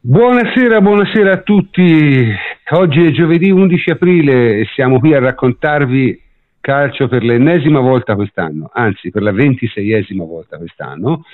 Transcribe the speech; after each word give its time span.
Buonasera, 0.00 0.80
buonasera 0.80 1.32
a 1.32 1.40
tutti. 1.40 2.32
Oggi 2.70 3.04
è 3.04 3.10
giovedì 3.10 3.50
11 3.50 3.90
aprile 3.90 4.60
e 4.60 4.68
siamo 4.72 5.00
qui 5.00 5.12
a 5.12 5.18
raccontarvi 5.18 6.22
calcio 6.60 7.08
per 7.08 7.24
l'ennesima 7.24 7.80
volta 7.80 8.14
quest'anno, 8.14 8.70
anzi 8.72 9.10
per 9.10 9.22
la 9.22 9.32
ventiseiesima 9.32 10.22
volta 10.22 10.56
quest'anno. 10.56 11.24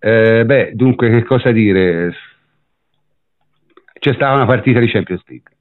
Eh, 0.00 0.44
beh, 0.44 0.72
dunque, 0.74 1.08
che 1.08 1.22
cosa 1.22 1.52
dire? 1.52 2.12
C'è 3.96 4.12
stata 4.14 4.34
una 4.34 4.46
partita 4.46 4.80
di 4.80 4.88
Champions 4.88 5.22
League 5.26 5.52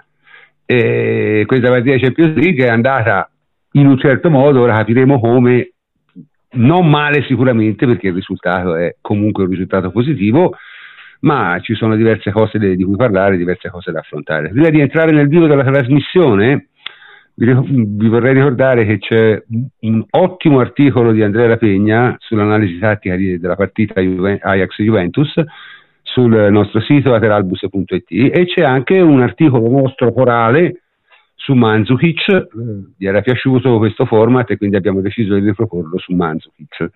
e 0.65 1.43
questa 1.45 1.69
partita 1.69 1.93
di 1.93 2.01
Champions 2.01 2.35
League 2.35 2.65
è 2.65 2.69
andata 2.69 3.29
in 3.73 3.85
un 3.85 3.99
certo 3.99 4.31
modo, 4.31 4.61
ora 4.61 4.77
capiremo 4.77 5.19
come, 5.19 5.73
non 6.53 6.89
male 6.89 7.23
sicuramente 7.27 7.85
perché 7.85 8.07
il 8.07 8.15
risultato 8.15 8.75
è 8.75 8.95
comunque 9.01 9.43
un 9.43 9.51
risultato 9.51 9.91
positivo 9.91 10.55
ma 11.21 11.59
ci 11.61 11.73
sono 11.75 11.95
diverse 11.95 12.31
cose 12.31 12.57
di 12.57 12.83
cui 12.83 12.95
parlare, 12.95 13.37
diverse 13.37 13.69
cose 13.69 13.91
da 13.91 13.99
affrontare. 13.99 14.49
Prima 14.49 14.69
di 14.69 14.79
entrare 14.79 15.11
nel 15.11 15.27
vivo 15.27 15.47
della 15.47 15.63
trasmissione, 15.63 16.69
vi, 17.35 17.53
vi 17.55 18.07
vorrei 18.07 18.33
ricordare 18.33 18.85
che 18.85 18.99
c'è 18.99 19.43
un 19.81 20.05
ottimo 20.09 20.59
articolo 20.59 21.11
di 21.11 21.23
Andrea 21.23 21.47
Rapegna 21.47 22.15
sull'analisi 22.19 22.79
tattica 22.79 23.15
di, 23.15 23.39
della 23.39 23.55
partita 23.55 24.01
Juve, 24.01 24.39
Ajax-Juventus 24.41 25.33
sul 26.01 26.47
nostro 26.51 26.81
sito 26.81 27.11
lateralbus.it 27.11 28.05
e 28.09 28.45
c'è 28.45 28.63
anche 28.63 28.99
un 28.99 29.21
articolo 29.21 29.69
nostro 29.69 30.11
corale 30.11 30.81
su 31.35 31.53
Manzukic, 31.53 32.27
eh, 32.29 32.47
gli 32.97 33.07
era 33.07 33.21
piaciuto 33.21 33.77
questo 33.77 34.05
format 34.05 34.49
e 34.51 34.57
quindi 34.57 34.75
abbiamo 34.75 35.01
deciso 35.01 35.35
di 35.35 35.45
riproporlo 35.45 35.97
su 35.97 36.13
Manzukic. 36.13 36.89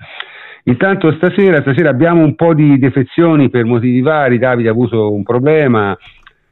Intanto 0.63 1.11
stasera, 1.13 1.61
stasera 1.61 1.89
abbiamo 1.89 2.23
un 2.23 2.35
po' 2.35 2.53
di 2.53 2.77
defezioni 2.79 3.49
per 3.49 3.65
motivi 3.65 4.01
vari, 4.01 4.37
Davide 4.37 4.69
ha 4.69 4.71
avuto 4.71 5.13
un 5.13 5.23
problema, 5.23 5.97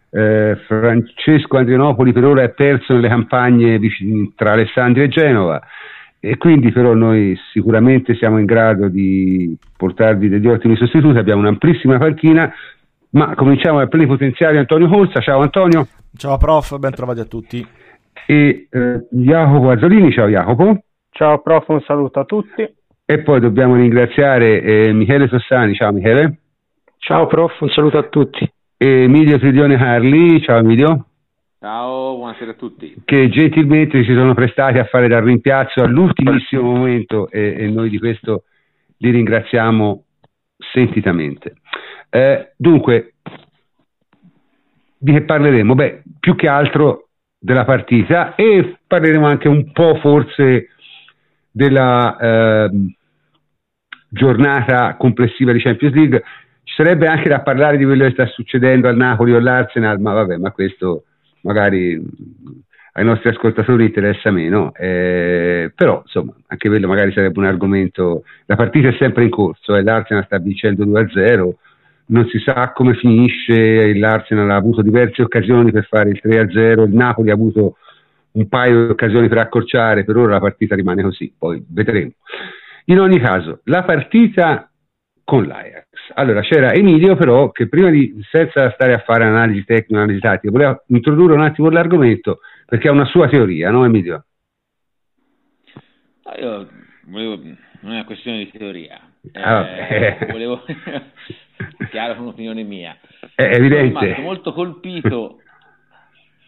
eh, 0.10 0.58
Francesco 0.68 1.58
Andrianopoli 1.58 2.12
per 2.12 2.26
ora 2.26 2.44
è 2.44 2.50
perso 2.50 2.94
nelle 2.94 3.08
campagne 3.08 3.80
tra 4.36 4.52
Alessandria 4.52 5.06
e 5.06 5.08
Genova 5.08 5.62
e 6.24 6.38
quindi 6.38 6.72
però 6.72 6.94
noi 6.94 7.36
sicuramente 7.52 8.14
siamo 8.16 8.38
in 8.38 8.46
grado 8.46 8.90
di 8.90 9.58
portarvi 9.76 10.30
degli 10.30 10.48
ottimi 10.48 10.76
sostituti, 10.76 11.18
abbiamo 11.18 11.42
un'amplissima 11.42 11.98
panchina, 11.98 12.54
ma 13.12 13.34
cominciamo 13.34 13.80
dal 13.80 13.90
plenipotenziario 13.90 14.60
Antonio 14.60 14.88
Colza, 14.88 15.20
ciao 15.20 15.42
Antonio. 15.42 15.88
Ciao 16.16 16.38
prof, 16.38 16.78
ben 16.78 16.92
trovati 16.92 17.22
a 17.22 17.26
tutti. 17.26 17.66
E 18.28 18.68
eh, 18.70 19.08
Jacopo 19.10 19.72
Azzolini, 19.72 20.12
ciao 20.12 20.28
Jacopo. 20.28 20.84
Ciao 21.10 21.42
prof, 21.42 21.68
un 21.70 21.82
saluto 21.82 22.20
a 22.20 22.26
tutti. 22.26 22.72
E 23.12 23.24
poi 23.24 23.42
dobbiamo 23.42 23.76
ringraziare 23.76 24.62
eh, 24.62 24.94
Michele 24.94 25.28
Sossani, 25.28 25.76
ciao 25.76 25.92
Michele. 25.92 26.38
Ciao 26.98 27.28
prof, 27.28 27.60
un 27.60 27.68
saluto 27.68 27.98
a 27.98 28.04
tutti. 28.04 28.50
E 28.78 28.88
Emilio 29.04 29.38
Tridione 29.38 29.76
Carli, 29.76 30.42
ciao 30.42 30.60
Emilio. 30.60 31.08
Ciao, 31.60 32.16
buonasera 32.16 32.52
a 32.52 32.54
tutti. 32.54 33.02
Che 33.04 33.28
gentilmente 33.28 34.06
si 34.06 34.14
sono 34.14 34.34
prestati 34.34 34.78
a 34.78 34.86
fare 34.86 35.10
da 35.10 35.20
rimpiazzo 35.20 35.82
all'ultimissimo 35.82 36.62
momento 36.62 37.30
e, 37.30 37.54
e 37.58 37.68
noi 37.68 37.90
di 37.90 38.00
questo 38.00 38.44
li 39.00 39.12
ringraziamo 39.12 40.04
sentitamente. 40.72 41.56
Eh, 42.10 42.54
dunque, 42.56 43.16
di 44.98 45.12
che 45.12 45.24
parleremo? 45.24 45.76
Beh, 45.76 46.04
più 46.18 46.38
che 46.38 46.48
altro 46.48 47.10
della 47.38 47.66
partita 47.66 48.36
e 48.36 48.78
parleremo 48.88 49.28
anche 49.28 49.50
un 49.50 49.70
po' 49.74 49.96
forse 49.96 50.70
della 51.52 52.16
eh, 52.18 52.70
giornata 54.14 54.96
complessiva 54.98 55.54
di 55.54 55.62
Champions 55.62 55.96
League. 55.96 56.24
Ci 56.64 56.76
sarebbe 56.76 57.08
anche 57.08 57.30
da 57.30 57.42
parlare 57.42 57.78
di 57.78 57.86
quello 57.86 58.06
che 58.06 58.12
sta 58.12 58.26
succedendo 58.28 58.88
al 58.88 58.98
Napoli 58.98 59.34
o 59.34 59.38
all'Arsenal, 59.38 60.00
ma 60.00 60.14
vabbè, 60.14 60.38
ma 60.38 60.52
questo 60.52 61.06
magari 61.42 62.00
ai 62.94 63.06
nostri 63.06 63.30
ascoltatori 63.30 63.86
interessa 63.86 64.32
meno, 64.32 64.74
eh, 64.76 65.72
però 65.74 66.02
insomma 66.04 66.34
anche 66.48 66.68
quello 66.68 66.88
magari 66.88 67.14
sarebbe 67.14 67.40
un 67.40 67.46
argomento, 67.46 68.24
la 68.46 68.58
partita 68.58 68.90
è 68.90 68.96
sempre 69.00 69.24
in 69.24 69.30
corso, 69.30 69.76
eh, 69.76 69.82
l'Arsenal 69.82 70.26
sta 70.26 70.38
vincendo 70.40 70.84
2-0, 70.84 71.54
non 72.08 72.28
si 72.28 72.40
sa 72.40 72.74
come 72.74 72.96
finisce, 72.96 73.96
l'Arsenal 73.96 74.50
ha 74.52 74.56
avuto 74.56 74.82
diverse 74.82 75.22
occasioni 75.22 75.72
per 75.72 75.86
fare 75.86 76.10
il 76.10 76.20
3-0, 76.22 76.84
il 76.84 76.94
Napoli 76.94 77.30
ha 77.30 77.34
avuto 77.34 77.78
un 78.32 78.48
paio 78.50 78.86
di 78.86 78.92
occasioni 78.92 79.30
per 79.30 79.38
accorciare, 79.38 80.04
per 80.04 80.18
ora 80.18 80.34
la 80.34 80.40
partita 80.40 80.76
rimane 80.76 81.02
così, 81.02 81.32
poi 81.38 81.64
vedremo. 81.70 82.12
In 82.86 83.00
ogni 83.00 83.20
caso, 83.20 83.62
la 83.66 83.84
partita 83.84 84.72
con 85.24 85.46
l'Ajax. 85.46 85.88
Allora 86.16 86.42
c'era 86.42 86.74
Emilio 86.74 87.16
però 87.16 87.52
che 87.52 87.70
prima 87.70 87.90
di, 87.90 88.14
senza 88.30 88.70
stare 88.72 88.94
a 88.94 89.00
fare 89.00 89.24
analisi 89.24 89.64
tecnica, 89.64 90.02
analisi 90.02 90.20
tattica, 90.20 90.52
voleva 90.52 90.84
introdurre 90.88 91.34
un 91.34 91.42
attimo 91.42 91.70
l'argomento 91.70 92.40
perché 92.66 92.90
ha 92.90 92.92
una 92.92 93.06
sua 93.06 93.30
teoria, 93.30 93.70
no 93.72 93.86
Emilio? 93.86 94.26
No, 96.26 96.34
io 96.38 96.70
volevo, 97.06 97.36
non 97.36 97.92
è 97.92 97.96
una 97.96 98.04
questione 98.04 98.40
di 98.40 98.52
teoria, 98.52 99.00
ah, 99.34 99.66
eh, 99.68 100.28
volevo, 100.30 100.64
chiaro 101.90 102.22
un'opinione 102.22 102.64
mia. 102.64 102.98
È 103.34 103.44
evidente. 103.44 103.94
Sono 103.94 104.04
rimasto 104.04 104.22
molto 104.22 104.54
colpito 104.54 105.40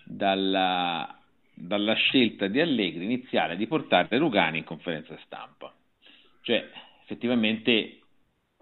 dalla, 0.03 1.17
dalla 1.53 1.93
scelta 1.93 2.47
di 2.47 2.59
Allegri 2.59 3.03
iniziale 3.03 3.55
di 3.55 3.67
portare 3.67 4.17
Rugani 4.17 4.57
in 4.57 4.63
conferenza 4.65 5.17
stampa. 5.23 5.73
Cioè, 6.43 6.69
effettivamente 7.03 8.01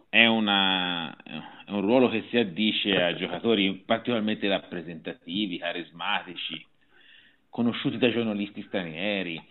è, 0.07 0.27
una, 0.27 1.15
è, 1.23 1.71
un 1.71 1.81
ruolo 1.81 2.09
che 2.09 2.25
si 2.29 2.37
addice 2.37 3.01
a 3.01 3.15
giocatori 3.15 3.73
particolarmente 3.83 4.47
rappresentativi, 4.47 5.57
carismatici, 5.57 6.63
conosciuti 7.49 7.97
da 7.97 8.11
giornalisti 8.11 8.61
stranieri. 8.67 9.41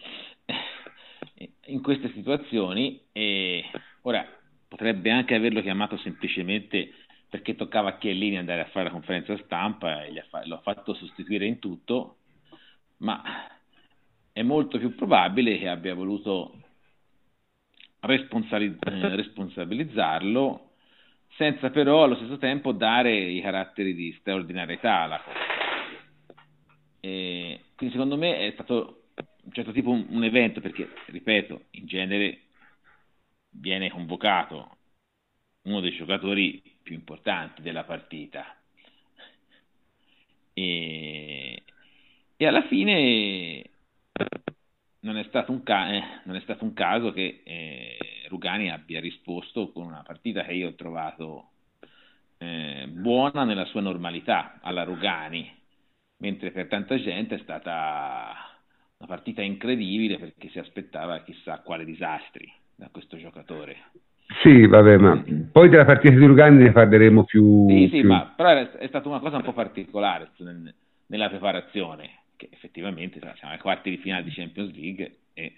In 1.67 1.83
queste 1.83 2.13
situazioni, 2.13 3.01
e 3.11 3.65
ora 4.03 4.25
potrebbe 4.69 5.11
anche 5.11 5.35
averlo 5.35 5.61
chiamato 5.61 5.97
semplicemente 5.99 6.93
perché 7.29 7.57
toccava 7.57 7.89
a 7.89 7.99
Chiellini 7.99 8.39
andare 8.39 8.61
a 8.61 8.67
fare 8.67 8.87
la 8.87 8.93
conferenza 8.93 9.37
stampa 9.39 10.05
e 10.05 10.19
ha 10.19 10.61
fatto 10.63 10.95
sostituire 10.95 11.47
in 11.47 11.59
tutto, 11.59 12.19
ma 12.99 13.23
è 14.33 14.43
molto 14.43 14.79
più 14.79 14.95
probabile 14.95 15.59
che 15.59 15.69
abbia 15.69 15.95
voluto 15.95 16.55
eh, 16.55 16.70
responsabilizzarlo 19.17 20.71
senza 21.37 21.71
però 21.71 22.05
allo 22.05 22.17
stesso 22.17 22.39
tempo 22.39 22.73
dare 22.73 23.15
i 23.15 23.41
caratteri 23.41 23.95
di 23.95 24.15
straordinarietà 24.21 25.01
alla 25.01 25.21
cosa. 25.23 25.39
E 27.01 27.61
quindi 27.77 27.95
secondo 27.95 28.17
me 28.17 28.47
è 28.47 28.51
stato 28.53 29.05
un 29.45 29.53
certo 29.53 29.73
tipo 29.73 29.91
un, 29.91 30.07
un 30.11 30.25
evento 30.25 30.61
perché, 30.61 30.89
ripeto, 31.07 31.65
in 31.73 31.87
genere 31.87 32.41
viene 33.51 33.91
convocato 33.91 34.77
uno 35.63 35.81
dei 35.81 35.93
giocatori 35.93 36.63
più 36.83 36.95
importanti 36.95 37.63
della 37.63 37.85
partita. 37.85 38.57
E, 40.53 41.63
e 42.37 42.47
alla 42.47 42.67
fine 42.67 43.65
non 45.01 45.17
è 45.17 45.25
stato 45.25 45.53
un, 45.53 45.63
ca- 45.63 45.93
eh, 45.93 46.03
non 46.25 46.37
è 46.37 46.41
stato 46.41 46.65
un 46.65 46.73
caso 46.73 47.13
che 47.13 47.43
eh, 47.45 47.97
Rugani 48.29 48.71
abbia 48.71 49.01
risposto 49.01 49.73
con 49.73 49.87
una 49.87 50.03
partita 50.07 50.45
che 50.45 50.53
io 50.53 50.69
ho 50.69 50.75
trovato 50.75 51.51
eh, 52.39 52.87
buona 52.89 53.45
nella 53.45 53.65
sua 53.67 53.81
normalità 53.81 54.59
alla 54.61 54.85
Rugani, 54.85 55.51
mentre 56.19 56.51
per 56.51 56.69
tanta 56.69 56.97
gente 56.99 57.37
è 57.37 57.39
stata 57.39 58.33
una 58.99 59.09
partita 59.09 59.43
incredibile 59.43 60.19
perché 60.19 60.49
si 60.51 60.59
aspettava 60.59 61.23
chissà 61.23 61.61
quali 61.61 61.85
disastri 61.85 62.51
da 62.75 62.89
questo 62.91 63.17
giocatore. 63.17 63.77
Sì, 64.43 64.67
vabbè, 64.67 64.97
ma 64.99 65.25
poi 65.51 65.69
della 65.69 65.85
partita 65.85 66.15
di 66.15 66.25
Rugani 66.25 66.63
ne 66.63 66.73
parleremo 66.73 67.25
più. 67.25 67.69
Sì, 67.69 67.89
sì, 67.91 68.01
più... 68.01 68.09
ma 68.09 68.33
però 68.37 68.51
è 68.51 68.87
stata 68.87 69.09
una 69.09 69.19
cosa 69.19 69.37
un 69.37 69.43
po' 69.43 69.53
particolare 69.53 70.31
nella 71.07 71.29
preparazione 71.29 72.20
che 72.41 72.49
effettivamente 72.51 73.21
siamo 73.37 73.53
ai 73.53 73.59
quarti 73.59 73.91
di 73.91 73.99
finale 73.99 74.25
di 74.25 74.31
Champions 74.31 74.73
League 74.75 75.17
e 75.35 75.53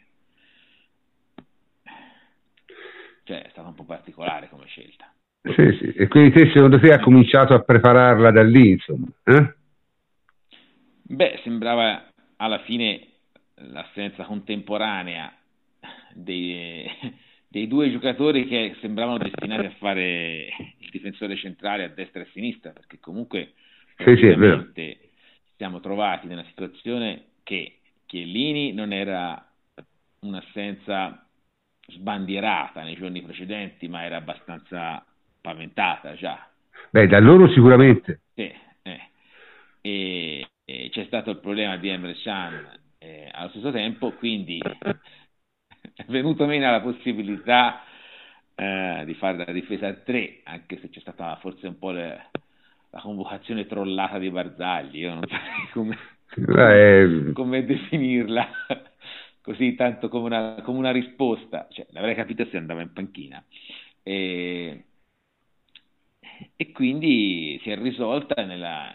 cioè 3.23 3.43
è 3.43 3.49
stata 3.50 3.69
un 3.69 3.75
po' 3.75 3.84
particolare 3.84 4.49
come 4.49 4.67
scelta. 4.67 5.12
Sì, 5.43 5.76
sì. 5.79 5.93
E 5.96 6.08
quindi 6.08 6.32
te 6.32 6.50
secondo 6.52 6.81
te 6.81 6.93
ha 6.93 6.99
cominciato 6.99 7.55
a 7.55 7.62
prepararla 7.62 8.32
da 8.32 8.43
lì, 8.43 8.70
insomma? 8.70 9.06
Eh? 9.23 9.55
Beh, 11.02 11.40
sembrava 11.44 12.08
alla 12.37 12.58
fine 12.61 13.06
l'assenza 13.55 14.25
contemporanea 14.25 15.32
dei, 16.14 16.85
dei 17.46 17.69
due 17.69 17.93
giocatori 17.93 18.49
che 18.49 18.76
sembravano 18.81 19.19
destinati 19.19 19.67
a 19.67 19.75
fare 19.78 20.49
il 20.78 20.90
difensore 20.90 21.37
centrale 21.37 21.85
a 21.85 21.88
destra 21.88 22.23
e 22.23 22.25
a 22.25 22.31
sinistra, 22.32 22.73
perché 22.73 22.99
comunque 22.99 23.52
sì, 23.99 24.17
sì, 24.17 24.35
siamo 25.62 25.79
trovati 25.79 26.26
nella 26.26 26.43
situazione 26.47 27.26
che 27.44 27.79
Chiellini 28.06 28.73
non 28.73 28.93
era 28.93 29.49
un'assenza 30.23 31.25
sbandierata 31.87 32.82
nei 32.82 32.97
giorni 32.97 33.23
precedenti, 33.23 33.87
ma 33.87 34.03
era 34.03 34.17
abbastanza 34.17 35.06
paventata 35.41 36.17
già. 36.17 36.50
Beh, 36.91 37.06
da 37.06 37.20
loro 37.20 37.49
sicuramente. 37.53 38.23
Sì. 38.35 38.53
e, 39.82 40.49
e 40.64 40.88
c'è 40.91 41.05
stato 41.05 41.31
il 41.31 41.38
problema 41.38 41.76
di 41.76 41.91
Emre 41.91 42.17
Can 42.20 42.81
eh, 42.99 43.29
allo 43.31 43.50
stesso 43.50 43.70
tempo, 43.70 44.11
quindi 44.14 44.59
è 45.94 46.05
venuto 46.09 46.44
meno 46.44 46.73
la 46.73 46.81
possibilità 46.81 47.85
eh, 48.56 49.05
di 49.06 49.14
fare 49.14 49.37
la 49.37 49.53
difesa 49.53 49.87
a 49.87 49.94
3, 49.94 50.41
anche 50.43 50.81
se 50.81 50.88
c'è 50.88 50.99
stata 50.99 51.37
forse 51.37 51.69
un 51.69 51.79
po' 51.79 51.93
le, 51.93 52.31
la 52.93 53.00
convocazione 53.00 53.67
trollata 53.67 54.19
di 54.19 54.31
Barzagli, 54.31 54.99
io 54.99 55.15
non 55.15 55.25
so 55.27 55.35
come, 55.73 55.99
eh, 56.37 57.33
come 57.33 57.65
definirla 57.65 58.49
così 59.41 59.75
tanto 59.75 60.09
come 60.09 60.27
una, 60.27 60.62
come 60.62 60.79
una 60.79 60.93
risposta, 60.93 61.69
cioè, 61.71 61.87
l'avrei 61.91 62.15
capito 62.15 62.47
se 62.47 62.56
andava 62.59 62.83
in 62.83 62.93
panchina. 62.93 63.43
E, 64.03 64.85
e 66.55 66.73
quindi 66.73 67.59
si 67.62 67.71
è 67.71 67.77
risolta 67.77 68.44
nella, 68.44 68.93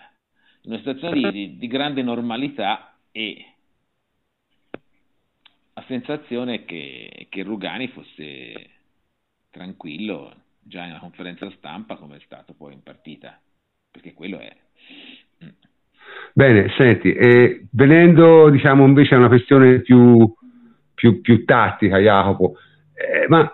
in 0.62 0.72
una 0.72 0.78
situazione 0.78 1.32
di, 1.32 1.58
di, 1.58 1.68
grande 1.68 2.04
normalità 2.04 2.98
e 3.12 3.54
la 5.74 5.84
sensazione 5.88 6.66
che, 6.66 7.28
che 7.30 7.44
Rugani 7.44 7.88
fosse 7.88 8.70
tranquillo 9.50 10.44
già 10.60 10.84
in 10.84 10.92
una 10.92 11.00
conferenza 11.00 11.50
stampa 11.52 11.96
come 11.96 12.18
è 12.18 12.22
stato 12.26 12.54
poi 12.54 12.74
in 12.74 12.84
partita, 12.84 13.40
perché 13.98 14.14
quello 14.14 14.38
è. 14.40 14.56
Bene, 16.34 16.72
senti, 16.78 17.14
eh, 17.14 17.66
venendo 17.72 18.50
diciamo 18.50 18.86
invece 18.86 19.16
a 19.16 19.18
una 19.18 19.28
questione 19.28 19.82
più, 19.82 20.32
più, 20.94 21.20
più 21.22 21.44
tattica, 21.46 21.98
Jacopo, 21.98 22.58
eh, 22.94 23.28
ma 23.28 23.52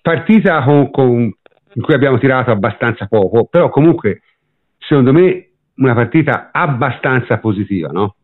partita 0.00 0.64
con, 0.64 0.90
con, 0.90 1.20
in 1.20 1.82
cui 1.82 1.94
abbiamo 1.94 2.18
tirato 2.18 2.50
abbastanza 2.50 3.06
poco, 3.06 3.46
però 3.46 3.70
comunque 3.70 4.22
secondo 4.76 5.12
me 5.12 5.50
una 5.76 5.94
partita 5.94 6.50
abbastanza 6.50 7.38
positiva, 7.38 7.90
no? 7.92 8.16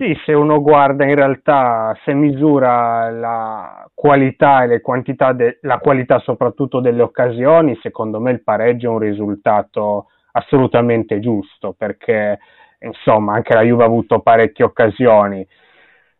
Sì, 0.00 0.18
se 0.24 0.32
uno 0.32 0.62
guarda 0.62 1.04
in 1.04 1.14
realtà, 1.14 1.94
se 2.06 2.14
misura 2.14 3.10
la 3.10 3.86
qualità 3.92 4.62
e 4.62 4.66
le 4.66 4.80
quantità, 4.80 5.34
de- 5.34 5.58
la 5.60 5.76
qualità 5.76 6.18
soprattutto 6.20 6.80
delle 6.80 7.02
occasioni, 7.02 7.78
secondo 7.82 8.18
me 8.18 8.30
il 8.30 8.42
pareggio 8.42 8.86
è 8.86 8.92
un 8.92 8.98
risultato 8.98 10.06
assolutamente 10.32 11.20
giusto 11.20 11.74
perché 11.76 12.38
insomma 12.78 13.34
anche 13.34 13.52
la 13.52 13.60
Juve 13.60 13.82
ha 13.82 13.86
avuto 13.86 14.20
parecchie 14.20 14.64
occasioni. 14.64 15.46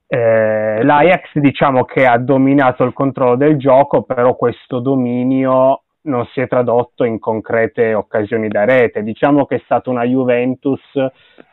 Eh, 0.06 0.82
L'Ajax 0.82 1.38
diciamo 1.38 1.86
che 1.86 2.04
ha 2.04 2.18
dominato 2.18 2.84
il 2.84 2.92
controllo 2.92 3.36
del 3.36 3.56
gioco, 3.56 4.02
però 4.02 4.36
questo 4.36 4.80
dominio 4.80 5.84
non 6.02 6.26
si 6.34 6.42
è 6.42 6.48
tradotto 6.48 7.04
in 7.04 7.18
concrete 7.18 7.94
occasioni 7.94 8.48
da 8.48 8.66
rete. 8.66 9.02
Diciamo 9.02 9.46
che 9.46 9.56
è 9.56 9.62
stata 9.64 9.88
una 9.88 10.04
Juventus 10.04 10.82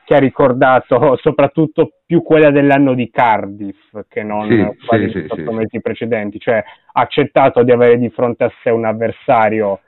che 0.07 0.15
ha 0.15 0.19
ricordato 0.19 1.17
soprattutto 1.21 1.97
più 2.05 2.23
quella 2.23 2.49
dell'anno 2.49 2.93
di 2.93 3.09
Cardiff 3.09 4.05
che 4.07 4.23
non 4.23 4.47
sì, 4.47 4.85
quali 4.85 5.11
sì, 5.11 5.27
sì, 5.29 5.41
mesi 5.41 5.81
precedenti, 5.81 6.39
cioè 6.39 6.63
ha 6.93 7.01
accettato 7.01 7.61
di 7.61 7.73
avere 7.73 7.97
di 7.97 8.09
fronte 8.09 8.45
a 8.45 8.51
sé 8.63 8.69
un 8.69 8.85
avversario 8.85 9.81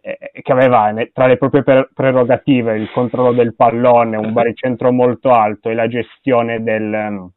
eh, 0.00 0.30
che 0.40 0.52
aveva 0.52 0.94
tra 1.12 1.26
le 1.26 1.36
proprie 1.36 1.64
prerogative 1.92 2.76
il 2.76 2.88
controllo 2.92 3.32
del 3.32 3.56
pallone, 3.56 4.16
un 4.16 4.32
baricentro 4.32 4.92
molto 4.92 5.32
alto 5.32 5.68
e 5.68 5.74
la 5.74 5.88
gestione 5.88 6.62
del, 6.62 7.28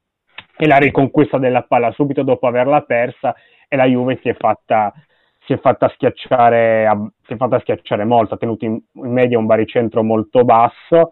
e 0.55 0.67
la 0.67 0.77
riconquista 0.77 1.39
della 1.39 1.63
palla 1.63 1.91
subito 1.93 2.21
dopo 2.21 2.45
averla 2.45 2.81
persa 2.81 3.33
e 3.67 3.75
la 3.75 3.85
Juve 3.85 4.19
si 4.21 4.29
è 4.29 4.35
fatta 4.35 4.93
si 5.47 5.53
è 5.53 5.57
fatta 5.57 5.89
schiacciare, 5.95 6.87
si 7.25 7.33
è 7.33 7.35
fatta 7.37 7.59
schiacciare 7.59 8.05
molto, 8.05 8.35
ha 8.35 8.37
tenuto 8.37 8.65
in, 8.65 8.79
in, 8.93 9.11
media 9.11 9.39
un 9.39 9.47
baricentro 9.47 10.03
molto 10.03 10.43
basso, 10.43 11.09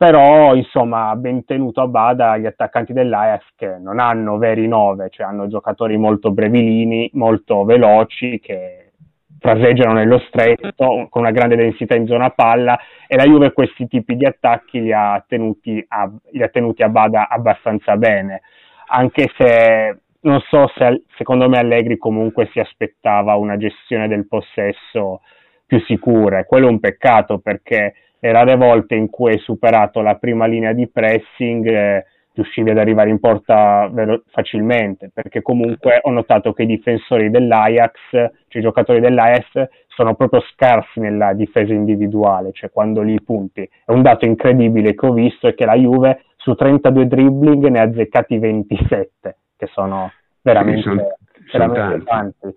però 0.00 0.54
insomma 0.54 1.14
ben 1.14 1.44
tenuto 1.44 1.82
a 1.82 1.86
bada 1.86 2.38
gli 2.38 2.46
attaccanti 2.46 2.94
dell'Ajax 2.94 3.44
che 3.54 3.76
non 3.78 3.98
hanno 3.98 4.38
veri 4.38 4.66
nove, 4.66 5.10
cioè 5.10 5.26
hanno 5.26 5.46
giocatori 5.46 5.98
molto 5.98 6.30
brevilini, 6.30 7.10
molto 7.12 7.64
veloci 7.64 8.40
che 8.40 8.92
fraseggiano 9.38 9.92
nello 9.92 10.18
stretto 10.20 11.06
con 11.10 11.20
una 11.20 11.32
grande 11.32 11.54
densità 11.54 11.96
in 11.96 12.06
zona 12.06 12.30
palla 12.30 12.80
e 13.06 13.14
la 13.14 13.24
Juve 13.24 13.52
questi 13.52 13.86
tipi 13.88 14.16
di 14.16 14.24
attacchi 14.24 14.80
li 14.80 14.90
ha 14.90 15.22
tenuti 15.28 15.84
a, 15.88 16.10
li 16.30 16.42
ha 16.42 16.48
tenuti 16.48 16.82
a 16.82 16.88
bada 16.88 17.28
abbastanza 17.28 17.98
bene, 17.98 18.40
anche 18.86 19.30
se 19.36 19.98
non 20.20 20.40
so 20.48 20.66
se 20.76 21.02
secondo 21.18 21.46
me 21.46 21.58
Allegri 21.58 21.98
comunque 21.98 22.48
si 22.54 22.58
aspettava 22.58 23.34
una 23.34 23.58
gestione 23.58 24.08
del 24.08 24.26
possesso 24.26 25.20
più 25.66 25.78
sicura. 25.82 26.44
Quello 26.44 26.68
è 26.68 26.70
un 26.70 26.80
peccato 26.80 27.38
perché 27.38 27.92
le 28.20 28.32
rare 28.32 28.56
volte 28.56 28.94
in 28.94 29.08
cui 29.10 29.32
hai 29.32 29.38
superato 29.38 30.00
la 30.00 30.16
prima 30.16 30.46
linea 30.46 30.72
di 30.72 30.88
pressing 30.88 31.66
eh, 31.66 32.04
riuscivi 32.32 32.70
ad 32.70 32.78
arrivare 32.78 33.10
in 33.10 33.18
porta 33.18 33.88
velo- 33.90 34.22
facilmente 34.28 35.10
perché 35.12 35.42
comunque 35.42 35.98
ho 36.02 36.10
notato 36.10 36.52
che 36.52 36.62
i 36.62 36.66
difensori 36.66 37.30
dell'Ajax, 37.30 37.94
cioè 38.12 38.32
i 38.48 38.60
giocatori 38.60 39.00
dell'Ajax 39.00 39.68
sono 39.88 40.14
proprio 40.14 40.40
scarsi 40.52 41.00
nella 41.00 41.32
difesa 41.32 41.72
individuale, 41.72 42.52
cioè 42.52 42.70
quando 42.70 43.02
li 43.02 43.20
punti. 43.22 43.68
È 43.84 43.90
un 43.90 44.02
dato 44.02 44.24
incredibile 44.24 44.94
che 44.94 45.06
ho 45.06 45.12
visto 45.12 45.48
è 45.48 45.54
che 45.54 45.64
la 45.64 45.74
Juve 45.74 46.22
su 46.36 46.54
32 46.54 47.06
dribbling 47.06 47.66
ne 47.66 47.80
ha 47.80 47.82
azzeccati 47.82 48.38
27 48.38 49.36
che 49.56 49.66
sono 49.66 50.10
veramente, 50.40 50.82
sono, 50.82 51.08
veramente 51.52 52.04
tanti. 52.04 52.54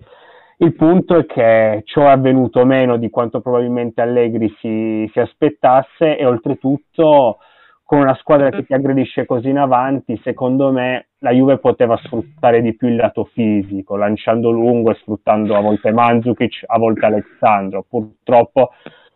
Il 0.58 0.76
punto 0.76 1.18
è 1.18 1.26
che 1.26 1.82
ciò 1.86 2.08
è 2.08 2.12
avvenuto 2.12 2.66
meno 2.66 2.98
di 2.98 3.10
quanto 3.10 3.42
probabilmente 3.42 4.02
Allegri 4.02 4.54
si, 4.60 5.10
si 5.12 5.20
aspettasse 5.20 6.18
e 6.18 6.26
oltretutto 6.26 7.40
con 7.84 8.00
una 8.00 8.16
squadra 8.16 8.50
che 8.50 8.66
ti 8.66 8.74
aggredisce 8.74 9.26
così 9.26 9.50
in 9.50 9.58
avanti, 9.58 10.20
secondo 10.24 10.72
me 10.72 11.08
la 11.20 11.32
Juve 11.32 11.58
poteva 11.58 11.98
sfruttare 11.98 12.62
di 12.62 12.76
più 12.76 12.88
il 12.88 12.96
lato 12.96 13.26
fisico, 13.34 13.96
lanciando 13.96 14.52
lungo 14.52 14.92
e 14.92 14.96
sfruttando 14.96 15.56
a 15.56 15.62
volte 15.62 15.92
Mandzukic, 15.92 16.64
a 16.66 16.78
volte 16.78 17.06
Alessandro. 17.06 17.86
Purtroppo 17.88 18.72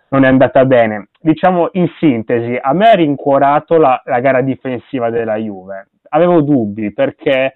non 0.09 0.23
è 0.23 0.27
andata 0.27 0.65
bene. 0.65 1.09
Diciamo 1.19 1.69
in 1.73 1.87
sintesi, 1.99 2.57
a 2.61 2.73
me 2.73 2.89
ha 2.89 2.93
rincuorato 2.93 3.77
la, 3.77 4.01
la 4.05 4.19
gara 4.19 4.41
difensiva 4.41 5.09
della 5.09 5.35
Juve. 5.35 5.89
Avevo 6.09 6.41
dubbi 6.41 6.93
perché 6.93 7.55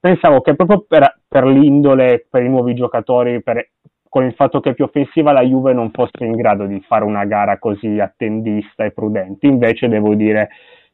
pensavo 0.00 0.40
che 0.40 0.54
proprio 0.56 0.84
per, 0.86 1.20
per, 1.28 1.44
l'indole, 1.44 2.26
per 2.28 2.42
i 2.42 2.48
nuovi 2.48 2.74
giocatori, 2.74 3.42
per, 3.42 3.70
con 4.08 4.24
il 4.24 4.34
fatto 4.34 4.60
che 4.60 4.70
è 4.70 4.74
più 4.74 4.84
offensiva 4.84 5.32
la 5.32 5.42
Juve 5.42 5.72
non 5.72 5.90
fosse 5.90 6.24
in 6.24 6.32
grado 6.32 6.66
di 6.66 6.80
fare 6.86 7.04
una 7.04 7.24
gara 7.24 7.58
così 7.58 8.00
attendista 8.00 8.84
e 8.84 8.92
prudente. 8.92 9.46
Invece 9.46 9.88
devo 9.88 10.14
dire 10.14 10.48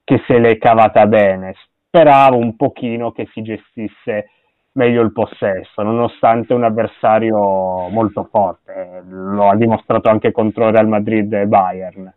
che 0.05 0.23
se 0.27 0.39
l'è 0.39 0.59
cavata 0.59 1.07
bene. 1.07 1.55
Speravo 1.87 2.37
un 2.37 2.57
pochino 2.57 3.13
che 3.13 3.27
si 3.33 3.43
gestisse 3.43 4.31
meglio 4.73 5.03
il 5.03 5.13
possesso, 5.13 5.83
nonostante 5.83 6.53
un 6.53 6.65
avversario 6.65 7.89
molto 7.89 8.29
forte. 8.31 9.03
Lo 9.09 9.49
ha 9.49 9.57
dimostrato 9.57 10.11
anche 10.11 10.31
contro 10.31 10.71
Real 10.71 10.87
Madrid 10.87 11.33
e 11.33 11.47
Bayern. 11.47 12.13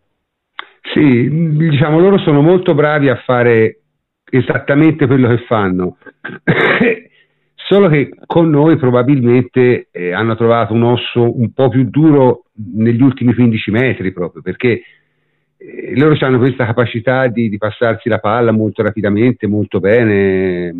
Sì, 0.92 1.56
diciamo 1.56 1.98
loro 1.98 2.18
sono 2.18 2.42
molto 2.42 2.74
bravi 2.74 3.08
a 3.08 3.16
fare 3.24 3.80
esattamente 4.30 5.06
quello 5.06 5.28
che 5.28 5.44
fanno, 5.46 5.96
solo 7.54 7.88
che 7.88 8.10
con 8.26 8.48
noi 8.48 8.76
probabilmente 8.76 9.88
eh, 9.90 10.12
hanno 10.12 10.36
trovato 10.36 10.72
un 10.72 10.82
osso 10.82 11.38
un 11.38 11.52
po' 11.52 11.68
più 11.68 11.88
duro 11.88 12.44
negli 12.54 13.02
ultimi 13.02 13.34
15 13.34 13.70
metri 13.70 14.12
proprio, 14.12 14.42
perché 14.42 14.82
eh, 15.56 15.98
loro 15.98 16.16
hanno 16.20 16.38
questa 16.38 16.64
capacità 16.66 17.26
di, 17.26 17.48
di, 17.48 17.58
passarsi 17.58 18.08
la 18.08 18.18
palla 18.18 18.52
molto 18.52 18.82
rapidamente, 18.82 19.46
molto 19.46 19.78
bene, 19.78 20.74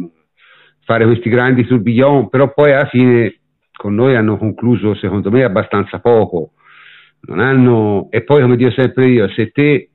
fare 0.84 1.04
questi 1.04 1.28
grandi 1.28 1.66
tourbillon, 1.66 2.28
però 2.28 2.52
poi 2.52 2.72
alla 2.72 2.86
fine 2.86 3.34
con 3.72 3.94
noi 3.94 4.16
hanno 4.16 4.36
concluso 4.36 4.94
secondo 4.94 5.30
me 5.30 5.44
abbastanza 5.44 5.98
poco. 6.00 6.52
Hanno, 7.28 8.08
e 8.10 8.22
poi 8.22 8.40
come 8.40 8.56
dico 8.56 8.70
sempre 8.70 9.08
io, 9.08 9.28
se 9.28 9.50
te 9.50 9.90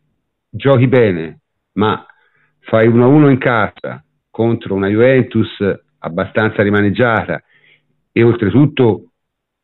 giochi 0.50 0.88
bene, 0.88 1.39
ma 1.74 2.05
fai 2.65 2.88
1-1 2.88 3.29
in 3.29 3.38
casa 3.38 4.03
contro 4.29 4.75
una 4.75 4.88
Juventus 4.88 5.50
abbastanza 6.00 6.62
rimaneggiata 6.62 7.41
e 8.12 8.24
oltretutto 8.24 9.12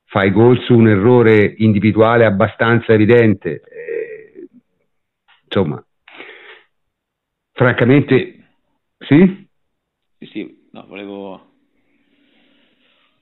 fai 0.06 0.32
gol 0.32 0.60
su 0.62 0.76
un 0.76 0.88
errore 0.88 1.54
individuale 1.58 2.26
abbastanza 2.26 2.94
evidente, 2.94 3.62
eh, 3.62 4.48
insomma, 5.46 5.84
francamente, 7.54 8.44
sì? 9.00 9.48
Sì, 10.18 10.26
sì, 10.26 10.68
no, 10.72 10.86
volevo, 10.88 11.52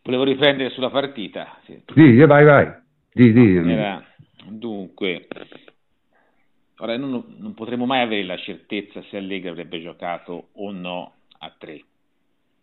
volevo 0.02 0.24
riprendere 0.24 0.72
sulla 0.72 0.90
partita. 0.90 1.60
Sì, 1.66 1.82
sì 1.94 2.26
vai, 2.26 2.44
vai. 2.44 2.74
Di, 3.14 3.32
di. 3.32 3.56
Era, 3.72 4.04
dunque, 4.48 5.28
Ora, 6.82 6.96
non, 6.98 7.36
non 7.38 7.54
potremo 7.54 7.86
mai 7.86 8.02
avere 8.02 8.24
la 8.24 8.38
certezza 8.38 9.04
se 9.10 9.18
Allegri 9.18 9.50
avrebbe 9.50 9.82
giocato 9.82 10.50
o 10.54 10.72
no 10.72 11.14
a 11.40 11.54
tre. 11.58 11.84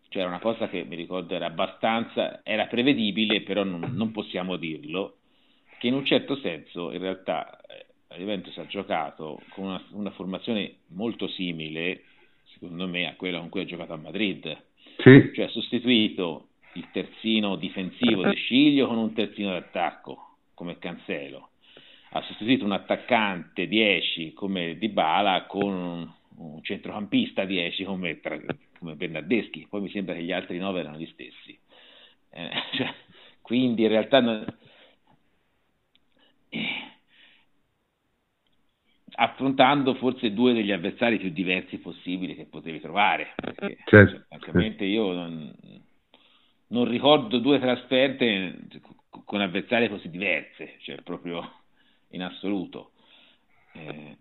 Cioè 0.09 0.21
era 0.21 0.29
una 0.29 0.39
cosa 0.39 0.69
che 0.69 0.83
mi 0.85 0.95
ricordo 0.95 1.35
era 1.35 1.47
abbastanza, 1.47 2.41
era 2.43 2.65
prevedibile, 2.65 3.41
però 3.41 3.63
non, 3.63 3.91
non 3.93 4.11
possiamo 4.11 4.55
dirlo, 4.55 5.17
che 5.79 5.87
in 5.87 5.93
un 5.93 6.05
certo 6.05 6.37
senso 6.37 6.91
in 6.91 6.99
realtà 6.99 7.59
eh, 7.67 7.85
la 8.07 8.17
Juventus 8.17 8.57
ha 8.57 8.65
giocato 8.65 9.41
con 9.49 9.65
una, 9.65 9.83
una, 9.91 10.11
formazione 10.11 10.77
molto 10.87 11.27
simile, 11.27 12.03
secondo 12.53 12.87
me, 12.87 13.07
a 13.07 13.15
quella 13.15 13.39
con 13.39 13.49
cui 13.49 13.61
ha 13.61 13.65
giocato 13.65 13.93
a 13.93 13.97
Madrid. 13.97 14.57
Sì. 14.97 15.31
Cioè 15.33 15.45
ha 15.45 15.49
sostituito 15.49 16.47
il 16.73 16.87
terzino 16.91 17.55
difensivo 17.55 18.27
di 18.27 18.35
Sciglio 18.35 18.87
con 18.87 18.97
un 18.97 19.13
terzino 19.13 19.51
d'attacco, 19.51 20.37
come 20.53 20.79
Cancelo. 20.79 21.49
Ha 22.11 22.21
sostituito 22.21 22.65
un 22.65 22.71
attaccante 22.71 23.67
10 23.67 24.33
come 24.33 24.77
Dybala 24.77 25.45
con 25.45 26.15
un, 26.37 26.61
centrocampista 26.61 27.45
10 27.45 27.83
come, 27.83 28.19
come 28.79 28.95
Bernardeschi. 28.95 29.67
Poi 29.69 29.81
mi 29.81 29.89
sembra 29.89 30.13
che 30.13 30.23
gli 30.23 30.31
altri 30.31 30.57
9 30.57 30.79
erano 30.79 30.97
gli 30.97 31.09
stessi. 31.11 31.57
Eh, 32.31 32.49
cioè, 32.73 32.93
quindi 33.41 33.83
in 33.83 33.89
realtà... 33.89 34.19
Non, 34.21 34.45
eh, 36.49 36.95
affrontando 39.19 39.95
forse 39.95 40.33
due 40.33 40.53
degli 40.53 40.71
avversari 40.71 41.17
più 41.17 41.29
diversi 41.29 41.77
possibili 41.77 42.35
che 42.35 42.45
potevi 42.45 42.79
trovare. 42.79 43.33
Perché, 43.35 43.77
certo. 43.85 44.25
francamente 44.27 44.85
io 44.85 45.11
non, 45.11 45.53
non, 46.67 46.87
ricordo 46.87 47.39
due 47.39 47.59
trasferte 47.59 48.67
con 49.25 49.41
avversari 49.41 49.89
così 49.89 50.09
diverse, 50.09 50.75
cioè 50.81 51.01
proprio 51.01 51.56
in 52.17 52.23
assoluto. 52.23 52.91
Eh, 53.73 54.17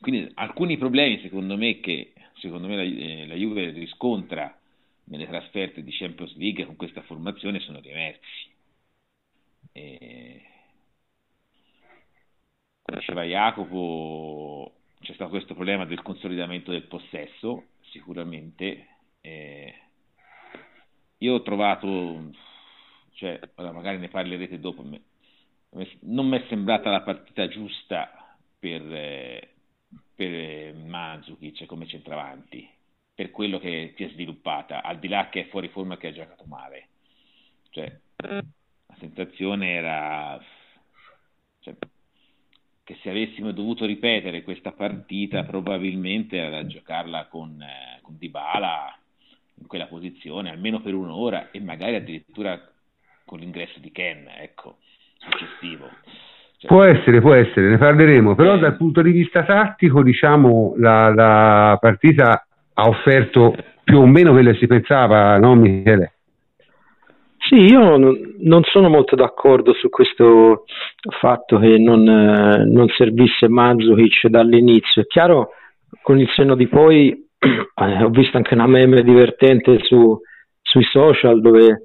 quindi 0.00 0.30
alcuni 0.34 0.78
problemi 0.78 1.20
secondo 1.20 1.56
me 1.56 1.80
che 1.80 2.12
secondo 2.34 2.68
me 2.68 2.76
la, 2.76 2.82
eh, 2.82 3.26
la 3.26 3.34
Juve 3.34 3.70
riscontra 3.70 4.56
nelle 5.04 5.26
trasferte 5.26 5.82
di 5.82 5.90
Champions 5.92 6.36
League 6.36 6.64
con 6.64 6.76
questa 6.76 7.02
formazione 7.02 7.60
sono 7.60 7.80
diversi. 7.80 8.56
Eh, 9.72 10.42
come 12.82 12.98
diceva 12.98 13.22
Jacopo, 13.24 14.72
c'è 15.00 15.12
stato 15.14 15.30
questo 15.30 15.54
problema 15.54 15.84
del 15.84 16.02
consolidamento 16.02 16.70
del 16.70 16.86
possesso, 16.86 17.66
sicuramente. 17.90 18.86
Eh, 19.20 19.74
io 21.18 21.34
ho 21.34 21.42
trovato, 21.42 22.30
cioè, 23.14 23.38
magari 23.56 23.98
ne 23.98 24.08
parlerete 24.08 24.58
dopo, 24.60 24.82
non 26.00 26.28
mi 26.28 26.38
è 26.38 26.46
sembrata 26.48 26.90
la 26.90 27.02
partita 27.02 27.46
giusta 27.48 28.36
per, 28.58 28.82
eh, 28.82 29.54
per 30.14 30.74
Mandzukic 30.74 31.66
come 31.66 31.86
centravanti, 31.86 32.68
per 33.14 33.30
quello 33.30 33.58
che 33.58 33.94
si 33.96 34.04
è 34.04 34.08
sviluppata, 34.10 34.82
al 34.82 34.98
di 34.98 35.08
là 35.08 35.28
che 35.28 35.42
è 35.42 35.48
fuori 35.48 35.68
forma 35.68 35.96
che 35.96 36.08
ha 36.08 36.12
giocato 36.12 36.44
male. 36.46 36.88
Cioè, 37.70 37.98
la 38.16 38.96
sensazione 38.98 39.72
era... 39.72 40.42
Cioè, 41.60 41.74
che 42.88 42.98
se 43.02 43.10
avessimo 43.10 43.52
dovuto 43.52 43.84
ripetere 43.84 44.42
questa 44.42 44.72
partita 44.72 45.44
probabilmente 45.44 46.38
era 46.38 46.66
giocarla 46.66 47.26
con, 47.26 47.60
eh, 47.60 47.98
con 48.00 48.16
Dybala 48.16 48.98
in 49.60 49.66
quella 49.66 49.88
posizione 49.88 50.48
almeno 50.48 50.80
per 50.80 50.94
un'ora 50.94 51.50
e 51.50 51.60
magari 51.60 51.96
addirittura 51.96 52.58
con 53.26 53.40
l'ingresso 53.40 53.78
di 53.78 53.92
Ken, 53.92 54.26
ecco, 54.28 54.78
successivo. 55.18 55.88
Cioè, 56.58 56.66
può 56.66 56.82
essere, 56.82 57.20
può 57.20 57.34
essere, 57.34 57.68
ne 57.68 57.78
parleremo, 57.78 58.34
però 58.34 58.54
eh. 58.54 58.58
dal 58.58 58.76
punto 58.76 59.02
di 59.02 59.12
vista 59.12 59.44
tattico 59.44 60.02
diciamo 60.02 60.74
la, 60.78 61.12
la 61.14 61.78
partita 61.80 62.44
ha 62.74 62.88
offerto 62.88 63.54
più 63.84 63.98
o 63.98 64.06
meno 64.06 64.32
quello 64.32 64.52
che 64.52 64.58
si 64.58 64.66
pensava, 64.66 65.36
no 65.38 65.54
Michele? 65.54 66.14
Sì, 67.48 67.54
io 67.54 67.96
non 67.96 68.62
sono 68.64 68.90
molto 68.90 69.16
d'accordo 69.16 69.72
su 69.72 69.88
questo 69.88 70.64
fatto 71.18 71.58
che 71.58 71.78
non, 71.78 72.06
eh, 72.06 72.64
non 72.66 72.88
servisse 72.88 73.48
Mandzukic 73.48 74.26
dall'inizio. 74.26 75.02
È 75.02 75.06
chiaro, 75.06 75.52
con 76.02 76.18
il 76.18 76.28
senno 76.34 76.54
di 76.54 76.66
poi, 76.66 77.08
eh, 77.38 78.02
ho 78.02 78.10
visto 78.10 78.36
anche 78.36 78.52
una 78.52 78.66
meme 78.66 79.02
divertente 79.02 79.78
su, 79.80 80.20
sui 80.60 80.84
social 80.84 81.40
dove 81.40 81.84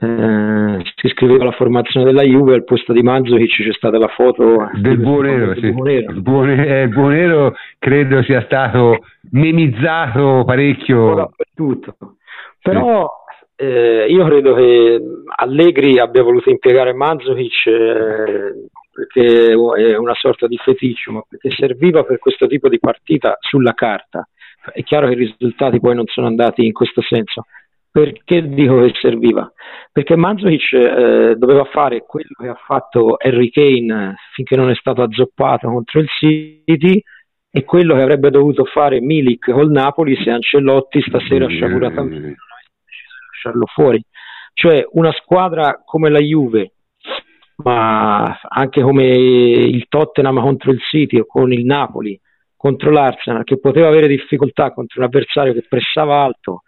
eh, 0.00 0.82
si 0.96 1.08
scriveva 1.08 1.44
la 1.44 1.52
formazione 1.52 2.06
della 2.06 2.22
Juve 2.22 2.54
al 2.54 2.64
posto 2.64 2.92
di 2.92 3.02
Mandzukic 3.02 3.62
c'è 3.62 3.72
stata 3.72 3.98
la 3.98 4.08
foto 4.08 4.70
del 4.74 4.98
Buonero, 4.98 5.54
sì. 5.54 5.70
Buonero. 5.72 6.12
Il, 6.12 6.22
Buonero, 6.22 6.62
eh, 6.62 6.88
Buonero 6.88 7.54
credo 7.78 8.22
sia 8.22 8.42
stato 8.44 8.98
memizzato 9.30 10.42
parecchio 10.46 11.14
dappertutto 11.14 11.96
però 12.62 13.10
eh, 13.56 14.06
io 14.08 14.24
credo 14.24 14.54
che 14.54 15.00
Allegri 15.36 15.98
abbia 15.98 16.22
voluto 16.22 16.48
impiegare 16.48 16.94
Mandzukic 16.94 17.66
eh, 17.66 18.54
perché 18.90 19.52
è 19.52 19.96
una 19.96 20.14
sorta 20.14 20.46
di 20.46 20.56
feticcio, 20.56 21.12
ma 21.12 21.22
perché 21.26 21.50
serviva 21.50 22.04
per 22.04 22.18
questo 22.18 22.46
tipo 22.46 22.68
di 22.68 22.78
partita 22.78 23.36
sulla 23.40 23.72
carta. 23.72 24.28
È 24.72 24.82
chiaro 24.82 25.06
che 25.06 25.14
i 25.14 25.16
risultati 25.16 25.80
poi 25.80 25.94
non 25.94 26.06
sono 26.06 26.26
andati 26.26 26.66
in 26.66 26.72
questo 26.72 27.00
senso. 27.00 27.46
Perché 27.92 28.48
dico 28.48 28.82
che 28.82 28.92
serviva? 29.00 29.52
Perché 29.90 30.14
Mandzukic 30.14 30.72
eh, 30.72 31.34
doveva 31.36 31.64
fare 31.64 32.04
quello 32.06 32.28
che 32.38 32.48
ha 32.48 32.54
fatto 32.54 33.16
Harry 33.16 33.50
Kane 33.50 34.14
finché 34.34 34.54
non 34.54 34.70
è 34.70 34.74
stato 34.76 35.02
azzoppato 35.02 35.68
contro 35.68 35.98
il 35.98 36.08
City 36.08 37.02
e 37.50 37.64
quello 37.64 37.96
che 37.96 38.02
avrebbe 38.02 38.30
dovuto 38.30 38.64
fare 38.64 39.00
Milik 39.00 39.50
col 39.50 39.72
Napoli 39.72 40.14
se 40.22 40.30
Ancelotti 40.30 41.02
stasera 41.02 41.48
sciaguratamente 41.48 42.36
lasciarlo 43.40 43.66
fuori. 43.66 44.00
Cioè 44.52 44.86
una 44.92 45.12
squadra 45.12 45.82
come 45.84 46.10
la 46.10 46.20
Juve, 46.20 46.72
ma 47.56 48.38
anche 48.48 48.82
come 48.82 49.04
il 49.04 49.86
Tottenham 49.88 50.40
contro 50.40 50.70
il 50.70 50.80
City 50.80 51.18
o 51.18 51.26
con 51.26 51.52
il 51.52 51.64
Napoli 51.64 52.18
contro 52.56 52.90
l'Arsenal, 52.90 53.42
che 53.42 53.58
poteva 53.58 53.88
avere 53.88 54.06
difficoltà 54.06 54.72
contro 54.72 55.00
un 55.00 55.06
avversario 55.06 55.54
che 55.54 55.64
pressava 55.66 56.22
alto 56.22 56.62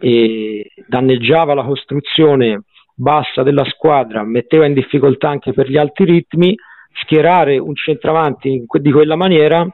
e 0.00 0.70
danneggiava 0.86 1.54
la 1.54 1.64
costruzione 1.64 2.62
bassa 2.94 3.42
della 3.42 3.64
squadra, 3.64 4.24
metteva 4.24 4.66
in 4.66 4.74
difficoltà 4.74 5.28
anche 5.28 5.52
per 5.52 5.68
gli 5.68 5.76
alti 5.76 6.04
ritmi, 6.04 6.54
schierare 6.92 7.58
un 7.58 7.74
centravanti 7.74 8.64
di 8.66 8.90
quella 8.90 9.16
maniera 9.16 9.68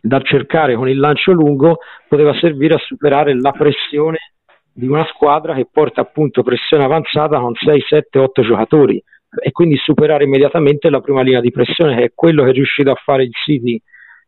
da 0.00 0.20
cercare 0.20 0.76
con 0.76 0.88
il 0.88 0.98
lancio 0.98 1.32
lungo 1.32 1.78
poteva 2.06 2.34
servire 2.34 2.74
a 2.74 2.78
superare 2.78 3.34
la 3.34 3.52
pressione 3.52 4.18
di 4.72 4.86
una 4.86 5.04
squadra 5.06 5.54
che 5.54 5.66
porta 5.70 6.02
appunto 6.02 6.42
pressione 6.42 6.84
avanzata 6.84 7.40
con 7.40 7.54
6, 7.54 7.80
7, 7.80 8.18
8 8.18 8.42
giocatori 8.42 9.02
e 9.42 9.50
quindi 9.50 9.76
superare 9.76 10.24
immediatamente 10.24 10.88
la 10.88 11.00
prima 11.00 11.22
linea 11.22 11.40
di 11.40 11.50
pressione 11.50 11.96
che 11.96 12.04
è 12.04 12.12
quello 12.14 12.44
che 12.44 12.50
è 12.50 12.52
riuscito 12.52 12.90
a 12.90 13.00
fare 13.02 13.24
il 13.24 13.32
City, 13.32 13.80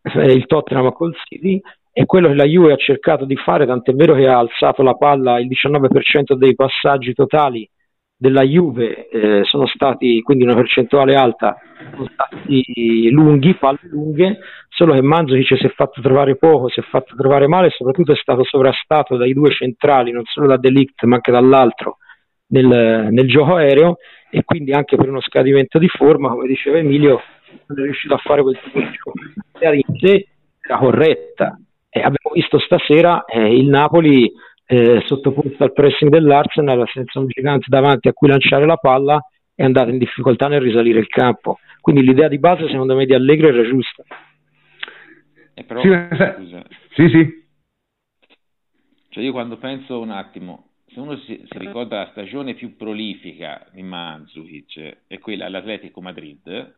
eh, 0.03 0.33
il 0.33 0.47
Tottenham 0.47 0.93
col 0.93 1.15
City 1.25 1.61
e 1.93 2.07
quello 2.07 2.29
che 2.29 2.35
la 2.35 2.45
Juve 2.45 2.73
ha 2.73 2.77
cercato 2.77 3.25
di 3.25 3.37
fare, 3.37 3.67
tant'è 3.67 3.93
vero 3.93 4.15
che 4.15 4.27
ha 4.27 4.39
alzato 4.39 4.83
la 4.83 4.95
palla 4.95 5.41
il 5.41 5.49
19% 5.49 6.35
dei 6.35 6.55
passaggi 6.55 7.13
totali 7.13 7.69
della 8.17 8.43
Juve 8.43 9.09
eh, 9.09 9.45
sono 9.45 9.67
stati, 9.67 10.21
quindi 10.21 10.45
una 10.45 10.55
percentuale 10.55 11.15
alta, 11.15 11.57
sono 11.95 12.07
stati 12.13 13.11
lunghi, 13.11 13.55
palle 13.55 13.79
lunghe, 13.85 14.39
solo 14.69 14.93
che 14.93 15.01
Manzovic 15.01 15.57
si 15.57 15.67
è 15.67 15.71
fatto 15.71 16.03
trovare 16.03 16.37
poco, 16.37 16.69
si 16.69 16.81
è 16.81 16.83
fatto 16.83 17.17
trovare 17.17 17.49
male 17.49 17.71
soprattutto 17.71 18.13
è 18.13 18.17
stato 18.17 18.45
sovrastato 18.45 19.17
dai 19.17 19.33
due 19.33 19.51
centrali, 19.51 20.13
non 20.13 20.25
solo 20.27 20.47
da 20.49 20.59
Delict 20.59 21.03
ma 21.05 21.17
anche 21.17 21.33
dall'altro 21.33 21.97
nel, 22.49 23.09
nel 23.11 23.27
gioco 23.27 23.57
aereo 23.57 23.97
e 24.31 24.45
quindi 24.45 24.73
anche 24.73 24.97
per 24.97 25.09
uno 25.09 25.21
scadimento 25.23 25.79
di 25.79 25.89
forma, 25.89 26.29
come 26.29 26.47
diceva 26.47 26.79
Emilio, 26.79 27.23
non 27.67 27.81
è 27.81 27.83
riuscito 27.83 28.15
a 28.15 28.19
fare 28.19 28.43
quel 28.43 28.59
tipo 28.63 28.79
di 28.79 28.91
gioco. 28.93 29.13
La 29.59 29.71
era 29.71 30.79
corretta 30.79 31.59
e 31.91 31.99
abbiamo 31.99 32.33
visto 32.33 32.59
stasera 32.61 33.25
eh, 33.25 33.53
il 33.53 33.67
Napoli 33.67 34.33
eh, 34.67 35.03
sottoposto 35.05 35.65
al 35.65 35.73
pressing 35.73 36.09
dell'Arsenal 36.11 36.89
senza 36.93 37.19
un 37.19 37.27
gigante 37.27 37.67
davanti 37.69 38.07
a 38.07 38.13
cui 38.13 38.29
lanciare 38.29 38.65
la 38.65 38.77
palla 38.77 39.21
è 39.53 39.65
andato 39.65 39.91
in 39.91 39.99
difficoltà 39.99 40.47
nel 40.47 40.61
risalire 40.61 41.01
il 41.01 41.09
campo. 41.09 41.59
Quindi 41.81 42.03
l'idea 42.03 42.29
di 42.29 42.39
base 42.39 42.69
secondo 42.69 42.95
me 42.95 43.05
di 43.05 43.15
Allegri 43.15 43.49
era 43.49 43.65
giusta. 43.65 44.05
Eh, 45.55 45.65
però, 45.65 45.83
sì, 45.83 46.63
sì, 46.95 47.09
sì. 47.09 47.45
Cioè 49.09 49.25
io 49.25 49.33
quando 49.33 49.57
penso 49.57 50.01
un 50.01 50.11
attimo, 50.11 50.69
se 50.87 51.01
uno 51.01 51.17
si, 51.17 51.45
si 51.51 51.59
ricorda 51.59 51.99
la 51.99 52.09
stagione 52.13 52.55
più 52.55 52.77
prolifica 52.77 53.67
di 53.73 53.83
Mandzukic 53.83 54.99
è 55.09 55.19
quella 55.19 55.47
all'Atletico 55.47 56.01
Madrid, 56.01 56.77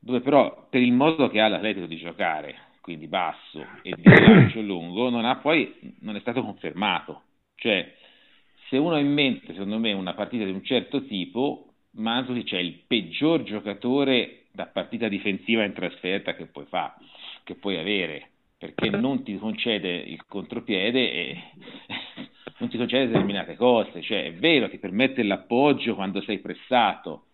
dove 0.00 0.20
però 0.20 0.66
per 0.68 0.82
il 0.82 0.92
modo 0.92 1.28
che 1.28 1.40
ha 1.40 1.46
l'Atletico 1.46 1.86
di 1.86 1.96
giocare, 1.96 2.56
quindi 2.84 3.06
basso 3.06 3.66
e 3.80 3.94
di 3.96 4.02
lancio 4.04 4.60
lungo, 4.60 5.08
non, 5.08 5.24
ha 5.24 5.36
poi, 5.36 5.74
non 6.00 6.16
è 6.16 6.20
stato 6.20 6.42
confermato. 6.42 7.22
Cioè, 7.54 7.94
se 8.68 8.76
uno 8.76 8.96
ha 8.96 8.98
in 8.98 9.10
mente, 9.10 9.54
secondo 9.54 9.78
me, 9.78 9.94
una 9.94 10.12
partita 10.12 10.44
di 10.44 10.50
un 10.50 10.62
certo 10.62 11.06
tipo, 11.06 11.72
Mandzukic 11.92 12.52
è 12.52 12.58
il 12.58 12.82
peggior 12.86 13.42
giocatore 13.42 14.48
da 14.52 14.66
partita 14.66 15.08
difensiva 15.08 15.64
in 15.64 15.72
trasferta 15.72 16.34
che 16.34 16.44
puoi, 16.44 16.66
fa, 16.66 16.94
che 17.42 17.54
puoi 17.54 17.78
avere, 17.78 18.28
perché 18.58 18.90
non 18.90 19.24
ti 19.24 19.38
concede 19.38 19.90
il 19.90 20.22
contropiede 20.26 21.10
e 21.10 21.42
non 22.60 22.68
ti 22.68 22.76
concede 22.76 23.06
determinate 23.06 23.56
cose. 23.56 24.02
Cioè, 24.02 24.26
è 24.26 24.34
vero, 24.34 24.68
ti 24.68 24.76
permette 24.78 25.22
l'appoggio 25.22 25.94
quando 25.94 26.20
sei 26.20 26.38
pressato, 26.38 27.28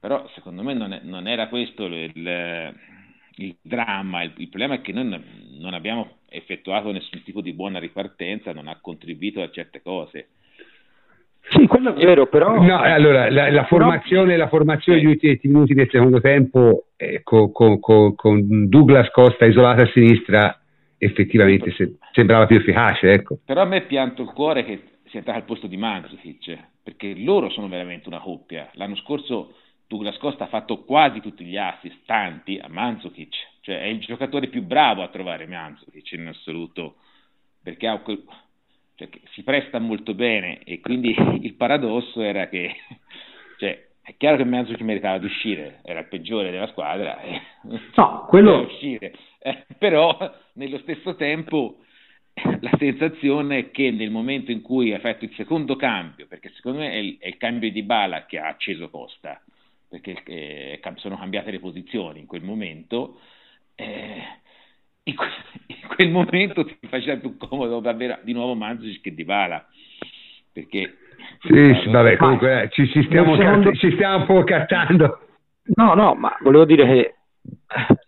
però 0.00 0.28
secondo 0.34 0.64
me 0.64 0.74
non, 0.74 0.92
è, 0.92 1.00
non 1.04 1.28
era 1.28 1.46
questo 1.46 1.84
il, 1.84 2.74
il 3.44 3.56
dramma, 3.60 4.22
il, 4.22 4.32
il, 4.36 4.48
problema 4.48 4.74
è 4.74 4.80
che 4.80 4.92
noi 4.92 5.20
non 5.58 5.74
abbiamo 5.74 6.18
effettuato 6.28 6.90
nessun 6.92 7.22
tipo 7.22 7.40
di 7.40 7.52
buona 7.52 7.78
ripartenza, 7.78 8.52
non 8.52 8.68
ha 8.68 8.78
contribuito 8.80 9.42
a 9.42 9.50
certe 9.50 9.82
cose. 9.82 10.28
Sì, 11.50 11.66
quello 11.66 11.90
è 11.90 11.94
vero, 11.94 12.26
però... 12.28 12.62
No, 12.62 12.78
allora, 12.78 13.28
la, 13.30 13.50
la 13.50 13.64
formazione, 13.64 14.36
la 14.36 14.48
formazione 14.48 14.98
degli 15.00 15.10
ultimi 15.10 15.38
minuti 15.42 15.74
del 15.74 15.88
secondo 15.90 16.20
tempo 16.20 16.86
eh, 16.96 17.22
con, 17.22 17.50
con, 17.50 17.80
con, 17.80 18.14
con, 18.14 18.68
Douglas 18.68 19.10
Costa 19.10 19.44
isolato 19.44 19.82
a 19.82 19.90
sinistra 19.92 20.60
effettivamente 20.98 21.72
se, 21.72 21.96
sembrava 22.12 22.46
più 22.46 22.56
efficace, 22.56 23.10
ecco. 23.10 23.38
Però 23.44 23.62
a 23.62 23.66
me 23.66 23.78
è 23.78 23.86
pianto 23.86 24.22
il 24.22 24.28
cuore 24.28 24.64
che 24.64 24.82
sia 25.08 25.18
entrato 25.18 25.40
al 25.40 25.44
posto 25.44 25.66
di 25.66 25.76
Mandzukic, 25.76 26.58
perché 26.82 27.14
loro 27.16 27.50
sono 27.50 27.68
veramente 27.68 28.08
una 28.08 28.20
coppia. 28.20 28.70
L'anno 28.74 28.96
scorso 28.96 29.54
Douglas 29.92 30.16
Costa 30.16 30.44
ha 30.44 30.48
fatto 30.48 30.84
quasi 30.84 31.20
tutti 31.20 31.44
gli 31.44 31.58
assist, 31.58 32.06
tanti, 32.06 32.58
a 32.58 32.66
Mandzukic, 32.66 33.34
cioè 33.60 33.82
è 33.82 33.86
il 33.88 34.00
giocatore 34.00 34.46
più 34.46 34.62
bravo 34.62 35.02
a 35.02 35.08
trovare 35.08 35.46
Mandzukic 35.46 36.12
in 36.12 36.28
assoluto, 36.28 36.96
perché 37.62 37.86
ha 37.86 38.00
cioè, 38.02 39.08
si 39.32 39.42
presta 39.42 39.78
molto 39.80 40.14
bene 40.14 40.60
e 40.64 40.80
quindi 40.80 41.14
il 41.42 41.54
paradosso 41.56 42.22
era 42.22 42.48
che 42.48 42.74
cioè, 43.58 43.86
è 44.00 44.14
chiaro 44.16 44.38
che 44.38 44.76
ci 44.78 44.82
meritava 44.82 45.18
di 45.18 45.26
uscire, 45.26 45.80
era 45.84 46.00
il 46.00 46.08
peggiore 46.08 46.50
della 46.50 46.68
squadra, 46.68 47.20
eh, 47.20 47.42
no, 47.94 48.24
quello... 48.30 48.62
uscire. 48.72 49.14
Eh, 49.40 49.66
però 49.76 50.16
nello 50.54 50.78
stesso 50.78 51.16
tempo 51.16 51.80
la 52.60 52.70
sensazione 52.78 53.58
è 53.58 53.70
che 53.70 53.90
nel 53.90 54.10
momento 54.10 54.52
in 54.52 54.62
cui 54.62 54.94
ha 54.94 55.00
fatto 55.00 55.26
il 55.26 55.34
secondo 55.34 55.76
cambio, 55.76 56.26
perché 56.26 56.50
secondo 56.54 56.78
me 56.78 56.92
è 56.92 56.96
il, 56.96 57.18
è 57.18 57.26
il 57.26 57.36
cambio 57.36 57.70
di 57.70 57.82
bala 57.82 58.24
che 58.24 58.38
ha 58.38 58.46
acceso 58.46 58.88
Costa, 58.88 59.38
perché 59.92 60.22
eh, 60.24 60.80
sono 60.94 61.18
cambiate 61.18 61.50
le 61.50 61.60
posizioni 61.60 62.20
in 62.20 62.26
quel 62.26 62.42
momento, 62.42 63.18
eh, 63.74 64.22
in, 65.02 65.14
que- 65.14 65.26
in 65.68 65.86
quel 65.94 66.10
momento 66.10 66.64
ti 66.64 66.78
faceva 66.88 67.20
più 67.20 67.36
comodo 67.36 67.76
avere 67.86 68.20
di 68.22 68.32
nuovo 68.32 68.54
Manzuc 68.54 69.02
che 69.02 69.12
Di 69.14 69.24
Bala 69.24 69.66
perché 70.50 70.96
sì, 71.40 71.78
sì 71.82 71.90
vabbè 71.90 72.16
comunque 72.16 72.62
eh, 72.62 72.68
ci, 72.70 72.86
ci, 72.88 73.02
stiamo 73.04 73.36
secondo... 73.36 73.70
cat- 73.70 73.78
ci 73.78 73.92
stiamo 73.92 74.16
un 74.18 74.26
po' 74.26 74.44
cattando. 74.44 75.18
No 75.74 75.92
no 75.92 76.14
ma 76.14 76.36
volevo 76.40 76.64
dire 76.64 76.84
che 76.86 77.14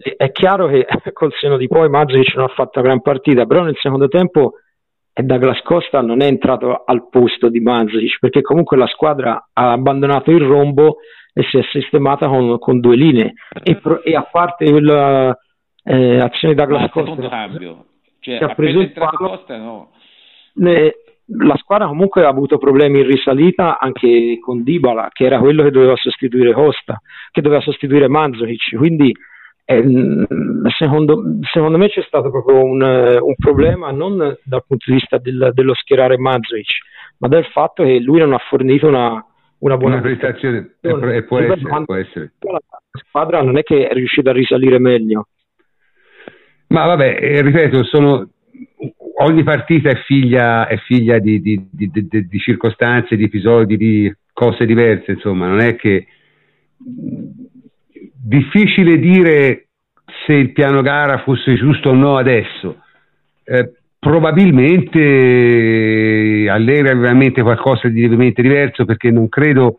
eh, 0.05 0.17
è 0.17 0.33
chiaro 0.33 0.69
che 0.69 0.87
col 1.13 1.33
seno 1.39 1.59
di 1.59 1.69
poi 1.69 1.91
Manzuc 1.91 2.35
non 2.35 2.45
ha 2.45 2.55
fatto 2.55 2.79
una 2.79 2.89
gran 2.89 3.03
partita 3.03 3.45
però 3.45 3.63
nel 3.63 3.77
secondo 3.77 4.09
tempo 4.09 4.55
e 5.13 5.23
Douglas 5.23 5.61
Costa 5.63 6.01
non 6.01 6.23
è 6.23 6.27
entrato 6.27 6.83
al 6.85 7.09
posto 7.11 7.51
di 7.51 7.61
Manzuc 7.61 8.19
perché 8.21 8.41
comunque 8.41 8.79
la 8.79 8.87
squadra 8.87 9.49
ha 9.53 9.73
abbandonato 9.73 10.31
il 10.31 10.43
rombo 10.43 10.99
e 11.35 11.43
si 11.51 11.59
è 11.59 11.63
sistemata 11.73 12.29
con, 12.29 12.59
con 12.59 12.81
due 12.81 12.97
linee. 12.97 13.35
E, 13.63 13.77
pro, 13.77 14.03
e 14.03 14.15
a 14.15 14.23
parte 14.23 14.65
il, 14.65 15.37
eh, 15.85 16.21
azione 16.21 16.55
da 16.55 16.65
Douglas 16.65 16.91
Costa 16.91 17.49
cioè, 18.21 18.39
che 18.39 18.45
ha 18.45 18.55
preso 18.55 18.81
il 18.81 18.93
palo, 18.93 19.17
Costa, 19.17 19.59
no. 19.59 19.91
le, 20.55 20.95
la 21.27 21.57
squadra 21.57 21.87
comunque 21.87 22.25
ha 22.25 22.29
avuto 22.29 22.57
problemi 22.57 23.01
in 23.01 23.07
risalita 23.07 23.79
anche 23.79 24.39
con 24.41 24.63
Dybala 24.63 25.11
che 25.13 25.25
era 25.25 25.39
quello 25.39 25.63
che 25.63 25.71
doveva 25.71 25.97
sostituire 25.97 26.53
Costa 26.53 26.99
che 27.31 27.43
doveva 27.43 27.61
sostituire 27.61 28.09
Manzovic 28.09 28.77
quindi 28.77 29.13
eh, 29.67 29.83
secondo, 30.77 31.23
secondo, 31.51 31.79
me 31.79 31.89
c'è 31.89 32.03
stato 32.03 32.31
proprio 32.31 32.63
un, 32.63 32.83
un, 32.83 33.35
problema 33.37 33.91
non 33.91 34.17
dal 34.43 34.65
punto 34.67 34.85
di 34.87 34.93
vista 34.93 35.17
del, 35.17 35.51
dello 35.55 35.75
schierare 35.75 36.19
Manzovic 36.19 36.69
ma 37.19 37.29
del 37.29 37.47
fatto 37.47 37.83
che 37.83 37.99
lui 38.01 38.21
non 38.21 38.35
ha 38.35 38.39
fornito 38.39 38.87
una, 38.87 39.25
una 39.65 39.77
buona 39.77 40.01
prestazione 40.01 40.77
e, 40.81 41.25
può, 41.25 41.39
essere, 41.39 41.85
può 41.85 41.95
essere. 41.95 42.33
la 42.39 42.61
squadra 43.09 43.43
non 43.43 43.57
è 43.57 43.63
che 43.63 43.89
è 43.89 43.93
riuscita 43.93 44.31
a 44.31 44.35
risalire 44.35 44.79
meglio 44.79 45.29
ma 46.75 46.87
vabbè, 46.87 47.19
eh, 47.21 47.43
ripeto, 47.43 47.85
sono, 47.85 48.29
ogni 49.19 49.45
partita 49.45 49.91
è 49.91 49.97
figlia, 50.05 50.67
è 50.67 50.77
figlia 50.79 51.21
di, 51.21 51.41
di, 51.41 51.69
di, 51.71 51.89
di, 51.93 52.39
circostanze, 52.39 53.17
di 53.17 53.25
episodi, 53.25 53.77
di 53.77 54.13
cose 54.33 54.67
diverse, 54.67 55.13
insomma, 55.13 55.47
non 55.47 55.61
è 55.61 55.77
che 55.77 56.09
difficile 56.77 58.99
dire 58.99 59.69
se 60.27 60.33
il 60.33 60.53
piano 60.53 60.83
gara 60.83 61.19
fosse 61.19 61.55
giusto 61.55 61.91
o 61.91 61.95
no 61.95 62.17
adesso. 62.17 62.83
Eh, 63.45 63.73
probabilmente 64.05 65.01
Allegri 66.51 66.91
aveva 66.91 67.11
in 67.11 67.17
mente 67.17 67.41
qualcosa 67.41 67.89
di 67.89 68.01
lievemente 68.01 68.43
diverso 68.43 68.85
perché 68.85 69.11
non 69.11 69.31
credo 69.31 69.79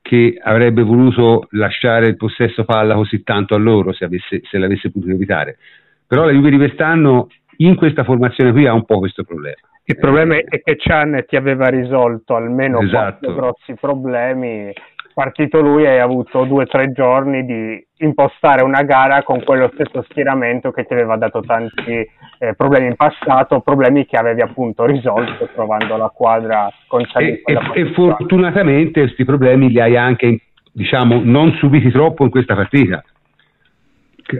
che 0.00 0.40
avrebbe 0.42 0.82
voluto 0.82 1.46
lasciare 1.50 2.06
il 2.06 2.16
possesso 2.16 2.64
palla 2.64 2.94
così 2.94 3.22
tanto 3.22 3.54
a 3.54 3.58
loro 3.58 3.92
se, 3.92 4.06
avesse, 4.06 4.40
se 4.44 4.56
l'avesse 4.56 4.90
potuto 4.90 5.12
evitare. 5.12 5.58
Però 6.06 6.24
la 6.24 6.32
Juve 6.32 6.48
di 6.48 6.56
quest'anno 6.56 7.26
in 7.58 7.74
questa 7.74 8.02
formazione 8.02 8.52
qui 8.52 8.66
ha 8.66 8.72
un 8.72 8.86
po' 8.86 8.98
questo 8.98 9.24
problema. 9.24 9.56
Il 9.84 9.98
problema 9.98 10.36
è 10.36 10.62
che 10.62 10.76
Chan 10.76 11.24
ti 11.28 11.36
aveva 11.36 11.66
risolto 11.68 12.34
almeno 12.34 12.80
esatto. 12.80 13.26
quattro 13.26 13.34
grossi 13.34 13.74
problemi. 13.78 14.72
Partito 15.16 15.62
lui 15.62 15.84
e 15.84 15.88
hai 15.88 16.00
avuto 16.00 16.44
due 16.44 16.64
o 16.64 16.66
tre 16.66 16.92
giorni 16.92 17.46
di 17.46 17.82
impostare 18.00 18.62
una 18.62 18.82
gara 18.82 19.22
con 19.22 19.42
quello 19.42 19.70
stesso 19.72 20.04
schieramento 20.10 20.72
che 20.72 20.84
ti 20.84 20.92
aveva 20.92 21.16
dato 21.16 21.40
tanti 21.40 22.06
eh, 22.38 22.54
problemi 22.54 22.88
in 22.88 22.96
passato, 22.96 23.60
problemi 23.60 24.04
che 24.04 24.18
avevi 24.18 24.42
appunto 24.42 24.84
risolto 24.84 25.48
trovando 25.54 25.96
la 25.96 26.12
quadra 26.14 26.70
con. 26.86 27.00
E, 27.14 27.42
e, 27.46 27.58
e 27.72 27.92
fortunatamente 27.94 29.00
questi 29.00 29.24
problemi 29.24 29.70
li 29.70 29.80
hai 29.80 29.96
anche, 29.96 30.42
diciamo, 30.70 31.22
non 31.24 31.52
subiti 31.52 31.90
troppo 31.90 32.24
in 32.24 32.30
questa 32.30 32.54
partita 32.54 33.02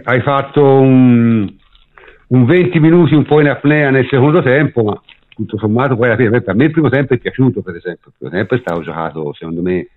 hai 0.03 0.21
fatto 0.21 0.63
un, 0.63 1.47
un 2.27 2.45
20 2.45 2.79
minuti 2.79 3.15
un 3.15 3.25
po' 3.25 3.39
in 3.39 3.47
apnea 3.47 3.89
nel 3.89 4.07
secondo 4.09 4.41
tempo, 4.41 4.83
ma 4.83 5.01
tutto 5.29 5.57
sommato 5.57 5.95
poi 5.95 6.07
alla 6.07 6.17
fine, 6.17 6.41
per 6.41 6.55
me 6.55 6.65
il 6.65 6.71
primo 6.71 6.89
tempo 6.89 7.13
è 7.13 7.17
piaciuto 7.17 7.61
per 7.61 7.75
esempio, 7.75 8.07
il 8.07 8.13
primo 8.17 8.33
tempo 8.33 8.55
è 8.55 8.59
stato 8.59 8.81
giocato 8.81 9.33
secondo 9.33 9.61
me 9.61 9.87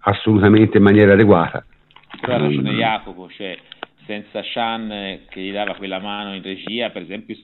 assolutamente 0.00 0.78
in 0.78 0.82
maniera 0.82 1.12
adeguata. 1.12 1.64
Ha 2.22 2.36
ragione 2.36 2.72
Jacopo, 2.72 3.28
cioè 3.30 3.56
senza 4.06 4.42
Shan 4.42 5.20
che 5.28 5.40
gli 5.40 5.52
dava 5.52 5.74
quella 5.74 6.00
mano 6.00 6.34
in 6.34 6.42
regia, 6.42 6.90
per 6.90 7.02
esempio 7.02 7.36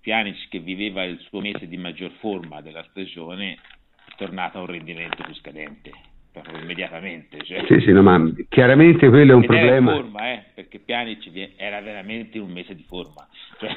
Pjanic 0.00 0.48
che 0.48 0.58
viveva 0.58 1.04
il 1.04 1.18
suo 1.28 1.40
mese 1.40 1.68
di 1.68 1.76
maggior 1.76 2.10
forma 2.18 2.60
della 2.60 2.84
stagione 2.90 3.52
è 3.52 4.12
tornato 4.16 4.58
a 4.58 4.62
un 4.62 4.66
rendimento 4.66 5.22
più 5.22 5.34
scadente 5.34 5.90
proprio 6.32 6.58
immediatamente. 6.58 7.38
Cioè. 7.42 7.64
Sì, 7.66 7.80
sì, 7.80 7.92
no, 7.92 8.02
ma 8.02 8.20
chiaramente 8.48 9.08
quello 9.08 9.32
è 9.32 9.34
un 9.34 9.42
Ed 9.42 9.48
problema. 9.48 9.92
Forma, 9.92 10.32
eh, 10.32 10.44
perché 10.54 10.78
Pjanic 10.78 11.30
era 11.56 11.80
veramente 11.80 12.38
un 12.38 12.50
mese 12.50 12.74
di 12.74 12.84
forma. 12.88 13.26
Cioè. 13.58 13.70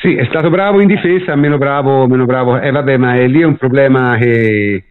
Sì, 0.00 0.14
è 0.14 0.24
stato 0.26 0.50
bravo 0.50 0.80
in 0.80 0.86
difesa, 0.86 1.34
meno 1.36 1.58
bravo, 1.58 2.06
meno 2.06 2.24
bravo. 2.24 2.58
Eh 2.60 2.70
vabbè, 2.70 2.96
ma 2.96 3.14
è, 3.14 3.26
lì 3.26 3.40
è 3.40 3.44
un 3.44 3.56
problema 3.56 4.16
che... 4.16 4.84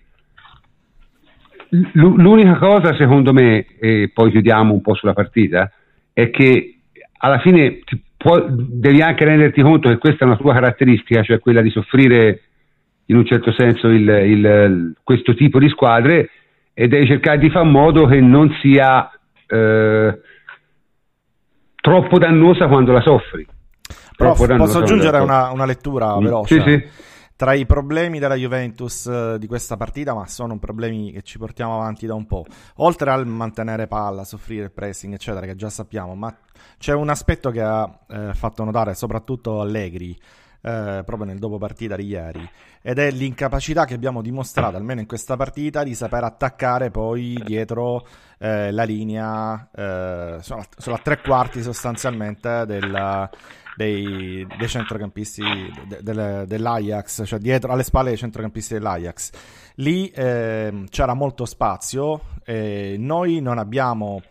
L'unica 1.69 2.57
cosa, 2.57 2.95
secondo 2.95 3.33
me, 3.33 3.65
e 3.79 4.09
poi 4.13 4.31
chiudiamo 4.31 4.73
un 4.73 4.81
po' 4.81 4.95
sulla 4.95 5.13
partita, 5.13 5.71
è 6.13 6.29
che 6.29 6.79
alla 7.19 7.39
fine 7.39 7.79
può, 8.15 8.45
devi 8.47 9.01
anche 9.01 9.25
renderti 9.25 9.61
conto 9.61 9.89
che 9.89 9.97
questa 9.97 10.23
è 10.23 10.27
una 10.27 10.37
tua 10.37 10.53
caratteristica, 10.53 11.23
cioè 11.23 11.39
quella 11.39 11.61
di 11.61 11.69
soffrire 11.69 12.41
in 13.05 13.15
un 13.15 13.25
certo 13.25 13.53
senso 13.53 13.87
il, 13.87 14.07
il, 14.07 14.93
questo 15.03 15.33
tipo 15.33 15.59
di 15.59 15.69
squadre 15.69 16.29
e 16.73 16.87
devi 16.87 17.07
cercare 17.07 17.37
di 17.37 17.49
fare 17.49 17.65
in 17.65 17.71
modo 17.71 18.05
che 18.05 18.19
non 18.19 18.53
sia 18.61 19.09
eh, 19.47 20.19
troppo 21.75 22.17
dannosa 22.17 22.67
quando 22.67 22.91
la 22.91 23.01
soffri. 23.01 23.45
Prof, 24.15 24.57
posso 24.57 24.79
aggiungere 24.79 25.19
una, 25.19 25.51
una, 25.51 25.65
lettura 25.65 26.17
mm. 26.17 26.23
veloce? 26.23 26.61
Sì, 26.61 26.69
sì. 26.69 26.83
Tra 27.37 27.53
i 27.53 27.67
problemi 27.67 28.17
della 28.17 28.33
Juventus 28.33 29.05
eh, 29.05 29.37
di 29.37 29.45
questa 29.45 29.77
partita, 29.77 30.15
ma 30.15 30.25
sono 30.25 30.57
problemi 30.57 31.11
che 31.11 31.21
ci 31.21 31.37
portiamo 31.37 31.75
avanti 31.75 32.07
da 32.07 32.15
un 32.15 32.25
po', 32.25 32.47
oltre 32.77 33.11
al 33.11 33.27
mantenere 33.27 33.85
palla, 33.85 34.23
soffrire 34.23 34.63
il 34.63 34.71
pressing, 34.71 35.13
eccetera, 35.13 35.45
che 35.45 35.55
già 35.55 35.69
sappiamo, 35.69 36.15
ma 36.15 36.35
c'è 36.79 36.93
un 36.93 37.09
aspetto 37.09 37.51
che 37.51 37.61
ha 37.61 37.87
eh, 38.09 38.33
fatto 38.33 38.63
notare 38.63 38.95
soprattutto 38.95 39.61
Allegri 39.61 40.19
eh, 40.61 41.03
proprio 41.05 41.25
nel 41.25 41.37
dopo 41.37 41.59
partita 41.59 41.95
di 41.95 42.07
ieri 42.07 42.49
ed 42.81 42.97
è 42.97 43.11
l'incapacità 43.11 43.85
che 43.85 43.93
abbiamo 43.93 44.23
dimostrato 44.23 44.75
almeno 44.75 44.99
in 44.99 45.05
questa 45.05 45.35
partita 45.35 45.83
di 45.83 45.93
saper 45.93 46.23
attaccare 46.23 46.89
poi 46.89 47.39
dietro 47.45 48.07
eh, 48.39 48.71
la 48.71 48.83
linea 48.83 49.69
eh, 49.75 50.37
sono, 50.41 50.63
sono 50.75 50.95
a 50.95 50.99
tre 50.99 51.21
quarti 51.21 51.61
sostanzialmente 51.61 52.65
del, 52.65 53.29
dei, 53.77 54.45
dei, 54.57 54.67
centrocampisti 54.67 55.43
de, 55.87 55.99
de, 56.01 56.45
dell'Ajax, 56.47 57.23
cioè 57.25 57.37
dietro 57.37 57.71
alle 57.71 57.83
spalle 57.83 58.09
dei 58.09 58.17
centrocampisti 58.17 58.73
dell'Ajax. 58.73 59.31
Lì 59.75 60.09
eh, 60.09 60.85
c'era 60.89 61.13
molto 61.13 61.45
spazio, 61.45 62.21
e 62.43 62.95
noi 62.97 63.39
non 63.39 63.59
abbiamo 63.59 64.23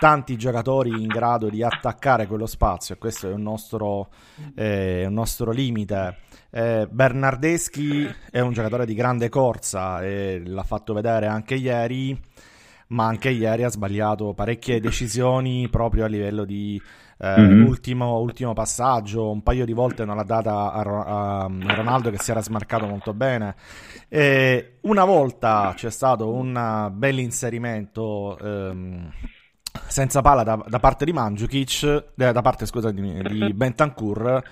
tanti 0.00 0.36
giocatori 0.36 0.90
in 0.90 1.06
grado 1.06 1.48
di 1.48 1.62
attaccare 1.62 2.26
quello 2.26 2.46
spazio 2.46 2.94
e 2.94 2.98
questo 2.98 3.28
è 3.28 3.32
un 3.32 3.42
nostro, 3.42 4.08
eh, 4.56 5.04
un 5.06 5.14
nostro 5.14 5.52
limite. 5.52 6.18
Eh, 6.50 6.88
Bernardeschi 6.90 8.08
è 8.30 8.40
un 8.40 8.52
giocatore 8.52 8.84
di 8.84 8.94
grande 8.94 9.28
corsa 9.28 10.02
e 10.02 10.42
l'ha 10.44 10.62
fatto 10.64 10.92
vedere 10.92 11.26
anche 11.26 11.54
ieri, 11.54 12.20
ma 12.88 13.06
anche 13.06 13.30
ieri 13.30 13.62
ha 13.62 13.70
sbagliato 13.70 14.34
parecchie 14.34 14.80
decisioni 14.80 15.68
proprio 15.68 16.04
a 16.04 16.08
livello 16.08 16.44
di 16.44 16.80
eh, 17.20 17.40
mm-hmm. 17.40 17.66
ultimo, 17.66 18.18
ultimo, 18.18 18.52
passaggio, 18.52 19.30
un 19.30 19.42
paio 19.42 19.64
di 19.64 19.72
volte 19.72 20.04
non 20.04 20.16
l'ha 20.16 20.22
data 20.22 20.72
a, 20.72 20.80
a, 20.80 21.44
a 21.44 21.74
Ronaldo 21.74 22.10
che 22.10 22.18
si 22.18 22.30
era 22.30 22.40
smarcato 22.40 22.86
molto 22.86 23.12
bene. 23.12 23.56
E 24.08 24.78
una 24.82 25.04
volta 25.04 25.72
c'è 25.74 25.90
stato 25.90 26.32
un 26.32 26.88
bel 26.92 27.18
inserimento 27.18 28.38
ehm, 28.38 29.10
senza 29.86 30.22
palla 30.22 30.42
da, 30.44 30.64
da, 30.66 30.78
parte 30.78 31.04
di 31.04 31.12
Mandzukic, 31.12 31.82
eh, 32.16 32.32
da 32.32 32.42
parte 32.42 32.66
scusa, 32.66 32.90
di, 32.90 33.22
di 33.22 33.52
Bentancur 33.52 34.42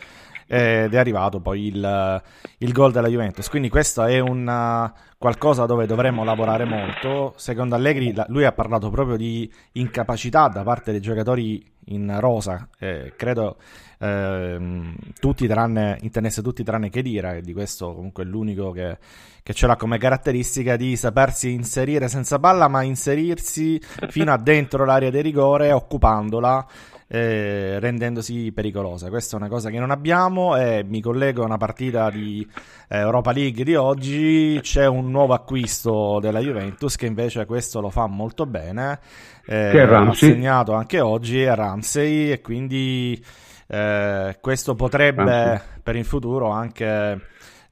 ed 0.46 0.94
è 0.94 0.96
arrivato 0.96 1.40
poi 1.40 1.66
il, 1.66 2.22
il 2.58 2.72
gol 2.72 2.92
della 2.92 3.08
Juventus. 3.08 3.48
Quindi 3.48 3.68
questo 3.68 4.04
è 4.04 4.18
un 4.20 4.92
qualcosa 5.18 5.66
dove 5.66 5.86
dovremmo 5.86 6.24
lavorare 6.24 6.64
molto. 6.64 7.34
Secondo 7.36 7.74
Allegri, 7.74 8.14
lui 8.28 8.44
ha 8.44 8.52
parlato 8.52 8.90
proprio 8.90 9.16
di 9.16 9.50
incapacità 9.72 10.48
da 10.48 10.62
parte 10.62 10.92
dei 10.92 11.00
giocatori 11.00 11.64
in 11.86 12.16
rosa. 12.20 12.68
Eh, 12.78 13.12
credo 13.16 13.56
eh, 13.98 14.94
tutti 15.18 15.46
tranne, 15.46 15.98
intendesse 16.02 16.42
tutti 16.42 16.62
tranne 16.62 16.90
che 16.90 17.02
dire, 17.02 17.40
di 17.42 17.52
questo 17.52 17.94
comunque 17.94 18.24
è 18.24 18.26
l'unico 18.26 18.70
che, 18.70 18.98
che 19.42 19.52
ce 19.52 19.66
l'ha 19.66 19.76
come 19.76 19.98
caratteristica 19.98 20.76
di 20.76 20.96
sapersi 20.96 21.52
inserire 21.52 22.08
senza 22.08 22.38
palla, 22.38 22.68
ma 22.68 22.82
inserirsi 22.82 23.80
fino 24.08 24.32
a 24.32 24.38
dentro 24.38 24.84
l'area 24.84 25.10
di 25.10 25.20
rigore, 25.20 25.72
occupandola 25.72 26.66
eh, 27.08 27.78
rendendosi 27.78 28.50
pericolosa. 28.52 29.08
Questa 29.08 29.36
è 29.36 29.40
una 29.40 29.48
cosa 29.48 29.70
che 29.70 29.78
non 29.78 29.90
abbiamo 29.90 30.56
e 30.56 30.84
mi 30.84 31.00
collego 31.00 31.42
a 31.42 31.46
una 31.46 31.56
partita 31.56 32.10
di 32.10 32.46
eh, 32.88 32.98
Europa 32.98 33.32
League 33.32 33.64
di 33.64 33.74
oggi. 33.74 34.58
C'è 34.62 34.86
un 34.86 35.10
nuovo 35.10 35.34
acquisto 35.34 36.18
della 36.20 36.40
Juventus 36.40 36.96
che 36.96 37.06
invece 37.06 37.46
questo 37.46 37.80
lo 37.80 37.90
fa 37.90 38.06
molto 38.06 38.46
bene. 38.46 38.98
Eh, 39.46 39.68
che. 39.70 39.80
Ha 39.80 40.12
segnato 40.12 40.72
anche 40.72 41.00
oggi 41.00 41.42
è 41.42 41.54
Ramsey 41.54 42.30
e 42.32 42.40
quindi 42.40 43.22
eh, 43.68 44.36
questo 44.40 44.74
potrebbe 44.74 45.24
Ramsey. 45.24 45.66
per 45.82 45.96
il 45.96 46.04
futuro 46.04 46.48
anche 46.50 47.20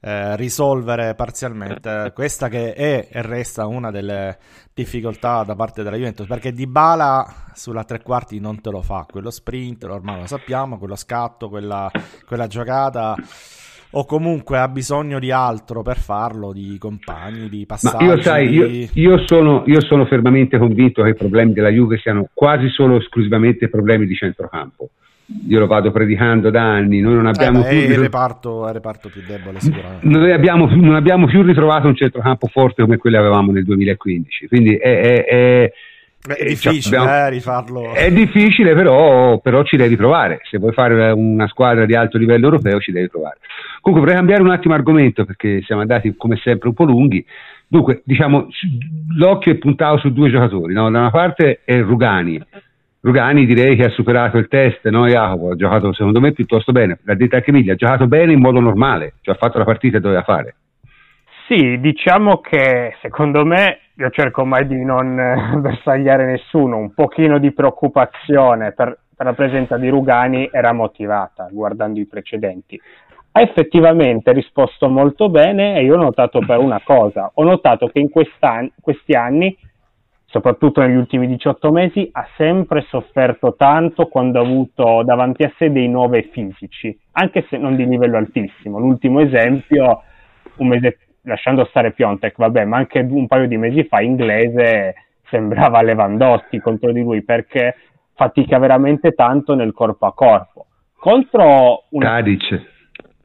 eh, 0.05 0.35
risolvere 0.35 1.15
parzialmente 1.15 2.11
questa 2.13 2.47
che 2.47 2.73
è 2.73 3.07
e 3.11 3.21
resta 3.23 3.65
una 3.65 3.89
delle 3.89 4.37
difficoltà 4.71 5.41
da 5.41 5.55
parte 5.55 5.81
della 5.81 5.95
Juventus 5.95 6.27
perché 6.27 6.51
Di 6.51 6.67
Bala 6.67 7.25
sulla 7.55 7.83
tre 7.85 8.03
quarti 8.03 8.39
non 8.39 8.61
te 8.61 8.69
lo 8.69 8.83
fa 8.83 9.07
quello 9.09 9.31
sprint 9.31 9.83
ormai 9.85 10.19
lo 10.19 10.27
sappiamo 10.27 10.77
quello 10.77 10.95
scatto 10.95 11.49
quella, 11.49 11.89
quella 12.27 12.45
giocata 12.45 13.15
o 13.97 14.05
comunque 14.05 14.59
ha 14.59 14.67
bisogno 14.67 15.19
di 15.19 15.31
altro 15.31 15.81
per 15.81 15.97
farlo, 15.97 16.51
di 16.51 16.77
compagni, 16.77 17.47
di 17.47 17.65
passaggi. 17.65 18.03
Ma 18.03 18.15
io, 18.15 18.21
sai, 18.21 18.49
io, 18.49 18.89
io, 18.91 19.25
sono, 19.25 19.63
io, 19.67 19.79
sono, 19.79 20.05
fermamente 20.05 20.57
convinto 20.57 21.01
che 21.01 21.11
i 21.11 21.15
problemi 21.15 21.53
della 21.53 21.69
Juve 21.69 21.97
siano 21.99 22.27
quasi 22.33 22.67
solo 22.67 22.97
esclusivamente 22.97 23.69
problemi 23.69 24.05
di 24.05 24.13
centrocampo 24.13 24.89
io 25.47 25.59
lo 25.59 25.67
vado 25.67 25.91
predicando 25.91 26.49
da 26.49 26.61
anni, 26.61 26.99
noi 26.99 27.15
non 27.15 27.25
abbiamo 27.25 27.65
eh, 27.65 27.69
più... 27.69 27.77
Il 27.77 27.97
reparto, 27.97 28.67
il 28.67 28.73
reparto 28.73 29.09
più 29.09 29.21
debole. 29.25 29.59
Noi 30.01 30.31
abbiamo, 30.31 30.67
non 30.67 30.95
abbiamo 30.95 31.25
più 31.25 31.41
ritrovato 31.41 31.87
un 31.87 31.95
centrocampo 31.95 32.47
forte 32.47 32.83
come 32.83 32.97
quello 32.97 33.17
che 33.17 33.23
avevamo 33.23 33.51
nel 33.51 33.63
2015, 33.63 34.47
quindi 34.47 34.75
è... 34.75 34.99
è, 34.99 35.25
è 35.25 35.71
è 36.27 36.43
difficile 36.43 36.81
cioè, 36.81 36.99
abbiamo, 36.99 37.17
eh, 37.17 37.29
rifarlo. 37.29 37.93
È 37.93 38.11
difficile, 38.11 38.73
però, 38.73 39.37
però, 39.39 39.63
ci 39.63 39.77
devi 39.77 39.95
provare. 39.95 40.39
Se 40.49 40.57
vuoi 40.57 40.73
fare 40.73 41.11
una 41.11 41.47
squadra 41.47 41.85
di 41.85 41.95
alto 41.95 42.17
livello 42.17 42.45
europeo, 42.45 42.79
ci 42.79 42.91
devi 42.91 43.07
provare. 43.09 43.37
Comunque, 43.79 44.07
vorrei 44.07 44.15
cambiare 44.15 44.41
un 44.41 44.51
attimo 44.51 44.73
argomento 44.73 45.23
perché 45.23 45.61
siamo 45.61 45.81
andati 45.81 46.15
come 46.17 46.37
sempre 46.37 46.69
un 46.69 46.73
po' 46.73 46.85
lunghi. 46.85 47.23
Dunque, 47.67 48.01
diciamo, 48.05 48.47
l'occhio 49.17 49.51
è 49.51 49.55
puntato 49.55 49.97
su 49.97 50.11
due 50.11 50.31
giocatori. 50.31 50.73
No? 50.73 50.89
Da 50.89 50.99
una 50.99 51.11
parte 51.11 51.61
è 51.63 51.79
Rugani, 51.81 52.41
Rugani 53.05 53.45
direi 53.45 53.75
che 53.75 53.83
ha 53.83 53.89
superato 53.89 54.39
il 54.39 54.47
test, 54.47 54.89
no 54.89 55.05
Jacopo? 55.05 55.51
Ha 55.51 55.55
giocato 55.55 55.93
secondo 55.93 56.19
me 56.19 56.31
piuttosto 56.31 56.71
bene, 56.71 56.97
l'ha 57.03 57.13
detto 57.13 57.35
anche 57.35 57.51
Miglia, 57.51 57.73
ha 57.73 57.75
giocato 57.75 58.07
bene 58.07 58.33
in 58.33 58.39
modo 58.39 58.59
normale, 58.59 59.13
cioè 59.21 59.35
ha 59.35 59.37
fatto 59.37 59.59
la 59.59 59.63
partita 59.63 59.97
che 59.97 60.03
doveva 60.03 60.23
fare. 60.23 60.55
Sì, 61.47 61.79
diciamo 61.79 62.39
che 62.39 62.95
secondo 63.03 63.45
me, 63.45 63.81
io 63.93 64.09
cerco 64.09 64.43
mai 64.43 64.65
di 64.65 64.83
non 64.83 65.19
eh, 65.19 65.53
bersagliare 65.61 66.25
nessuno, 66.25 66.77
un 66.77 66.95
pochino 66.95 67.37
di 67.37 67.51
preoccupazione 67.51 68.71
per, 68.71 68.97
per 69.15 69.25
la 69.27 69.33
presenza 69.33 69.77
di 69.77 69.87
Rugani 69.87 70.49
era 70.51 70.73
motivata 70.73 71.47
guardando 71.51 71.99
i 71.99 72.07
precedenti. 72.07 72.81
Ha 73.33 73.41
effettivamente 73.41 74.31
risposto 74.31 74.89
molto 74.89 75.29
bene 75.29 75.77
e 75.77 75.83
io 75.83 75.93
ho 75.93 76.01
notato 76.01 76.39
per 76.39 76.57
una 76.57 76.81
cosa, 76.83 77.29
ho 77.31 77.43
notato 77.43 77.85
che 77.85 77.99
in 77.99 78.09
questi 78.09 79.13
anni 79.13 79.55
soprattutto 80.35 80.81
negli 80.81 80.97
ultimi 80.97 81.27
18 81.27 81.71
mesi, 81.71 82.09
ha 82.11 82.27
sempre 82.35 82.81
sofferto 82.89 83.55
tanto 83.55 84.07
quando 84.07 84.37
ha 84.37 84.43
avuto 84.43 85.01
davanti 85.05 85.43
a 85.43 85.53
sé 85.57 85.71
dei 85.71 85.87
nove 85.87 86.23
fisici, 86.23 86.97
anche 87.13 87.45
se 87.49 87.55
non 87.57 87.77
di 87.77 87.87
livello 87.87 88.17
altissimo. 88.17 88.77
L'ultimo 88.77 89.21
esempio, 89.21 90.03
un 90.57 90.67
mese, 90.67 90.97
lasciando 91.21 91.63
stare 91.69 91.93
Piontek, 91.93 92.35
vabbè, 92.35 92.65
ma 92.65 92.75
anche 92.75 92.99
un 92.99 93.27
paio 93.27 93.47
di 93.47 93.55
mesi 93.55 93.85
fa 93.85 94.01
inglese 94.01 94.95
sembrava 95.29 95.81
Lewandowski 95.81 96.59
contro 96.59 96.91
di 96.91 97.01
lui 97.01 97.23
perché 97.23 97.77
fatica 98.13 98.59
veramente 98.59 99.11
tanto 99.11 99.55
nel 99.55 99.71
corpo 99.71 100.05
a 100.05 100.13
corpo. 100.13 100.65
Contro, 100.97 101.85
una, 101.91 102.21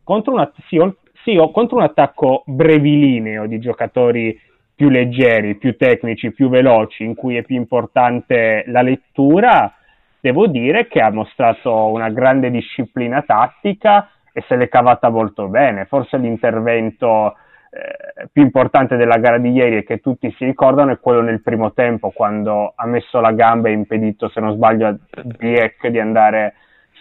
contro, 0.05 0.33
una, 0.33 0.49
sì, 0.69 0.79
sì, 1.25 1.37
contro 1.53 1.79
un 1.79 1.83
attacco 1.83 2.45
brevilineo 2.47 3.47
di 3.47 3.59
giocatori 3.59 4.39
più 4.81 4.89
leggeri, 4.89 5.57
più 5.57 5.77
tecnici, 5.77 6.33
più 6.33 6.49
veloci, 6.49 7.05
in 7.05 7.15
cui 7.15 7.37
è 7.37 7.43
più 7.43 7.55
importante 7.55 8.65
la 8.69 8.81
lettura, 8.81 9.75
devo 10.19 10.47
dire 10.47 10.89
che 10.89 11.03
ha 11.03 11.11
mostrato 11.11 11.89
una 11.89 12.09
grande 12.09 12.51
disciplina 12.51 13.21
tattica 13.21 14.09
e 14.33 14.43
se 14.49 14.57
l'è 14.57 14.71
cavata 14.71 15.11
molto 15.11 15.49
bene. 15.49 15.85
Forse 15.85 16.17
l'intervento 16.17 17.35
eh, 17.69 18.27
più 18.33 18.41
importante 18.41 18.97
della 18.97 19.19
gara 19.19 19.37
di 19.37 19.51
ieri 19.51 19.77
e 19.77 19.85
che 19.85 20.01
tutti 20.01 20.35
si 20.39 20.47
ricordano 20.47 20.93
è 20.93 20.99
quello 20.99 21.21
nel 21.21 21.43
primo 21.43 21.75
tempo, 21.75 22.09
quando 22.09 22.73
ha 22.75 22.87
messo 22.87 23.21
la 23.21 23.33
gamba 23.33 23.69
e 23.69 23.73
impedito, 23.73 24.31
se 24.31 24.41
non 24.41 24.55
sbaglio, 24.55 24.87
a 24.87 24.97
Biek 25.23 25.89
di 25.89 26.01
andare 26.01 26.55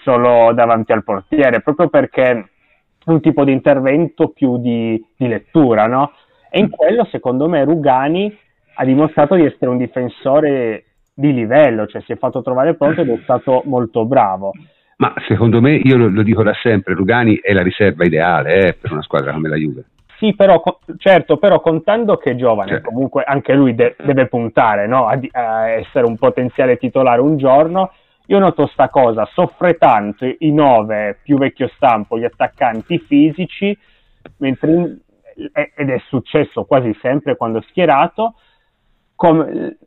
solo 0.03 0.51
davanti 0.51 0.91
al 0.91 1.05
portiere, 1.05 1.61
proprio 1.61 1.87
perché 1.87 2.23
è 2.23 2.43
un 3.05 3.21
tipo 3.21 3.45
di 3.45 3.53
intervento 3.53 4.31
più 4.31 4.57
di, 4.57 5.01
di 5.15 5.29
lettura, 5.29 5.87
no? 5.87 6.11
E 6.49 6.59
in 6.59 6.69
quello, 6.69 7.05
secondo 7.11 7.47
me, 7.47 7.63
Rugani 7.63 8.35
ha 8.75 8.85
dimostrato 8.85 9.35
di 9.35 9.45
essere 9.45 9.69
un 9.69 9.77
difensore 9.77 10.85
di 11.13 11.33
livello, 11.33 11.85
cioè 11.85 12.01
si 12.01 12.13
è 12.13 12.17
fatto 12.17 12.41
trovare 12.41 12.75
pronto 12.75 13.01
ed 13.01 13.09
è 13.09 13.19
stato 13.23 13.61
molto 13.65 14.05
bravo. 14.05 14.53
Ma 14.97 15.13
secondo 15.27 15.61
me, 15.61 15.75
io 15.75 15.97
lo, 15.97 16.09
lo 16.09 16.23
dico 16.23 16.43
da 16.43 16.53
sempre, 16.61 16.93
Rugani 16.93 17.39
è 17.41 17.53
la 17.53 17.61
riserva 17.61 18.05
ideale 18.05 18.67
eh, 18.67 18.73
per 18.73 18.91
una 18.91 19.01
squadra 19.01 19.31
come 19.31 19.49
la 19.49 19.55
Juve. 19.55 19.85
Sì, 20.17 20.35
però, 20.35 20.61
certo, 20.97 21.37
però 21.37 21.61
contando 21.61 22.17
che 22.17 22.31
è 22.31 22.35
giovane, 22.35 22.71
certo. 22.71 22.89
comunque 22.89 23.23
anche 23.23 23.53
lui 23.53 23.73
de- 23.73 23.95
deve 24.03 24.27
puntare 24.27 24.85
no? 24.85 25.07
a, 25.07 25.17
a, 25.31 25.69
essere 25.69 26.05
un 26.05 26.17
potenziale 26.17 26.77
titolare 26.77 27.21
un 27.21 27.37
giorno. 27.37 27.93
Io 28.25 28.37
noto 28.37 28.67
sta 28.67 28.89
cosa, 28.89 29.25
soffre 29.31 29.75
tanto 29.75 30.25
i 30.25 30.51
nove 30.51 31.17
più 31.23 31.37
vecchio 31.37 31.69
stampo, 31.75 32.19
gli 32.19 32.25
attaccanti 32.25 32.99
fisici, 32.99 33.75
mentre 34.37 34.97
ed 35.75 35.89
è 35.89 36.01
successo 36.07 36.65
quasi 36.65 36.95
sempre 37.01 37.35
quando 37.35 37.61
schierato, 37.61 38.35
come, 39.15 39.77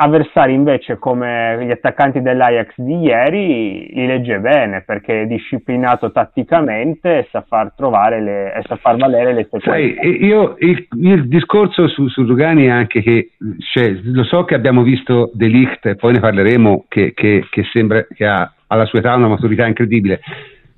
avversari 0.00 0.54
invece 0.54 0.96
come 0.98 1.58
gli 1.66 1.70
attaccanti 1.70 2.22
dell'Ajax 2.22 2.74
di 2.76 2.98
ieri 2.98 3.90
li 3.92 4.06
legge 4.06 4.38
bene 4.38 4.82
perché 4.86 5.22
è 5.22 5.26
disciplinato 5.26 6.12
tatticamente 6.12 7.18
e 7.18 7.28
sa 7.32 7.40
far 7.42 7.72
trovare 7.74 8.22
le, 8.22 8.54
e 8.54 8.62
sa 8.64 8.76
far 8.76 8.96
valere 8.96 9.34
le 9.34 9.48
sue 9.48 9.58
Sai, 9.58 9.98
io, 10.24 10.54
il, 10.60 10.86
il, 11.00 11.26
discorso 11.26 11.88
su, 11.88 12.06
su 12.06 12.24
Rugani 12.24 12.66
è 12.66 12.70
anche 12.70 13.02
che 13.02 13.30
cioè, 13.72 13.98
lo 14.04 14.22
so 14.22 14.44
che 14.44 14.54
abbiamo 14.54 14.82
visto 14.82 15.32
De 15.34 15.46
Ligt 15.48 15.86
e 15.86 15.96
poi 15.96 16.12
ne 16.12 16.20
parleremo 16.20 16.84
che, 16.86 17.12
che, 17.12 17.46
che 17.50 17.64
sembra 17.72 18.06
che 18.14 18.24
ha 18.24 18.52
alla 18.68 18.84
sua 18.84 19.00
età 19.00 19.16
una 19.16 19.26
maturità 19.28 19.66
incredibile 19.66 20.20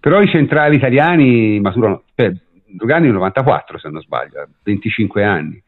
però 0.00 0.22
i 0.22 0.28
centrali 0.28 0.76
italiani 0.76 1.60
maturano 1.60 2.04
cioè, 2.14 2.32
Rugani 2.76 3.08
è 3.08 3.10
94 3.10 3.78
se 3.78 3.88
non 3.88 4.00
sbaglio, 4.02 4.48
25 4.62 5.24
anni. 5.24 5.62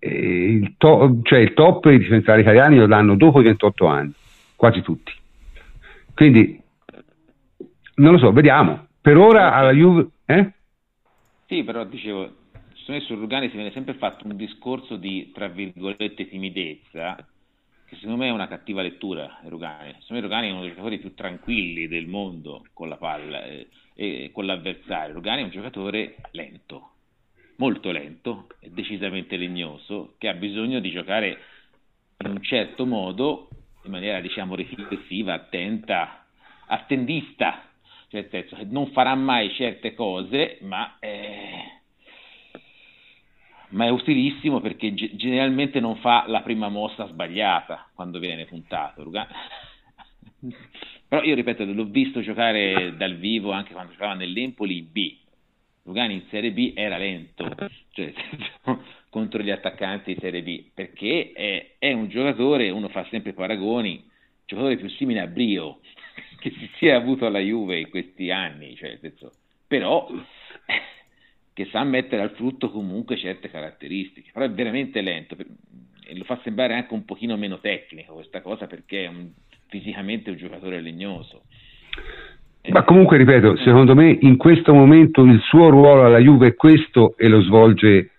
Il, 0.00 0.74
to- 0.76 1.20
cioè 1.22 1.40
il, 1.40 1.54
top 1.54 1.88
dei 1.88 1.98
difensori 1.98 2.40
italiani 2.40 2.76
lo 2.76 2.86
danno 2.86 3.16
dopo 3.16 3.40
i 3.40 3.44
28 3.44 3.86
anni, 3.86 4.12
quasi 4.54 4.80
tutti. 4.82 5.12
Quindi 6.14 6.60
non 7.96 8.12
lo 8.12 8.18
so, 8.18 8.32
vediamo. 8.32 8.86
Per 9.00 9.16
ora 9.16 9.54
alla 9.54 9.72
Juve... 9.72 10.08
Eh? 10.26 10.52
Sì, 11.46 11.64
però 11.64 11.84
dicevo, 11.84 12.30
secondo 12.74 13.00
me 13.00 13.00
su 13.00 13.14
Rugani 13.14 13.48
si 13.48 13.56
viene 13.56 13.72
sempre 13.72 13.94
fatto 13.94 14.26
un 14.26 14.36
discorso 14.36 14.96
di, 14.96 15.32
tra 15.32 15.48
virgolette, 15.48 16.28
timidezza, 16.28 17.16
che 17.86 17.96
secondo 17.96 18.18
me 18.18 18.28
è 18.28 18.32
una 18.32 18.48
cattiva 18.48 18.82
lettura, 18.82 19.40
Rugani. 19.44 19.96
Secondo 20.00 20.14
me 20.14 20.20
Rugani 20.20 20.48
è 20.48 20.50
uno 20.52 20.60
dei 20.60 20.70
giocatori 20.70 20.98
più 20.98 21.14
tranquilli 21.14 21.88
del 21.88 22.06
mondo 22.06 22.64
con 22.72 22.88
la 22.88 22.96
palla. 22.96 23.44
Eh 23.44 23.66
eh, 24.00 24.30
con 24.32 24.46
l'avversario. 24.46 25.14
Rugani 25.14 25.40
è 25.40 25.44
un 25.44 25.50
giocatore 25.50 26.18
lento, 26.30 26.90
molto 27.56 27.90
lento 27.90 28.46
decisamente 28.60 29.36
legnoso, 29.36 30.14
che 30.18 30.28
ha 30.28 30.34
bisogno 30.34 30.78
di 30.78 30.92
giocare 30.92 31.38
in 32.18 32.30
un 32.30 32.42
certo 32.42 32.86
modo, 32.86 33.48
in 33.82 33.90
maniera 33.90 34.20
diciamo 34.20 34.54
riflessiva, 34.54 35.34
attenta, 35.34 36.24
attendista, 36.66 37.64
cioè 38.08 38.20
nel 38.20 38.30
senso 38.30 38.54
che 38.54 38.66
non 38.66 38.86
farà 38.92 39.16
mai 39.16 39.52
certe 39.54 39.94
cose, 39.94 40.58
ma, 40.60 40.96
eh, 41.00 41.80
ma 43.70 43.86
è 43.86 43.90
utilissimo 43.90 44.60
perché 44.60 44.94
ge- 44.94 45.16
generalmente 45.16 45.80
non 45.80 45.96
fa 45.96 46.22
la 46.28 46.42
prima 46.42 46.68
mossa 46.68 47.08
sbagliata 47.08 47.88
quando 47.94 48.20
viene 48.20 48.44
puntato. 48.44 49.02
Però 51.08 51.22
io 51.22 51.34
ripeto, 51.34 51.64
l'ho 51.64 51.86
visto 51.86 52.20
giocare 52.20 52.94
dal 52.96 53.16
vivo 53.16 53.50
anche 53.50 53.72
quando 53.72 53.92
giocava 53.92 54.12
nell'Empoli 54.12 54.82
B. 54.82 55.16
Lugani 55.84 56.12
in 56.12 56.22
Serie 56.28 56.52
B 56.52 56.72
era 56.74 56.98
lento, 56.98 57.48
cioè, 57.92 58.12
contro 59.08 59.40
gli 59.40 59.50
attaccanti 59.50 60.12
di 60.12 60.20
Serie 60.20 60.42
B, 60.42 60.64
perché 60.74 61.32
è, 61.32 61.76
è 61.78 61.92
un 61.92 62.08
giocatore, 62.08 62.68
uno 62.68 62.88
fa 62.88 63.06
sempre 63.08 63.32
paragoni, 63.32 64.06
giocatore 64.44 64.76
più 64.76 64.90
simile 64.90 65.20
a 65.20 65.26
Brio 65.26 65.80
che 66.40 66.50
si 66.50 66.70
sia 66.76 66.96
avuto 66.96 67.24
alla 67.24 67.38
Juve 67.38 67.78
in 67.78 67.88
questi 67.88 68.30
anni, 68.30 68.76
cioè, 68.76 68.98
senso, 69.00 69.32
però 69.66 70.06
che 71.54 71.64
sa 71.70 71.84
mettere 71.84 72.20
al 72.20 72.32
frutto 72.32 72.70
comunque 72.70 73.16
certe 73.16 73.48
caratteristiche, 73.48 74.30
però 74.30 74.44
è 74.44 74.50
veramente 74.50 75.00
lento 75.00 75.36
e 76.04 76.16
lo 76.16 76.24
fa 76.24 76.38
sembrare 76.42 76.74
anche 76.74 76.92
un 76.92 77.06
pochino 77.06 77.36
meno 77.38 77.60
tecnico 77.60 78.14
questa 78.14 78.42
cosa 78.42 78.66
perché 78.66 79.04
è 79.04 79.08
un, 79.08 79.30
fisicamente 79.68 80.30
un 80.30 80.36
giocatore 80.36 80.80
legnoso. 80.80 81.42
Ma 82.68 82.82
comunque 82.82 83.16
ripeto, 83.16 83.56
secondo 83.58 83.94
me 83.94 84.18
in 84.20 84.36
questo 84.36 84.74
momento 84.74 85.22
il 85.22 85.40
suo 85.40 85.70
ruolo 85.70 86.04
alla 86.04 86.18
Juve 86.18 86.48
è 86.48 86.54
questo 86.54 87.16
e 87.16 87.28
lo 87.28 87.40
svolge 87.40 88.10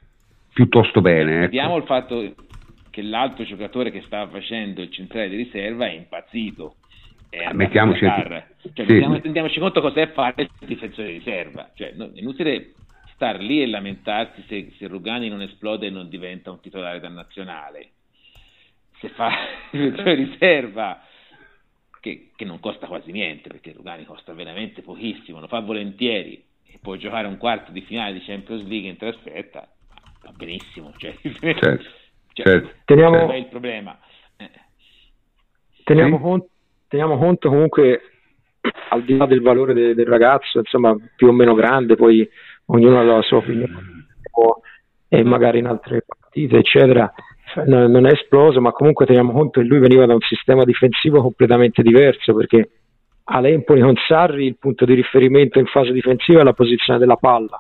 piuttosto 0.54 1.02
bene. 1.02 1.34
Ecco. 1.34 1.42
Vediamo 1.42 1.78
il 1.78 1.84
fatto 1.84 2.34
che 2.90 3.02
l'altro 3.04 3.44
giocatore 3.44 3.92
che 3.92 4.02
stava 4.06 4.30
facendo 4.32 4.82
il 4.82 4.92
centrale 4.92 5.30
di 5.30 5.36
riserva 5.36 5.86
è 5.86 5.92
impazzito. 5.92 6.76
È 7.30 7.44
ah, 7.44 7.54
mettiamoci, 7.54 8.00
cioè, 8.00 8.44
sì. 8.64 8.72
mettiamo, 8.82 9.20
rendiamoci 9.22 9.60
conto 9.60 9.82
cos'è 9.82 10.12
fare 10.14 10.42
il 10.42 10.68
difensore 10.68 11.10
di 11.10 11.18
riserva. 11.20 11.70
Cioè, 11.76 11.94
no, 11.96 12.06
è 12.06 12.20
inutile 12.20 12.74
star 13.14 13.40
lì 13.40 13.62
e 13.62 13.68
lamentarsi 13.68 14.44
se, 14.48 14.74
se 14.78 14.88
Rugani 14.88 15.30
non 15.30 15.44
esplode 15.44 15.88
e 15.88 15.90
non 15.92 16.10
diventa 16.10 16.50
un 16.50 16.60
titolare 16.60 17.00
da 17.00 17.10
nazionale. 17.10 17.90
Se 19.00 19.10
fa 19.10 19.30
il 19.72 19.92
difensore 19.92 20.16
di 20.16 20.24
riserva 20.24 21.04
che, 22.00 22.32
che, 22.36 22.46
non 22.46 22.60
costa 22.60 22.88
quasi 22.88 23.12
niente, 23.12 23.50
perché 23.50 23.74
Rugani 23.74 24.06
costa 24.06 24.34
veramente 24.34 24.82
pochissimo, 24.82 25.40
lo 25.40 25.48
fa 25.48 25.60
volentieri 25.60 26.44
e 26.66 26.80
può 26.82 26.96
giocare 26.96 27.28
un 27.28 27.38
quarto 27.38 27.72
di 27.72 27.82
finale 27.82 28.14
di 28.14 28.22
Champions 28.22 28.66
League 28.68 28.90
in 28.90 28.98
trasferta, 28.98 29.68
va 30.24 30.32
benissimo. 30.32 30.92
Cioè, 30.98 31.16
certo, 31.22 31.84
cioè, 32.34 32.46
certo. 32.46 32.70
Teniamo, 32.86 33.32
è 33.32 33.36
il 33.36 33.48
problema. 33.48 34.00
Eh. 34.38 34.50
Teniamo, 35.84 36.18
sì. 36.18 36.22
conto, 36.22 36.50
teniamo, 36.88 37.18
conto, 37.18 37.50
comunque, 37.50 38.02
al 38.90 39.04
di 39.04 39.18
là 39.18 39.26
del 39.26 39.42
valore 39.42 39.74
de, 39.74 39.94
del 39.94 40.08
ragazzo, 40.08 40.60
insomma, 40.60 40.96
più 41.16 41.28
o 41.28 41.32
meno 41.32 41.54
grande, 41.54 41.96
poi 41.96 42.28
ognuno 42.66 43.00
ha 43.00 43.04
la 43.04 43.22
sua 43.22 43.38
opinione, 43.38 44.08
e 45.08 45.24
magari 45.24 45.60
in 45.60 45.66
altre 45.66 46.04
partite, 46.06 46.58
eccetera 46.58 47.12
non 47.66 48.06
è 48.06 48.12
esploso, 48.12 48.62
ma 48.62 48.72
comunque 48.72 49.06
teniamo 49.06 49.32
conto 49.32 49.60
che 49.60 49.66
lui 49.66 49.80
veniva 49.80 50.06
da 50.06 50.14
un 50.14 50.22
sistema 50.22 50.64
difensivo 50.64 51.22
completamente 51.22 51.82
diverso 51.82 52.34
perché 52.34 52.70
all'Empoli 53.26 53.82
con 53.82 53.96
Sarri 54.08 54.46
il 54.46 54.58
punto 54.58 54.86
di 54.86 54.94
riferimento 54.94 55.60
in 55.60 55.66
fase 55.66 55.92
difensiva 55.92 56.42
è 56.42 56.44
la 56.44 56.54
posizione 56.54 57.00
della 57.00 57.16
palla, 57.16 57.60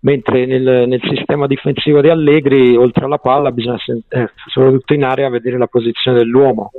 mentre 0.00 0.46
nel, 0.46 0.88
nel 0.88 1.00
sistema 1.02 1.46
difensivo 1.46 2.00
di 2.00 2.08
Allegri 2.08 2.76
oltre 2.76 3.04
alla 3.04 3.18
palla 3.18 3.50
bisogna 3.50 3.78
eh, 4.08 4.30
soprattutto 4.46 4.94
in 4.94 5.04
area 5.04 5.28
vedere 5.28 5.58
la 5.58 5.66
posizione 5.66 6.18
dell'uomo, 6.18 6.70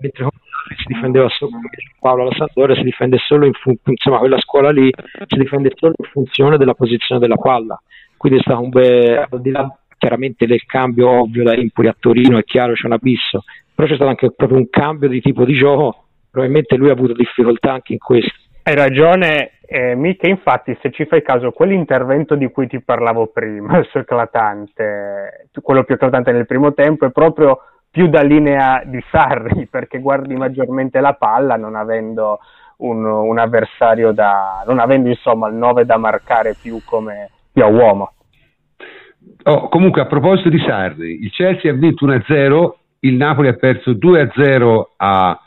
mentre 0.00 0.24
con 0.24 0.32
Sarri 0.32 0.76
si 0.82 0.92
difendeva 0.92 1.28
solo 1.28 1.52
Paolo 2.00 2.22
alla 2.22 2.34
Sampdoria 2.36 2.74
si 2.76 2.82
difende 2.82 3.18
solo 3.18 3.46
in 3.46 3.52
funzione, 3.52 3.96
insomma 3.96 4.18
quella 4.18 4.38
scuola 4.38 4.70
lì 4.70 4.90
si 5.26 5.38
difende 5.38 5.70
solo 5.74 5.94
in 5.96 6.08
funzione 6.10 6.56
della 6.56 6.74
posizione 6.74 7.20
della 7.20 7.36
palla, 7.36 7.80
quindi 8.16 8.38
è 8.38 8.42
stato 8.42 8.60
un 8.60 8.68
bel, 8.70 9.26
al 9.30 9.40
di 9.40 9.50
là 9.50 9.78
chiaramente 10.06 10.46
del 10.46 10.64
cambio 10.64 11.08
ovvio 11.22 11.42
da 11.42 11.52
Empoli 11.52 11.88
a 11.88 11.96
Torino, 11.98 12.38
è 12.38 12.44
chiaro 12.44 12.74
c'è 12.74 12.86
un 12.86 12.92
abisso, 12.92 13.42
però 13.74 13.88
c'è 13.88 13.96
stato 13.96 14.10
anche 14.10 14.30
proprio 14.30 14.58
un 14.58 14.70
cambio 14.70 15.08
di 15.08 15.20
tipo 15.20 15.44
di 15.44 15.54
gioco, 15.54 16.04
probabilmente 16.30 16.76
lui 16.76 16.90
ha 16.90 16.92
avuto 16.92 17.12
difficoltà 17.12 17.72
anche 17.72 17.92
in 17.92 17.98
questo. 17.98 18.32
Hai 18.62 18.76
ragione, 18.76 19.58
eh, 19.66 19.96
Miche, 19.96 20.28
infatti 20.28 20.76
se 20.80 20.92
ci 20.92 21.06
fai 21.06 21.22
caso 21.22 21.50
quell'intervento 21.50 22.36
di 22.36 22.48
cui 22.52 22.68
ti 22.68 22.80
parlavo 22.80 23.26
prima, 23.26 23.78
il 23.78 23.86
suo 23.86 24.00
eclatante, 24.00 25.48
quello 25.60 25.82
più 25.82 25.96
eclatante 25.96 26.30
nel 26.30 26.46
primo 26.46 26.72
tempo, 26.72 27.04
è 27.04 27.10
proprio 27.10 27.58
più 27.90 28.06
da 28.06 28.22
linea 28.22 28.82
di 28.84 29.02
Sarri, 29.10 29.66
perché 29.70 29.98
guardi 29.98 30.36
maggiormente 30.36 31.00
la 31.00 31.14
palla 31.14 31.56
non 31.56 31.74
avendo 31.74 32.38
un, 32.78 33.04
un 33.04 33.38
avversario 33.38 34.12
da, 34.12 34.62
non 34.66 34.78
avendo 34.78 35.08
insomma 35.08 35.48
il 35.48 35.54
9 35.54 35.84
da 35.84 35.96
marcare 35.96 36.54
più 36.54 36.80
come 36.84 37.30
più 37.52 37.64
a 37.64 37.68
uomo. 37.68 38.12
Oh, 39.44 39.68
comunque, 39.68 40.00
a 40.00 40.06
proposito 40.06 40.48
di 40.48 40.58
Sarri, 40.58 41.22
il 41.22 41.30
Chelsea 41.30 41.70
ha 41.70 41.74
vinto 41.74 42.06
1-0, 42.06 42.70
il 43.00 43.14
Napoli 43.14 43.48
ha 43.48 43.54
perso 43.54 43.92
2-0 43.92 44.82
a 44.96 45.40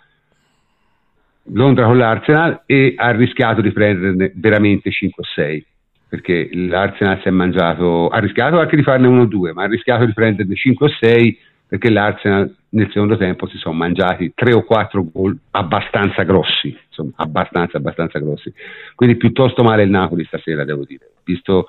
Londra 1.52 1.86
con 1.86 1.98
l'Arsenal 1.98 2.64
e 2.66 2.94
ha 2.96 3.12
rischiato 3.12 3.62
di 3.62 3.72
prenderne 3.72 4.32
veramente 4.36 4.90
5-6 4.90 5.64
perché 6.10 6.50
l'Arsenal 6.54 7.20
si 7.22 7.28
è 7.28 7.32
mangiato, 7.32 8.08
ha 8.08 8.18
rischiato 8.20 8.60
anche 8.60 8.76
di 8.76 8.82
farne 8.82 9.08
1-2, 9.08 9.54
ma 9.54 9.64
ha 9.64 9.68
rischiato 9.68 10.06
di 10.06 10.14
prenderne 10.14 10.56
5-6 10.56 11.38
perché 11.68 11.92
l'Arsenal 11.92 12.56
nel 12.70 12.88
secondo 12.88 13.16
tempo 13.16 13.48
si 13.48 13.58
sono 13.58 13.76
mangiati 13.76 14.32
3 14.34 14.54
o 14.54 14.64
4 14.64 15.08
gol 15.12 15.38
abbastanza 15.52 16.24
grossi, 16.24 16.76
insomma, 16.88 17.12
abbastanza, 17.18 17.78
abbastanza 17.78 18.18
grossi. 18.18 18.52
Quindi 18.96 19.18
piuttosto 19.18 19.62
male 19.62 19.84
il 19.84 19.92
Napoli 19.92 20.26
stasera, 20.26 20.66
devo 20.66 20.84
dire, 20.84 21.12
visto 21.24 21.68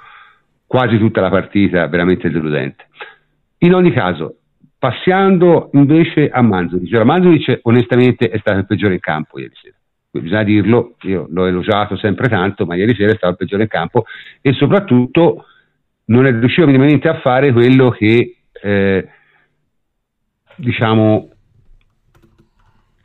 quasi 0.71 0.99
tutta 0.99 1.21
la 1.21 1.31
partita 1.31 1.89
veramente 1.89 2.31
deludente. 2.31 2.87
In 3.59 3.75
ogni 3.75 3.91
caso, 3.91 4.37
passando 4.79 5.71
invece 5.73 6.31
a 6.31 6.43
Manzovic, 6.43 6.93
allora, 6.93 7.07
Manzovic 7.07 7.59
onestamente 7.63 8.29
è 8.29 8.39
stato 8.39 8.59
il 8.59 8.67
peggiore 8.67 8.95
in 8.95 9.01
campo 9.01 9.41
ieri 9.41 9.53
sera. 9.61 9.75
Bisogna 10.13 10.45
dirlo, 10.45 10.95
io 11.01 11.27
l'ho 11.29 11.47
elogiato 11.47 11.97
sempre 11.97 12.29
tanto, 12.29 12.67
ma 12.67 12.77
ieri 12.77 12.95
sera 12.95 13.11
è 13.11 13.17
stato 13.17 13.33
il 13.33 13.39
peggiore 13.39 13.65
in 13.65 13.69
campo 13.69 14.05
e 14.41 14.53
soprattutto 14.53 15.47
non 16.05 16.25
è 16.27 16.31
riuscito 16.31 16.67
minimamente 16.67 17.09
a 17.09 17.19
fare 17.19 17.51
quello 17.51 17.91
che 17.91 18.37
eh, 18.63 19.09
diciamo 20.55 21.31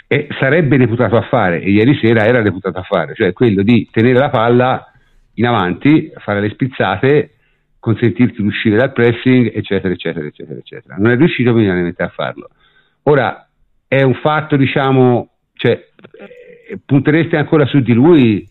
eh, 0.06 0.28
sarebbe 0.39 0.78
deputato 0.78 1.15
a 1.15 1.23
fare 1.23 1.62
e 1.62 1.71
ieri 1.71 1.97
sera 1.97 2.28
era 2.28 2.43
deputato 2.43 2.78
a 2.78 2.84
fare, 2.84 3.15
cioè 3.15 3.34
quello 3.34 3.63
di 3.63 3.89
tenere 3.91 4.19
la 4.19 4.30
palla 4.30 4.91
in 5.34 5.47
avanti, 5.47 6.12
fare 6.17 6.41
le 6.41 6.49
spizzate 6.49 7.32
consentirti 7.86 8.41
di 8.41 8.48
uscire 8.48 8.78
dal 8.78 8.93
pressing, 8.93 9.52
eccetera, 9.54 9.93
eccetera, 9.93 10.26
eccetera, 10.26 10.58
eccetera. 10.58 10.95
Non 10.98 11.12
è 11.12 11.15
riuscito 11.15 11.54
minimamente 11.54 12.02
a 12.02 12.08
farlo. 12.08 12.50
Ora, 13.04 13.48
è 13.88 14.02
un 14.02 14.15
fatto, 14.15 14.56
diciamo, 14.56 15.30
cioè, 15.54 15.89
eh, 16.67 16.80
puntereste 16.84 17.38
ancora 17.38 17.67
su 17.67 17.82
di 17.82 17.93
lui 17.93 18.43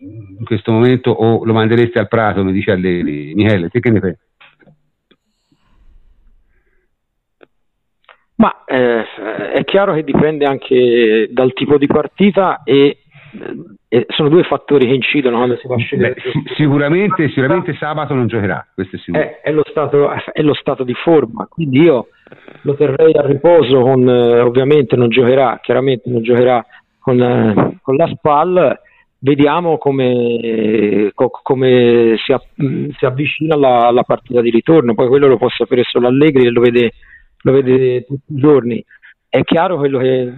in 0.00 0.44
questo 0.44 0.72
momento 0.72 1.12
o 1.12 1.44
lo 1.44 1.52
mandereste 1.52 2.00
al 2.00 2.08
prato, 2.08 2.42
mi 2.42 2.50
dice 2.50 2.72
Allegri. 2.72 3.34
Michele, 3.36 3.68
te 3.68 3.78
che 3.78 3.90
ne 3.92 4.00
pensi? 4.00 4.20
Ma 8.34 8.64
eh, 8.64 9.04
è 9.52 9.62
chiaro 9.62 9.94
che 9.94 10.02
dipende 10.02 10.44
anche 10.44 11.28
dal 11.30 11.52
tipo 11.52 11.78
di 11.78 11.86
partita 11.86 12.64
e 12.64 12.98
eh, 13.94 14.06
sono 14.08 14.30
due 14.30 14.42
fattori 14.44 14.86
che 14.86 14.94
incidono 14.94 15.36
quando 15.36 15.56
si 15.56 15.68
va 15.68 15.74
a 15.74 15.78
scegliere. 15.78 16.14
Beh, 16.14 16.54
sicuramente, 16.56 17.28
sicuramente, 17.28 17.74
sabato 17.74 18.14
non 18.14 18.26
giocherà, 18.26 18.66
questo 18.72 18.96
è 18.96 18.98
sicuro. 18.98 19.22
È, 19.22 19.40
è, 19.42 19.52
lo 19.52 19.64
stato, 19.68 20.10
è, 20.10 20.40
lo 20.40 20.54
stato, 20.54 20.82
di 20.82 20.94
forma, 20.94 21.46
quindi 21.46 21.80
io 21.80 22.08
lo 22.62 22.74
terrei 22.74 23.12
a 23.12 23.26
riposo 23.26 23.82
con, 23.82 24.08
eh, 24.08 24.40
ovviamente 24.40 24.96
non 24.96 25.10
giocherà, 25.10 25.60
chiaramente 25.62 26.08
non 26.08 26.22
giocherà 26.22 26.64
con, 26.98 27.20
eh, 27.20 27.78
con 27.82 27.96
la 27.96 28.06
SPAL, 28.06 28.80
vediamo 29.18 29.76
come, 29.76 31.10
co, 31.12 31.28
come 31.42 32.14
si, 32.16 32.34
si, 32.96 33.04
avvicina 33.04 33.56
alla, 33.56 33.88
alla, 33.88 34.04
partita 34.04 34.40
di 34.40 34.48
ritorno, 34.48 34.94
poi 34.94 35.08
quello 35.08 35.26
lo 35.26 35.36
può 35.36 35.50
sapere 35.50 35.82
solo 35.82 36.06
Allegri 36.06 36.46
e 36.46 36.50
lo 36.50 36.62
vede, 36.62 36.92
lo 37.42 37.52
vede 37.52 38.06
tutti 38.06 38.32
i 38.32 38.40
giorni. 38.40 38.82
È 39.28 39.42
chiaro 39.42 39.76
quello 39.76 39.98
che 39.98 40.32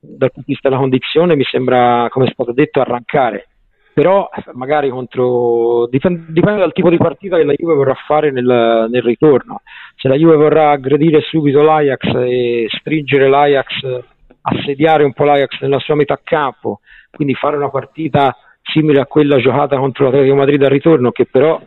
dal 0.00 0.30
punto 0.30 0.46
di 0.46 0.52
vista 0.52 0.68
della 0.68 0.80
condizione 0.80 1.36
mi 1.36 1.44
sembra, 1.44 2.08
come 2.10 2.26
è 2.26 2.32
stato 2.32 2.52
detto, 2.52 2.80
arrancare. 2.80 3.46
Però 3.92 4.28
magari 4.54 4.88
contro 4.88 5.86
dipende, 5.90 6.26
dipende 6.28 6.60
dal 6.60 6.72
tipo 6.72 6.88
di 6.88 6.96
partita 6.96 7.36
che 7.36 7.44
la 7.44 7.52
Juve 7.52 7.74
vorrà 7.74 7.94
fare 8.06 8.30
nel, 8.30 8.86
nel 8.88 9.02
ritorno. 9.02 9.62
Se 9.96 10.08
la 10.08 10.14
Juve 10.14 10.36
vorrà 10.36 10.70
aggredire 10.70 11.20
subito 11.20 11.60
l'Ajax 11.60 12.14
e 12.14 12.66
stringere 12.70 13.28
l'Ajax, 13.28 14.00
assediare 14.42 15.04
un 15.04 15.12
po' 15.12 15.24
l'Ajax 15.24 15.60
nella 15.60 15.80
sua 15.80 15.96
metà 15.96 16.18
campo, 16.22 16.80
quindi 17.10 17.34
fare 17.34 17.56
una 17.56 17.68
partita 17.68 18.34
simile 18.62 19.00
a 19.00 19.06
quella 19.06 19.38
giocata 19.38 19.76
contro 19.76 20.04
l'Atletico 20.04 20.36
Madrid 20.36 20.62
al 20.62 20.70
ritorno, 20.70 21.10
che 21.10 21.26
però 21.26 21.60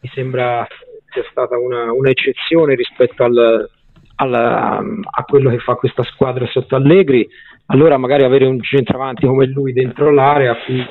mi 0.00 0.10
sembra 0.12 0.66
sia 1.12 1.24
stata 1.30 1.58
una, 1.58 1.92
un'eccezione 1.92 2.74
rispetto 2.74 3.24
al, 3.24 3.68
alla, 4.16 4.78
a 4.78 5.24
quello 5.24 5.50
che 5.50 5.58
fa 5.58 5.74
questa 5.74 6.02
squadra 6.04 6.46
sotto 6.46 6.76
Allegri, 6.76 7.28
allora 7.72 7.96
magari 7.96 8.24
avere 8.24 8.46
un 8.46 8.60
centravanti 8.60 9.26
come 9.26 9.46
lui 9.46 9.72
dentro 9.72 10.10
l'area 10.10 10.56
cui 10.64 10.84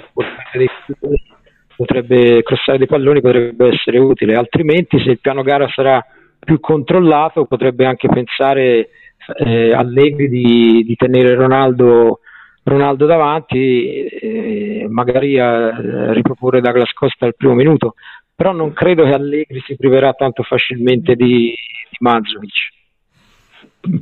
potrebbe 1.75 2.41
crossare 2.43 2.77
dei 2.77 2.87
palloni 2.87 3.21
potrebbe 3.21 3.67
essere 3.67 3.99
utile, 3.99 4.33
altrimenti 4.33 4.99
se 4.99 5.11
il 5.11 5.19
piano 5.19 5.43
gara 5.43 5.67
sarà 5.69 6.03
più 6.39 6.59
controllato 6.59 7.45
potrebbe 7.45 7.85
anche 7.85 8.07
pensare 8.07 8.89
eh, 9.37 9.73
Allegri 9.73 10.29
di, 10.29 10.83
di 10.85 10.95
tenere 10.95 11.35
Ronaldo 11.35 12.19
Ronaldo 12.63 13.05
davanti, 13.05 14.05
eh, 14.05 14.85
magari 14.89 15.39
a 15.39 16.11
riproporre 16.11 16.61
Douglas 16.61 16.91
Costa 16.93 17.25
al 17.25 17.35
primo 17.35 17.55
minuto, 17.55 17.95
però 18.35 18.51
non 18.51 18.73
credo 18.73 19.03
che 19.03 19.13
Allegri 19.13 19.59
si 19.65 19.75
priverà 19.75 20.13
tanto 20.13 20.43
facilmente 20.43 21.15
di, 21.15 21.51
di 21.55 21.97
Manzovic. 21.99 22.78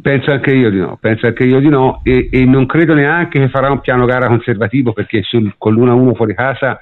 Penso 0.02 0.32
anche 0.32 0.56
io 0.56 0.72
di 0.72 0.80
no, 0.80 0.98
penso 1.00 1.28
anche 1.28 1.44
io 1.44 1.60
di 1.60 1.70
no 1.70 2.02
e, 2.04 2.30
e, 2.32 2.46
non 2.46 2.66
credo 2.66 2.96
neanche 2.96 3.40
che 3.40 3.50
farà 3.50 3.70
un 3.70 3.80
piano 3.80 4.06
gara 4.06 4.28
conservativo 4.28 4.92
perché 4.92 5.22
sul, 5.22 5.54
con 5.60 5.76
l'1-1 5.76 6.16
fuori 6.16 6.34
casa, 6.34 6.82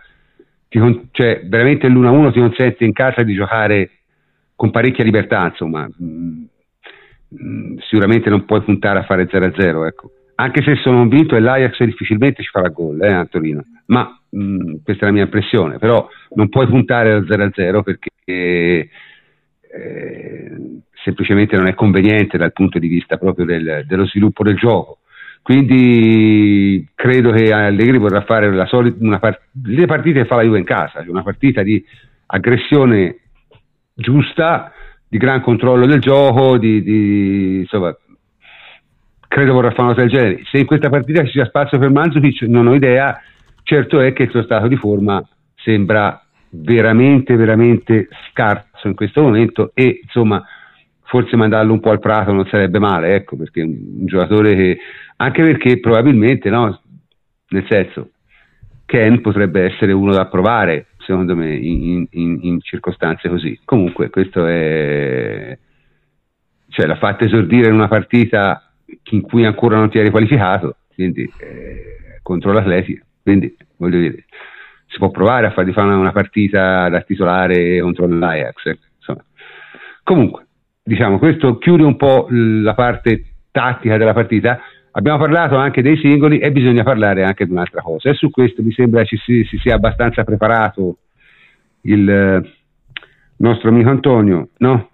ti, 0.70 0.80
cioè 1.12 1.42
veramente 1.44 1.90
l'1-1 1.90 2.32
ti 2.32 2.40
consente 2.40 2.86
in 2.86 2.94
casa 2.94 3.24
di 3.24 3.34
giocare 3.34 3.90
con 4.56 4.72
parecchia 4.72 5.04
libertà, 5.04 5.46
insomma, 5.46 5.86
mm, 5.86 7.78
sicuramente 7.90 8.30
non 8.30 8.46
puoi 8.46 8.62
puntare 8.62 9.00
a 9.00 9.04
fare 9.04 9.28
0-0, 9.30 9.86
ecco. 9.86 10.12
Anche 10.36 10.64
se 10.64 10.76
sono 10.76 11.00
convinto 11.00 11.36
che 11.36 11.42
l'Ajax 11.42 11.84
difficilmente 11.84 12.44
ci 12.44 12.50
farà 12.50 12.70
gol 12.70 13.02
eh, 13.02 13.12
a 13.12 13.26
Torino, 13.26 13.62
ma 13.88 14.18
mh, 14.30 14.42
mm, 14.42 14.74
questa 14.86 15.04
è 15.04 15.08
la 15.08 15.14
mia 15.14 15.24
impressione, 15.24 15.80
però 15.80 16.08
non 16.36 16.48
puoi 16.48 16.68
puntare 16.68 17.12
al 17.12 17.26
0-0 17.28 17.84
perché 17.84 18.90
eh, 19.76 20.52
semplicemente 21.04 21.56
non 21.58 21.68
è 21.68 21.74
conveniente 21.74 22.38
dal 22.38 22.54
punto 22.54 22.80
di 22.80 22.88
vista 22.88 23.18
proprio 23.18 23.46
del, 23.46 23.84
dello 23.88 24.06
sviluppo 24.06 24.44
del 24.44 24.56
gioco. 24.56 25.00
Quindi 25.42 26.88
credo 26.96 27.32
che 27.32 27.54
Allegri 27.54 28.00
vorrà 28.00 28.22
fare 28.22 28.50
part- 29.20 29.42
le 29.64 29.86
partite 29.86 30.22
che 30.22 30.26
fa 30.26 30.38
la 30.38 30.44
Juve 30.44 30.58
in 30.58 30.66
casa, 30.66 31.02
cioè 31.02 31.10
una 31.10 31.22
partita 31.22 31.62
di 31.62 31.84
aggressione 32.28 33.20
giusta, 33.94 34.72
di 35.08 35.20
gran 35.20 35.42
controllo 35.42 35.86
del 35.86 36.00
gioco, 36.00 36.58
di, 36.58 36.82
di 36.82 37.58
insomma, 37.60 37.96
credo 39.28 39.54
vorrà 39.54 39.70
fare 39.70 39.84
una 39.84 39.94
cosa 39.94 40.08
del 40.08 40.16
genere. 40.16 40.42
Se 40.50 40.58
in 40.58 40.66
questa 40.66 40.90
partita 40.90 41.24
ci 41.26 41.34
sia 41.34 41.46
spazio 41.46 41.78
per 41.78 41.92
Manzukic 41.92 42.42
non 42.44 42.66
ho 42.66 42.74
idea, 42.74 43.22
certo 43.62 44.00
è 44.00 44.14
che 44.14 44.24
il 44.24 44.32
suo 44.32 44.42
stato 44.42 44.68
di 44.68 44.78
forma 44.78 45.24
sembra 45.56 46.20
veramente, 46.50 47.36
veramente 47.36 48.08
scarso 48.32 48.75
in 48.88 48.96
questo 48.96 49.22
momento 49.22 49.72
e 49.74 50.00
insomma 50.04 50.44
forse 51.06 51.36
mandarlo 51.36 51.72
un 51.72 51.80
po' 51.80 51.92
al 51.92 52.00
prato 52.00 52.32
non 52.32 52.46
sarebbe 52.48 52.80
male, 52.80 53.16
ecco, 53.16 53.36
perché 53.36 53.62
un, 53.62 53.78
un 54.00 54.06
giocatore 54.06 54.56
che, 54.56 54.78
anche 55.18 55.44
perché 55.44 55.80
probabilmente, 55.80 56.50
no, 56.50 56.82
nel 57.50 57.66
senso, 57.70 58.10
Ken 58.86 59.22
potrebbe 59.22 59.64
essere 59.64 59.92
uno 59.92 60.12
da 60.12 60.28
provare, 60.28 60.88
secondo 60.98 61.36
me, 61.36 61.56
in, 61.56 62.06
in, 62.10 62.40
in 62.42 62.62
circostanze 62.62 63.30
così. 63.30 63.60
Comunque, 63.64 64.10
questo 64.10 64.46
è, 64.46 65.58
cioè, 66.70 66.86
l'ha 66.86 66.98
fatto 66.98 67.24
esordire 67.24 67.68
in 67.68 67.74
una 67.74 67.88
partita 67.88 68.72
in 69.12 69.22
cui 69.22 69.46
ancora 69.46 69.78
non 69.78 69.90
ti 69.90 70.00
eri 70.00 70.10
qualificato, 70.10 70.78
quindi 70.94 71.22
eh, 71.40 72.20
contro 72.22 72.52
l'Atletica, 72.52 73.04
quindi 73.24 73.56
voglio 73.78 74.00
dire, 74.00 74.26
si 74.96 75.02
può 75.02 75.12
provare 75.12 75.48
a 75.48 75.52
fargli 75.52 75.74
fare 75.74 75.94
una 75.94 76.14
partita 76.14 76.88
da 76.88 77.02
titolare 77.02 77.82
contro 77.82 78.08
l'Ajax. 78.08 78.66
Eh, 78.66 78.80
Comunque, 80.04 80.46
diciamo, 80.82 81.18
questo 81.20 81.58
chiude 81.58 81.84
un 81.84 81.98
po' 81.98 82.28
la 82.30 82.74
parte 82.74 83.26
tattica 83.52 83.98
della 83.98 84.14
partita. 84.14 84.60
Abbiamo 84.92 85.18
parlato 85.18 85.58
anche 85.58 85.82
dei 85.82 85.98
singoli 85.98 86.38
e 86.40 86.52
bisogna 86.52 86.84
parlare 86.84 87.24
anche 87.24 87.46
di 87.46 87.52
un'altra 87.52 87.82
cosa. 87.82 88.10
E 88.10 88.14
su 88.14 88.30
questo 88.30 88.64
mi 88.64 88.72
sembra 88.72 89.04
ci 89.04 89.18
si, 89.18 89.44
si 89.44 89.58
sia 89.58 89.76
abbastanza 89.76 90.24
preparato 90.24 91.00
il 91.82 92.10
eh, 92.10 92.50
nostro 93.38 93.70
amico 93.70 93.90
Antonio, 93.90 94.50
no? 94.60 94.92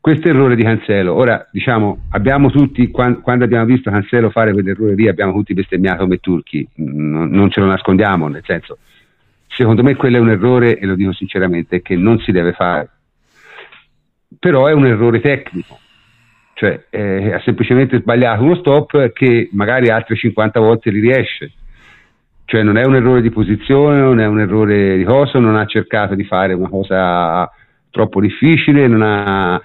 questo 0.00 0.28
errore 0.28 0.54
di 0.54 0.62
Cancelo, 0.62 1.14
ora 1.14 1.48
diciamo, 1.50 2.04
abbiamo 2.10 2.50
tutti, 2.50 2.90
quando, 2.90 3.22
abbiamo 3.24 3.64
visto 3.64 3.90
Cancelo 3.90 4.28
fare 4.28 4.52
quell'errore 4.52 4.94
lì, 4.94 5.08
abbiamo 5.08 5.32
tutti 5.32 5.54
bestemmiato 5.54 6.02
come 6.02 6.18
turchi, 6.18 6.68
non, 6.74 7.48
ce 7.50 7.60
lo 7.60 7.66
nascondiamo, 7.66 8.28
nel 8.28 8.42
senso, 8.44 8.76
secondo 9.54 9.82
me 9.82 9.94
quello 9.94 10.16
è 10.16 10.20
un 10.20 10.30
errore, 10.30 10.78
e 10.78 10.86
lo 10.86 10.94
dico 10.94 11.12
sinceramente, 11.12 11.82
che 11.82 11.96
non 11.96 12.18
si 12.20 12.32
deve 12.32 12.52
fare, 12.52 12.90
però 14.38 14.66
è 14.66 14.72
un 14.72 14.86
errore 14.86 15.20
tecnico, 15.20 15.78
cioè 16.54 16.84
eh, 16.90 17.32
ha 17.32 17.40
semplicemente 17.40 17.98
sbagliato 17.98 18.42
uno 18.42 18.56
stop 18.56 19.12
che 19.12 19.48
magari 19.52 19.88
altre 19.88 20.16
50 20.16 20.60
volte 20.60 20.90
riesce, 20.90 21.52
cioè 22.44 22.62
non 22.62 22.76
è 22.76 22.84
un 22.84 22.94
errore 22.94 23.22
di 23.22 23.30
posizione, 23.30 24.00
non 24.00 24.20
è 24.20 24.26
un 24.26 24.40
errore 24.40 24.96
di 24.96 25.04
cosa, 25.04 25.38
non 25.38 25.56
ha 25.56 25.66
cercato 25.66 26.14
di 26.14 26.24
fare 26.24 26.52
una 26.52 26.68
cosa 26.68 27.50
troppo 27.90 28.20
difficile, 28.20 28.86
non 28.86 29.02
ha 29.02 29.62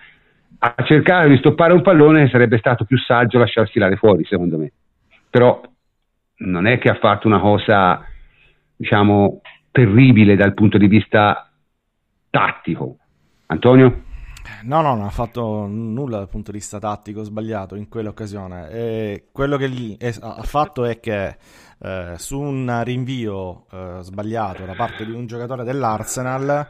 ha 0.61 0.75
cercato 0.83 1.29
di 1.29 1.37
stoppare 1.37 1.73
un 1.73 1.81
pallone 1.81 2.29
sarebbe 2.29 2.57
stato 2.57 2.83
più 2.83 2.97
saggio 2.97 3.37
lasciar 3.37 3.69
filare 3.69 3.95
fuori, 3.95 4.25
secondo 4.25 4.57
me. 4.57 4.71
Però 5.29 5.61
non 6.37 6.67
è 6.67 6.77
che 6.79 6.89
ha 6.89 6.95
fatto 6.95 7.27
una 7.27 7.39
cosa, 7.39 8.03
diciamo, 8.75 9.41
terribile 9.71 10.35
dal 10.35 10.53
punto 10.53 10.77
di 10.77 10.87
vista 10.87 11.49
tattico. 12.29 12.97
Antonio? 13.47 14.03
No, 14.63 14.81
no, 14.81 14.95
non 14.95 15.05
ha 15.05 15.09
fatto 15.09 15.65
nulla 15.67 16.17
dal 16.17 16.29
punto 16.29 16.51
di 16.51 16.57
vista 16.57 16.79
tattico 16.79 17.23
sbagliato 17.23 17.75
in 17.75 17.87
quell'occasione. 17.87 18.69
E 18.69 19.27
quello 19.31 19.57
che 19.57 19.97
è, 19.97 20.13
ha 20.19 20.43
fatto 20.43 20.85
è 20.85 20.99
che 20.99 21.37
eh, 21.79 22.13
su 22.17 22.39
un 22.39 22.81
rinvio 22.83 23.65
eh, 23.71 23.97
sbagliato 24.01 24.65
da 24.65 24.73
parte 24.75 25.05
di 25.05 25.11
un 25.11 25.25
giocatore 25.25 25.63
dell'Arsenal 25.63 26.67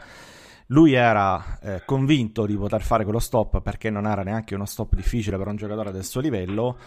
lui 0.71 0.93
era 0.93 1.59
eh, 1.61 1.81
convinto 1.85 2.45
di 2.45 2.55
poter 2.55 2.81
fare 2.83 3.03
quello 3.03 3.19
stop 3.19 3.61
perché 3.61 3.89
non 3.89 4.05
era 4.05 4.21
neanche 4.21 4.53
uno 4.53 4.65
stop 4.65 4.93
difficile 4.95 5.37
per 5.37 5.47
un 5.47 5.55
giocatore 5.55 5.91
del 5.91 6.03
suo 6.03 6.21
livello. 6.21 6.77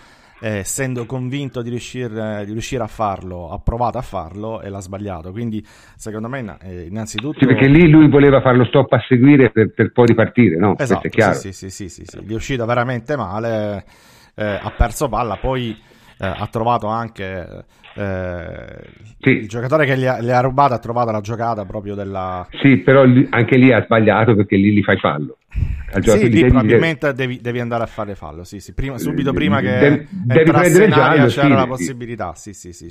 Eh, 0.42 0.58
essendo 0.58 1.06
convinto 1.06 1.62
di 1.62 1.70
riuscire, 1.70 2.44
di 2.44 2.50
riuscire, 2.50 2.82
a 2.82 2.88
farlo, 2.88 3.50
ha 3.50 3.60
provato 3.60 3.98
a 3.98 4.02
farlo 4.02 4.60
e 4.60 4.68
l'ha 4.70 4.80
sbagliato. 4.80 5.30
Quindi, 5.30 5.64
secondo 5.94 6.28
me, 6.28 6.56
eh, 6.62 6.86
innanzitutto. 6.86 7.38
Sì, 7.38 7.46
perché 7.46 7.68
lì 7.68 7.88
lui 7.88 8.08
voleva 8.08 8.40
fare 8.40 8.56
lo 8.56 8.64
stop 8.64 8.92
a 8.92 9.04
seguire 9.06 9.50
per, 9.50 9.72
per 9.72 9.92
poi 9.92 10.06
ripartire, 10.06 10.56
no? 10.56 10.76
Esatto, 10.76 11.08
sì, 11.34 11.52
sì, 11.52 11.70
sì, 11.70 11.88
sì, 11.88 12.04
sì, 12.04 12.20
Gli 12.22 12.32
è 12.32 12.34
uscito 12.34 12.66
veramente 12.66 13.16
male, 13.16 13.84
eh, 14.34 14.58
ha 14.60 14.74
perso 14.76 15.08
palla, 15.08 15.36
poi 15.36 15.78
eh, 16.22 16.26
ha 16.26 16.46
trovato 16.50 16.86
anche 16.86 17.64
eh, 17.94 18.76
sì. 19.18 19.30
il 19.30 19.48
giocatore 19.48 19.84
che 19.84 19.98
gli 19.98 20.06
ha, 20.06 20.16
ha, 20.16 20.40
rubato 20.40 20.74
ha 20.74 20.78
trovato 20.78 21.10
la 21.10 21.20
giocata 21.20 21.64
proprio 21.64 21.94
della 21.94 22.46
sì 22.62 22.78
però 22.78 23.02
anche 23.02 23.56
lì 23.56 23.72
ha 23.72 23.82
sbagliato 23.82 24.34
perché 24.36 24.56
lì 24.56 24.72
li 24.72 24.82
fai 24.82 24.98
fallo 24.98 25.38
sì, 26.00 26.28
lì 26.30 26.44
probabilmente 26.46 27.12
devi, 27.12 27.40
devi, 27.40 27.60
andare 27.60 27.84
a 27.84 27.86
fare 27.86 28.14
fallo 28.14 28.44
sì, 28.44 28.60
sì. 28.60 28.72
Prima, 28.72 28.98
subito 28.98 29.32
prima 29.32 29.60
che 29.60 29.78
devi, 29.78 30.08
devi 30.10 30.50
in 30.84 30.92
aria 30.92 31.26
c'era 31.26 31.46
sì, 31.46 31.52
la 31.52 31.66
possibilità 31.66 32.34
sì 32.34 32.54
sì 32.54 32.72
sì 32.72 32.90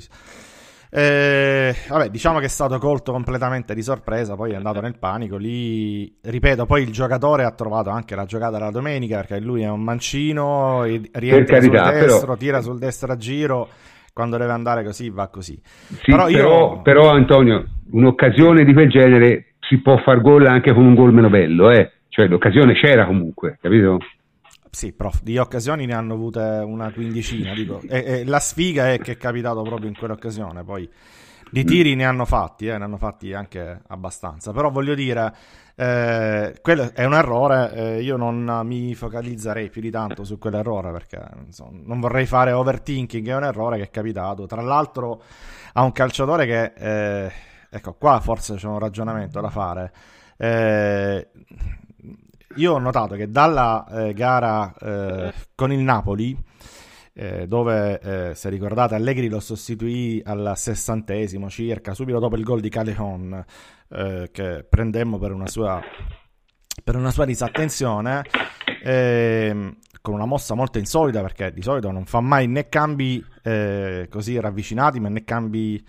eh, 0.94 1.74
vabbè, 1.88 2.10
diciamo 2.10 2.38
che 2.38 2.44
è 2.44 2.48
stato 2.48 2.76
colto 2.76 3.12
completamente 3.12 3.72
di 3.74 3.80
sorpresa, 3.80 4.36
poi 4.36 4.52
è 4.52 4.56
andato 4.56 4.82
nel 4.82 4.98
panico. 4.98 5.38
Lì, 5.38 6.14
ripeto, 6.20 6.66
poi 6.66 6.82
il 6.82 6.92
giocatore 6.92 7.44
ha 7.44 7.50
trovato 7.52 7.88
anche 7.88 8.14
la 8.14 8.26
giocata 8.26 8.58
della 8.58 8.70
domenica 8.70 9.16
perché 9.16 9.40
lui 9.40 9.62
è 9.62 9.70
un 9.70 9.80
mancino, 9.80 10.82
rientra 10.82 11.60
carità, 11.60 11.84
sul 11.84 11.92
destro, 11.94 12.20
però... 12.20 12.36
tira 12.36 12.60
sul 12.60 12.78
destro 12.78 13.10
a 13.10 13.16
giro. 13.16 13.68
Quando 14.12 14.36
deve 14.36 14.52
andare 14.52 14.84
così, 14.84 15.08
va 15.08 15.28
così. 15.28 15.58
Sì, 15.62 16.10
però, 16.10 16.28
io... 16.28 16.36
però, 16.36 16.82
però, 16.82 17.10
Antonio, 17.12 17.64
un'occasione 17.92 18.62
di 18.62 18.74
quel 18.74 18.90
genere 18.90 19.54
si 19.60 19.78
può 19.78 19.96
far 19.96 20.20
gol 20.20 20.44
anche 20.44 20.74
con 20.74 20.84
un 20.84 20.94
gol 20.94 21.14
meno 21.14 21.30
bello, 21.30 21.70
eh? 21.70 21.90
Cioè, 22.14 22.26
l'occasione 22.26 22.74
c'era 22.74 23.06
comunque, 23.06 23.56
capito? 23.58 23.96
Sì, 24.70 24.92
prof, 24.92 25.22
di 25.22 25.38
occasioni 25.38 25.86
ne 25.86 25.94
hanno 25.94 26.12
avute 26.12 26.40
una 26.40 26.92
quindicina, 26.92 27.54
dico. 27.54 27.80
E, 27.88 28.04
e 28.04 28.24
la 28.26 28.38
sfiga 28.38 28.92
è 28.92 28.98
che 28.98 29.12
è 29.12 29.16
capitato 29.16 29.62
proprio 29.62 29.88
in 29.88 29.96
quell'occasione, 29.96 30.62
poi 30.62 30.86
di 31.50 31.64
tiri 31.64 31.94
ne 31.94 32.04
hanno 32.04 32.26
fatti, 32.26 32.66
eh, 32.66 32.76
ne 32.76 32.84
hanno 32.84 32.98
fatti 32.98 33.32
anche 33.32 33.80
abbastanza, 33.86 34.52
però 34.52 34.70
voglio 34.70 34.94
dire, 34.94 35.34
eh, 35.74 36.54
quello 36.60 36.90
è 36.92 37.04
un 37.06 37.14
errore, 37.14 37.72
eh, 37.72 38.02
io 38.02 38.18
non 38.18 38.60
mi 38.66 38.94
focalizzerei 38.94 39.70
più 39.70 39.80
di 39.80 39.90
tanto 39.90 40.22
su 40.22 40.36
quell'errore 40.36 40.92
perché 40.92 41.18
insomma, 41.46 41.80
non 41.82 41.98
vorrei 41.98 42.26
fare 42.26 42.52
overthinking, 42.52 43.26
è 43.26 43.36
un 43.36 43.44
errore 43.44 43.78
che 43.78 43.84
è 43.84 43.90
capitato, 43.90 44.44
tra 44.44 44.60
l'altro 44.60 45.22
a 45.72 45.82
un 45.82 45.92
calciatore 45.92 46.44
che, 46.44 46.72
eh, 46.76 47.32
ecco 47.70 47.94
qua 47.94 48.20
forse 48.20 48.56
c'è 48.56 48.66
un 48.66 48.78
ragionamento 48.78 49.40
da 49.40 49.48
fare, 49.48 49.92
eh, 50.36 51.28
io 52.56 52.74
ho 52.74 52.78
notato 52.78 53.14
che 53.14 53.30
dalla 53.30 53.86
eh, 53.90 54.12
gara 54.12 54.74
eh, 54.74 55.32
con 55.54 55.72
il 55.72 55.80
Napoli, 55.80 56.36
eh, 57.14 57.46
dove 57.46 58.00
eh, 58.00 58.34
se 58.34 58.48
ricordate 58.48 58.94
Allegri 58.94 59.28
lo 59.28 59.40
sostituì 59.40 60.22
al 60.24 60.52
sessantesimo 60.56 61.48
circa, 61.48 61.94
subito 61.94 62.18
dopo 62.18 62.36
il 62.36 62.42
gol 62.42 62.60
di 62.60 62.68
Calehon, 62.68 63.44
eh, 63.88 64.28
che 64.32 64.66
prendemmo 64.68 65.18
per 65.18 65.32
una 65.32 65.46
sua, 65.46 65.80
per 66.82 66.96
una 66.96 67.10
sua 67.10 67.24
disattenzione, 67.24 68.24
ehm, 68.82 69.76
con 70.00 70.14
una 70.14 70.26
mossa 70.26 70.54
molto 70.54 70.78
insolita 70.78 71.20
perché 71.20 71.52
di 71.52 71.62
solito 71.62 71.90
non 71.90 72.06
fa 72.06 72.20
mai 72.20 72.48
né 72.48 72.68
cambi 72.68 73.24
eh, 73.42 74.08
così 74.10 74.38
ravvicinati 74.40 74.98
ma 75.00 75.08
né 75.08 75.24
cambi 75.24 75.84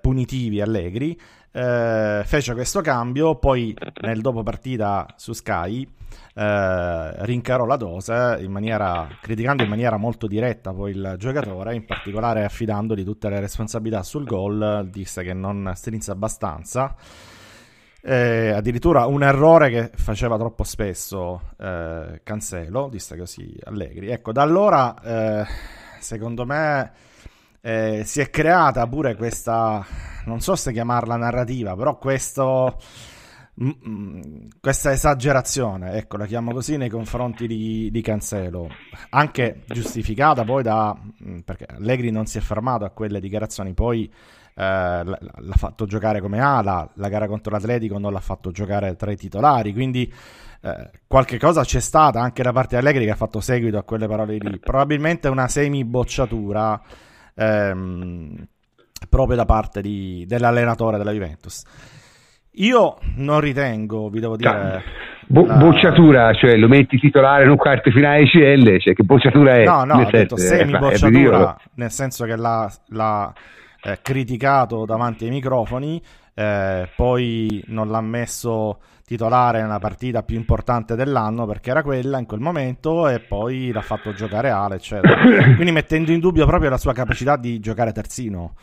punitivi 0.00 0.60
allegri. 0.60 1.16
Eh, 1.58 2.22
fece 2.24 2.54
questo 2.54 2.80
cambio, 2.82 3.34
poi 3.34 3.76
nel 4.02 4.20
dopo 4.20 4.44
partita 4.44 5.08
su 5.16 5.32
Sky 5.32 5.84
eh, 6.34 7.24
rincarò 7.24 7.66
la 7.66 7.74
dose 7.74 8.38
in 8.40 8.52
maniera, 8.52 9.08
criticando 9.20 9.64
in 9.64 9.68
maniera 9.68 9.96
molto 9.96 10.28
diretta 10.28 10.72
poi 10.72 10.92
il 10.92 11.16
giocatore, 11.18 11.74
in 11.74 11.84
particolare 11.84 12.44
affidandogli 12.44 13.02
tutte 13.02 13.28
le 13.28 13.40
responsabilità 13.40 14.04
sul 14.04 14.24
gol, 14.24 14.88
disse 14.88 15.24
che 15.24 15.32
non 15.32 15.72
strinse 15.74 16.12
abbastanza. 16.12 16.94
Eh, 18.00 18.50
addirittura 18.50 19.06
un 19.06 19.24
errore 19.24 19.68
che 19.68 19.90
faceva 19.96 20.38
troppo 20.38 20.62
spesso 20.62 21.40
eh, 21.58 22.20
Cancelo, 22.22 22.88
disse 22.88 23.16
così 23.16 23.52
Allegri. 23.64 24.10
Ecco, 24.10 24.30
da 24.30 24.42
allora 24.42 24.94
eh, 25.02 25.44
secondo 25.98 26.46
me 26.46 27.07
eh, 27.60 28.02
si 28.04 28.20
è 28.20 28.30
creata 28.30 28.86
pure 28.86 29.16
questa, 29.16 29.84
non 30.24 30.40
so 30.40 30.56
se 30.56 30.72
chiamarla 30.72 31.16
narrativa, 31.16 31.74
però 31.74 31.98
questo 31.98 32.76
Mm, 33.60 33.70
mm, 33.88 34.20
questa 34.60 34.92
esagerazione, 34.92 35.94
ecco, 35.94 36.16
la 36.16 36.26
chiamo 36.26 36.52
così 36.52 36.76
nei 36.76 36.88
confronti 36.88 37.48
di, 37.48 37.90
di 37.90 38.00
Cancelo, 38.02 38.68
anche 39.10 39.64
giustificata 39.66 40.44
poi 40.44 40.62
da 40.62 40.96
mm, 40.96 41.40
perché 41.40 41.66
Allegri 41.66 42.12
non 42.12 42.26
si 42.26 42.38
è 42.38 42.40
fermato 42.40 42.84
a 42.84 42.90
quelle 42.90 43.18
dichiarazioni, 43.18 43.74
poi 43.74 44.04
eh, 44.04 44.62
l'ha 45.04 45.54
fatto 45.56 45.86
giocare 45.86 46.20
come 46.20 46.38
ala, 46.38 46.88
la 46.94 47.08
gara 47.08 47.26
contro 47.26 47.50
l'Atletico 47.50 47.98
non 47.98 48.12
l'ha 48.12 48.20
fatto 48.20 48.52
giocare 48.52 48.94
tra 48.94 49.10
i 49.10 49.16
titolari, 49.16 49.72
quindi 49.72 50.12
eh, 50.60 50.90
qualche 51.08 51.38
cosa 51.38 51.64
c'è 51.64 51.80
stata 51.80 52.20
anche 52.20 52.44
da 52.44 52.52
parte 52.52 52.76
di 52.76 52.86
Allegri 52.86 53.06
che 53.06 53.10
ha 53.10 53.16
fatto 53.16 53.40
seguito 53.40 53.76
a 53.76 53.82
quelle 53.82 54.06
parole 54.06 54.36
lì, 54.38 54.60
probabilmente 54.60 55.26
una 55.26 55.48
semi 55.48 55.84
bocciatura 55.84 56.80
ehm, 57.38 58.46
proprio 59.08 59.36
da 59.36 59.44
parte 59.44 59.80
di, 59.80 60.24
dell'allenatore 60.26 60.98
della 60.98 61.12
Juventus. 61.12 61.62
Io 62.52 62.96
non 63.16 63.40
ritengo, 63.40 64.08
vi 64.08 64.18
devo 64.18 64.36
dire... 64.36 64.82
Bo- 65.26 65.46
la... 65.46 65.54
Bocciatura, 65.54 66.32
cioè 66.34 66.56
lo 66.56 66.66
metti 66.66 66.98
titolare 66.98 67.44
in 67.44 67.50
un 67.50 67.56
quarto 67.56 67.90
finale 67.90 68.24
CL, 68.24 68.80
cioè 68.80 68.94
che 68.94 69.04
bocciatura 69.04 69.54
è? 69.54 69.64
No, 69.64 69.84
no, 69.84 69.94
ho 70.00 70.10
detto 70.10 70.36
semi-bocciatura, 70.36 71.56
nel 71.74 71.90
senso 71.90 72.24
che 72.24 72.34
l'ha, 72.34 72.68
l'ha 72.88 73.32
eh, 73.82 73.98
criticato 74.02 74.84
davanti 74.84 75.24
ai 75.24 75.30
microfoni, 75.30 76.02
eh, 76.34 76.88
poi 76.96 77.62
non 77.66 77.88
l'ha 77.88 78.00
messo 78.00 78.80
titolare 79.08 79.62
nella 79.62 79.78
partita 79.78 80.22
più 80.22 80.36
importante 80.36 80.94
dell'anno 80.94 81.46
perché 81.46 81.70
era 81.70 81.82
quella 81.82 82.18
in 82.18 82.26
quel 82.26 82.40
momento 82.40 83.08
e 83.08 83.20
poi 83.20 83.72
l'ha 83.72 83.80
fatto 83.80 84.12
giocare 84.12 84.50
Ale, 84.50 84.74
eccetera. 84.74 85.16
Quindi 85.56 85.72
mettendo 85.72 86.12
in 86.12 86.20
dubbio 86.20 86.44
proprio 86.44 86.68
la 86.68 86.76
sua 86.76 86.92
capacità 86.92 87.38
di 87.38 87.58
giocare 87.58 87.92
terzino. 87.92 88.54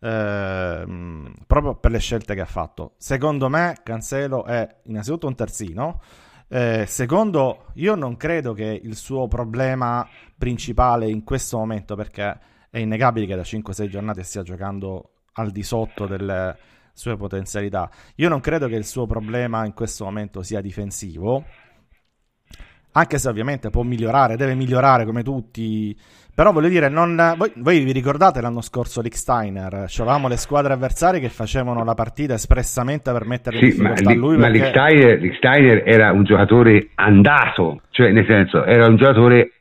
Ehm, 0.00 1.32
proprio 1.46 1.76
per 1.76 1.92
le 1.92 2.00
scelte 2.00 2.34
che 2.34 2.40
ha 2.40 2.44
fatto. 2.44 2.94
Secondo 2.98 3.48
me 3.48 3.76
Cancelo 3.84 4.44
è 4.44 4.68
innanzitutto 4.86 5.28
un 5.28 5.36
terzino. 5.36 6.00
Eh, 6.48 6.86
secondo, 6.88 7.66
io 7.74 7.94
non 7.94 8.16
credo 8.16 8.52
che 8.52 8.80
il 8.82 8.96
suo 8.96 9.28
problema 9.28 10.04
principale 10.36 11.08
in 11.08 11.22
questo 11.22 11.56
momento, 11.56 11.94
perché 11.94 12.36
è 12.68 12.78
innegabile 12.78 13.26
che 13.26 13.36
da 13.36 13.42
5-6 13.42 13.86
giornate 13.86 14.24
stia 14.24 14.42
giocando 14.42 15.10
al 15.34 15.52
di 15.52 15.62
sotto 15.62 16.08
delle 16.08 16.56
sue 16.94 17.16
potenzialità, 17.16 17.90
io 18.16 18.28
non 18.28 18.40
credo 18.40 18.68
che 18.68 18.76
il 18.76 18.86
suo 18.86 19.06
problema 19.06 19.66
in 19.66 19.74
questo 19.74 20.04
momento 20.04 20.42
sia 20.42 20.60
difensivo, 20.60 21.44
anche 22.92 23.18
se 23.18 23.28
ovviamente 23.28 23.68
può 23.70 23.82
migliorare, 23.82 24.36
deve 24.36 24.54
migliorare 24.54 25.04
come 25.04 25.22
tutti 25.22 25.94
però 26.34 26.50
voglio 26.50 26.68
dire, 26.68 26.88
non... 26.88 27.34
voi, 27.36 27.52
voi, 27.58 27.84
vi 27.84 27.92
ricordate 27.92 28.40
l'anno 28.40 28.60
scorso 28.60 29.00
Licksteiner? 29.00 29.84
C'avevamo 29.86 30.26
le 30.26 30.36
squadre 30.36 30.72
avversarie 30.72 31.20
che 31.20 31.28
facevano 31.28 31.84
la 31.84 31.94
partita 31.94 32.34
espressamente 32.34 33.12
per 33.12 33.24
mettere 33.24 33.58
sì, 33.58 33.66
in 33.66 33.70
difficoltà 33.70 34.10
ma, 34.10 34.14
lui. 34.16 34.36
Ma 34.36 34.50
perché... 34.50 35.16
Licksteiner, 35.16 35.82
era 35.86 36.10
un 36.10 36.24
giocatore 36.24 36.88
andato, 36.96 37.82
cioè 37.90 38.10
nel 38.10 38.26
senso 38.26 38.64
era 38.64 38.88
un 38.88 38.96
giocatore 38.96 39.52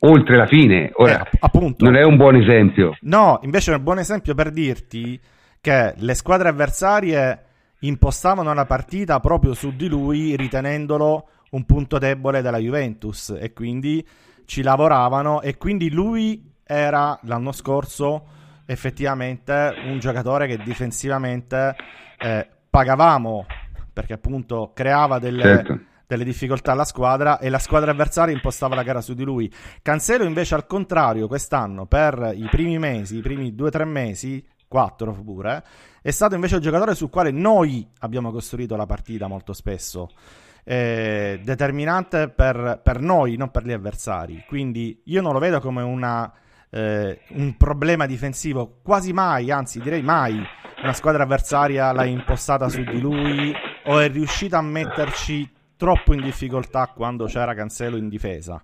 oltre 0.00 0.36
la 0.36 0.46
fine. 0.46 0.90
Ora, 0.94 1.22
eh, 1.22 1.38
appunto. 1.38 1.84
non 1.84 1.94
è 1.94 2.02
un 2.02 2.16
buon 2.16 2.34
esempio. 2.34 2.96
No, 3.02 3.38
invece 3.42 3.72
è 3.72 3.76
un 3.76 3.84
buon 3.84 4.00
esempio 4.00 4.34
per 4.34 4.50
dirti 4.50 5.20
che 5.66 5.94
le 5.96 6.14
squadre 6.14 6.48
avversarie 6.48 7.42
impostavano 7.80 8.54
la 8.54 8.66
partita 8.66 9.18
proprio 9.18 9.52
su 9.52 9.74
di 9.74 9.88
lui 9.88 10.36
ritenendolo 10.36 11.28
un 11.50 11.64
punto 11.64 11.98
debole 11.98 12.40
della 12.40 12.58
Juventus 12.58 13.34
e 13.36 13.52
quindi 13.52 14.06
ci 14.44 14.62
lavoravano 14.62 15.40
e 15.40 15.56
quindi 15.56 15.90
lui 15.90 16.52
era 16.62 17.18
l'anno 17.22 17.50
scorso 17.50 18.26
effettivamente 18.64 19.74
un 19.86 19.98
giocatore 19.98 20.46
che 20.46 20.58
difensivamente 20.58 21.74
eh, 22.18 22.48
pagavamo 22.70 23.46
perché 23.92 24.12
appunto 24.12 24.70
creava 24.72 25.18
delle, 25.18 25.42
certo. 25.42 25.80
delle, 26.06 26.22
difficoltà 26.22 26.70
alla 26.70 26.84
squadra 26.84 27.40
e 27.40 27.48
la 27.48 27.58
squadra 27.58 27.90
avversaria 27.90 28.32
impostava 28.32 28.76
la 28.76 28.84
gara 28.84 29.00
su 29.00 29.14
di 29.14 29.24
lui. 29.24 29.52
Cancelo 29.82 30.22
invece 30.22 30.54
al 30.54 30.66
contrario 30.66 31.26
quest'anno 31.26 31.86
per 31.86 32.34
i 32.36 32.46
primi 32.48 32.78
mesi, 32.78 33.16
i 33.16 33.20
primi 33.20 33.52
due 33.52 33.66
o 33.66 33.70
tre 33.70 33.84
mesi, 33.84 34.46
quattro 34.68 35.12
pure, 35.12 35.64
è 36.02 36.10
stato 36.10 36.34
invece 36.34 36.56
il 36.56 36.62
giocatore 36.62 36.94
sul 36.94 37.10
quale 37.10 37.30
noi 37.30 37.88
abbiamo 38.00 38.30
costruito 38.30 38.76
la 38.76 38.86
partita 38.86 39.26
molto 39.26 39.52
spesso 39.52 40.10
eh, 40.68 41.38
determinante 41.44 42.28
per, 42.28 42.80
per, 42.82 43.00
noi, 43.00 43.36
non 43.36 43.50
per 43.50 43.64
gli 43.64 43.72
avversari. 43.72 44.44
Quindi 44.48 45.00
io 45.04 45.22
non 45.22 45.32
lo 45.32 45.38
vedo 45.38 45.60
come 45.60 45.82
una, 45.82 46.30
eh, 46.70 47.20
un 47.28 47.56
problema 47.56 48.04
difensivo, 48.04 48.80
quasi 48.82 49.12
mai, 49.12 49.52
anzi 49.52 49.80
direi 49.80 50.02
mai, 50.02 50.44
una 50.82 50.92
squadra 50.92 51.22
avversaria 51.22 51.92
l'ha 51.92 52.04
impostata 52.04 52.68
su 52.68 52.82
di 52.82 53.00
lui 53.00 53.54
o 53.84 54.00
è 54.00 54.10
riuscita 54.10 54.58
a 54.58 54.62
metterci 54.62 55.48
troppo 55.76 56.12
in 56.14 56.20
difficoltà 56.20 56.90
quando 56.92 57.26
c'era 57.26 57.54
Cancelo 57.54 57.96
in 57.96 58.08
difesa. 58.08 58.60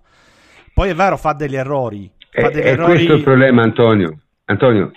Poi 0.73 0.89
è 0.89 0.95
vero, 0.95 1.15
fa 1.15 1.31
degli 1.31 1.55
errori. 1.55 2.11
Fa 2.29 2.49
degli 2.49 2.67
errori... 2.67 2.93
questo 2.93 3.13
è 3.13 3.15
il 3.15 3.23
problema, 3.23 3.61
Antonio. 3.61 4.19
Antonio, 4.45 4.91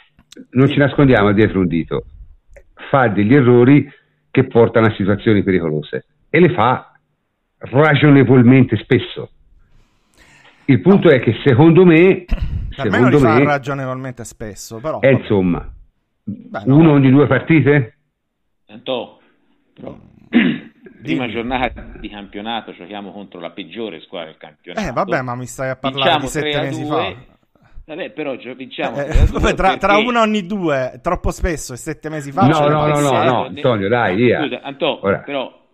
non 0.50 0.68
ci 0.68 0.78
nascondiamo 0.78 1.32
dietro 1.32 1.60
un 1.60 1.66
dito. 1.66 2.04
Fa 2.90 3.08
degli 3.08 3.34
errori 3.34 3.90
che 4.30 4.46
portano 4.46 4.86
a 4.86 4.94
situazioni 4.94 5.42
pericolose 5.42 6.06
e 6.28 6.40
le 6.40 6.52
fa 6.52 6.92
ragionevolmente 7.58 8.76
spesso. 8.76 9.30
Il 10.66 10.80
punto 10.80 11.08
no. 11.08 11.14
è 11.14 11.20
che 11.20 11.34
secondo 11.44 11.84
me, 11.84 12.24
secondo 12.70 13.20
me, 13.20 13.38
me 13.38 13.44
ragionevolmente 13.44 14.24
spesso, 14.24 14.78
però 14.80 15.00
è 15.00 15.10
insomma 15.10 15.72
Beh, 16.24 16.62
no. 16.66 16.76
uno 16.76 16.92
ogni 16.92 17.10
due 17.10 17.26
partite. 17.28 17.98
Tanto, 18.66 19.20
però, 19.72 19.96
prima 21.02 21.30
giornata 21.30 21.92
di 22.00 22.08
campionato 22.08 22.72
giochiamo 22.72 23.12
contro 23.12 23.38
la 23.38 23.50
peggiore 23.50 24.00
squadra 24.00 24.30
del 24.30 24.38
campionato. 24.38 24.88
Eh, 24.88 24.92
vabbè, 24.92 25.22
ma 25.22 25.36
mi 25.36 25.46
stai 25.46 25.70
a 25.70 25.76
parlare 25.76 26.20
di 26.20 26.26
sette 26.26 26.60
mesi 26.60 26.84
fa. 26.84 27.14
Vabbè, 27.86 28.10
però 28.10 28.34
vinciamo 28.34 29.00
eh, 29.00 29.26
vabbè, 29.30 29.54
tra, 29.54 29.68
perché... 29.68 29.78
tra, 29.78 29.96
uno 29.98 30.20
ogni 30.20 30.44
due, 30.44 30.98
troppo 31.02 31.30
spesso 31.30 31.72
e 31.72 31.76
sette 31.76 32.08
mesi 32.08 32.32
fa. 32.32 32.46
No, 32.46 32.66
no, 32.68 32.86
no, 32.86 32.98
no, 32.98 33.22
no, 33.22 33.44
Antonio, 33.44 33.88
dai, 33.88 34.16
via. 34.16 34.42
Scusa, 34.42 34.60
Antonio, 34.62 35.22
però 35.24 35.64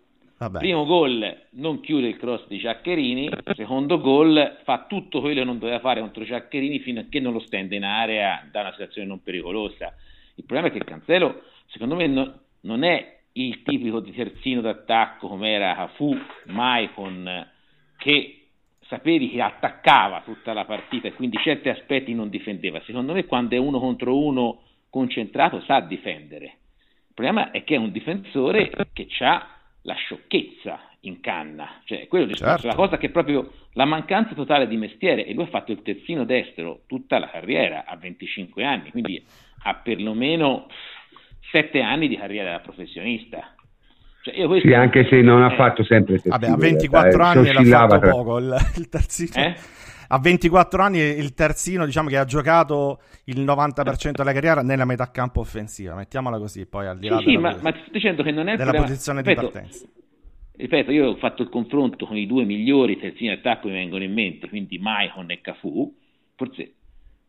Vabbè. 0.42 0.58
Primo 0.58 0.84
gol 0.84 1.42
non 1.50 1.78
chiude 1.80 2.08
il 2.08 2.16
cross 2.16 2.48
di 2.48 2.58
Ciaccherini, 2.58 3.30
secondo 3.54 4.00
gol 4.00 4.58
fa 4.64 4.86
tutto 4.88 5.20
quello 5.20 5.38
che 5.38 5.44
non 5.44 5.60
doveva 5.60 5.78
fare 5.78 6.00
contro 6.00 6.24
Ciaccherini 6.24 6.80
fino 6.80 6.98
a 6.98 7.04
che 7.08 7.20
non 7.20 7.32
lo 7.32 7.38
stende 7.38 7.76
in 7.76 7.84
area 7.84 8.44
da 8.50 8.62
una 8.62 8.72
situazione 8.72 9.06
non 9.06 9.22
pericolosa. 9.22 9.94
Il 10.34 10.44
problema 10.44 10.66
è 10.66 10.72
che 10.76 10.84
Cancelo, 10.84 11.42
secondo 11.66 11.94
me, 11.94 12.08
no, 12.08 12.40
non 12.62 12.82
è 12.82 13.20
il 13.34 13.62
tipico 13.62 14.00
di 14.00 14.12
terzino 14.12 14.60
d'attacco 14.60 15.28
come 15.28 15.52
era 15.52 15.76
Cafu, 15.76 16.12
Maicon, 16.46 17.48
che 17.96 18.41
sapevi 18.92 19.30
che 19.30 19.40
attaccava 19.40 20.20
tutta 20.22 20.52
la 20.52 20.66
partita 20.66 21.08
e 21.08 21.14
quindi 21.14 21.38
certi 21.38 21.70
aspetti 21.70 22.12
non 22.12 22.28
difendeva. 22.28 22.78
Secondo 22.84 23.14
me 23.14 23.24
quando 23.24 23.54
è 23.54 23.58
uno 23.58 23.80
contro 23.80 24.18
uno 24.18 24.60
concentrato 24.90 25.62
sa 25.62 25.80
difendere. 25.80 26.44
Il 27.08 27.14
problema 27.14 27.50
è 27.52 27.64
che 27.64 27.76
è 27.76 27.78
un 27.78 27.90
difensore 27.90 28.70
che 28.92 29.06
ha 29.20 29.48
la 29.82 29.94
sciocchezza 29.94 30.78
in 31.00 31.20
canna, 31.20 31.80
cioè 31.84 32.06
quello 32.06 32.26
discorso, 32.26 32.62
certo. 32.62 32.66
la 32.66 32.74
cosa 32.74 32.98
che 32.98 33.06
è 33.06 33.10
proprio 33.10 33.50
la 33.72 33.86
mancanza 33.86 34.34
totale 34.34 34.68
di 34.68 34.76
mestiere 34.76 35.24
e 35.24 35.32
lui 35.32 35.44
ha 35.44 35.48
fatto 35.48 35.72
il 35.72 35.80
terzino 35.80 36.24
destro 36.24 36.82
tutta 36.86 37.18
la 37.18 37.30
carriera 37.30 37.84
a 37.86 37.96
25 37.96 38.62
anni, 38.62 38.90
quindi 38.90 39.24
ha 39.64 39.74
perlomeno 39.76 40.66
7 41.50 41.80
anni 41.80 42.08
di 42.08 42.16
carriera 42.16 42.50
da 42.50 42.60
professionista. 42.60 43.54
Cioè 44.22 44.60
sì, 44.60 44.72
anche 44.72 45.06
se 45.08 45.20
non 45.20 45.42
ha 45.42 45.50
fatto 45.56 45.84
sempre 45.84 46.20
terzino. 46.20 46.36
Vabbè, 46.38 46.52
a 46.52 46.56
24 46.56 47.10
realtà, 47.10 47.40
anni 47.40 47.68
l'ha 47.68 47.78
fatto 47.78 47.98
tra... 47.98 48.10
poco 48.10 48.38
il, 48.38 48.56
il 48.76 48.88
terzino. 48.88 49.30
Eh? 49.34 49.54
a 50.14 50.18
24 50.18 50.82
anni 50.82 50.98
il 50.98 51.32
terzino 51.32 51.86
diciamo 51.86 52.08
che 52.10 52.18
ha 52.18 52.26
giocato 52.26 53.00
il 53.24 53.40
90% 53.40 54.10
della 54.12 54.32
carriera 54.34 54.60
nella 54.60 54.84
metà 54.84 55.10
campo 55.10 55.40
offensiva 55.40 55.94
mettiamola 55.94 56.36
così 56.36 56.66
poi 56.66 56.86
al 56.86 56.98
di 56.98 57.08
là 57.08 57.16
sì, 57.20 57.24
della, 57.24 57.52
sì, 57.52 57.56
ma, 57.56 57.62
ma 57.62 57.72
ti 57.72 57.80
sto 57.80 57.92
dicendo 57.92 58.22
che 58.22 58.30
non 58.30 58.48
è 58.48 58.56
della 58.56 58.72
problema... 58.72 58.84
posizione 58.84 59.22
Ripeto, 59.22 59.40
di 59.40 59.52
partenza 59.52 59.86
ripeto, 60.62 60.90
io 60.90 61.08
ho 61.08 61.16
fatto 61.16 61.42
il 61.42 61.48
confronto 61.48 62.06
con 62.06 62.16
i 62.16 62.26
due 62.26 62.44
migliori 62.44 62.98
terzini 62.98 63.30
attacco 63.30 63.66
che 63.66 63.72
mi 63.72 63.80
vengono 63.80 64.04
in 64.04 64.12
mente, 64.12 64.48
quindi 64.48 64.78
Maicon 64.78 65.30
e 65.30 65.40
Cafu, 65.40 65.94
forse 66.36 66.74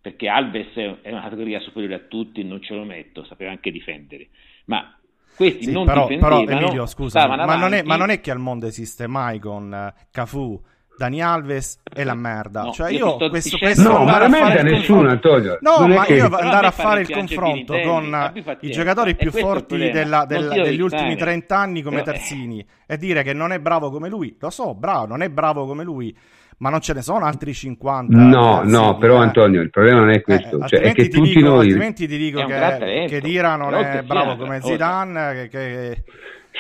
perché 0.02 0.28
Alves 0.28 0.74
è 0.74 1.10
una 1.10 1.22
categoria 1.22 1.60
superiore 1.62 1.96
a 1.96 2.00
tutti, 2.00 2.44
non 2.44 2.62
ce 2.62 2.76
lo 2.76 2.84
metto, 2.84 3.24
sapeva 3.24 3.52
anche 3.52 3.72
difendere, 3.72 4.28
ma 4.66 4.98
questi 5.36 5.64
sì, 5.66 5.72
non 5.72 5.86
però, 5.86 6.08
difendevano, 6.08 6.44
però 6.46 6.60
Emilio, 6.60 6.86
scusa, 6.86 7.28
ma 7.28 7.56
non, 7.56 7.74
è, 7.74 7.84
ma 7.84 7.96
non, 7.96 8.10
è, 8.10 8.20
che 8.22 8.32
al 8.32 8.40
mondo 8.40 8.68
esiste 8.68 9.08
Maicon, 9.08 9.94
Cafu, 10.12 10.62
Dani 10.96 11.22
Alves 11.22 11.80
e 11.94 12.04
la 12.04 12.14
merda. 12.14 12.64
No, 12.64 12.72
cioè 12.72 12.92
io 12.92 13.06
io 13.08 13.14
sto 13.16 13.30
questo, 13.30 13.58
questo 13.58 13.92
No, 13.92 14.04
ma 14.04 14.24
il 14.26 14.64
nessuno, 14.64 15.10
Antonio. 15.10 15.58
No, 15.62 15.80
Non 15.80 15.92
è 15.92 15.96
ma 15.96 16.04
che- 16.06 16.14
io 16.16 16.26
andare 16.26 16.68
a 16.68 16.72
fare 16.72 17.02
il 17.02 17.10
confronto 17.10 17.80
con 17.80 18.32
i 18.60 18.72
giocatori 18.72 19.16
più 19.16 19.32
forti 19.32 19.90
della- 19.90 20.26
della- 20.26 20.54
degli 20.54 20.82
ultimi 20.82 21.02
aiutare. 21.10 21.32
30 21.32 21.58
anni 21.58 21.82
come 21.82 22.00
eh, 22.02 22.04
Terzini 22.04 22.66
e 22.86 22.98
dire 22.98 23.24
che 23.24 23.34
non 23.34 23.52
è 23.52 23.60
bravo 23.60 23.90
come 23.90 24.08
lui. 24.08 24.36
Lo 24.40 24.50
so, 24.50 24.76
bravo, 24.76 25.08
non 25.08 25.22
è 25.24 25.30
bravo 25.30 25.66
come 25.66 25.84
lui, 25.84 26.16
ma 26.60 26.70
non 26.70 26.80
ce 26.82 26.94
ne 26.94 27.02
sono 27.02 27.26
altri 27.26 27.54
50. 27.54 28.16
No, 28.18 28.56
Terzini, 28.62 28.72
no, 28.72 28.98
però 28.98 29.16
eh. 29.20 29.24
Antonio, 29.26 29.62
il 29.62 29.70
problema 29.70 30.00
non 30.00 30.10
è 30.12 30.22
questo, 30.22 30.60
Eh, 30.64 30.68
cioè 30.68 30.80
è 30.82 30.88
altrimenti 30.88 31.02
che 31.02 31.08
ti 31.10 31.18
tutti 31.18 31.34
dico- 31.34 31.48
noi... 31.48 31.60
altrimenti 31.66 32.08
ti 32.08 32.18
dico 32.18 32.46
che, 32.46 33.06
che 33.10 33.22
Dira 33.22 33.56
non 33.56 33.70
però 33.70 33.82
è 33.82 34.02
bravo 34.04 34.36
come 34.38 34.60
cosa. 34.60 34.72
Zidane, 34.74 35.34
che, 35.34 35.48
che- 35.50 36.04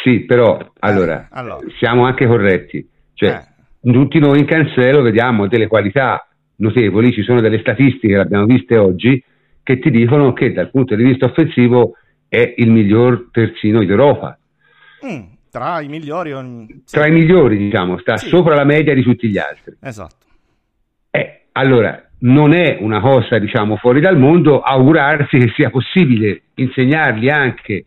Sì, 0.03 0.21
però, 0.25 0.57
allora, 0.79 1.27
allora. 1.31 1.59
siamo 1.79 2.05
anche 2.05 2.25
corretti. 2.27 2.87
Cioè, 3.13 3.29
Eh. 3.81 3.91
tutti 3.91 4.19
noi 4.19 4.39
in 4.39 4.45
Cancelo 4.45 5.01
vediamo 5.01 5.47
delle 5.47 5.67
qualità 5.67 6.27
notevoli, 6.55 7.11
ci 7.11 7.23
sono 7.23 7.41
delle 7.41 7.59
statistiche, 7.59 8.15
le 8.15 8.21
abbiamo 8.21 8.45
viste 8.45 8.77
oggi, 8.77 9.23
che 9.61 9.79
ti 9.79 9.89
dicono 9.91 10.33
che 10.33 10.51
dal 10.51 10.69
punto 10.71 10.95
di 10.95 11.03
vista 11.03 11.25
offensivo 11.25 11.95
è 12.27 12.53
il 12.57 12.69
miglior 12.71 13.29
terzino 13.31 13.83
d'Europa. 13.83 14.37
Mm, 15.05 15.21
tra 15.53 15.81
i 15.81 15.87
migliori... 15.87 16.31
sì. 16.83 16.95
Tra 16.97 17.05
i 17.05 17.11
migliori, 17.11 17.57
diciamo, 17.57 17.99
sta 17.99 18.17
Sì. 18.17 18.27
sopra 18.27 18.55
la 18.55 18.63
media 18.63 18.95
di 18.95 19.03
tutti 19.03 19.29
gli 19.29 19.37
altri. 19.37 19.75
Esatto. 19.79 20.25
Eh, 21.11 21.41
allora, 21.51 22.03
non 22.19 22.53
è 22.53 22.77
una 22.79 22.99
cosa, 22.99 23.37
diciamo, 23.37 23.75
fuori 23.77 23.99
dal 24.01 24.17
mondo 24.17 24.61
augurarsi 24.61 25.37
che 25.37 25.51
sia 25.55 25.69
possibile 25.69 26.41
insegnargli 26.55 27.29
anche 27.29 27.85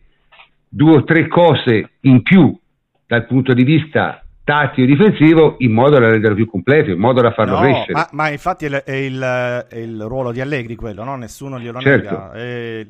due 0.69 0.97
o 0.97 1.03
tre 1.03 1.27
cose 1.27 1.89
in 2.01 2.21
più 2.21 2.57
dal 3.05 3.25
punto 3.25 3.53
di 3.53 3.63
vista 3.65 4.21
tattico 4.45 4.83
e 4.83 4.85
difensivo 4.85 5.55
in 5.59 5.73
modo 5.73 5.99
da 5.99 6.07
renderlo 6.09 6.35
più 6.35 6.45
completo, 6.47 6.91
in 6.91 6.99
modo 6.99 7.19
da 7.21 7.31
farlo 7.31 7.55
No, 7.55 7.61
crescere. 7.63 7.91
ma, 7.93 8.07
ma 8.13 8.29
infatti 8.29 8.63
è 8.63 8.69
il, 8.69 8.75
è 8.85 8.91
il- 8.93 9.65
è 9.69 9.77
il 9.77 10.01
ruolo 10.03 10.31
di 10.31 10.39
Allegri 10.39 10.75
quello, 10.75 11.03
no? 11.03 11.17
nessuno 11.17 11.59
glielo 11.59 11.81
Certo. 11.81 12.09
nega. 12.09 12.33
E 12.33 12.87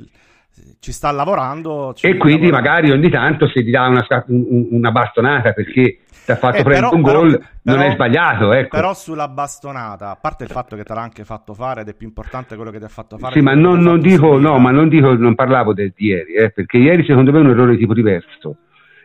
ci 0.80 0.92
sta 0.92 1.12
lavorando. 1.12 1.94
ci 1.96 2.06
E 2.08 2.18
quindi 2.18 2.50
lavorare. 2.50 2.64
magari 2.70 2.92
ogni 2.92 3.10
tanto 3.10 3.48
se 3.48 3.64
ti 3.64 3.72
dà 3.72 3.88
una, 3.88 4.06
una 4.28 4.92
bastonata 4.92 5.54
perché 5.54 6.00
ti 6.26 6.32
ha 6.32 6.36
fatto 6.36 6.58
Eh, 6.58 6.64
prendere 6.64 6.94
un 6.96 7.02
gol, 7.02 7.30
non 7.30 7.40
però- 7.78 7.82
è 7.82 7.92
sbagliato. 7.94 8.52
Ecco. 8.54 8.76
Però 8.76 8.94
sulla 8.94 9.28
bastonata, 9.30 10.10
a 10.12 10.16
parte 10.16 10.44
il 10.44 10.50
fatto 10.50 10.76
che 10.76 10.84
te 10.84 10.94
l'ha 10.94 11.02
anche 11.02 11.24
fatto 11.24 11.54
fare 11.54 11.82
ed 11.82 11.88
è 11.90 11.94
più 11.94 12.06
importante 12.08 12.56
quello 12.56 12.70
che 12.72 12.80
ti 12.80 12.84
ha 12.84 12.90
fatto 12.90 13.18
fare. 13.18 13.34
Sì, 13.34 13.42
ma 13.42 13.54
non, 13.54 13.80
non 13.80 14.00
dico, 14.02 14.38
no, 14.38 14.58
ma 14.60 14.72
non 14.72 14.90
dico, 14.90 15.14
non 15.14 15.36
parlavo 15.36 15.74
del 15.74 15.94
di 15.96 16.08
ieri, 16.08 16.34
eh, 16.34 16.50
perché 16.52 16.78
ieri 16.78 17.06
secondo 17.06 17.32
me 17.32 17.38
è 17.38 17.42
un 17.42 17.50
errore 17.52 17.72
di 17.72 17.78
tipo 17.78 17.94
diverso. 17.94 18.58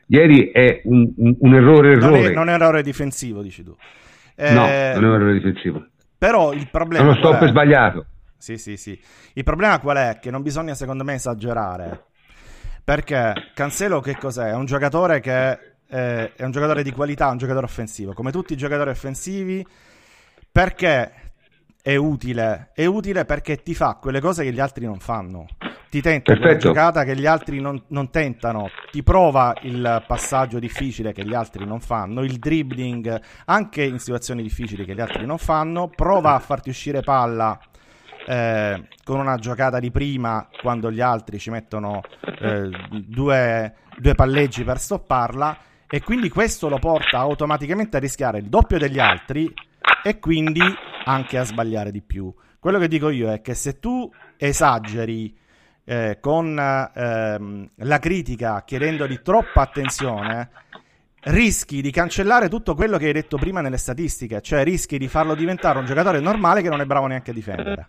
Ieri 0.06 0.50
è 0.50 0.80
un, 0.84 1.10
un- 1.16 1.36
un 1.38 1.54
errore 1.54 1.94
non, 1.96 2.12
errore. 2.14 2.30
è, 2.30 2.34
non 2.34 2.48
è 2.48 2.54
un 2.54 2.62
errore 2.62 2.82
difensivo, 2.82 3.40
dici 3.40 3.62
tu. 3.62 3.70
No, 3.70 4.66
Eh, 4.66 4.92
non 4.94 5.04
è 5.04 5.08
un 5.08 5.14
errore 5.14 5.32
difensivo. 5.34 5.86
Però 6.18 6.52
il 6.52 6.62
È 6.62 6.68
problema 6.70 7.04
uno 7.10 7.18
qual 7.18 7.34
stop 7.34 7.44
è? 7.46 7.48
sbagliato. 7.50 8.06
Sì, 8.42 8.58
sì, 8.58 8.76
sì. 8.76 9.00
Il 9.34 9.44
problema 9.44 9.78
qual 9.78 9.98
è? 9.98 10.18
Che 10.20 10.32
non 10.32 10.42
bisogna, 10.42 10.74
secondo 10.74 11.04
me, 11.04 11.14
esagerare. 11.14 12.06
Perché 12.82 13.34
Cancelo 13.54 14.00
che 14.00 14.16
cos'è? 14.16 14.48
È 14.48 14.54
un 14.54 14.64
giocatore 14.64 15.20
che 15.20 15.76
eh, 15.88 16.34
è 16.34 16.42
un 16.42 16.50
giocatore 16.50 16.82
di 16.82 16.90
qualità, 16.90 17.28
un 17.28 17.38
giocatore 17.38 17.66
offensivo, 17.66 18.14
come 18.14 18.32
tutti 18.32 18.54
i 18.54 18.56
giocatori 18.56 18.90
offensivi. 18.90 19.64
Perché 20.50 21.12
è 21.80 21.94
utile? 21.94 22.72
È 22.74 22.84
utile 22.84 23.24
perché 23.24 23.62
ti 23.62 23.76
fa 23.76 23.94
quelle 24.00 24.18
cose 24.18 24.42
che 24.42 24.52
gli 24.52 24.58
altri 24.58 24.86
non 24.86 24.98
fanno. 24.98 25.46
Ti 25.88 26.00
tenta 26.00 26.32
quella 26.32 26.46
Perfetto. 26.48 26.66
giocata 26.66 27.04
che 27.04 27.14
gli 27.14 27.26
altri 27.26 27.60
non, 27.60 27.80
non 27.90 28.10
tentano, 28.10 28.70
ti 28.90 29.04
prova 29.04 29.54
il 29.60 30.02
passaggio 30.04 30.58
difficile 30.58 31.12
che 31.12 31.24
gli 31.24 31.34
altri 31.34 31.64
non 31.64 31.78
fanno, 31.78 32.24
il 32.24 32.38
dribbling 32.40 33.20
anche 33.44 33.84
in 33.84 34.00
situazioni 34.00 34.42
difficili 34.42 34.84
che 34.84 34.94
gli 34.94 35.00
altri 35.00 35.26
non 35.26 35.38
fanno, 35.38 35.88
prova 35.88 36.34
a 36.34 36.40
farti 36.40 36.70
uscire 36.70 37.02
palla 37.02 37.56
eh, 38.26 38.88
con 39.04 39.18
una 39.18 39.36
giocata 39.36 39.78
di 39.78 39.90
prima 39.90 40.48
quando 40.60 40.90
gli 40.90 41.00
altri 41.00 41.38
ci 41.38 41.50
mettono 41.50 42.02
eh, 42.40 42.70
due, 42.90 43.74
due 43.96 44.14
palleggi 44.14 44.64
per 44.64 44.78
stopparla 44.78 45.58
e 45.88 46.00
quindi 46.00 46.28
questo 46.28 46.68
lo 46.68 46.78
porta 46.78 47.18
automaticamente 47.18 47.96
a 47.96 48.00
rischiare 48.00 48.38
il 48.38 48.48
doppio 48.48 48.78
degli 48.78 48.98
altri 48.98 49.52
e 50.02 50.18
quindi 50.18 50.62
anche 51.04 51.38
a 51.38 51.44
sbagliare 51.44 51.90
di 51.90 52.00
più. 52.00 52.32
Quello 52.58 52.78
che 52.78 52.88
dico 52.88 53.10
io 53.10 53.30
è 53.30 53.40
che 53.40 53.54
se 53.54 53.78
tu 53.78 54.10
esageri 54.36 55.36
eh, 55.84 56.18
con 56.20 56.58
ehm, 56.58 57.70
la 57.74 57.98
critica 57.98 58.62
chiedendogli 58.64 59.20
troppa 59.20 59.62
attenzione, 59.62 60.48
rischi 61.24 61.82
di 61.82 61.90
cancellare 61.90 62.48
tutto 62.48 62.74
quello 62.74 62.98
che 62.98 63.06
hai 63.06 63.12
detto 63.12 63.36
prima 63.36 63.60
nelle 63.60 63.76
statistiche, 63.76 64.40
cioè 64.40 64.64
rischi 64.64 64.98
di 64.98 65.08
farlo 65.08 65.34
diventare 65.34 65.78
un 65.78 65.84
giocatore 65.84 66.20
normale 66.20 66.62
che 66.62 66.68
non 66.68 66.80
è 66.80 66.86
bravo 66.86 67.06
neanche 67.06 67.32
a 67.32 67.34
difendere. 67.34 67.88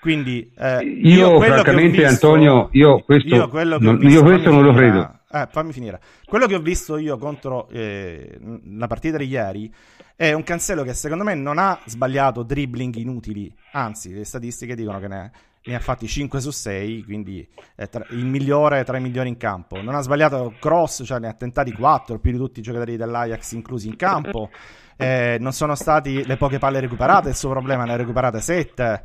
Quindi 0.00 0.50
eh, 0.56 0.78
Io, 0.82 1.28
ho 1.28 1.40
francamente, 1.40 1.98
visto- 2.08 2.26
Antonio, 2.28 2.68
io 2.72 3.00
questo 3.02 3.34
io 3.34 3.48
non- 3.78 4.00
io 4.02 4.22
questo 4.22 4.50
non 4.50 4.62
lo 4.64 4.72
credo. 4.72 5.18
Eh, 5.30 5.46
fammi 5.50 5.72
finire. 5.72 6.00
Quello 6.24 6.46
che 6.46 6.54
ho 6.54 6.60
visto 6.60 6.96
io 6.96 7.18
contro 7.18 7.68
eh, 7.68 8.38
la 8.76 8.86
partita 8.86 9.18
di 9.18 9.26
ieri 9.26 9.72
è 10.16 10.32
un 10.32 10.42
Cancelo 10.42 10.82
che 10.82 10.94
secondo 10.94 11.22
me 11.22 11.34
non 11.34 11.58
ha 11.58 11.78
sbagliato 11.84 12.42
dribbling 12.42 12.94
inutili, 12.96 13.54
anzi 13.72 14.12
le 14.12 14.24
statistiche 14.24 14.74
dicono 14.74 14.98
che 14.98 15.08
ne, 15.08 15.30
ne 15.64 15.74
ha 15.74 15.78
fatti 15.80 16.06
5 16.08 16.40
su 16.40 16.50
6, 16.50 17.04
quindi 17.04 17.46
è 17.76 17.88
tra- 17.88 18.04
il 18.10 18.24
migliore 18.24 18.82
tra 18.84 18.96
i 18.96 19.00
migliori 19.02 19.28
in 19.28 19.36
campo. 19.36 19.80
Non 19.82 19.94
ha 19.94 20.00
sbagliato 20.00 20.54
cross, 20.58 21.02
cioè 21.04 21.18
ne 21.20 21.28
ha 21.28 21.34
tentati 21.34 21.72
4, 21.72 22.18
più 22.18 22.32
di 22.32 22.38
tutti 22.38 22.60
i 22.60 22.62
giocatori 22.62 22.96
dell'Ajax 22.96 23.52
inclusi 23.52 23.88
in 23.88 23.96
campo. 23.96 24.48
Eh, 25.00 25.38
non 25.40 25.52
sono 25.54 25.74
stati 25.74 26.26
le 26.26 26.36
poche 26.36 26.58
palle 26.58 26.78
recuperate, 26.78 27.30
il 27.30 27.34
suo 27.34 27.48
problema 27.48 27.84
ne 27.84 27.92
ha 27.94 27.96
recuperate 27.96 28.38
7. 28.42 29.02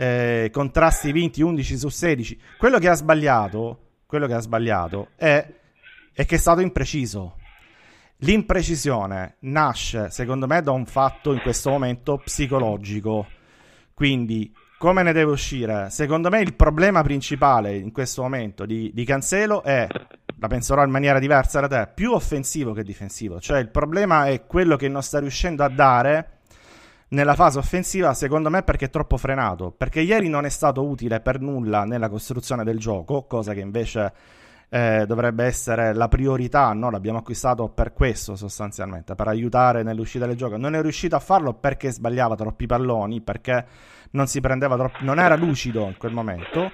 Eh, 0.00 0.48
contrasti 0.52 1.10
vinti 1.10 1.42
11 1.42 1.76
su 1.76 1.88
16. 1.88 2.40
Quello 2.56 2.78
che 2.78 2.88
ha 2.88 2.94
sbagliato, 2.94 3.80
che 4.06 4.16
ha 4.16 4.38
sbagliato 4.38 5.08
è, 5.16 5.44
è 6.12 6.24
che 6.24 6.36
è 6.36 6.38
stato 6.38 6.60
impreciso. 6.60 7.36
L'imprecisione 8.18 9.36
nasce, 9.40 10.08
secondo 10.10 10.46
me, 10.46 10.62
da 10.62 10.70
un 10.70 10.86
fatto 10.86 11.32
in 11.32 11.40
questo 11.40 11.70
momento 11.70 12.18
psicologico. 12.18 13.26
Quindi, 13.92 14.52
come 14.78 15.02
ne 15.02 15.12
deve 15.12 15.32
uscire? 15.32 15.90
Secondo 15.90 16.28
me 16.28 16.40
il 16.40 16.54
problema 16.54 17.02
principale 17.02 17.76
in 17.76 17.90
questo 17.90 18.22
momento 18.22 18.66
di, 18.66 18.92
di 18.94 19.04
Cancelo 19.04 19.64
è, 19.64 19.88
la 20.38 20.46
penserò 20.46 20.84
in 20.84 20.90
maniera 20.90 21.18
diversa 21.18 21.58
da 21.60 21.66
te, 21.66 21.90
più 21.92 22.12
offensivo 22.12 22.72
che 22.72 22.84
difensivo. 22.84 23.40
Cioè 23.40 23.58
il 23.58 23.70
problema 23.70 24.26
è 24.26 24.46
quello 24.46 24.76
che 24.76 24.88
non 24.88 25.02
sta 25.02 25.18
riuscendo 25.18 25.64
a 25.64 25.68
dare 25.68 26.37
nella 27.10 27.34
fase 27.34 27.58
offensiva, 27.58 28.12
secondo 28.14 28.50
me, 28.50 28.62
perché 28.62 28.86
è 28.86 28.90
troppo 28.90 29.16
frenato. 29.16 29.70
Perché 29.70 30.00
ieri 30.00 30.28
non 30.28 30.44
è 30.44 30.48
stato 30.48 30.84
utile 30.86 31.20
per 31.20 31.40
nulla 31.40 31.84
nella 31.84 32.08
costruzione 32.08 32.64
del 32.64 32.78
gioco, 32.78 33.24
cosa 33.24 33.54
che 33.54 33.60
invece 33.60 34.12
eh, 34.68 35.04
dovrebbe 35.06 35.44
essere 35.44 35.94
la 35.94 36.08
priorità. 36.08 36.72
No? 36.72 36.90
L'abbiamo 36.90 37.18
acquistato 37.18 37.68
per 37.68 37.92
questo, 37.92 38.36
sostanzialmente, 38.36 39.14
per 39.14 39.28
aiutare 39.28 39.82
nell'uscita 39.82 40.26
del 40.26 40.36
gioco. 40.36 40.56
Non 40.56 40.74
è 40.74 40.82
riuscito 40.82 41.16
a 41.16 41.20
farlo 41.20 41.54
perché 41.54 41.90
sbagliava 41.90 42.34
troppi 42.34 42.66
palloni, 42.66 43.20
perché 43.20 43.66
non 44.10 44.26
si 44.26 44.40
prendeva 44.40 44.76
troppo, 44.76 44.98
non 45.00 45.18
era 45.18 45.36
lucido 45.36 45.86
in 45.86 45.96
quel 45.96 46.12
momento. 46.12 46.70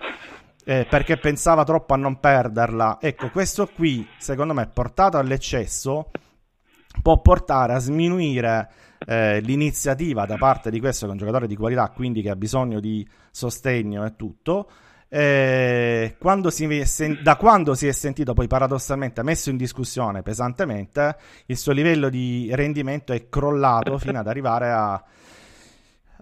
eh, 0.64 0.86
perché 0.88 1.18
pensava 1.18 1.64
troppo 1.64 1.94
a 1.94 1.96
non 1.96 2.18
perderla. 2.18 2.98
Ecco, 3.00 3.30
questo 3.30 3.68
qui, 3.68 4.06
secondo 4.18 4.54
me, 4.54 4.66
portato 4.66 5.18
all'eccesso, 5.18 6.10
può 7.02 7.20
portare 7.20 7.74
a 7.74 7.78
sminuire 7.78 8.70
eh, 9.06 9.40
l'iniziativa 9.40 10.26
da 10.26 10.36
parte 10.36 10.70
di 10.70 10.80
questo 10.80 11.04
che 11.04 11.10
è 11.10 11.12
un 11.12 11.18
giocatore 11.18 11.46
di 11.46 11.56
qualità, 11.56 11.88
quindi 11.88 12.22
che 12.22 12.30
ha 12.30 12.36
bisogno 12.36 12.80
di 12.80 13.06
sostegno 13.30 14.04
e 14.04 14.16
tutto. 14.16 14.70
Eh, 15.08 16.16
quando 16.18 16.50
sen- 16.50 17.20
da 17.22 17.36
quando 17.36 17.74
si 17.74 17.86
è 17.86 17.92
sentito 17.92 18.32
poi 18.32 18.48
paradossalmente 18.48 19.22
messo 19.22 19.50
in 19.50 19.56
discussione 19.56 20.22
pesantemente, 20.22 21.16
il 21.46 21.56
suo 21.56 21.72
livello 21.72 22.08
di 22.08 22.50
rendimento 22.52 23.12
è 23.12 23.28
crollato 23.28 23.96
fino 23.98 24.18
ad 24.18 24.26
arrivare 24.26 24.70
a, 24.72 24.92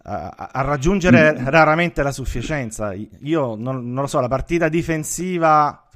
a, 0.02 0.50
a 0.52 0.60
raggiungere 0.60 1.34
raramente 1.44 2.02
la 2.02 2.12
sufficienza. 2.12 2.92
Io 2.92 3.54
non, 3.54 3.92
non 3.92 4.02
lo 4.02 4.06
so, 4.06 4.20
la 4.20 4.28
partita 4.28 4.68
difensiva 4.68 5.86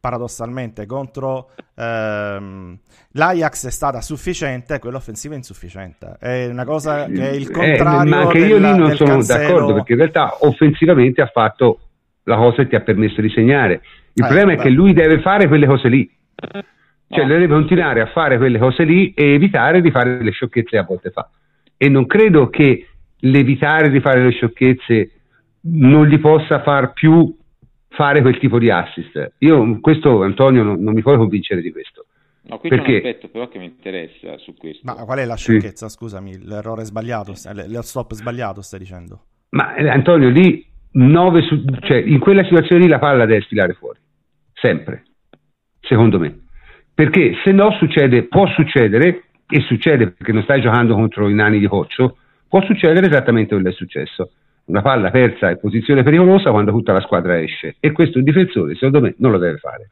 paradossalmente 0.00 0.84
contro 0.86 1.50
ehm, 1.76 2.76
l'Ajax 3.12 3.66
è 3.66 3.70
stata 3.70 4.00
sufficiente, 4.00 4.78
quella 4.78 4.96
offensiva 4.96 5.34
è 5.34 5.36
insufficiente. 5.36 6.16
È 6.18 6.46
una 6.46 6.64
cosa 6.64 7.06
che 7.06 7.30
è 7.30 7.32
il 7.34 7.48
Eh, 7.48 7.50
contrario 7.52 8.10
ma 8.10 8.20
anche 8.22 8.38
io 8.38 8.56
lì 8.58 8.76
non 8.76 8.94
sono 8.94 9.10
Cancelo. 9.10 9.38
d'accordo 9.44 9.74
perché 9.74 9.92
in 9.92 9.98
realtà 9.98 10.36
offensivamente 10.40 11.20
ha 11.22 11.26
fatto 11.26 11.80
la 12.24 12.36
cosa 12.36 12.62
che 12.62 12.68
ti 12.68 12.74
ha 12.76 12.80
permesso 12.80 13.20
di 13.20 13.30
segnare. 13.30 13.80
Il 14.14 14.22
Eh, 14.24 14.26
problema 14.26 14.52
è 14.52 14.56
beh. 14.56 14.62
che 14.62 14.70
lui 14.70 14.92
deve 14.92 15.20
fare 15.20 15.48
quelle 15.48 15.66
cose 15.66 15.88
lì. 15.88 16.10
Cioè, 17.08 17.22
no. 17.22 17.28
deve 17.28 17.46
continuare 17.46 18.00
a 18.00 18.06
fare 18.06 18.38
quelle 18.38 18.58
cose 18.58 18.84
lì 18.84 19.12
e 19.12 19.34
evitare 19.34 19.80
di 19.82 19.90
fare 19.90 20.22
le 20.22 20.30
sciocchezze 20.30 20.70
che 20.70 20.78
a 20.78 20.84
volte 20.84 21.10
fa. 21.10 21.28
E 21.76 21.88
non 21.88 22.06
credo 22.06 22.48
che 22.48 22.86
l'evitare 23.18 23.90
di 23.90 24.00
fare 24.00 24.22
le 24.24 24.30
sciocchezze 24.30 25.10
non 25.64 26.06
gli 26.06 26.18
possa 26.18 26.62
far 26.62 26.92
più 26.92 27.36
fare 27.94 28.20
quel 28.20 28.38
tipo 28.38 28.58
di 28.58 28.70
assist. 28.70 29.34
Io, 29.38 29.80
questo, 29.80 30.22
Antonio, 30.22 30.62
non, 30.62 30.82
non 30.82 30.94
mi 30.94 31.02
puoi 31.02 31.16
convincere 31.16 31.60
di 31.60 31.70
questo. 31.72 32.06
No, 32.44 32.58
qui 32.58 32.68
Perché... 32.68 32.84
c'è 32.84 32.90
un 32.90 32.96
aspetto 32.96 33.28
però 33.28 33.48
che 33.48 33.58
mi 33.58 33.66
interessa 33.66 34.36
su 34.38 34.54
questo. 34.56 34.80
Ma 34.84 34.94
qual 35.04 35.18
è 35.18 35.24
la 35.24 35.36
sciocchezza, 35.36 35.88
sì. 35.88 35.96
scusami, 35.96 36.44
l'errore 36.44 36.84
sbagliato, 36.84 37.34
lo 37.68 37.82
stop 37.82 38.14
sbagliato 38.14 38.62
stai 38.62 38.80
dicendo? 38.80 39.24
Ma 39.50 39.74
eh, 39.74 39.88
Antonio, 39.88 40.28
lì, 40.28 40.64
su, 40.92 41.64
cioè, 41.82 41.98
in 41.98 42.18
quella 42.18 42.42
situazione 42.44 42.82
lì 42.82 42.88
la 42.88 42.98
palla 42.98 43.26
deve 43.26 43.42
sfilare 43.42 43.74
fuori, 43.74 43.98
sempre, 44.52 45.04
secondo 45.80 46.18
me. 46.18 46.46
Perché 46.94 47.34
se 47.44 47.52
no 47.52 47.70
succede, 47.78 48.24
può 48.24 48.46
succedere, 48.48 49.24
e 49.48 49.60
succede 49.60 50.10
perché 50.10 50.32
non 50.32 50.42
stai 50.42 50.60
giocando 50.60 50.94
contro 50.94 51.28
i 51.28 51.34
nani 51.34 51.58
di 51.58 51.66
Coccio, 51.66 52.16
può 52.48 52.62
succedere 52.62 53.06
esattamente 53.06 53.54
quello 53.54 53.64
che 53.64 53.74
è 53.74 53.76
successo. 53.76 54.30
Una 54.72 54.80
palla 54.80 55.10
persa 55.10 55.50
in 55.50 55.58
posizione 55.60 56.02
pericolosa 56.02 56.50
quando 56.50 56.70
tutta 56.70 56.94
la 56.94 57.02
squadra 57.02 57.38
esce 57.38 57.76
e 57.78 57.92
questo 57.92 58.16
il 58.16 58.24
difensore 58.24 58.72
secondo 58.72 59.02
me 59.02 59.14
non 59.18 59.30
lo 59.30 59.36
deve 59.36 59.58
fare. 59.58 59.88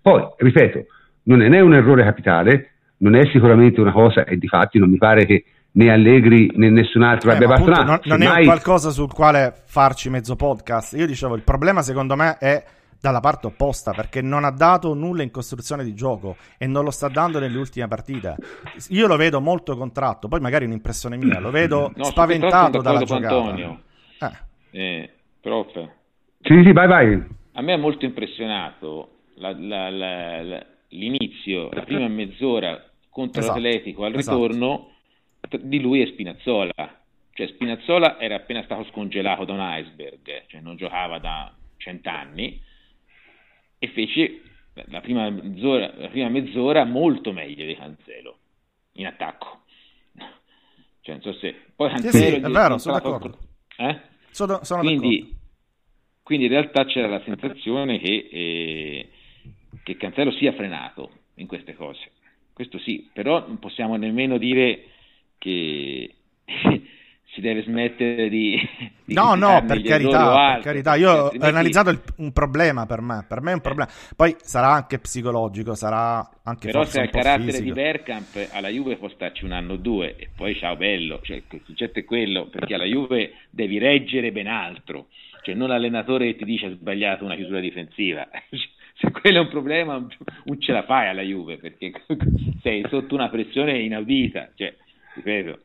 Poi, 0.00 0.26
ripeto, 0.38 0.86
non 1.24 1.42
è 1.42 1.48
né 1.48 1.60
un 1.60 1.74
errore 1.74 2.02
capitale, 2.02 2.70
non 2.98 3.14
è 3.14 3.26
sicuramente 3.26 3.78
una 3.82 3.92
cosa 3.92 4.24
e 4.24 4.38
di 4.38 4.48
fatti 4.48 4.78
non 4.78 4.88
mi 4.88 4.96
pare 4.96 5.26
che 5.26 5.44
né 5.72 5.92
Allegri 5.92 6.50
né 6.54 6.70
nessun 6.70 7.02
altro 7.02 7.30
eh, 7.30 7.34
abbia 7.34 7.46
fatto 7.46 7.70
appunto, 7.70 7.82
non, 7.84 8.00
non 8.04 8.18
mai... 8.20 8.42
è 8.42 8.46
qualcosa 8.46 8.88
sul 8.88 9.12
quale 9.12 9.52
farci 9.66 10.08
mezzo 10.08 10.34
podcast. 10.34 10.94
Io 10.94 11.06
dicevo, 11.06 11.34
il 11.34 11.42
problema 11.42 11.82
secondo 11.82 12.16
me 12.16 12.38
è 12.38 12.64
dalla 12.98 13.20
parte 13.20 13.48
opposta 13.48 13.92
perché 13.92 14.22
non 14.22 14.44
ha 14.44 14.50
dato 14.50 14.94
nulla 14.94 15.22
in 15.22 15.30
costruzione 15.30 15.84
di 15.84 15.92
gioco 15.92 16.36
e 16.56 16.66
non 16.66 16.84
lo 16.84 16.90
sta 16.90 17.08
dando 17.08 17.38
nelle 17.38 17.58
ultime 17.58 17.86
partite. 17.86 18.36
Io 18.88 19.06
lo 19.06 19.16
vedo 19.16 19.42
molto 19.42 19.76
contratto, 19.76 20.26
poi 20.26 20.40
magari 20.40 20.64
è 20.64 20.68
un'impressione 20.68 21.18
mia, 21.18 21.38
lo 21.38 21.50
vedo 21.50 21.92
no, 21.94 22.04
spaventato 22.04 22.80
dalla 22.80 23.02
giocata. 23.02 23.34
Antonio. 23.34 23.80
Eh. 24.22 24.50
Eh, 24.78 25.10
prof. 25.40 25.72
Sì, 26.40 26.62
sì, 26.64 26.72
vai, 26.72 26.86
vai. 26.86 27.26
A 27.52 27.60
me 27.60 27.72
ha 27.72 27.78
molto 27.78 28.04
impressionato 28.04 29.18
la, 29.34 29.54
la, 29.58 29.90
la, 29.90 30.66
l'inizio, 30.88 31.68
la 31.70 31.82
prima 31.82 32.08
mezz'ora 32.08 32.82
contro 33.10 33.40
esatto, 33.40 33.58
l'Atletico 33.58 34.04
al 34.04 34.14
esatto. 34.14 34.46
ritorno 34.46 34.90
esatto. 35.40 35.66
di 35.66 35.80
lui 35.80 36.00
e 36.00 36.06
Spinazzola. 36.06 37.00
Cioè 37.34 37.46
Spinazzola 37.46 38.18
era 38.20 38.36
appena 38.36 38.62
stato 38.62 38.84
scongelato 38.84 39.44
da 39.44 39.52
un 39.52 39.60
iceberg, 39.62 40.44
cioè 40.46 40.60
non 40.60 40.76
giocava 40.76 41.18
da 41.18 41.54
cent'anni 41.76 42.60
e 43.78 43.88
fece 43.88 44.42
la 44.74 45.00
prima 45.00 45.28
mezz'ora, 45.28 45.92
la 45.96 46.08
prima 46.08 46.28
mezz'ora 46.28 46.84
molto 46.84 47.32
meglio 47.32 47.66
di 47.66 47.74
Cancelo 47.74 48.38
in 48.92 49.06
attacco. 49.06 49.60
Cioè, 51.00 51.14
non 51.14 51.22
so 51.22 51.32
se 51.34 51.54
poi 51.74 51.90
Cancelo 51.90 52.12
sì, 52.12 52.18
sì, 52.18 52.34
è 52.36 52.48
vero, 52.48 52.78
sono 52.78 52.94
d'accordo. 52.94 53.38
Eh? 53.76 54.00
Sono, 54.32 54.64
sono 54.64 54.80
quindi, 54.80 55.36
quindi 56.22 56.46
in 56.46 56.50
realtà 56.50 56.84
c'era 56.84 57.06
la 57.06 57.22
sensazione 57.22 57.98
che 57.98 58.28
eh, 58.32 59.08
che 59.82 59.96
Cancelo 59.96 60.32
sia 60.32 60.52
frenato 60.52 61.10
in 61.36 61.46
queste 61.46 61.74
cose. 61.74 62.10
Questo 62.52 62.78
sì, 62.78 63.08
però 63.12 63.46
non 63.46 63.58
possiamo 63.58 63.96
nemmeno 63.96 64.38
dire 64.38 64.84
che 65.38 66.14
si 67.32 67.40
deve 67.40 67.62
smettere 67.62 68.28
di... 68.28 68.60
di 69.04 69.14
no, 69.14 69.34
no, 69.34 69.64
per 69.66 69.80
carità, 69.82 70.52
per 70.54 70.62
carità. 70.62 70.94
Io 70.96 71.10
ho 71.10 71.32
analizzato 71.40 71.90
il, 71.90 72.00
un 72.18 72.32
problema 72.32 72.84
per 72.84 73.00
me, 73.00 73.24
per 73.26 73.40
me 73.40 73.52
è 73.52 73.54
un 73.54 73.60
problema. 73.60 73.90
Poi 74.14 74.36
sarà 74.38 74.68
anche 74.68 74.98
psicologico, 74.98 75.74
sarà 75.74 76.28
anche 76.44 76.66
Però 76.66 76.84
se 76.84 77.00
il 77.00 77.10
carattere 77.10 77.52
fisico. 77.52 77.64
di 77.64 77.72
Bergkamp 77.72 78.48
alla 78.52 78.68
Juve 78.68 78.96
può 78.96 79.08
starci 79.08 79.44
un 79.44 79.52
anno 79.52 79.74
o 79.74 79.76
due 79.76 80.16
e 80.16 80.28
poi 80.34 80.54
ciao 80.56 80.76
bello, 80.76 81.20
cioè, 81.22 81.36
il 81.36 81.62
concetto 81.64 81.98
è 81.98 82.04
quello, 82.04 82.48
perché 82.48 82.74
alla 82.74 82.84
Juve 82.84 83.32
devi 83.48 83.78
reggere 83.78 84.30
ben 84.30 84.46
altro, 84.46 85.06
cioè 85.42 85.54
non 85.54 85.68
l'allenatore 85.68 86.26
che 86.26 86.36
ti 86.36 86.44
dice 86.44 86.66
ha 86.66 86.70
sbagliato 86.70 87.24
una 87.24 87.36
chiusura 87.36 87.60
difensiva, 87.60 88.28
se 88.94 89.10
quello 89.10 89.38
è 89.38 89.40
un 89.40 89.48
problema 89.48 89.94
non 89.94 90.60
ce 90.60 90.72
la 90.72 90.84
fai 90.84 91.08
alla 91.08 91.22
Juve 91.22 91.56
perché 91.56 91.92
sei 92.60 92.84
sotto 92.90 93.14
una 93.14 93.30
pressione 93.30 93.78
inaudita, 93.78 94.50
cioè, 94.54 94.74
ripeto. 95.14 95.60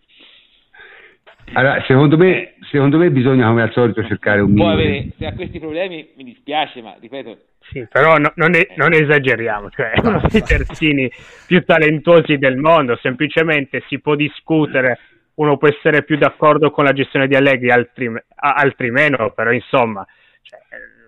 Allora, 1.54 1.82
secondo 1.88 2.18
me, 2.18 2.42
eh. 2.42 2.54
secondo 2.70 2.98
me 2.98 3.10
bisogna 3.10 3.48
come 3.48 3.62
al 3.62 3.72
solito 3.72 4.04
cercare 4.06 4.42
un 4.42 4.52
minimo. 4.52 4.72
Avere, 4.72 5.08
se 5.18 5.26
ha 5.26 5.34
questi 5.34 5.60
problemi 5.60 6.10
mi 6.16 6.24
dispiace, 6.24 6.82
ma 6.82 6.96
ripeto. 7.00 7.38
Sì, 7.72 7.86
però 7.90 8.18
no, 8.18 8.32
non, 8.36 8.56
è, 8.56 8.68
non, 8.76 8.94
esageriamo, 8.94 9.70
cioè 9.70 9.92
è 9.92 10.00
uno 10.06 10.22
dei 10.30 10.42
terzini 10.42 11.10
più 11.46 11.64
talentuosi 11.64 12.38
del 12.38 12.58
mondo, 12.58 12.98
semplicemente 13.02 13.84
si 13.88 14.00
può 14.00 14.16
discutere, 14.16 15.00
uno 15.36 15.58
può 15.58 15.68
essere 15.68 16.04
più 16.04 16.18
d'accordo 16.18 16.72
con 16.72 16.84
la 16.86 16.94
gestione 16.94 17.28
di 17.28 17.36
Allegri, 17.36 17.72
altri, 17.72 18.10
altri 18.36 18.92
meno, 18.92 19.32
però 19.32 19.52
insomma, 19.52 20.06
cioè, 20.42 20.60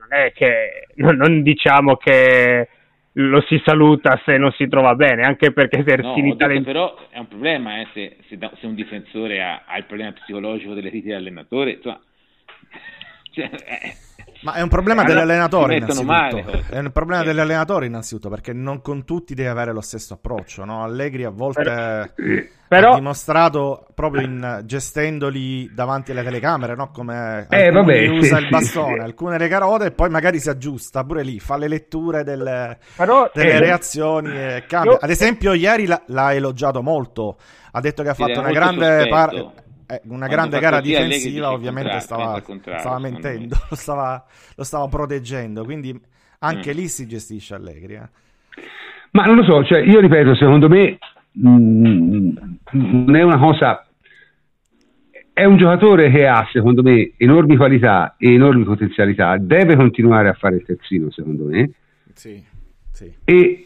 è 0.10 0.32
che 0.34 0.88
non, 0.96 1.16
non, 1.16 1.42
diciamo 1.42 1.96
che 1.96 2.68
lo 3.20 3.41
si 3.41 3.61
saluta 3.65 4.22
se 4.24 4.38
non 4.38 4.51
si 4.53 4.67
trova 4.67 4.95
bene, 4.95 5.24
anche 5.24 5.51
perché 5.51 5.84
Terzini 5.84 6.30
no, 6.30 6.36
talent... 6.38 6.63
però 6.63 6.95
è 7.09 7.20
un 7.20 7.28
problema 7.28 7.82
eh, 7.82 7.88
se, 7.93 8.17
se, 8.28 8.38
se, 8.59 8.65
un 8.65 8.76
difensore 8.76 9.41
ha, 9.43 9.63
ha, 9.65 9.78
il 9.78 9.86
problema 9.86 10.13
psicologico 10.13 10.74
delle 10.74 10.89
riti 10.89 11.07
dell'allenatore, 11.07 11.72
insomma, 11.72 11.99
cioè, 13.32 13.49
eh, 13.51 13.93
ma 14.42 14.54
è 14.54 14.62
un 14.62 14.70
problema 14.70 15.02
allora, 15.02 15.20
dell'allenatore 15.20 15.76
innanzitutto. 15.76 16.06
Male, 16.06 16.64
è 16.70 16.80
un 16.80 16.92
problema 16.92 17.22
sì. 17.22 17.28
dell'allenatore 17.28 17.86
innanzitutto 17.86 18.30
perché 18.30 18.54
non 18.54 18.82
con 18.82 19.04
tutti 19.04 19.34
deve 19.34 19.50
avere 19.50 19.74
lo 19.74 19.82
stesso 19.82 20.14
approccio. 20.14 20.64
No? 20.64 20.84
Allegri 20.84 21.26
a 21.26 21.30
volte 21.30 22.14
però, 22.68 22.92
ha 22.92 22.96
dimostrato 22.96 23.88
proprio 23.94 24.22
in, 24.22 24.62
gestendoli 24.64 25.74
davanti 25.74 26.12
alle 26.12 26.24
telecamere, 26.24 26.76
no? 26.76 26.92
come 26.92 27.48
eh, 27.50 27.70
vabbè, 27.70 28.08
usa 28.10 28.38
sì, 28.38 28.44
il 28.44 28.50
bastone, 28.50 28.94
sì, 28.94 29.00
alcune 29.00 29.38
le 29.38 29.48
carote 29.48 29.86
e 29.88 29.92
poi 29.92 30.10
magari 30.10 30.40
si 30.40 30.50
aggiusta 30.50 31.04
pure 31.04 31.24
lì, 31.24 31.40
fa 31.40 31.58
le 31.58 31.68
letture 31.68 32.24
delle, 32.24 32.78
però, 32.96 33.30
delle 33.34 33.54
eh, 33.54 33.60
reazioni 33.60 34.30
e 34.30 34.64
cambia. 34.68 34.92
Io... 34.92 34.98
Ad 35.02 35.10
esempio, 35.10 35.54
ieri 35.54 35.86
l'ha, 35.86 36.02
l'ha, 36.08 36.34
elogiato 36.34 36.82
molto, 36.82 37.38
ha 37.72 37.80
detto 37.82 38.04
che 38.04 38.10
ha 38.10 38.14
fatto 38.14 38.40
una 38.40 38.52
grande 38.52 39.08
parte 39.10 39.68
eh, 39.92 40.02
una 40.06 40.28
grande 40.28 40.60
gara 40.60 40.80
difensiva 40.82 41.52
ovviamente 41.52 42.00
stava, 42.00 42.40
stava 42.78 43.00
mentendo, 43.00 43.56
lo 43.70 43.76
stava, 43.76 44.24
lo 44.56 44.64
stava, 44.64 44.88
proteggendo, 44.88 45.64
quindi 45.64 46.00
anche 46.40 46.72
mm. 46.72 46.76
lì 46.76 46.88
si 46.88 47.08
gestisce 47.08 47.56
Allegri. 47.56 47.96
Eh. 47.96 48.10
Ma 49.12 49.24
non 49.24 49.38
lo 49.38 49.44
so, 49.44 49.64
cioè, 49.64 49.80
io 49.80 50.00
ripeto, 50.00 50.36
secondo 50.36 50.70
me 50.70 51.00
mh, 51.32 51.50
mm, 51.50 52.30
non 52.72 53.16
è 53.16 53.24
una 53.24 53.40
cosa... 53.40 53.84
È 55.34 55.46
un 55.46 55.58
giocatore 55.58 56.12
che 56.12 56.28
ha, 56.28 56.46
secondo 56.52 56.84
me, 56.84 57.14
enormi 57.16 57.56
qualità 57.56 58.16
e 58.18 58.34
enormi 58.34 58.66
potenzialità, 58.66 59.38
deve 59.38 59.78
continuare 59.78 60.28
a 60.28 60.34
fare 60.34 60.58
il 60.58 60.66
terzino, 60.66 61.10
secondo 61.12 61.46
me. 61.46 61.72
Sì, 62.14 62.44
sì. 62.92 63.10
E, 63.24 63.66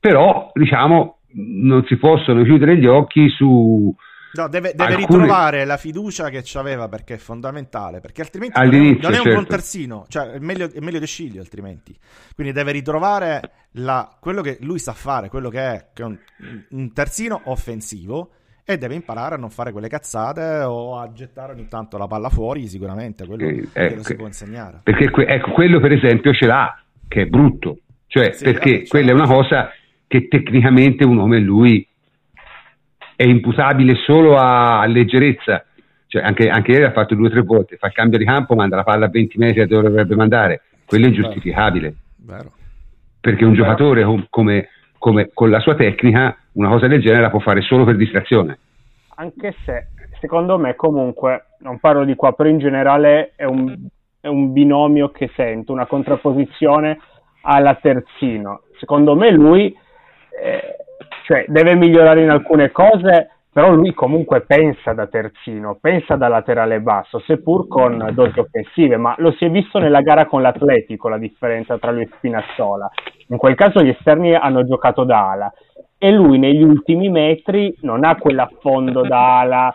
però, 0.00 0.50
diciamo, 0.54 1.18
non 1.34 1.84
si 1.84 1.96
possono 1.96 2.42
chiudere 2.42 2.78
gli 2.78 2.86
occhi 2.86 3.28
su, 3.28 3.94
No, 4.32 4.48
deve, 4.48 4.72
deve 4.74 4.94
Alcune... 4.94 5.06
ritrovare 5.06 5.64
la 5.64 5.76
fiducia 5.76 6.28
che 6.28 6.44
aveva 6.54 6.88
perché 6.88 7.14
è 7.14 7.16
fondamentale, 7.16 8.00
perché 8.00 8.22
altrimenti 8.22 8.58
non 8.60 8.68
è, 8.68 8.78
non 8.78 8.84
è, 8.84 8.92
un 8.92 9.12
certo. 9.12 9.30
buon 9.30 9.46
terzino, 9.46 10.04
cioè 10.08 10.30
è 10.30 10.38
meglio, 10.38 10.70
è 10.72 10.80
meglio 10.80 11.00
De 11.00 11.06
Sciglio 11.06 11.40
altrimenti. 11.40 11.96
Quindi 12.34 12.52
deve 12.52 12.72
ritrovare 12.72 13.40
la, 13.72 14.08
quello 14.20 14.40
che 14.40 14.58
lui 14.60 14.78
sa 14.78 14.92
fare, 14.92 15.28
quello 15.28 15.48
che 15.48 15.60
è, 15.60 15.86
che 15.92 16.02
è 16.02 16.06
un, 16.06 16.16
un, 16.70 16.92
terzino 16.92 17.40
offensivo 17.44 18.30
e 18.64 18.78
deve 18.78 18.94
imparare 18.94 19.34
a 19.34 19.38
non 19.38 19.50
fare 19.50 19.72
quelle 19.72 19.88
cazzate 19.88 20.62
o 20.62 20.96
a 20.96 21.10
gettare 21.12 21.52
ogni 21.52 21.66
tanto 21.66 21.98
la 21.98 22.06
palla 22.06 22.28
fuori, 22.28 22.68
sicuramente, 22.68 23.26
quello 23.26 23.48
eh, 23.48 23.68
ecco, 23.72 23.96
lo 23.96 24.02
si 24.04 24.14
può 24.14 24.26
insegnare. 24.26 24.80
Perché 24.84 25.10
ecco, 25.26 25.50
quello 25.50 25.80
per 25.80 25.92
esempio 25.92 26.32
ce 26.32 26.46
l'ha, 26.46 26.80
che 27.08 27.22
è 27.22 27.26
brutto, 27.26 27.78
cioè 28.06 28.32
sì, 28.32 28.44
perché 28.44 28.82
eh, 28.82 28.86
quella 28.86 29.10
è 29.10 29.14
una 29.14 29.26
cosa 29.26 29.70
che 30.06 30.28
tecnicamente 30.28 31.04
uno 31.04 31.22
come 31.22 31.40
lui 31.40 31.86
è 33.20 33.24
imputabile 33.24 33.96
solo 33.96 34.38
a, 34.38 34.86
leggerezza. 34.86 35.62
Cioè, 36.06 36.22
anche, 36.22 36.48
anche 36.48 36.70
ieri 36.72 36.84
ha 36.84 36.92
fatto 36.92 37.14
due 37.14 37.26
o 37.26 37.30
tre 37.30 37.42
volte, 37.42 37.76
fa 37.76 37.88
il 37.88 37.92
cambio 37.92 38.16
di 38.16 38.24
campo, 38.24 38.54
manda 38.54 38.76
la 38.76 38.82
palla 38.82 39.04
a 39.04 39.10
20 39.10 39.36
metri 39.36 39.66
dove 39.66 39.88
dovrebbe 39.88 40.14
mandare. 40.16 40.62
Quello 40.86 41.04
è 41.04 41.08
ingiustificabile. 41.08 41.94
Vero. 42.16 42.50
Perché 43.20 43.44
un 43.44 43.52
Vero. 43.52 43.64
giocatore 43.64 44.04
com, 44.04 44.26
come, 44.30 44.68
come, 44.96 45.28
con 45.34 45.50
la 45.50 45.60
sua 45.60 45.74
tecnica 45.74 46.34
una 46.52 46.70
cosa 46.70 46.86
del 46.86 47.02
genere 47.02 47.20
la 47.20 47.28
può 47.28 47.40
fare 47.40 47.60
solo 47.60 47.84
per 47.84 47.96
distrazione. 47.96 48.58
Anche 49.16 49.54
se, 49.66 49.88
secondo 50.18 50.56
me, 50.56 50.74
comunque, 50.74 51.44
non 51.58 51.78
parlo 51.78 52.04
di 52.04 52.14
qua, 52.14 52.32
però 52.32 52.48
in 52.48 52.58
generale 52.58 53.32
è 53.36 53.44
un, 53.44 53.76
è 54.18 54.28
un 54.28 54.50
binomio 54.50 55.10
che 55.10 55.30
sento, 55.36 55.72
una 55.72 55.86
contrapposizione 55.86 56.98
alla 57.42 57.74
terzino. 57.74 58.62
Secondo 58.78 59.14
me 59.14 59.30
lui... 59.30 59.76
Eh, 60.42 60.76
cioè 61.30 61.44
deve 61.46 61.76
migliorare 61.76 62.22
in 62.22 62.28
alcune 62.28 62.72
cose, 62.72 63.30
però 63.52 63.70
lui 63.70 63.94
comunque 63.94 64.40
pensa 64.40 64.92
da 64.94 65.06
terzino, 65.06 65.78
pensa 65.80 66.16
da 66.16 66.26
laterale 66.26 66.80
basso, 66.80 67.20
seppur 67.20 67.68
con 67.68 68.10
dosi 68.14 68.40
offensive, 68.40 68.96
ma 68.96 69.14
lo 69.18 69.30
si 69.38 69.44
è 69.44 69.50
visto 69.50 69.78
nella 69.78 70.00
gara 70.00 70.26
con 70.26 70.42
l'Atletico 70.42 71.08
la 71.08 71.18
differenza 71.18 71.78
tra 71.78 71.92
lui 71.92 72.02
e 72.02 72.08
Spinazzola. 72.16 72.90
In 73.28 73.36
quel 73.36 73.54
caso 73.54 73.80
gli 73.80 73.90
esterni 73.90 74.34
hanno 74.34 74.66
giocato 74.66 75.04
da 75.04 75.30
ala 75.30 75.52
e 75.96 76.10
lui 76.10 76.36
negli 76.40 76.64
ultimi 76.64 77.08
metri 77.10 77.76
non 77.82 78.04
ha 78.04 78.16
quell'affondo 78.16 79.02
d'ala 79.02 79.72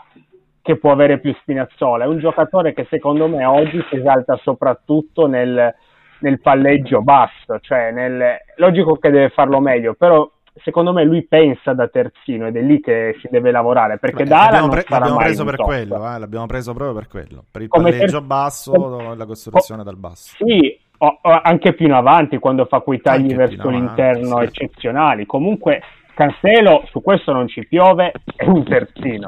che 0.62 0.76
può 0.76 0.92
avere 0.92 1.20
più 1.20 1.34
Spinazzola, 1.40 2.04
è 2.04 2.08
un 2.08 2.20
giocatore 2.20 2.74
che 2.74 2.86
secondo 2.90 3.30
me 3.30 3.46
oggi 3.46 3.82
si 3.90 3.96
esalta 3.96 4.38
soprattutto 4.44 5.26
nel, 5.26 5.74
nel 6.20 6.42
palleggio 6.42 7.02
basso, 7.02 7.60
cioè 7.62 7.92
nel, 7.92 8.36
logico 8.58 8.98
che 8.98 9.10
deve 9.10 9.30
farlo 9.30 9.62
meglio, 9.62 9.94
però 9.94 10.30
secondo 10.64 10.94
me 10.94 11.04
lui 11.04 11.24
pensa 11.24 11.74
da 11.74 11.88
terzino 11.88 12.48
ed 12.48 12.56
è 12.56 12.62
lì 12.62 12.80
che 12.80 13.18
si 13.20 13.28
deve 13.30 13.52
lavorare 13.52 13.98
perché 13.98 14.24
Beh, 14.24 14.30
da 14.30 14.38
l'abbiamo, 14.44 14.70
pre- 14.70 14.86
l'abbiamo 14.88 15.18
preso 15.18 15.44
per 15.44 15.56
top. 15.56 15.66
quello 15.66 15.96
eh, 15.96 16.20
l'abbiamo 16.20 16.46
preso 16.46 16.74
proprio 16.74 16.96
per 16.96 17.08
quello 17.08 17.44
per 17.52 17.62
il 17.64 17.68
Come 17.68 17.92
palleggio 17.92 18.18
ter- 18.18 18.28
basso 18.28 18.72
come... 18.72 19.16
la 19.16 19.26
costruzione 19.26 19.84
dal 19.84 19.98
basso 19.98 20.36
sì 20.38 20.80
o, 20.98 21.20
o 21.22 21.42
anche 21.44 21.74
più 21.74 21.86
in 21.88 21.92
avanti 21.92 22.38
quando 22.38 22.66
fa 22.66 22.80
quei 22.80 23.02
tagli 23.02 23.34
anche 23.34 23.36
verso 23.36 23.70
l'interno 23.70 24.40
sì. 24.40 24.44
eccezionali 24.46 25.26
comunque 25.26 25.82
Cancelo 26.14 26.84
su 26.90 27.02
questo 27.02 27.34
non 27.34 27.48
ci 27.50 27.66
piove 27.68 28.14
è 28.36 28.46
un 28.46 28.64
terzino 28.64 29.28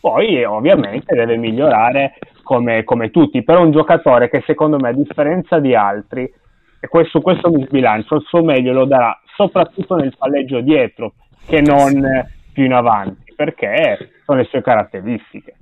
poi 0.00 0.44
ovviamente 0.44 1.12
deve 1.14 1.36
migliorare 1.36 2.18
come, 2.44 2.84
come 2.84 3.10
tutti 3.10 3.42
però 3.42 3.62
un 3.62 3.72
giocatore 3.72 4.30
che 4.30 4.44
secondo 4.46 4.78
me 4.78 4.90
a 4.90 4.92
differenza 4.92 5.58
di 5.58 5.74
altri 5.74 6.32
e 6.80 6.86
questo, 6.86 7.20
questo 7.20 7.50
mi 7.50 7.64
sbilancio, 7.66 8.14
il 8.16 8.24
suo 8.26 8.42
meglio 8.44 8.72
lo 8.72 8.84
darà 8.84 9.18
soprattutto 9.38 9.94
nel 9.94 10.14
palleggio 10.18 10.60
dietro 10.60 11.14
che 11.46 11.60
non 11.60 12.26
più 12.52 12.64
in 12.64 12.72
avanti, 12.72 13.32
perché 13.36 14.10
sono 14.24 14.38
le 14.38 14.46
sue 14.46 14.62
caratteristiche. 14.62 15.54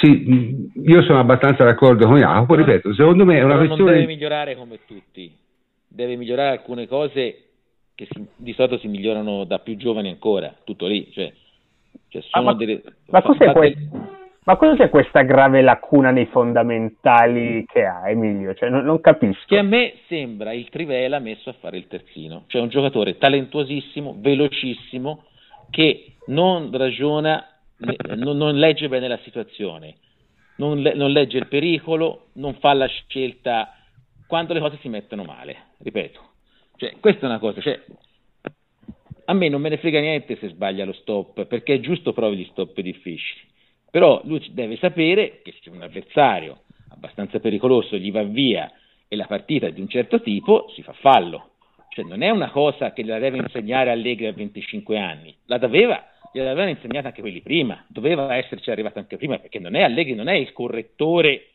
Sì, 0.00 0.70
io 0.74 1.02
sono 1.02 1.20
abbastanza 1.20 1.62
d'accordo 1.62 2.06
con 2.06 2.18
Jacopo, 2.18 2.56
ripeto, 2.56 2.94
secondo 2.94 3.24
me 3.24 3.38
è 3.38 3.42
una 3.42 3.58
questione... 3.58 3.82
Non 3.82 4.00
deve 4.00 4.06
migliorare 4.06 4.56
come 4.56 4.80
tutti, 4.86 5.32
deve 5.86 6.16
migliorare 6.16 6.56
alcune 6.56 6.88
cose 6.88 7.50
che 7.94 8.08
si, 8.10 8.26
di 8.34 8.52
solito 8.54 8.78
si 8.78 8.88
migliorano 8.88 9.44
da 9.44 9.60
più 9.60 9.76
giovani 9.76 10.08
ancora, 10.08 10.52
tutto 10.64 10.86
lì, 10.86 11.12
cioè, 11.12 11.32
cioè 12.08 12.22
ah, 12.30 12.40
ma, 12.40 12.54
delle, 12.54 12.82
ma 13.06 13.22
cos'è 13.22 13.52
questo? 13.52 14.22
Ma 14.44 14.56
cos'è 14.56 14.90
questa 14.90 15.22
grave 15.22 15.62
lacuna 15.62 16.10
nei 16.10 16.26
fondamentali 16.26 17.64
che 17.66 17.86
ha 17.86 18.10
Emilio? 18.10 18.52
Cioè, 18.52 18.68
non, 18.68 18.84
non, 18.84 19.00
capisco. 19.00 19.44
Che 19.46 19.58
a 19.58 19.62
me 19.62 19.94
sembra 20.06 20.52
il 20.52 20.68
Trivela 20.68 21.18
messo 21.18 21.48
a 21.48 21.54
fare 21.54 21.78
il 21.78 21.86
terzino, 21.86 22.44
cioè 22.48 22.60
un 22.60 22.68
giocatore 22.68 23.16
talentuosissimo, 23.16 24.16
velocissimo, 24.18 25.24
che 25.70 26.16
non 26.26 26.70
ragiona, 26.76 27.42
non, 28.16 28.36
non 28.36 28.58
legge 28.58 28.86
bene 28.88 29.08
la 29.08 29.18
situazione, 29.22 29.94
non, 30.56 30.82
le, 30.82 30.92
non, 30.92 31.10
legge 31.10 31.38
il 31.38 31.48
pericolo, 31.48 32.26
non 32.34 32.52
fa 32.56 32.74
la 32.74 32.86
scelta 32.86 33.74
quando 34.26 34.52
le 34.52 34.60
cose 34.60 34.76
si 34.82 34.90
mettono 34.90 35.24
male, 35.24 35.56
ripeto. 35.78 36.20
Cioè, 36.76 36.96
questa 37.00 37.22
è 37.22 37.28
una 37.30 37.38
cosa, 37.38 37.62
cioè, 37.62 37.80
a 39.24 39.32
me 39.32 39.48
non 39.48 39.62
me 39.62 39.70
ne 39.70 39.78
frega 39.78 40.00
niente 40.00 40.36
se 40.36 40.48
sbaglia 40.48 40.84
lo 40.84 40.92
stop, 40.92 41.46
perché 41.46 41.74
è 41.74 41.80
giusto 41.80 42.12
provi 42.12 42.36
gli 42.36 42.48
stop 42.50 42.78
difficili 42.80 43.52
però 43.94 44.20
lui 44.24 44.44
deve 44.50 44.76
sapere 44.78 45.40
che 45.44 45.54
se 45.62 45.70
un 45.70 45.80
avversario 45.80 46.62
abbastanza 46.88 47.38
pericoloso 47.38 47.96
gli 47.96 48.10
va 48.10 48.24
via 48.24 48.68
e 49.06 49.14
la 49.14 49.26
partita 49.26 49.68
è 49.68 49.72
di 49.72 49.80
un 49.80 49.88
certo 49.88 50.20
tipo, 50.20 50.68
si 50.74 50.82
fa 50.82 50.92
fallo. 50.94 51.50
Cioè 51.90 52.04
non 52.04 52.20
è 52.22 52.30
una 52.30 52.50
cosa 52.50 52.92
che 52.92 53.04
la 53.04 53.20
deve 53.20 53.36
insegnare 53.36 53.92
Allegri 53.92 54.26
a 54.26 54.32
25 54.32 54.98
anni, 54.98 55.32
la 55.44 55.58
doveva, 55.58 56.04
gliel'avevano 56.32 56.70
insegnata 56.70 57.06
anche 57.06 57.20
quelli 57.20 57.40
prima, 57.40 57.84
doveva 57.86 58.34
esserci 58.34 58.68
arrivato 58.72 58.98
anche 58.98 59.16
prima, 59.16 59.38
perché 59.38 59.60
non 59.60 59.76
è 59.76 59.82
Allegri, 59.82 60.16
non 60.16 60.26
è 60.26 60.34
il 60.34 60.52
correttore 60.52 61.50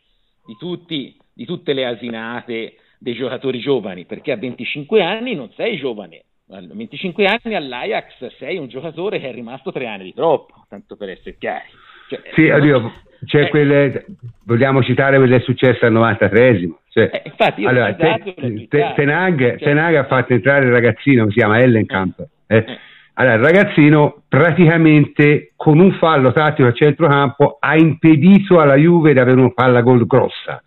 di, 0.45 0.55
tutti, 0.57 1.17
di 1.33 1.43
tutte 1.43 1.73
le 1.73 1.87
asinate 1.87 2.75
dei 2.99 3.15
giocatori 3.15 3.59
giovani, 3.59 4.05
perché 4.05 4.31
a 4.31 4.37
25 4.37 5.03
anni 5.03 5.35
non 5.35 5.51
sei 5.57 5.75
giovane, 5.75 6.23
a 6.51 6.61
25 6.61 7.25
anni 7.25 7.55
all'Ajax 7.55 8.37
sei 8.37 8.55
un 8.55 8.69
giocatore 8.69 9.19
che 9.19 9.27
è 9.27 9.33
rimasto 9.33 9.73
tre 9.73 9.87
anni 9.87 10.05
di 10.05 10.13
troppo, 10.13 10.63
tanto 10.69 10.95
per 10.95 11.09
essere 11.09 11.37
chiari. 11.37 11.67
Cioè, 12.10 12.22
sì, 12.34 12.49
oddio, 12.49 12.91
c'è 13.26 13.43
eh, 13.43 13.49
quelle, 13.49 14.05
vogliamo 14.45 14.82
citare 14.82 15.18
quello 15.18 15.36
che 15.36 15.41
è 15.41 15.45
successo 15.45 15.86
al 15.86 15.93
93esimo. 15.93 16.78
Cioè, 16.89 17.10
eh, 17.14 17.22
infatti, 17.26 17.66
allora, 17.66 17.93
te, 17.93 18.34
te, 18.68 18.93
Tenag, 18.95 19.38
cioè, 19.38 19.57
Tenag, 19.57 19.95
ha 19.95 20.05
fatto 20.05 20.34
entrare 20.34 20.66
il 20.66 20.72
ragazzino 20.72 21.30
si 21.30 21.38
chiama 21.38 21.62
Ellenkamp. 21.62 22.20
Eh. 22.47 22.57
eh. 22.57 22.78
Allora, 23.14 23.36
il 23.36 23.41
ragazzino 23.41 24.24
praticamente 24.28 25.51
con 25.55 25.78
un 25.78 25.91
fallo 25.93 26.32
tattico 26.32 26.70
a 26.70 26.74
centrocampo 26.74 27.57
ha 27.60 27.76
impedito 27.76 28.60
alla 28.60 28.76
Juve 28.76 29.14
di 29.14 29.20
avere 29.20 29.39
una 29.39 29.51
palla 29.53 29.82
gol 29.82 30.05
grossa 30.07 30.64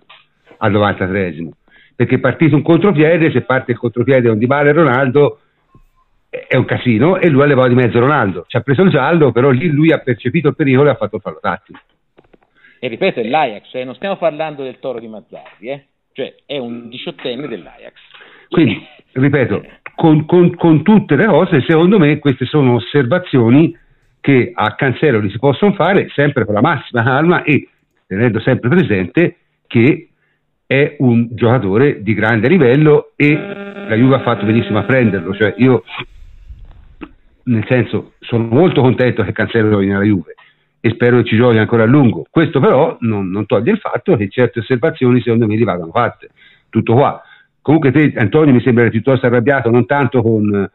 al 0.58 0.72
93esimo 0.72 1.48
perché 1.94 2.16
è 2.16 2.18
partito 2.18 2.56
un 2.56 2.62
contropiede, 2.62 3.30
se 3.30 3.42
parte 3.42 3.72
il 3.72 3.78
contropiede 3.78 4.28
con 4.28 4.38
Di 4.38 4.46
Bale 4.46 4.70
e 4.70 4.72
Ronaldo 4.72 5.38
è 6.32 6.56
un 6.56 6.64
casino 6.64 7.18
e 7.18 7.28
lui 7.28 7.42
ha 7.42 7.44
levato 7.44 7.68
di 7.68 7.74
mezzo 7.74 7.98
Ronaldo. 7.98 8.46
Ci 8.48 8.56
ha 8.56 8.62
preso 8.62 8.80
il 8.80 8.88
giallo, 8.88 9.32
però 9.32 9.50
lì 9.50 9.68
lui 9.68 9.92
ha 9.92 9.98
percepito 9.98 10.48
il 10.48 10.56
pericolo 10.56 10.88
e 10.88 10.92
ha 10.92 10.96
fatto 10.96 11.16
il 11.16 11.22
fallo 11.22 11.38
tattico. 11.42 11.78
E 12.78 12.88
ripeto, 12.88 13.20
è 13.20 13.24
l'Ajax, 13.24 13.74
eh? 13.74 13.84
non 13.84 13.94
stiamo 13.94 14.16
parlando 14.16 14.62
del 14.62 14.78
toro 14.78 14.98
di 14.98 15.08
Mazzarri, 15.08 15.68
eh? 15.68 15.84
cioè 16.12 16.34
è 16.46 16.56
un 16.56 16.88
diciottenne 16.88 17.46
dell'Ajax. 17.46 17.92
Quindi, 18.48 18.82
ripeto, 19.12 19.62
con, 19.94 20.24
con, 20.24 20.54
con, 20.54 20.82
tutte 20.82 21.16
le 21.16 21.26
cose, 21.26 21.62
secondo 21.66 21.98
me 21.98 22.18
queste 22.18 22.46
sono 22.46 22.76
osservazioni 22.76 23.76
che 24.18 24.52
a 24.54 24.74
Cancelo 24.74 25.28
si 25.28 25.38
possono 25.38 25.74
fare 25.74 26.08
sempre 26.14 26.46
con 26.46 26.54
la 26.54 26.62
massima 26.62 27.02
calma 27.02 27.42
e 27.42 27.68
tenendo 28.06 28.40
sempre 28.40 28.70
presente 28.70 29.36
che 29.66 30.08
è 30.66 30.96
un 31.00 31.28
giocatore 31.32 32.02
di 32.02 32.14
grande 32.14 32.48
livello 32.48 33.12
e 33.16 33.34
la 33.34 33.94
Juve 33.94 34.14
ha 34.14 34.22
fatto 34.22 34.46
benissimo 34.46 34.78
a 34.78 34.84
prenderlo. 34.84 35.34
Cioè 35.34 35.54
io 35.58 35.84
nel 37.44 37.64
senso 37.66 38.12
sono 38.20 38.44
molto 38.44 38.80
contento 38.80 39.22
che 39.22 39.32
Cancelo 39.32 39.70
giochi 39.70 39.86
nella 39.86 40.02
Juve 40.02 40.34
e 40.80 40.90
spero 40.90 41.18
che 41.18 41.24
ci 41.24 41.36
giochi 41.36 41.58
ancora 41.58 41.84
a 41.84 41.86
lungo. 41.86 42.26
Questo 42.28 42.60
però 42.60 42.96
non, 43.00 43.30
non 43.30 43.46
toglie 43.46 43.72
il 43.72 43.78
fatto 43.78 44.16
che 44.16 44.28
certe 44.28 44.60
osservazioni 44.60 45.20
secondo 45.20 45.46
me 45.46 45.56
gli 45.56 45.64
vadano 45.64 45.92
fatte. 45.92 46.30
Tutto 46.68 46.94
qua. 46.94 47.22
Comunque 47.60 47.92
te 47.92 48.12
Antonio 48.16 48.52
mi 48.52 48.60
sembra 48.60 48.88
piuttosto 48.88 49.26
arrabbiato, 49.26 49.70
non 49.70 49.86
tanto 49.86 50.22
con 50.22 50.68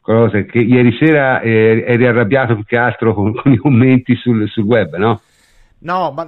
cose 0.00 0.46
che 0.46 0.58
ieri 0.58 0.96
sera 0.98 1.40
eh, 1.40 1.84
eri 1.86 2.06
arrabbiato 2.06 2.54
più 2.54 2.64
che 2.64 2.76
altro 2.76 3.14
con, 3.14 3.34
con 3.40 3.52
i 3.52 3.56
commenti 3.56 4.16
sul, 4.16 4.48
sul, 4.48 4.64
web, 4.64 4.96
no? 4.96 5.20
No, 5.80 6.12
ma 6.12 6.26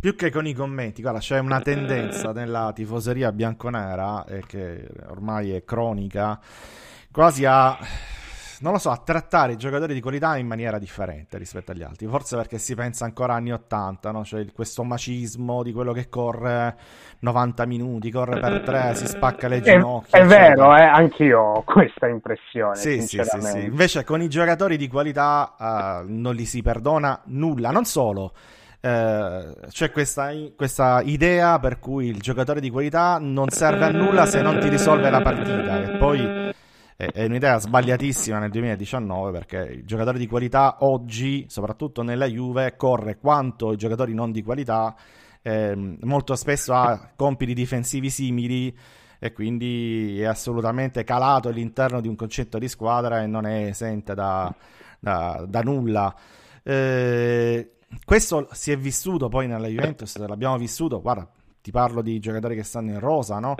più 0.00 0.16
che 0.16 0.30
con 0.30 0.46
i 0.46 0.54
commenti, 0.54 1.02
guarda, 1.02 1.18
c'è 1.18 1.38
una 1.38 1.60
tendenza 1.60 2.32
nella 2.32 2.72
tifoseria 2.74 3.32
bianconera 3.32 4.24
eh, 4.24 4.42
che 4.46 4.86
ormai 5.08 5.52
è 5.52 5.62
cronica, 5.64 6.40
quasi 7.12 7.44
a 7.44 7.76
non 8.60 8.72
lo 8.72 8.78
so, 8.78 8.90
a 8.90 9.00
trattare 9.02 9.52
i 9.52 9.56
giocatori 9.56 9.94
di 9.94 10.00
qualità 10.00 10.36
in 10.36 10.46
maniera 10.46 10.78
differente 10.78 11.38
rispetto 11.38 11.72
agli 11.72 11.82
altri. 11.82 12.06
Forse 12.06 12.36
perché 12.36 12.58
si 12.58 12.74
pensa 12.74 13.04
ancora 13.04 13.34
anni 13.34 13.52
80, 13.52 14.10
no? 14.10 14.24
Cioè 14.24 14.46
questo 14.52 14.84
macismo 14.84 15.62
di 15.62 15.72
quello 15.72 15.92
che 15.92 16.08
corre 16.08 16.76
90 17.20 17.66
minuti, 17.66 18.10
corre 18.10 18.38
per 18.38 18.60
tre, 18.60 18.94
si 18.94 19.06
spacca 19.06 19.48
le 19.48 19.62
ginocchia. 19.62 20.18
È, 20.18 20.22
è 20.22 20.26
vero, 20.26 20.76
eh? 20.76 20.82
anch'io 20.82 21.40
ho 21.40 21.62
questa 21.64 22.06
impressione. 22.06 22.76
Sì, 22.76 23.00
sì, 23.00 23.20
sì, 23.22 23.40
sì, 23.40 23.64
Invece 23.64 24.04
con 24.04 24.20
i 24.20 24.28
giocatori 24.28 24.76
di 24.76 24.88
qualità 24.88 25.54
uh, 25.58 26.04
non 26.06 26.34
li 26.34 26.44
si 26.44 26.60
perdona 26.60 27.18
nulla. 27.26 27.70
Non 27.70 27.86
solo. 27.86 28.32
Uh, 28.82 29.54
c'è 29.68 29.90
questa, 29.90 30.30
questa, 30.56 31.02
idea 31.04 31.58
per 31.58 31.78
cui 31.78 32.06
il 32.06 32.18
giocatore 32.18 32.60
di 32.60 32.70
qualità 32.70 33.18
non 33.20 33.50
serve 33.50 33.84
a 33.84 33.90
nulla 33.90 34.24
se 34.24 34.40
non 34.40 34.58
ti 34.58 34.68
risolve 34.68 35.10
la 35.10 35.20
partita, 35.20 35.82
e 35.82 35.96
poi 35.98 36.49
è 37.12 37.24
un'idea 37.24 37.58
sbagliatissima 37.58 38.38
nel 38.38 38.50
2019 38.50 39.30
perché 39.30 39.56
il 39.56 39.84
giocatore 39.86 40.18
di 40.18 40.26
qualità 40.26 40.76
oggi, 40.80 41.46
soprattutto 41.48 42.02
nella 42.02 42.26
Juve, 42.26 42.76
corre 42.76 43.16
quanto 43.16 43.72
i 43.72 43.76
giocatori 43.76 44.12
non 44.12 44.32
di 44.32 44.42
qualità, 44.42 44.94
eh, 45.40 45.96
molto 46.02 46.34
spesso 46.34 46.74
ha 46.74 47.12
compiti 47.16 47.54
difensivi 47.54 48.10
simili 48.10 48.76
e 49.18 49.32
quindi 49.32 50.20
è 50.20 50.26
assolutamente 50.26 51.02
calato 51.02 51.48
all'interno 51.48 52.02
di 52.02 52.08
un 52.08 52.16
concetto 52.16 52.58
di 52.58 52.68
squadra 52.68 53.22
e 53.22 53.26
non 53.26 53.46
è 53.46 53.64
esente 53.66 54.14
da, 54.14 54.54
da, 54.98 55.44
da 55.48 55.60
nulla. 55.62 56.14
Eh, 56.62 57.76
questo 58.04 58.46
si 58.52 58.72
è 58.72 58.76
vissuto 58.76 59.28
poi 59.28 59.46
nella 59.46 59.68
Juventus, 59.68 60.16
l'abbiamo 60.18 60.58
vissuto, 60.58 61.00
guarda, 61.00 61.26
ti 61.62 61.70
parlo 61.70 62.00
di 62.00 62.18
giocatori 62.18 62.54
che 62.54 62.62
stanno 62.62 62.90
in 62.90 63.00
rosa, 63.00 63.38
no? 63.38 63.54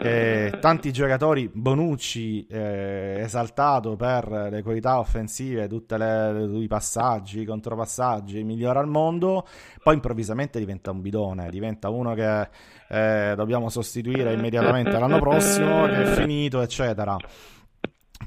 Eh, 0.00 0.58
tanti 0.60 0.92
giocatori, 0.92 1.50
Bonucci 1.52 2.46
eh, 2.46 3.20
esaltato 3.20 3.96
per 3.96 4.48
le 4.50 4.62
qualità 4.62 4.98
offensive, 4.98 5.66
tutti 5.68 5.94
i 5.94 6.66
passaggi, 6.68 7.40
i 7.40 7.44
contropassaggi, 7.44 8.42
migliora 8.44 8.80
al 8.80 8.88
mondo, 8.88 9.46
poi 9.82 9.94
improvvisamente 9.94 10.58
diventa 10.58 10.90
un 10.90 11.00
bidone, 11.00 11.48
diventa 11.50 11.88
uno 11.88 12.14
che 12.14 12.48
eh, 12.88 13.34
dobbiamo 13.34 13.68
sostituire 13.68 14.32
immediatamente 14.34 14.98
l'anno 14.98 15.18
prossimo, 15.18 15.86
che 15.86 16.02
è 16.02 16.06
finito, 16.06 16.60
eccetera. 16.60 17.16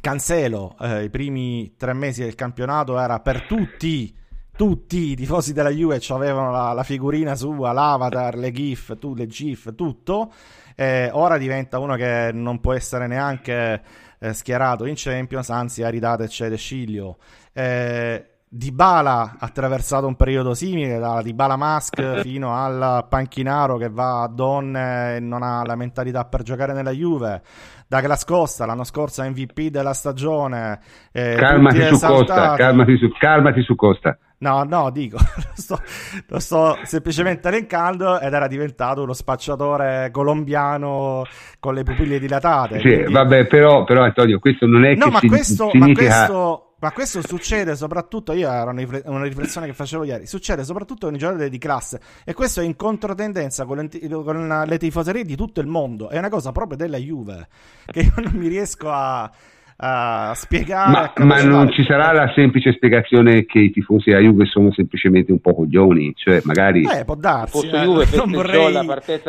Cancelo, 0.01 0.75
eh, 0.79 1.03
i 1.03 1.09
primi 1.09 1.75
tre 1.75 1.93
mesi 1.93 2.23
del 2.23 2.35
campionato 2.35 2.99
era 2.99 3.19
per 3.19 3.43
tutti 3.43 4.15
tutti 4.59 5.11
i 5.11 5.15
tifosi 5.15 5.53
della 5.53 5.69
Juve 5.69 6.01
avevano 6.09 6.51
la, 6.51 6.73
la, 6.73 6.83
figurina 6.83 7.33
sua, 7.33 7.71
l'avatar, 7.71 8.35
le 8.35 8.51
gif, 8.51 8.97
tu, 8.99 9.15
le 9.15 9.25
gif, 9.25 9.73
tutto. 9.73 10.33
eh, 10.75 11.09
ora 11.13 11.37
diventa 11.37 11.79
uno 11.79 11.95
che 11.95 12.31
non 12.33 12.59
può 12.59 12.73
essere 12.73 13.07
neanche 13.07 13.81
eh, 14.19 14.33
schierato 14.33 14.85
in 14.85 14.95
Champions, 14.97 15.49
anzi 15.49 15.81
Aridate 15.81 16.27
cede 16.27 16.57
Sciglio. 16.57 17.19
Eh, 17.53 18.31
Dybala 18.49 19.35
ha 19.37 19.45
attraversato 19.45 20.07
un 20.07 20.15
periodo 20.17 20.53
simile, 20.53 20.99
da 20.99 21.21
Dybala 21.21 21.55
Mask 21.55 22.19
fino 22.19 22.53
al 22.53 23.05
Panchinaro 23.07 23.77
che 23.77 23.89
va 23.89 24.23
a 24.23 24.27
donne 24.27 25.15
e 25.15 25.19
non 25.21 25.41
ha 25.41 25.63
la 25.63 25.75
mentalità 25.75 26.25
per 26.25 26.43
giocare 26.43 26.73
nella 26.73 26.91
Juve. 26.91 27.43
Douglas 27.89 28.23
Costa, 28.23 28.67
l'anno 28.67 28.83
scorso 28.83 29.23
MVP 29.23 29.69
della 29.69 29.95
stagione. 29.95 30.79
Eh, 31.11 31.33
calmati 31.39 31.81
su 31.87 31.99
Costa, 31.99 32.53
calmati 32.53 32.97
su, 32.97 33.11
calmati 33.17 33.63
su 33.63 33.75
Costa. 33.75 34.15
No, 34.41 34.63
no, 34.63 34.91
dico, 34.91 35.17
lo 35.35 35.51
sto, 35.55 35.81
lo 36.27 36.39
sto, 36.39 36.77
semplicemente 36.83 37.47
elencando 37.47 38.19
ed 38.19 38.31
era 38.31 38.45
diventato 38.45 39.01
uno 39.01 39.13
spacciatore 39.13 40.11
colombiano 40.11 41.23
con 41.59 41.73
le 41.73 41.81
pupille 41.81 42.19
dilatate. 42.19 42.79
Sì, 42.79 42.89
quindi... 42.89 43.11
vabbè, 43.11 43.47
però, 43.47 43.83
però 43.85 44.03
Antonio, 44.03 44.37
questo 44.37 44.67
non 44.67 44.85
è 44.85 44.93
no, 44.93 45.05
che 45.05 45.11
ma 45.11 45.19
si, 45.19 45.27
questo, 45.27 45.69
significa... 45.71 46.09
ma 46.09 46.15
questo 46.15 46.68
ma 46.79 46.91
questo 46.91 47.21
succede 47.21 47.75
soprattutto, 47.75 48.31
io 48.31 48.49
era 48.49 48.71
una 48.71 49.23
riflessione 49.23 49.67
che 49.67 49.73
facevo 49.73 50.03
ieri, 50.05 50.25
succede 50.25 50.63
soprattutto 50.63 51.07
con 51.07 51.15
i 51.15 51.17
giocatori 51.17 51.49
di 51.49 51.57
classe 51.57 51.99
e 52.23 52.33
questo 52.33 52.61
è 52.61 52.63
in 52.63 52.75
controtendenza 52.75 53.65
con 53.65 53.77
le, 53.77 54.07
con 54.07 54.63
le 54.65 54.77
tifoserie 54.77 55.23
di 55.23 55.35
tutto 55.35 55.59
il 55.59 55.67
mondo, 55.67 56.09
è 56.09 56.17
una 56.17 56.29
cosa 56.29 56.51
proprio 56.51 56.77
della 56.77 56.97
Juve 56.97 57.47
che 57.85 57.99
io 58.01 58.13
non 58.15 58.31
mi 58.33 58.47
riesco 58.47 58.89
a, 58.89 59.29
a 59.75 60.33
spiegare. 60.35 60.91
Ma, 60.91 61.13
a 61.13 61.25
ma, 61.25 61.43
non 61.43 61.69
ci 61.71 61.83
sarà 61.83 62.13
la 62.13 62.31
semplice 62.33 62.71
spiegazione 62.71 63.45
che 63.45 63.59
i 63.59 63.71
tifosi 63.71 64.11
della 64.11 64.21
Juve 64.21 64.45
sono 64.45 64.71
semplicemente 64.71 65.33
un 65.33 65.41
po' 65.41 65.53
coglioni, 65.53 66.13
cioè 66.15 66.39
magari... 66.45 66.85
Eh, 66.89 67.03
può 67.03 67.15
darsi, 67.15 67.67
eh, 67.67 67.81
Juve 67.81 68.05
non 68.15 68.31
vorrei 68.31 68.73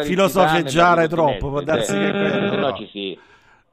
filosofeggiare 0.04 1.08
troppo, 1.08 1.48
può 1.48 1.62
darsi 1.62 1.94
che 1.94 2.10
quello... 2.10 2.56
No, 2.56 2.76
ci 2.76 2.88
si... 2.92 3.18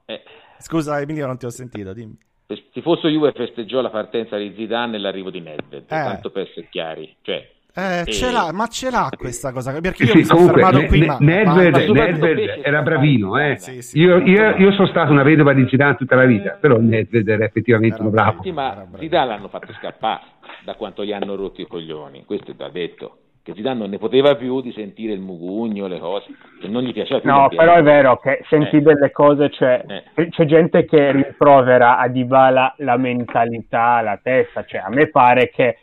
Eh. 0.06 0.22
Scusa 0.58 1.00
Emilio, 1.00 1.26
non 1.26 1.38
ti 1.38 1.46
ho 1.46 1.50
sentito, 1.50 1.92
dimmi 1.92 2.26
tifoso 2.72 3.08
Juve 3.08 3.32
festeggiò 3.32 3.80
la 3.80 3.90
partenza 3.90 4.36
di 4.36 4.54
Zidane 4.56 4.96
e 4.96 4.98
l'arrivo 4.98 5.30
di 5.30 5.40
Nedved, 5.40 5.82
eh. 5.82 5.86
tanto 5.86 6.30
per 6.30 6.48
essere 6.48 6.68
chiari. 6.70 7.14
Cioè, 7.20 7.50
eh, 7.74 8.00
e... 8.06 8.12
ce 8.12 8.30
l'ha, 8.30 8.50
ma 8.52 8.66
ce 8.66 8.90
l'ha 8.90 9.10
questa 9.16 9.52
cosa 9.52 9.78
perché 9.78 10.04
io 10.04 10.10
sì, 10.10 10.16
mi 10.16 10.24
sono 10.24 10.38
comunque, 10.38 10.62
fermato 10.62 10.82
ne, 10.82 10.88
qui. 10.88 11.04
Ma, 11.04 11.18
Nedved, 11.20 11.88
ma, 11.88 12.04
Nedved 12.04 12.60
era 12.62 12.82
bravino. 12.82 13.38
Eh. 13.38 13.56
Sì, 13.58 13.82
sì, 13.82 13.98
io, 13.98 14.18
io, 14.18 14.56
io, 14.56 14.72
sono 14.72 14.88
stato 14.88 15.12
una 15.12 15.22
vedova 15.22 15.52
di 15.52 15.66
Zidane 15.68 15.96
tutta 15.96 16.16
la 16.16 16.24
vita, 16.24 16.56
però 16.60 16.78
Nedved 16.78 17.28
era 17.28 17.44
effettivamente 17.44 18.00
era 18.00 18.08
bravo. 18.08 18.42
Ma 18.52 18.86
Zidane 18.98 19.26
l'hanno 19.26 19.48
fatto 19.48 19.72
scappare 19.74 20.22
da 20.64 20.74
quanto 20.74 21.04
gli 21.04 21.12
hanno 21.12 21.36
rotto 21.36 21.60
i 21.60 21.66
coglioni, 21.66 22.24
questo 22.24 22.52
è 22.52 22.54
da 22.54 22.68
detto 22.70 23.18
che 23.48 23.54
Zidane 23.54 23.78
non 23.78 23.88
ne 23.88 23.96
poteva 23.96 24.34
più 24.36 24.60
di 24.60 24.72
sentire 24.72 25.14
il 25.14 25.20
mugugno, 25.20 25.86
le 25.86 25.98
cose, 25.98 26.26
che 26.60 26.68
non 26.68 26.82
gli 26.82 26.92
piaceva 26.92 27.20
più. 27.20 27.30
No, 27.30 27.48
però 27.48 27.76
è 27.76 27.82
vero 27.82 28.18
che 28.18 28.44
senti 28.46 28.76
eh. 28.76 28.82
delle 28.82 29.10
cose, 29.10 29.48
cioè, 29.48 29.82
eh. 30.14 30.28
c'è 30.28 30.44
gente 30.44 30.84
che 30.84 31.12
rimprovera 31.12 31.96
a 31.96 32.08
Dybala 32.08 32.74
la 32.78 32.98
mentalità, 32.98 34.02
la 34.02 34.20
testa, 34.22 34.64
cioè 34.66 34.82
a 34.84 34.90
me 34.90 35.08
pare 35.08 35.48
che 35.48 35.78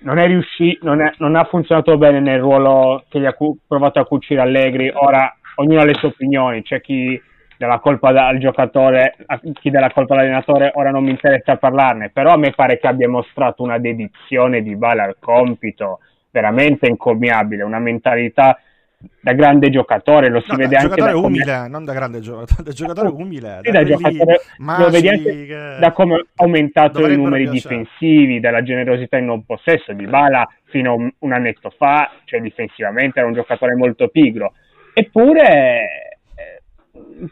non 0.00 0.18
è 0.18 0.26
riuscito, 0.26 0.86
non, 0.86 1.10
non, 1.16 1.34
ha 1.34 1.44
funzionato 1.44 1.96
bene 1.96 2.20
nel 2.20 2.40
ruolo 2.40 3.04
che 3.08 3.20
gli 3.20 3.24
ha 3.24 3.32
cu- 3.32 3.58
provato 3.66 3.98
a 4.00 4.04
cucire 4.04 4.42
Allegri, 4.42 4.90
ora 4.92 5.34
ognuno 5.56 5.80
ha 5.80 5.84
le 5.84 5.94
sue 5.94 6.08
opinioni, 6.08 6.62
c'è 6.62 6.82
chi 6.82 7.18
dà 7.56 7.68
la 7.68 7.78
colpa 7.78 8.10
al 8.10 8.38
giocatore, 8.38 9.16
chi 9.54 9.70
dà 9.70 9.80
la 9.80 9.90
colpa 9.90 10.12
all'allenatore, 10.12 10.72
ora 10.74 10.90
non 10.90 11.04
mi 11.04 11.10
interessa 11.10 11.56
parlarne, 11.56 12.10
però 12.10 12.34
a 12.34 12.36
me 12.36 12.52
pare 12.54 12.78
che 12.78 12.86
abbia 12.86 13.08
mostrato 13.08 13.62
una 13.62 13.78
dedizione 13.78 14.60
di 14.62 14.76
Bala 14.76 15.04
al 15.04 15.16
compito, 15.18 16.00
veramente 16.30 16.86
encomiabile, 16.86 17.62
una 17.62 17.78
mentalità 17.78 18.58
da 19.20 19.32
grande 19.32 19.70
giocatore, 19.70 20.28
lo 20.28 20.40
si 20.40 20.50
no, 20.50 20.56
vede 20.56 20.74
da 20.74 20.80
anche 20.80 20.96
giocatore 20.96 21.12
da 21.12 21.26
umile, 21.26 21.56
come... 21.56 21.68
non 21.68 21.84
da 21.84 21.92
grande 21.92 22.20
giocatore, 22.20 22.62
da 22.64 22.72
giocatore 22.72 23.08
umile, 23.08 23.60
sì, 23.62 23.70
da, 23.70 23.84
giocatore, 23.84 24.40
lo 24.56 24.90
vedi 24.90 25.08
anche 25.08 25.46
che... 25.46 25.76
da 25.78 25.92
come 25.92 26.14
ha 26.14 26.24
aumentato 26.36 27.06
i 27.06 27.16
numeri 27.16 27.48
piacere. 27.48 27.76
difensivi, 27.76 28.40
dalla 28.40 28.62
generosità 28.62 29.18
in 29.18 29.26
non 29.26 29.44
possesso 29.44 29.92
di 29.92 30.06
Bala 30.06 30.48
fino 30.64 30.92
a 30.92 31.12
un 31.18 31.32
annetto 31.32 31.70
fa, 31.70 32.10
cioè 32.24 32.40
difensivamente 32.40 33.20
era 33.20 33.28
un 33.28 33.34
giocatore 33.34 33.74
molto 33.76 34.08
pigro. 34.08 34.54
Eppure 34.92 36.07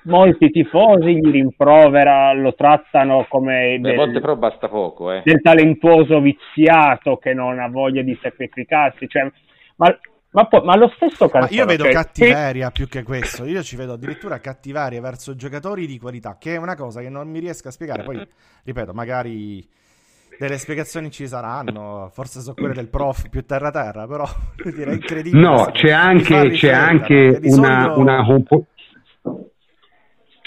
molti 0.04 0.50
tifosi 0.50 1.16
gli 1.16 1.30
rimprovera, 1.30 2.32
lo 2.32 2.54
trattano 2.54 3.26
come 3.28 3.78
del, 3.80 3.96
volte 3.96 4.20
però 4.20 4.36
basta 4.36 4.68
poco, 4.68 5.12
eh. 5.12 5.22
del 5.24 5.40
talentuoso 5.40 6.20
viziato 6.20 7.16
che 7.16 7.34
non 7.34 7.58
ha 7.58 7.68
voglia 7.68 8.02
di 8.02 8.18
sacrificarsi. 8.20 9.08
Cioè, 9.08 9.30
ma, 9.76 9.96
ma, 10.30 10.48
ma, 10.62 10.76
lo 10.76 10.90
stesso 10.94 11.28
Canzano, 11.28 11.46
ma 11.50 11.56
io 11.56 11.66
vedo 11.66 11.84
cioè, 11.84 11.92
cattiveria 11.92 12.66
che... 12.66 12.72
più 12.72 12.88
che 12.88 13.02
questo. 13.02 13.44
Io 13.44 13.62
ci 13.62 13.76
vedo 13.76 13.94
addirittura 13.94 14.38
cattiveria 14.40 15.00
verso 15.00 15.34
giocatori 15.34 15.86
di 15.86 15.98
qualità, 15.98 16.36
che 16.38 16.54
è 16.54 16.58
una 16.58 16.74
cosa 16.74 17.00
che 17.00 17.08
non 17.08 17.28
mi 17.28 17.38
riesco 17.38 17.68
a 17.68 17.70
spiegare. 17.70 18.02
Poi, 18.02 18.26
ripeto, 18.64 18.92
magari 18.92 19.66
delle 20.38 20.58
spiegazioni 20.58 21.10
ci 21.10 21.26
saranno, 21.26 22.10
forse 22.12 22.40
sono 22.40 22.54
quelle 22.54 22.74
del 22.74 22.88
prof 22.88 23.28
più 23.28 23.44
terra 23.44 23.70
terra, 23.70 24.06
però 24.06 24.26
direi 24.62 24.94
incredibile. 24.94 25.40
No, 25.40 25.70
c'è 25.72 25.90
anche, 25.90 26.50
c'è 26.50 26.72
anche 26.72 27.40
una, 27.42 27.92
solito... 27.94 28.00
una, 28.00 28.22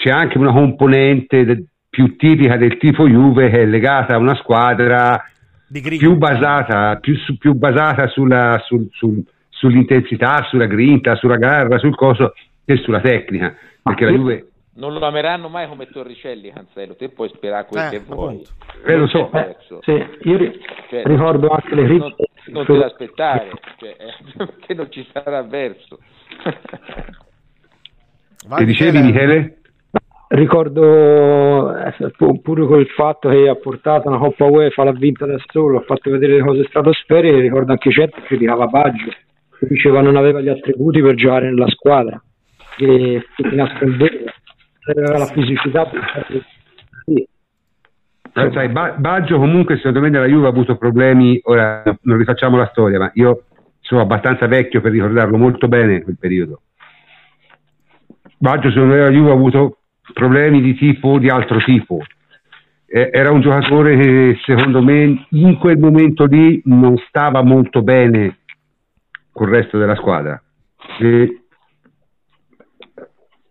c'è 0.00 0.08
anche 0.08 0.38
una 0.38 0.52
componente 0.52 1.44
de- 1.44 1.64
più 1.90 2.16
tipica 2.16 2.56
del 2.56 2.78
tifo 2.78 3.06
Juve 3.06 3.50
che 3.50 3.60
è 3.62 3.66
legata 3.66 4.14
a 4.14 4.18
una 4.18 4.34
squadra 4.36 5.22
più 5.70 6.16
basata, 6.16 6.96
più, 6.96 7.14
su, 7.16 7.36
più 7.36 7.52
basata 7.52 8.08
sulla, 8.08 8.58
sul, 8.64 8.88
sul, 8.92 9.22
sull'intensità, 9.50 10.46
sulla 10.48 10.64
grinta, 10.64 11.16
sulla 11.16 11.36
garra, 11.36 11.78
sul 11.78 11.94
coso 11.94 12.32
che 12.64 12.76
sulla 12.76 13.00
tecnica. 13.00 13.54
Perché 13.82 14.04
la 14.06 14.10
Juve 14.12 14.48
non 14.76 14.94
lo 14.94 15.04
ameranno 15.04 15.48
mai 15.50 15.68
come 15.68 15.86
Torricelli, 15.86 16.50
Canzello. 16.50 16.96
Te 16.96 17.10
puoi 17.10 17.28
sperare 17.34 17.66
quel 17.66 17.84
eh, 17.84 17.88
che 17.90 17.98
vuoi. 17.98 18.42
Eh, 18.86 18.96
lo 18.96 19.06
so. 19.06 19.30
Eh, 19.32 19.56
sì, 19.82 20.28
io 20.28 20.36
ri- 20.38 20.58
cioè, 20.88 21.02
ricordo 21.04 21.50
anche 21.50 21.74
le 21.74 21.86
non, 21.98 22.14
non 22.46 22.64
te 22.64 22.72
l'aspettare, 22.72 23.50
cioè, 23.76 23.96
eh, 23.98 24.48
che 24.66 24.72
non 24.72 24.90
ci 24.90 25.06
sarà 25.12 25.42
verso. 25.42 25.98
che 28.56 28.64
dicevi, 28.64 29.02
Michele? 29.02 29.59
Ricordo 30.30 31.76
eh, 31.76 32.12
pure 32.42 32.66
col 32.66 32.86
fatto 32.86 33.28
che 33.28 33.48
ha 33.48 33.56
portato 33.56 34.08
una 34.08 34.18
Coppa 34.18 34.44
UEFA, 34.44 34.84
l'ha 34.84 34.92
vinta 34.92 35.26
da 35.26 35.36
solo, 35.46 35.78
ha 35.78 35.82
fatto 35.82 36.10
vedere 36.10 36.34
le 36.34 36.42
cose 36.42 36.64
stratosferiche, 36.64 37.40
ricordo 37.40 37.72
anche 37.72 37.90
certo 37.90 38.20
che 38.20 38.26
criticava 38.26 38.66
Baggio, 38.66 39.10
che 39.58 39.66
diceva 39.66 40.00
non 40.00 40.16
aveva 40.16 40.40
gli 40.40 40.48
attributi 40.48 41.00
per 41.00 41.14
giocare 41.14 41.46
nella 41.46 41.68
squadra, 41.68 42.22
che 42.76 43.24
si 43.34 43.54
nascondeva, 43.54 44.32
aveva 44.86 45.18
la 45.18 45.26
fisicità 45.26 45.86
per 45.86 46.26
sì. 47.04 47.28
Eh, 48.32 48.50
sai, 48.52 48.68
Baggio 48.68 49.38
comunque 49.38 49.76
secondo 49.78 50.00
me 50.00 50.10
nella 50.10 50.26
Juve 50.26 50.46
ha 50.46 50.50
avuto 50.50 50.76
problemi, 50.76 51.40
ora 51.42 51.82
non 52.02 52.16
rifacciamo 52.16 52.56
la 52.56 52.68
storia, 52.70 53.00
ma 53.00 53.10
io 53.14 53.46
sono 53.80 54.02
abbastanza 54.02 54.46
vecchio 54.46 54.80
per 54.80 54.92
ricordarlo 54.92 55.36
molto 55.36 55.66
bene 55.66 56.02
quel 56.02 56.16
periodo. 56.18 56.60
Baggio 58.38 58.70
secondo 58.70 58.94
me 58.94 59.00
la 59.00 59.10
Juve 59.10 59.30
ha 59.30 59.34
avuto 59.34 59.79
problemi 60.12 60.60
di 60.60 60.74
tipo 60.74 61.18
di 61.18 61.28
altro 61.28 61.58
tipo. 61.58 61.98
Eh, 62.86 63.10
era 63.12 63.30
un 63.30 63.40
giocatore 63.40 63.96
che 63.96 64.38
secondo 64.44 64.82
me 64.82 65.26
in 65.30 65.58
quel 65.58 65.78
momento 65.78 66.24
lì 66.24 66.60
non 66.64 66.96
stava 67.08 67.42
molto 67.42 67.82
bene 67.82 68.38
col 69.32 69.48
resto 69.48 69.78
della 69.78 69.94
squadra. 69.94 70.40
E, 70.98 71.42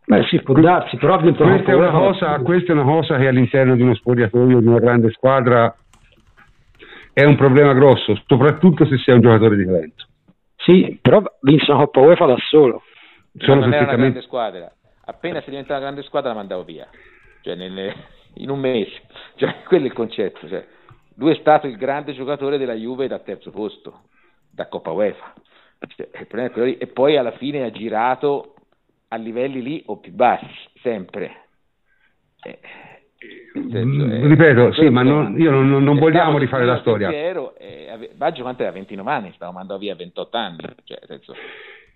Beh, 0.06 0.24
sì, 0.24 0.42
può 0.42 0.56
darsi, 0.56 0.98
però 0.98 1.20
questa 1.20 1.44
è, 1.44 1.74
una 1.76 1.92
cosa, 1.92 2.40
questa 2.40 2.72
è 2.72 2.76
una 2.76 2.84
cosa 2.84 3.18
che 3.18 3.28
all'interno 3.28 3.76
di 3.76 3.84
uno 3.84 3.94
spogliatoio 3.94 4.60
di 4.60 4.66
una 4.66 4.80
grande 4.80 5.12
squadra 5.12 5.72
è 7.14 7.24
un 7.24 7.36
problema 7.36 7.74
grosso, 7.74 8.20
soprattutto 8.26 8.88
se 8.88 8.98
sei 8.98 9.14
un 9.14 9.22
giocatore 9.22 9.56
di 9.56 9.66
talento. 9.66 10.06
Sì, 10.56 10.98
però 11.00 11.22
vince 11.42 11.70
una 11.70 11.82
Coppa 11.82 12.00
UEFA 12.00 12.26
da 12.26 12.38
solo. 12.50 12.82
Sono 13.38 13.60
non 13.62 13.74
è 13.74 13.82
una 13.84 13.94
grande 13.96 14.22
squadra 14.22 14.74
appena 15.10 15.42
si 15.42 15.50
diventa 15.50 15.74
una 15.74 15.82
grande 15.82 16.04
squadra 16.04 16.30
la 16.30 16.36
mandavo 16.36 16.64
via, 16.64 16.88
cioè 17.42 17.56
nelle, 17.56 17.94
in 18.36 18.50
un 18.50 18.60
mese, 18.60 19.02
cioè, 19.36 19.64
quello 19.68 19.86
è 19.86 19.88
il 19.88 19.94
concetto. 19.94 20.48
Cioè. 20.48 20.66
Lui 21.16 21.32
è 21.32 21.40
stato 21.40 21.68
il 21.68 21.78
grande 21.78 22.14
giocatore 22.14 22.58
della 22.58 22.76
Juve 22.76 23.08
da 23.08 23.20
terzo 23.20 23.52
posto, 23.52 24.04
da 24.50 24.68
Coppa 24.68 24.92
UEFA, 24.92 25.34
cioè, 25.96 26.10
e 26.78 26.88
poi 26.88 27.18
alla 27.18 27.32
fine 27.32 27.64
ha 27.64 27.72
girato 27.72 28.56
a 29.10 29.18
livelli 29.18 29.62
lì 29.62 29.84
o 29.88 29.98
più 29.98 30.12
bassi, 30.12 30.48
sempre. 30.82 31.46
Eh, 32.42 32.60
senso, 33.52 33.86
mm, 33.86 34.12
eh, 34.12 34.28
Ripeto, 34.28 34.74
sì, 34.74 34.90
ma 34.90 35.02
non, 35.02 35.38
io 35.38 35.52
non, 35.52 35.84
non 35.84 35.98
vogliamo 35.98 36.38
rifare 36.38 36.66
la 36.66 36.80
storia. 36.80 37.12
Ero, 37.12 37.56
eh, 37.58 38.12
Baggio 38.16 38.44
quanto 38.44 38.62
era 38.62 38.72
29 38.72 39.12
anni, 39.12 39.32
stavo 39.34 39.52
mandando 39.52 39.80
via 39.80 39.96
28 39.96 40.38
anni, 40.38 40.58
cioè, 40.86 41.00
senso, 41.06 41.34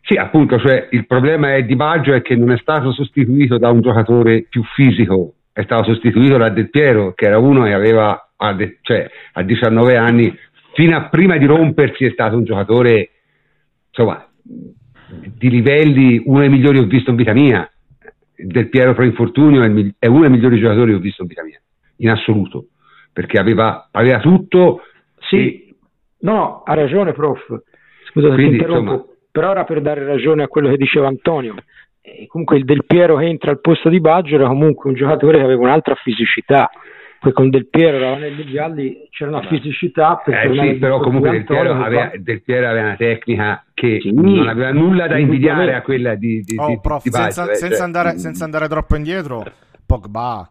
sì, 0.05 0.15
appunto, 0.15 0.59
cioè, 0.59 0.89
il 0.91 1.07
problema 1.07 1.55
è 1.55 1.63
di 1.63 1.77
Baggio 1.77 2.13
è 2.13 2.21
che 2.21 2.35
non 2.35 2.51
è 2.51 2.57
stato 2.57 2.91
sostituito 2.91 3.57
da 3.57 3.69
un 3.69 3.79
giocatore 3.79 4.41
più 4.49 4.61
fisico, 4.75 5.35
è 5.53 5.63
stato 5.63 5.85
sostituito 5.85 6.35
da 6.35 6.49
Del 6.49 6.69
Piero, 6.69 7.13
che 7.13 7.25
era 7.25 7.37
uno 7.37 7.63
che 7.63 7.73
aveva 7.73 8.31
a, 8.35 8.53
de- 8.53 8.79
cioè, 8.81 9.09
a 9.31 9.43
19 9.43 9.95
anni, 9.95 10.37
fino 10.73 10.97
a 10.97 11.07
prima 11.07 11.37
di 11.37 11.45
rompersi 11.45 12.03
è 12.03 12.11
stato 12.11 12.35
un 12.35 12.43
giocatore, 12.43 13.11
insomma, 13.87 14.27
di 14.43 15.49
livelli, 15.49 16.21
uno 16.25 16.39
dei 16.39 16.49
migliori 16.49 16.79
che 16.79 16.83
ho 16.83 16.87
visto 16.87 17.11
in 17.11 17.15
vita 17.15 17.33
mia. 17.33 17.71
Del 18.35 18.67
Piero 18.67 18.93
pro 18.93 19.05
infortunio 19.05 19.63
è, 19.63 19.67
il, 19.67 19.95
è, 19.97 20.07
uno 20.07 20.21
dei 20.21 20.31
migliori 20.31 20.59
giocatori 20.59 20.91
che 20.91 20.97
ho 20.97 21.01
visto 21.01 21.21
in 21.21 21.29
vita 21.29 21.43
mia, 21.45 21.61
in 21.97 22.09
assoluto, 22.09 22.65
perché 23.13 23.39
aveva, 23.39 23.87
aveva 23.89 24.19
tutto. 24.19 24.81
Sì, 25.29 25.67
e... 25.67 25.75
no, 26.19 26.63
ha 26.63 26.73
ragione, 26.73 27.13
prof. 27.13 27.39
Scusa, 28.09 28.33
Quindi, 28.33 28.57
insomma, 28.57 29.01
però 29.33 29.49
era 29.49 29.63
per 29.63 29.81
dare 29.81 30.05
ragione 30.05 30.43
a 30.43 30.47
quello 30.47 30.69
che 30.69 30.77
diceva 30.77 31.07
Antonio. 31.07 31.55
E 32.01 32.27
comunque 32.27 32.57
il 32.57 32.65
Del 32.65 32.85
Piero 32.85 33.17
che 33.17 33.25
entra 33.25 33.49
al 33.49 33.61
posto 33.61 33.89
di 33.89 33.99
Baggio 33.99 34.35
era 34.35 34.47
comunque 34.47 34.91
un 34.91 34.95
giocatore 34.95 35.39
che 35.39 35.43
aveva 35.43 35.63
un'altra 35.63 35.95
fisicità. 35.95 36.69
Poi 37.19 37.31
con 37.31 37.49
Del 37.49 37.67
Piero 37.67 37.97
e 37.97 37.99
Ravanelli 37.99 38.45
Gialli 38.45 39.07
c'era 39.09 39.31
una 39.31 39.47
fisicità 39.47 40.21
eh 40.25 40.51
sì, 40.53 40.73
però 40.75 40.99
comunque 40.99 41.31
Del 41.31 41.45
Piero, 41.45 41.73
aveva, 41.73 42.11
Del 42.15 42.43
Piero, 42.43 42.67
aveva, 42.67 42.85
una 42.87 42.95
tecnica 42.95 43.63
che 43.73 43.99
sì, 44.01 44.13
non 44.13 44.47
aveva 44.47 44.71
nulla 44.71 45.07
da 45.07 45.17
invidiare 45.17 45.73
a 45.73 45.81
quella 45.81 46.13
di, 46.13 46.41
di, 46.41 46.55
oh, 46.57 46.67
di, 46.67 46.79
prof, 46.79 47.01
di 47.01 47.09
senza, 47.09 47.45
Baggio, 47.45 47.55
senza, 47.55 47.75
cioè, 47.75 47.85
andare, 47.85 48.17
senza, 48.19 48.43
andare, 48.43 48.67
troppo 48.67 48.95
indietro 48.95 49.43
Pogba, 49.85 50.47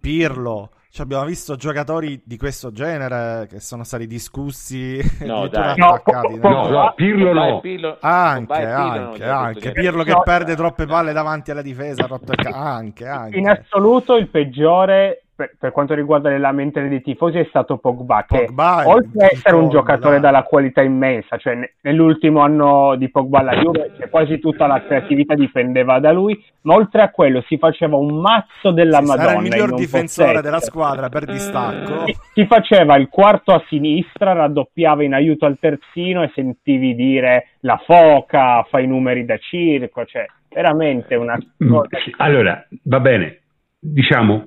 Pirlo 0.00 0.70
cioè 0.94 1.06
abbiamo 1.06 1.24
visto 1.24 1.56
giocatori 1.56 2.22
di 2.24 2.36
questo 2.36 2.70
genere 2.70 3.48
che 3.50 3.58
sono 3.58 3.82
stati 3.82 4.06
discussi 4.06 5.00
no, 5.26 5.48
dai. 5.48 5.76
No, 5.76 6.00
no, 6.04 6.68
no, 6.68 6.92
Pirlo 6.94 7.32
no. 7.32 7.58
Pirlo, 7.58 7.96
anche, 7.98 8.64
anche, 8.64 9.24
anche. 9.24 9.72
Pirlo 9.72 10.04
che 10.04 10.14
perde 10.22 10.54
troppe 10.54 10.86
palle 10.86 11.12
davanti 11.12 11.50
alla 11.50 11.62
difesa, 11.62 12.06
anche, 12.52 13.08
anche. 13.08 13.36
In 13.36 13.48
assoluto 13.48 14.14
il 14.14 14.28
peggiore 14.28 15.23
per, 15.36 15.56
per, 15.58 15.72
quanto 15.72 15.94
riguarda 15.94 16.28
le 16.28 16.38
lamentele 16.38 16.88
dei 16.88 17.02
tifosi 17.02 17.38
è 17.38 17.46
stato 17.48 17.78
Pogba, 17.78 18.24
che 18.26 18.44
Pogba 18.46 18.86
oltre 18.86 19.24
ad 19.24 19.32
essere 19.32 19.56
un 19.56 19.68
giocatore 19.68 20.20
dalla 20.20 20.44
qualità 20.44 20.82
immensa, 20.82 21.36
cioè 21.36 21.58
nell'ultimo 21.80 22.40
anno 22.40 22.94
di 22.96 23.10
Pogba 23.10 23.40
alla 23.40 23.56
Juve 23.56 23.92
cioè 23.96 24.08
quasi 24.08 24.38
tutta 24.38 24.66
la 24.66 24.82
creatività 24.82 25.34
dipendeva 25.34 25.98
da 25.98 26.12
lui, 26.12 26.40
ma 26.62 26.74
oltre 26.74 27.02
a 27.02 27.10
quello 27.10 27.42
si 27.48 27.58
faceva 27.58 27.96
un 27.96 28.20
mazzo 28.20 28.70
della 28.70 28.98
sì, 28.98 29.04
Madonna. 29.04 29.30
Era 29.30 29.40
il 29.40 29.42
miglior 29.42 29.74
difensore 29.74 30.28
possesso. 30.28 30.42
della 30.42 30.60
squadra 30.60 31.08
per 31.08 31.24
distacco. 31.24 32.06
Si, 32.06 32.16
si 32.32 32.46
faceva 32.46 32.96
il 32.96 33.08
quarto 33.08 33.52
a 33.52 33.64
sinistra, 33.68 34.32
raddoppiava 34.32 35.02
in 35.02 35.14
aiuto 35.14 35.46
al 35.46 35.58
terzino 35.58 36.22
e 36.22 36.30
sentivi 36.34 36.94
dire 36.94 37.48
la 37.60 37.80
foca, 37.84 38.62
fa 38.70 38.78
i 38.78 38.86
numeri 38.86 39.24
da 39.24 39.36
circo, 39.38 40.04
cioè 40.04 40.26
veramente 40.48 41.16
una 41.16 41.36
mm, 41.36 41.68
cosa... 41.68 41.88
Allora, 42.18 42.64
va 42.84 43.00
bene, 43.00 43.40
diciamo 43.78 44.44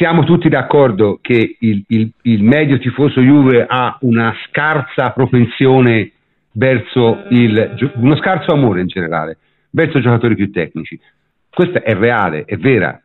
siamo 0.00 0.24
tutti 0.24 0.48
d'accordo 0.48 1.18
che 1.20 1.56
il, 1.58 1.84
il, 1.88 2.10
il, 2.22 2.42
medio 2.42 2.78
tifoso 2.78 3.20
Juve 3.20 3.66
ha 3.68 3.98
una 4.00 4.34
scarsa 4.46 5.10
propensione 5.10 6.12
verso 6.52 7.24
il, 7.28 7.92
uno 7.96 8.16
scarso 8.16 8.54
amore 8.54 8.80
in 8.80 8.86
generale 8.86 9.36
verso 9.68 9.98
i 9.98 10.00
giocatori 10.00 10.36
più 10.36 10.50
tecnici. 10.50 10.98
Questa 11.50 11.82
è 11.82 11.94
reale, 11.94 12.44
è 12.46 12.56
vera, 12.56 12.98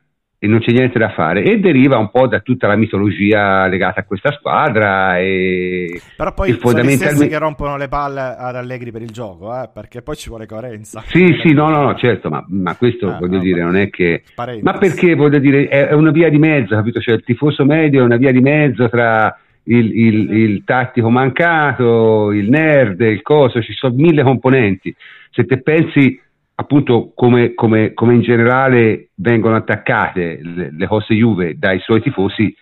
e 0.46 0.48
non 0.48 0.60
c'è 0.60 0.72
niente 0.72 1.00
da 1.00 1.10
fare 1.10 1.44
e 1.44 1.60
deriva 1.60 1.98
un 1.98 2.12
po' 2.12 2.28
da 2.28 2.40
tutta 2.40 2.68
la 2.68 2.76
mitologia 2.76 3.66
legata 3.66 4.02
a 4.02 4.04
questa 4.04 4.32
squadra 4.32 5.18
e 5.18 6.00
però 6.16 6.34
poi 6.34 6.52
e 6.52 6.54
fondamentalmente... 6.54 7.14
sono 7.16 7.26
gli 7.26 7.30
che 7.30 7.38
rompono 7.40 7.78
le 7.78 7.88
palle 7.88 8.36
ad 8.38 8.56
Allegri 8.56 8.92
per 8.92 9.02
il 9.02 9.10
gioco 9.10 9.52
eh? 9.52 9.70
perché 9.74 10.04
poi 10.04 10.16
ci 10.16 10.30
vuole 10.30 10.46
coerenza 10.46 11.04
sì 11.08 11.36
sì 11.42 11.52
no 11.52 11.70
no, 11.70 11.82
no 11.82 11.96
certo 11.96 12.30
ma, 12.30 12.46
ma 12.48 12.76
questo 12.76 13.10
ah, 13.10 13.18
voglio 13.18 13.38
no, 13.38 13.44
dire 13.44 13.62
non 13.62 13.76
è 13.76 13.90
che 13.90 14.22
parentesi. 14.36 14.66
ma 14.66 14.78
perché 14.78 15.16
voglio 15.16 15.40
dire 15.40 15.68
è, 15.68 15.94
una 15.94 16.12
via 16.12 16.30
di 16.30 16.38
mezzo 16.38 16.76
capito 16.76 17.00
cioè 17.02 17.16
il 17.16 17.24
tifoso 17.24 17.66
medio 17.66 18.02
è 18.02 18.06
una 18.06 18.18
via 18.18 18.32
di 18.32 18.42
mezzo 18.42 18.88
tra 18.88 19.36
il, 19.64 20.00
il, 20.00 20.32
il 20.32 20.64
tattico 20.64 21.10
mancato 21.10 22.32
il 22.32 22.50
nerd 22.50 23.02
il 23.02 23.24
coso 23.24 23.64
ci 23.64 23.74
sono 23.74 23.96
mille 23.96 24.22
componenti 24.22 24.96
se 25.32 25.44
te 25.46 25.60
pensi 25.60 26.22
appunto 26.56 27.12
come, 27.14 27.54
come, 27.54 27.94
come, 27.94 28.14
in 28.14 28.22
generale 28.22 29.10
vengono 29.16 29.56
attaccate 29.56 30.40
le, 30.42 30.70
le, 30.72 30.88
cose 30.88 31.14
Juve 31.14 31.58
dai 31.58 31.80
suoi 31.80 32.02
tifosi, 32.02 32.56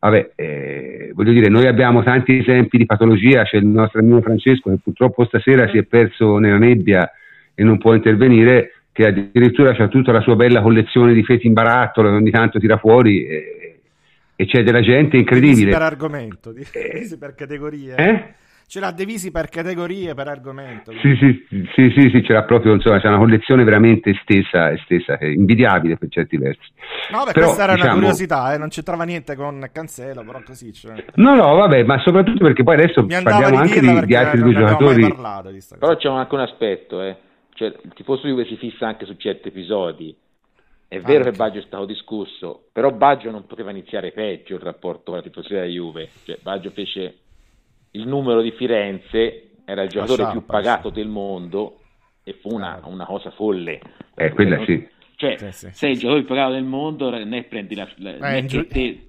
vabbè, 0.00 0.32
eh, 0.34 1.10
voglio 1.14 1.32
dire, 1.32 1.48
noi 1.48 1.66
abbiamo 1.66 2.02
tanti 2.02 2.38
esempi 2.38 2.76
di 2.76 2.86
patologia, 2.86 3.44
c'è 3.44 3.58
il 3.58 3.66
nostro 3.66 4.00
amico 4.00 4.22
Francesco 4.22 4.70
che 4.70 4.78
purtroppo 4.82 5.24
stasera 5.24 5.68
si 5.68 5.78
è 5.78 5.84
perso 5.84 6.38
nella 6.38 6.58
nebbia 6.58 7.10
e 7.54 7.62
non 7.62 7.78
può 7.78 7.94
intervenire, 7.94 8.72
che 8.92 9.06
addirittura 9.06 9.70
ha 9.70 9.88
tutta 9.88 10.10
la 10.10 10.20
sua 10.20 10.34
bella 10.34 10.60
collezione 10.60 11.12
di 11.12 11.22
feti 11.22 11.46
in 11.46 11.52
barattolo 11.52 12.08
e 12.08 12.12
ogni 12.12 12.30
tanto 12.30 12.58
tira 12.58 12.78
fuori 12.78 13.24
e, 13.24 13.78
e 14.34 14.46
c'è 14.46 14.64
della 14.64 14.80
gente 14.80 15.16
incredibile. 15.16 15.54
Divisi 15.54 15.70
per 15.70 15.82
argomento, 15.82 16.52
divisi 16.52 17.14
eh, 17.14 17.16
per 17.20 17.34
categorie. 17.34 17.94
Eh? 17.94 18.34
Ce 18.70 18.78
l'ha 18.78 18.92
divisi 18.92 19.32
per 19.32 19.48
categorie, 19.48 20.14
per 20.14 20.28
argomento. 20.28 20.92
Sì, 20.92 21.16
sì, 21.16 21.44
sì, 21.74 21.90
sì, 21.90 22.08
sì 22.08 22.22
ce 22.22 22.32
l'ha 22.32 22.44
proprio, 22.44 22.72
insomma, 22.72 23.00
c'è 23.00 23.08
una 23.08 23.18
collezione 23.18 23.64
veramente 23.64 24.10
estesa, 24.10 24.70
estesa 24.70 25.18
invidiabile 25.20 25.96
per 25.96 26.08
certi 26.08 26.36
versi. 26.36 26.70
No, 27.10 27.24
beh, 27.24 27.32
però, 27.32 27.46
questa 27.46 27.64
era 27.64 27.72
diciamo... 27.72 27.90
una 27.90 28.00
curiosità, 28.00 28.54
eh, 28.54 28.58
non 28.58 28.68
c'entrava 28.68 29.02
niente 29.02 29.34
con 29.34 29.68
Cancelo, 29.72 30.22
però 30.22 30.40
così. 30.46 30.72
Cioè... 30.72 31.04
No, 31.16 31.34
no, 31.34 31.56
vabbè, 31.56 31.82
ma 31.82 31.98
soprattutto 31.98 32.44
perché 32.44 32.62
poi 32.62 32.74
adesso 32.74 33.04
parliamo 33.04 33.58
anche 33.58 33.80
di, 33.80 34.06
di 34.06 34.14
altri 34.14 34.40
due 34.40 34.54
giocatori. 34.54 35.16
Però 35.76 35.96
c'è 35.96 36.08
anche 36.08 36.34
un 36.36 36.40
aspetto, 36.40 37.02
eh. 37.02 37.16
Cioè, 37.54 37.74
il 37.82 37.92
tifoso 37.92 38.28
Juve 38.28 38.44
si 38.44 38.54
fissa 38.54 38.86
anche 38.86 39.04
su 39.04 39.16
certi 39.16 39.48
episodi. 39.48 40.16
È 40.86 41.00
vero 41.00 41.24
anche. 41.24 41.30
che 41.32 41.36
Baggio 41.36 41.58
è 41.58 41.64
stato 41.66 41.86
discusso, 41.86 42.66
però 42.70 42.92
Baggio 42.92 43.32
non 43.32 43.46
poteva 43.46 43.72
iniziare 43.72 44.12
peggio 44.12 44.54
il 44.54 44.60
rapporto 44.60 45.10
con 45.10 45.16
la 45.16 45.22
tifoseria 45.22 45.64
Juve. 45.64 46.08
Cioè, 46.22 46.38
Baggio 46.40 46.70
fece 46.70 47.14
il 47.92 48.06
numero 48.06 48.40
di 48.40 48.52
Firenze 48.52 49.50
era 49.64 49.82
il 49.82 49.88
giocatore 49.88 50.30
più 50.30 50.44
pagato 50.44 50.90
del 50.90 51.08
mondo 51.08 51.80
e 52.22 52.38
fu 52.40 52.54
una, 52.54 52.80
una 52.84 53.04
cosa 53.04 53.30
folle. 53.30 53.80
Eh, 54.14 54.30
quella 54.30 54.56
non, 54.56 54.64
sì. 54.64 54.88
Cioè, 55.16 55.36
sì, 55.38 55.52
sì, 55.52 55.68
sei 55.72 55.92
il 55.92 55.98
giocatore 55.98 56.24
più 56.24 56.34
pagato 56.34 56.52
del 56.52 56.64
mondo, 56.64 57.10
ne 57.10 57.42
prendi 57.44 57.74
la... 57.74 57.88
la 57.96 58.36
eh, 58.36 58.44
giu... 58.46 58.66
te, 58.66 59.06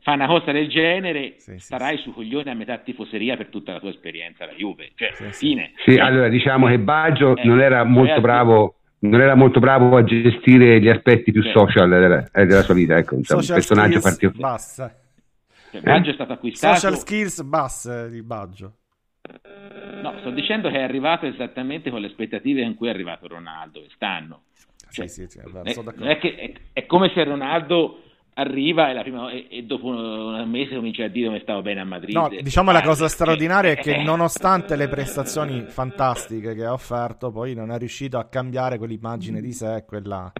fa 0.00 0.12
una 0.12 0.26
cosa 0.26 0.52
del 0.52 0.68
genere, 0.68 1.34
sì, 1.36 1.58
starai 1.58 1.98
su 1.98 2.12
coglione 2.12 2.50
a 2.50 2.54
metà 2.54 2.78
tifoseria 2.78 3.36
per 3.36 3.48
tutta 3.48 3.72
la 3.72 3.80
tua 3.80 3.90
esperienza 3.90 4.44
alla 4.44 4.54
Juve. 4.54 4.92
Cioè, 4.94 5.12
fine. 5.32 5.72
Sì, 5.84 5.94
cioè, 5.94 6.00
allora 6.00 6.28
diciamo 6.28 6.68
che 6.68 6.78
Baggio 6.78 7.36
eh, 7.36 7.44
non 7.44 7.60
era 7.60 7.84
molto 7.84 8.20
bravo 8.20 8.74
non 9.02 9.20
era 9.20 9.34
molto 9.34 9.60
bravo 9.60 9.96
a 9.96 10.04
gestire 10.04 10.78
gli 10.78 10.88
aspetti 10.88 11.32
più 11.32 11.42
social 11.42 11.88
della, 11.88 12.30
eh, 12.32 12.44
della 12.44 12.62
sua 12.62 12.74
vita, 12.74 12.98
ecco, 12.98 13.14
un 13.14 13.22
personaggio 13.22 13.98
particolare. 14.00 14.62
Cioè, 15.70 15.80
Baggio 15.80 16.10
è 16.10 16.14
stato 16.14 16.32
acquistato. 16.32 16.74
Social 16.74 16.98
skills 16.98 17.42
basse 17.42 18.10
di 18.10 18.22
Baggio. 18.22 18.74
No, 20.02 20.18
sto 20.20 20.30
dicendo 20.30 20.70
che 20.70 20.78
è 20.78 20.82
arrivato 20.82 21.26
esattamente 21.26 21.90
con 21.90 22.00
le 22.00 22.08
aspettative 22.08 22.62
in 22.62 22.74
cui 22.74 22.88
è 22.88 22.90
arrivato 22.90 23.28
Ronaldo 23.28 23.80
quest'anno. 23.80 24.42
Cioè, 24.90 25.06
sì, 25.06 25.26
sì, 25.28 25.38
sì, 25.38 25.38
è, 25.38 25.72
è, 25.72 26.18
che, 26.18 26.34
è, 26.34 26.52
è, 26.72 26.86
come 26.86 27.12
se 27.14 27.22
Ronaldo 27.22 28.02
arriva 28.34 28.90
e, 28.90 29.00
prima, 29.02 29.30
e, 29.30 29.46
e, 29.48 29.62
dopo 29.62 29.86
un 29.86 30.48
mese 30.48 30.74
comincia 30.74 31.04
a 31.04 31.08
dire 31.08 31.26
come 31.26 31.40
stavo 31.40 31.62
bene 31.62 31.80
a 31.80 31.84
Madrid. 31.84 32.16
No, 32.16 32.28
diciamo 32.28 32.72
la 32.72 32.82
cosa 32.82 33.06
straordinaria 33.06 33.72
è 33.72 33.76
che 33.76 33.96
eh. 33.96 34.02
nonostante 34.02 34.74
le 34.74 34.88
prestazioni 34.88 35.62
fantastiche 35.68 36.54
che 36.54 36.64
ha 36.64 36.72
offerto, 36.72 37.30
poi 37.30 37.54
non 37.54 37.70
è 37.70 37.78
riuscito 37.78 38.18
a 38.18 38.24
cambiare 38.24 38.78
quell'immagine 38.78 39.40
di 39.40 39.52
sé, 39.52 39.84
quella 39.86 40.32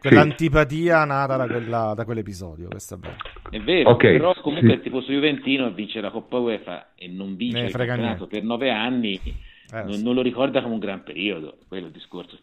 quell'antipatia 0.00 1.04
nata 1.04 1.36
da, 1.36 1.46
quella, 1.46 1.92
da 1.94 2.04
quell'episodio. 2.04 2.68
Questo 2.68 2.94
è 2.94 2.98
vero. 2.98 3.16
È 3.50 3.60
vero, 3.60 3.90
okay. 3.90 4.12
però 4.12 4.34
comunque 4.40 4.68
sì. 4.68 4.74
il 4.74 4.80
tifoso 4.82 5.12
Juventino 5.12 5.70
vince 5.70 6.00
la 6.00 6.10
Coppa 6.10 6.38
UEFA 6.38 6.92
e 6.94 7.08
non 7.08 7.36
vince 7.36 7.64
il 7.64 7.72
campionato 7.72 8.26
per 8.26 8.42
nove 8.42 8.70
anni, 8.70 9.14
eh, 9.14 9.82
non, 9.82 9.92
sì. 9.92 10.02
non, 10.02 10.14
lo 10.14 10.22
ricorda 10.22 10.62
come 10.62 10.74
un 10.74 10.80
gran 10.80 11.02
periodo, 11.02 11.58
quello 11.68 11.84
è 11.84 11.86
il 11.88 11.92
discorso. 11.92 12.38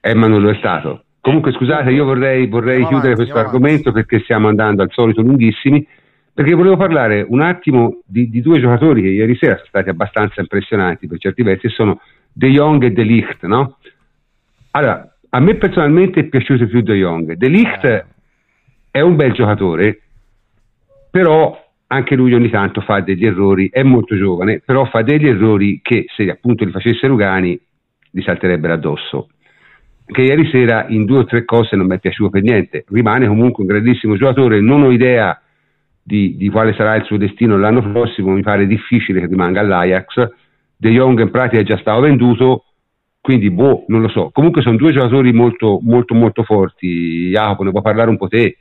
Eh, 0.00 0.14
ma 0.14 0.26
non 0.26 0.40
lo 0.42 0.50
è 0.50 0.56
stato. 0.56 1.04
Comunque 1.20 1.52
scusate, 1.52 1.90
io 1.90 2.04
vorrei, 2.04 2.48
vorrei 2.48 2.84
chiudere 2.84 3.12
avanti, 3.12 3.14
questo 3.14 3.38
argomento 3.38 3.88
avanti. 3.90 4.06
perché 4.08 4.24
stiamo 4.24 4.48
andando 4.48 4.82
al 4.82 4.90
solito 4.90 5.22
lunghissimi, 5.22 5.86
perché 6.34 6.54
volevo 6.54 6.76
parlare 6.76 7.24
un 7.28 7.40
attimo 7.42 8.00
di, 8.04 8.28
di, 8.28 8.40
due 8.40 8.58
giocatori 8.58 9.02
che 9.02 9.08
ieri 9.08 9.36
sera 9.36 9.54
sono 9.54 9.68
stati 9.68 9.90
abbastanza 9.90 10.40
impressionanti 10.40 11.06
per 11.06 11.18
certi 11.18 11.42
versi, 11.42 11.68
sono 11.68 12.00
De 12.32 12.48
Jong 12.48 12.82
e 12.82 12.90
De 12.90 13.02
Ligt, 13.02 13.44
no? 13.44 13.76
Allora, 14.70 15.11
a 15.34 15.40
me 15.40 15.54
personalmente 15.54 16.20
è 16.20 16.24
piaciuto 16.24 16.66
più 16.66 16.82
De 16.82 16.94
Jong. 16.94 17.34
De 17.34 17.48
Ligt 17.48 17.84
eh. 17.84 18.04
è 18.90 19.00
un 19.00 19.16
bel 19.16 19.32
giocatore, 19.32 20.00
però 21.10 21.58
anche 21.86 22.14
lui 22.14 22.34
ogni 22.34 22.50
tanto 22.50 22.82
fa 22.82 23.00
degli 23.00 23.24
errori, 23.24 23.70
è 23.70 23.82
molto 23.82 24.14
giovane, 24.16 24.60
però 24.64 24.84
fa 24.86 25.02
degli 25.02 25.26
errori 25.26 25.80
che 25.82 26.04
se 26.14 26.28
appunto 26.30 26.64
li 26.64 26.70
facesse 26.70 27.06
Rugani 27.06 27.58
gli 28.10 28.20
salterebbero 28.20 28.74
addosso. 28.74 29.28
Che 30.04 30.20
ieri 30.20 30.50
sera 30.50 30.86
in 30.88 31.06
due 31.06 31.18
o 31.18 31.24
tre 31.24 31.46
cose 31.46 31.76
non 31.76 31.86
mi 31.86 31.96
è 31.96 31.98
piaciuto 31.98 32.28
per 32.28 32.42
niente. 32.42 32.84
Rimane 32.88 33.26
comunque 33.26 33.62
un 33.62 33.70
grandissimo 33.70 34.16
giocatore, 34.16 34.60
non 34.60 34.82
ho 34.82 34.90
idea 34.90 35.40
di, 36.02 36.36
di 36.36 36.50
quale 36.50 36.74
sarà 36.74 36.94
il 36.96 37.04
suo 37.04 37.16
destino 37.16 37.56
l'anno 37.56 37.80
prossimo, 37.90 38.32
mi 38.32 38.42
pare 38.42 38.66
difficile 38.66 39.20
che 39.20 39.26
rimanga 39.26 39.60
all'Ajax. 39.60 40.28
De 40.76 40.90
Jong 40.90 41.20
in 41.20 41.30
pratica 41.30 41.62
è 41.62 41.64
già 41.64 41.78
stato 41.78 42.00
venduto, 42.00 42.64
quindi, 43.22 43.52
boh, 43.52 43.84
non 43.86 44.00
lo 44.00 44.08
so. 44.08 44.30
Comunque 44.32 44.62
sono 44.62 44.76
due 44.76 44.90
giocatori 44.90 45.32
molto, 45.32 45.78
molto, 45.80 46.12
molto 46.12 46.42
forti. 46.42 47.30
Jacopo, 47.30 47.62
ne 47.62 47.70
può 47.70 47.80
parlare 47.80 48.10
un 48.10 48.16
po' 48.16 48.26
te? 48.26 48.56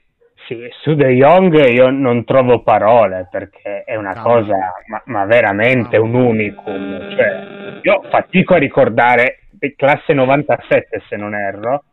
Sì, 0.46 0.56
su 0.84 0.94
De 0.94 1.14
Jong 1.16 1.68
io 1.68 1.90
non 1.90 2.24
trovo 2.26 2.62
parole 2.62 3.28
perché 3.32 3.84
è 3.84 3.96
una 3.96 4.22
cosa, 4.22 4.56
ma, 4.88 5.02
ma 5.06 5.26
veramente 5.26 5.98
un 5.98 6.14
unicum. 6.14 7.16
Cioè, 7.16 7.80
io 7.82 8.04
fatico 8.12 8.54
a 8.54 8.58
ricordare 8.58 9.40
classe 9.76 10.14
97 10.14 11.04
se 11.10 11.16
non 11.16 11.34
erro, 11.34 11.84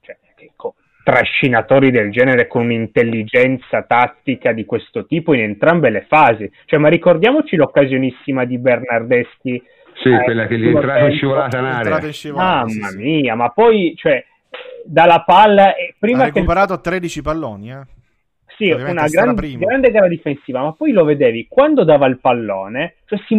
cioè, 0.00 0.16
trascinatori 1.04 1.92
del 1.92 2.10
genere 2.10 2.48
con 2.48 2.64
un'intelligenza 2.64 3.82
tattica 3.82 4.50
di 4.50 4.64
questo 4.64 5.06
tipo 5.06 5.32
in 5.32 5.42
entrambe 5.42 5.90
le 5.90 6.06
fasi. 6.08 6.50
Cioè, 6.64 6.80
ma 6.80 6.88
ricordiamoci 6.88 7.54
l'occasionissima 7.54 8.44
di 8.44 8.58
Bernardeschi. 8.58 9.62
Sì, 10.02 10.10
eh, 10.10 10.22
quella 10.24 10.46
che 10.46 10.58
gli 10.58 10.66
è 10.66 10.74
entrata 10.74 11.06
in 11.06 11.16
scivolata 11.16 11.58
in 11.58 11.64
area. 11.64 12.00
Mamma 12.32 12.68
sì, 12.68 12.80
sì. 12.82 12.96
mia, 12.96 13.34
ma 13.34 13.50
poi, 13.50 13.94
cioè, 13.96 14.24
dalla 14.84 15.22
palla... 15.22 15.72
Prima 15.98 16.22
ha 16.22 16.26
recuperato 16.26 16.76
che... 16.76 16.82
13 16.82 17.22
palloni, 17.22 17.70
eh? 17.70 17.80
Sì, 18.56 18.70
una 18.70 19.06
gran, 19.06 19.34
grande 19.34 19.90
gara 19.90 20.08
difensiva, 20.08 20.62
ma 20.62 20.72
poi 20.72 20.92
lo 20.92 21.04
vedevi 21.04 21.46
quando 21.46 21.84
dava 21.84 22.06
il 22.06 22.18
pallone, 22.18 22.94
cioè 23.04 23.18
si, 23.26 23.38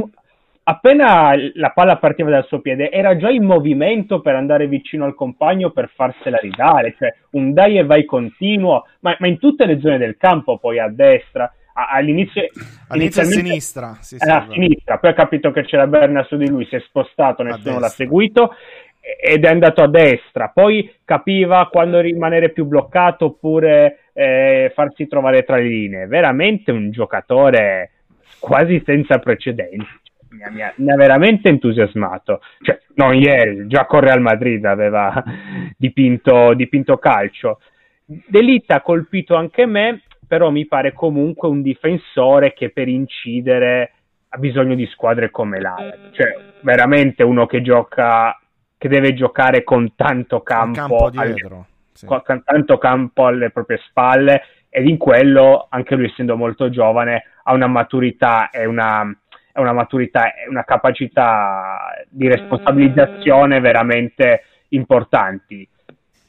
appena 0.64 1.34
la 1.54 1.72
palla 1.72 1.98
partiva 1.98 2.30
dal 2.30 2.46
suo 2.46 2.60
piede, 2.60 2.92
era 2.92 3.16
già 3.18 3.30
in 3.30 3.44
movimento 3.44 4.22
per 4.22 4.36
andare 4.36 4.68
vicino 4.68 5.06
al 5.06 5.16
compagno 5.16 5.72
per 5.72 5.90
farsela 5.96 6.38
ridare, 6.38 6.94
cioè 6.98 7.14
un 7.32 7.54
dai 7.54 7.80
e 7.80 7.86
vai 7.86 8.06
continuo, 8.06 8.86
ma, 9.00 9.16
ma 9.20 9.28
in 9.28 9.40
tutte 9.40 9.66
le 9.66 9.80
zone 9.80 9.98
del 9.98 10.18
campo, 10.18 10.58
poi 10.60 10.78
a 10.78 10.90
destra, 10.90 11.52
all'inizio, 11.86 12.48
all'inizio 12.88 13.22
a 13.22 13.26
sinistra, 13.26 13.98
sì, 14.00 14.18
sì, 14.18 14.30
a 14.30 14.48
sinistra, 14.50 14.98
poi 14.98 15.12
ha 15.12 15.14
capito 15.14 15.52
che 15.52 15.64
c'era 15.64 15.86
Berna 15.86 16.24
su 16.24 16.36
di 16.36 16.50
lui, 16.50 16.66
si 16.66 16.76
è 16.76 16.80
spostato, 16.80 17.44
nessuno 17.44 17.80
l'ha 17.80 17.88
seguito 17.88 18.56
ed 19.00 19.46
è 19.46 19.48
andato 19.48 19.84
a 19.84 19.88
destra, 19.88 20.50
poi 20.50 20.92
capiva 21.06 21.70
quando 21.72 22.02
rimanere 22.02 22.50
più 22.50 22.66
bloccato 22.66 23.26
oppure 23.26 24.00
eh, 24.12 24.72
farsi 24.76 25.08
trovare 25.08 25.44
tra 25.44 25.56
le 25.56 25.64
linee, 25.68 26.08
veramente 26.08 26.72
un 26.72 26.92
giocatore 26.92 27.92
quasi 28.40 28.82
senza 28.86 29.20
precedenti. 29.20 29.86
Mi 30.30 30.62
ha, 30.62 30.96
veramente 30.96 31.48
entusiasmato. 31.48 32.42
Cioè, 32.62 32.80
non 32.96 33.16
ieri, 33.16 33.66
già 33.68 33.86
con 33.86 34.02
Real 34.02 34.20
Madrid 34.20 34.64
aveva 34.66 35.24
dipinto, 35.78 36.54
dipinto 36.54 36.98
calcio. 36.98 37.60
D'Elite 38.04 38.74
ha 38.74 38.82
colpito 38.82 39.36
anche 39.36 39.66
me, 39.66 40.02
però 40.28 40.50
mi 40.50 40.66
pare 40.66 40.94
comunque 40.94 41.48
un 41.48 41.62
difensore 41.62 42.54
che 42.54 42.70
per 42.70 42.88
incidere 42.88 43.92
ha 44.30 44.38
bisogno 44.38 44.76
di 44.76 44.86
squadre 44.88 45.32
come 45.32 45.60
l'Ajax. 45.60 45.98
Cioè, 46.12 46.36
veramente 46.62 47.24
uno 47.24 47.46
che 47.46 47.62
gioca, 47.62 48.38
che 48.78 48.90
deve 48.90 49.14
giocare 49.14 49.64
con 49.64 49.96
tanto 49.96 50.42
campo, 50.42 50.80
campo 50.80 51.10
dietro, 51.10 51.56
alle, 51.56 51.66
sì. 51.94 52.06
con 52.06 52.44
tanto 52.44 52.78
campo 52.78 53.26
alle 53.26 53.52
proprie 53.52 53.80
spalle 53.88 54.44
ed 54.70 54.88
in 54.88 54.98
quello, 54.98 55.68
anche 55.70 55.96
lui 55.96 56.06
essendo 56.06 56.36
molto 56.36 56.70
giovane, 56.70 57.24
ha 57.44 57.54
una 57.54 57.68
maturità 57.68 58.50
e 58.50 58.66
una 58.66 59.10
è 59.58 59.60
una 59.60 59.74
maturità, 59.74 60.36
è 60.36 60.48
una 60.48 60.64
capacità 60.64 62.06
di 62.10 62.28
responsabilizzazione 62.28 63.60
veramente 63.60 64.44
importanti. 64.70 65.68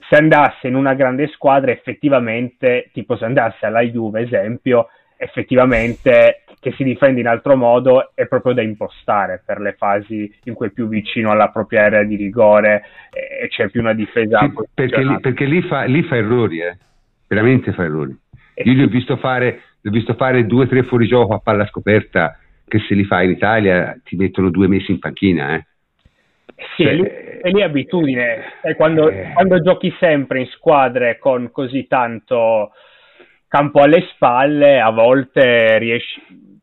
Se 0.08 0.16
andasse 0.16 0.68
in 0.68 0.74
una 0.74 0.94
grande 0.94 1.28
squadra, 1.28 1.70
effettivamente, 1.70 2.90
tipo 2.92 3.16
se 3.16 3.24
andasse 3.24 3.66
alla 3.66 3.82
Juve, 3.82 4.22
esempio, 4.22 4.88
effettivamente 5.16 6.44
che 6.60 6.72
si 6.72 6.82
difende 6.82 7.20
in 7.20 7.26
altro 7.26 7.56
modo 7.56 8.12
è 8.14 8.26
proprio 8.26 8.52
da 8.52 8.62
impostare 8.62 9.42
per 9.44 9.60
le 9.60 9.74
fasi 9.78 10.32
in 10.44 10.54
cui 10.54 10.68
è 10.68 10.70
più 10.70 10.88
vicino 10.88 11.30
alla 11.30 11.50
propria 11.50 11.84
area 11.84 12.02
di 12.04 12.16
rigore 12.16 12.82
e 13.10 13.48
c'è 13.48 13.68
più 13.68 13.80
una 13.80 13.92
difesa. 13.92 14.40
Sì, 14.40 14.52
perché, 14.74 15.04
lì, 15.04 15.20
perché 15.20 15.44
lì, 15.44 15.62
fa, 15.62 15.84
lì, 15.84 16.02
fa, 16.02 16.16
errori, 16.16 16.60
eh? 16.60 16.76
veramente 17.26 17.72
fa 17.72 17.84
errori. 17.84 18.16
Io 18.64 18.72
gli 18.72 18.82
ho 18.82 18.88
visto 18.88 19.16
fare, 19.16 19.60
ho 19.84 19.90
visto 19.90 20.14
fare 20.14 20.46
due 20.46 20.64
o 20.64 20.68
tre 20.68 20.82
fuorigioco 20.82 21.34
a 21.34 21.38
palla 21.38 21.66
scoperta 21.66 22.36
che 22.66 22.80
se 22.80 22.94
li 22.94 23.04
fai 23.04 23.26
in 23.26 23.32
Italia 23.32 23.96
ti 24.02 24.16
mettono 24.16 24.50
due 24.50 24.66
mesi 24.68 24.90
in 24.90 24.98
panchina. 24.98 25.54
Eh. 25.54 25.66
Sì, 26.76 26.84
cioè, 26.84 27.40
è 27.40 27.50
lì 27.50 27.62
abitudine. 27.62 28.60
E 28.62 28.74
quando, 28.74 29.08
eh, 29.08 29.30
quando, 29.34 29.60
giochi 29.60 29.94
sempre 29.98 30.40
in 30.40 30.46
squadre 30.46 31.18
con 31.18 31.50
così 31.50 31.86
tanto 31.86 32.72
campo 33.46 33.80
alle 33.80 34.06
spalle, 34.12 34.80
a 34.80 34.90
volte 34.90 35.78
riesci, 35.78 36.20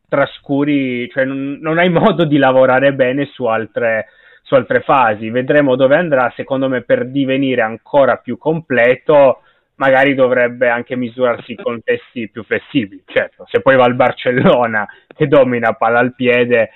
trascuri, 0.07 1.09
cioè 1.09 1.25
non, 1.25 1.57
non 1.61 1.77
hai 1.77 1.89
modo 1.89 2.25
di 2.25 2.38
lavorare 2.38 2.93
bene 2.93 3.25
su 3.25 3.45
altre, 3.45 4.07
su 4.43 4.55
altre 4.55 4.81
fasi. 4.81 5.29
Vedremo 5.29 5.75
dove 5.75 5.95
andrà. 5.95 6.31
Secondo 6.36 6.69
me, 6.69 6.81
per 6.81 7.07
divenire 7.07 7.61
ancora 7.61 8.17
più 8.17 8.38
completo, 8.38 9.41
magari 9.75 10.13
dovrebbe 10.13 10.69
anche 10.69 10.95
misurarsi 10.95 11.55
con 11.55 11.81
testi 11.83 12.29
più 12.29 12.43
flessibili. 12.43 13.03
Certo, 13.05 13.45
se 13.49 13.61
poi 13.61 13.75
va 13.75 13.83
al 13.83 13.95
Barcellona 13.95 14.88
che 15.15 15.27
domina 15.27 15.73
palla 15.73 15.99
al 15.99 16.15
piede, 16.15 16.71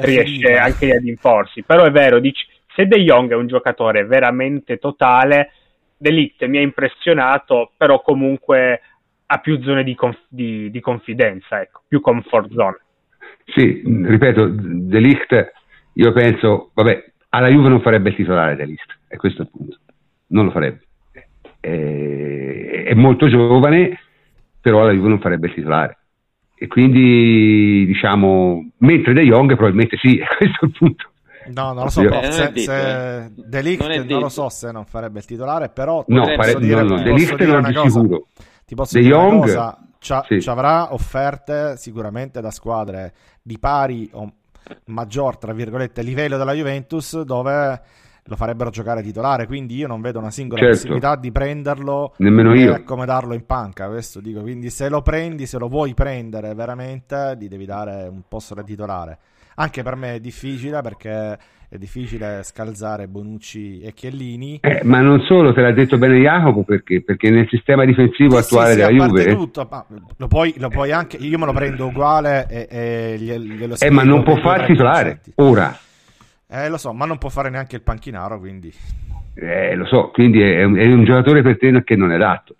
riesce 0.00 0.56
anche 0.56 0.90
ad 0.90 1.04
imporsi. 1.04 1.62
Però 1.62 1.84
è 1.84 1.90
vero, 1.90 2.18
dici, 2.18 2.44
se 2.74 2.86
De 2.86 3.02
Jong 3.02 3.30
è 3.30 3.34
un 3.34 3.46
giocatore 3.46 4.04
veramente 4.04 4.78
totale, 4.78 5.52
Delict 5.96 6.44
mi 6.46 6.58
ha 6.58 6.62
impressionato, 6.62 7.72
però 7.76 8.02
comunque 8.02 8.80
ha 9.26 9.38
più 9.38 9.62
zone 9.62 9.82
di, 9.82 9.94
conf- 9.94 10.26
di, 10.28 10.70
di 10.70 10.80
confidenza, 10.80 11.60
ecco, 11.60 11.82
più 11.88 12.00
comfort 12.00 12.52
zone. 12.52 12.80
Sì, 13.44 13.82
ripeto, 13.84 14.48
Delict, 14.50 15.52
io 15.94 16.12
penso, 16.12 16.70
vabbè, 16.74 17.12
alla 17.30 17.48
Juve 17.48 17.68
non 17.68 17.80
farebbe 17.80 18.10
il 18.10 18.16
titolare 18.16 18.56
Delict, 18.56 18.98
è 19.08 19.16
questo 19.16 19.42
il 19.42 19.48
punto, 19.50 19.78
non 20.28 20.46
lo 20.46 20.50
farebbe 20.50 20.86
eh, 21.66 22.84
è 22.86 22.94
molto 22.94 23.28
giovane, 23.28 23.98
però 24.60 24.84
la 24.84 24.92
Juve 24.92 25.08
non 25.08 25.20
farebbe 25.20 25.48
il 25.48 25.54
titolare. 25.54 25.98
E 26.58 26.66
quindi, 26.68 27.84
diciamo, 27.86 28.70
mentre 28.78 29.12
De 29.12 29.22
Jong 29.22 29.54
probabilmente 29.54 29.96
sì, 29.98 30.18
questo 30.36 30.58
è 30.60 30.64
il 30.64 30.72
punto. 30.76 31.10
No, 31.48 31.72
non 31.72 31.84
lo 31.84 31.90
so, 31.90 32.02
eh, 32.02 32.32
se, 32.32 32.42
detto, 32.50 32.60
se 32.60 33.24
eh. 33.24 33.30
De 33.34 33.60
Ligt 33.60 33.86
non, 33.86 34.06
non, 34.06 34.20
lo 34.20 34.28
so 34.28 34.48
se 34.48 34.72
non 34.72 34.84
farebbe 34.84 35.18
il 35.20 35.24
titolare, 35.26 35.68
però 35.68 36.04
no, 36.08 36.24
pare, 36.34 36.56
dire, 36.56 36.82
no, 36.82 36.96
no, 36.96 37.02
De 37.02 37.12
Ligt 37.12 37.40
non 37.42 37.62
di 37.62 37.72
cosa, 37.72 37.88
sicuro. 37.88 38.26
Ti 38.64 38.74
posso 38.74 38.96
De 38.96 39.02
dire 39.02 39.14
Jong, 39.14 39.32
una 39.32 39.40
cosa, 39.42 39.78
c'ha, 40.00 40.24
sì. 40.26 40.48
avrà 40.48 40.92
offerte 40.92 41.76
sicuramente 41.76 42.40
da 42.40 42.50
squadre 42.50 43.12
di 43.42 43.58
pari 43.58 44.08
o 44.12 44.32
maggior, 44.86 45.38
tra 45.38 45.52
virgolette, 45.52 46.02
livello 46.02 46.36
della 46.36 46.52
Juventus, 46.52 47.20
dove 47.20 47.80
lo 48.26 48.36
farebbero 48.36 48.70
giocare 48.70 49.02
titolare, 49.02 49.46
quindi 49.46 49.76
io 49.76 49.86
non 49.86 50.00
vedo 50.00 50.18
una 50.18 50.30
singola 50.30 50.60
certo. 50.60 50.76
possibilità 50.76 51.16
di 51.16 51.30
prenderlo 51.32 52.14
Nemmeno 52.18 52.54
e 52.54 52.66
accomodarlo 52.68 53.34
in 53.34 53.46
panca, 53.46 53.88
questo 53.88 54.20
dico, 54.20 54.40
quindi 54.40 54.70
se 54.70 54.88
lo 54.88 55.02
prendi, 55.02 55.46
se 55.46 55.58
lo 55.58 55.68
vuoi 55.68 55.94
prendere 55.94 56.54
veramente, 56.54 57.36
gli 57.38 57.48
devi 57.48 57.64
dare 57.64 58.08
un 58.10 58.22
posto 58.28 58.54
da 58.54 58.62
titolare. 58.62 59.18
Anche 59.58 59.82
per 59.82 59.96
me 59.96 60.14
è 60.14 60.20
difficile 60.20 60.82
perché 60.82 61.38
è 61.68 61.78
difficile 61.78 62.42
scalzare 62.42 63.08
Bonucci 63.08 63.80
e 63.80 63.92
Chiellini. 63.92 64.58
Eh, 64.60 64.82
ma 64.84 65.00
non 65.00 65.20
solo, 65.22 65.52
te 65.54 65.62
l'ha 65.62 65.72
detto 65.72 65.98
bene 65.98 66.18
Jacopo 66.18 66.62
perché? 66.62 67.02
Perché 67.02 67.30
nel 67.30 67.46
sistema 67.48 67.84
difensivo 67.84 68.32
sì, 68.32 68.44
attuale 68.44 68.72
sì, 68.72 68.76
della 68.76 68.90
Juve... 68.90 69.34
Tutto, 69.34 69.68
lo, 70.16 70.28
puoi, 70.28 70.54
lo 70.58 70.68
puoi 70.68 70.92
anche, 70.92 71.16
io 71.16 71.38
me 71.38 71.46
lo 71.46 71.52
prendo 71.52 71.86
uguale 71.86 72.46
e, 72.48 72.66
e 72.68 73.16
glielo 73.18 73.76
Eh, 73.78 73.90
ma 73.90 74.02
non 74.02 74.22
può 74.22 74.36
far 74.36 74.66
titolare, 74.66 75.20
ora. 75.36 75.76
Eh, 76.48 76.68
lo 76.68 76.76
so, 76.76 76.92
ma 76.92 77.06
non 77.06 77.18
può 77.18 77.28
fare 77.28 77.50
neanche 77.50 77.76
il 77.76 77.82
panchinaro, 77.82 78.38
quindi... 78.38 78.72
Eh, 79.34 79.74
lo 79.74 79.84
so, 79.86 80.10
quindi 80.10 80.40
è 80.40 80.62
un, 80.62 80.76
è 80.76 80.86
un 80.86 81.04
giocatore 81.04 81.42
per 81.42 81.58
te 81.58 81.82
che 81.84 81.96
non 81.96 82.12
è 82.12 82.16
dato. 82.16 82.54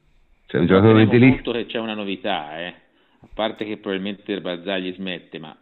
Cioè, 0.47 0.61
un 0.61 0.67
giocatore 0.67 1.05
lì... 1.05 1.41
che 1.41 1.67
c'è 1.67 1.79
una 1.79 1.95
novità, 1.95 2.59
eh. 2.59 2.75
A 3.21 3.29
parte 3.33 3.65
che 3.65 3.79
probabilmente 3.79 4.41
Barzagli 4.41 4.93
smette, 4.95 5.39
ma 5.39 5.57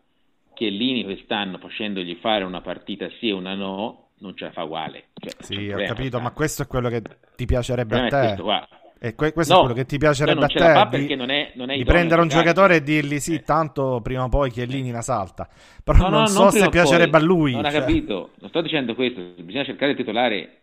Chiellini 0.54 1.04
quest'anno 1.04 1.58
facendogli 1.58 2.16
fare 2.20 2.44
una 2.44 2.60
partita 2.60 3.08
sì 3.18 3.28
e 3.28 3.32
una 3.32 3.54
no, 3.54 4.08
non 4.18 4.36
ce 4.36 4.46
la 4.46 4.52
fa 4.52 4.64
uguale. 4.64 5.06
Cioè, 5.14 5.32
sì, 5.40 5.70
ho 5.70 5.84
capito, 5.84 6.20
ma 6.20 6.30
questo 6.32 6.62
è 6.62 6.66
quello 6.66 6.88
che 6.88 7.02
ti 7.36 7.44
piacerebbe 7.44 7.98
a 7.98 8.08
te. 8.08 8.42
Questo, 8.42 8.68
e 9.04 9.14
que- 9.14 9.34
questo 9.34 9.52
no, 9.52 9.58
è 9.58 9.62
quello 9.64 9.76
che 9.76 9.84
ti 9.84 9.98
piacerebbe 9.98 10.46
a 10.46 10.86
te 10.86 11.06
di, 11.06 11.14
non 11.14 11.28
è, 11.28 11.52
non 11.56 11.68
è 11.68 11.76
di 11.76 11.84
prendere 11.84 12.22
un 12.22 12.28
giocatore 12.28 12.76
e 12.76 12.82
dirgli 12.82 13.18
sì, 13.18 13.42
tanto 13.42 14.00
prima 14.02 14.24
o 14.24 14.28
poi 14.30 14.50
Chiellini 14.50 14.90
la 14.90 15.02
salta. 15.02 15.46
Però 15.84 15.98
no, 15.98 16.08
non 16.08 16.20
no, 16.20 16.26
so 16.26 16.42
non 16.44 16.52
se 16.52 16.70
piacerebbe 16.70 17.10
poi. 17.10 17.20
a 17.20 17.24
lui. 17.24 17.52
Non 17.52 17.64
cioè. 17.64 17.76
ha 17.76 17.80
capito, 17.80 18.30
non 18.40 18.48
sto 18.48 18.62
dicendo 18.62 18.94
questo, 18.94 19.20
bisogna 19.42 19.64
cercare 19.64 19.90
il 19.90 19.98
titolare, 19.98 20.60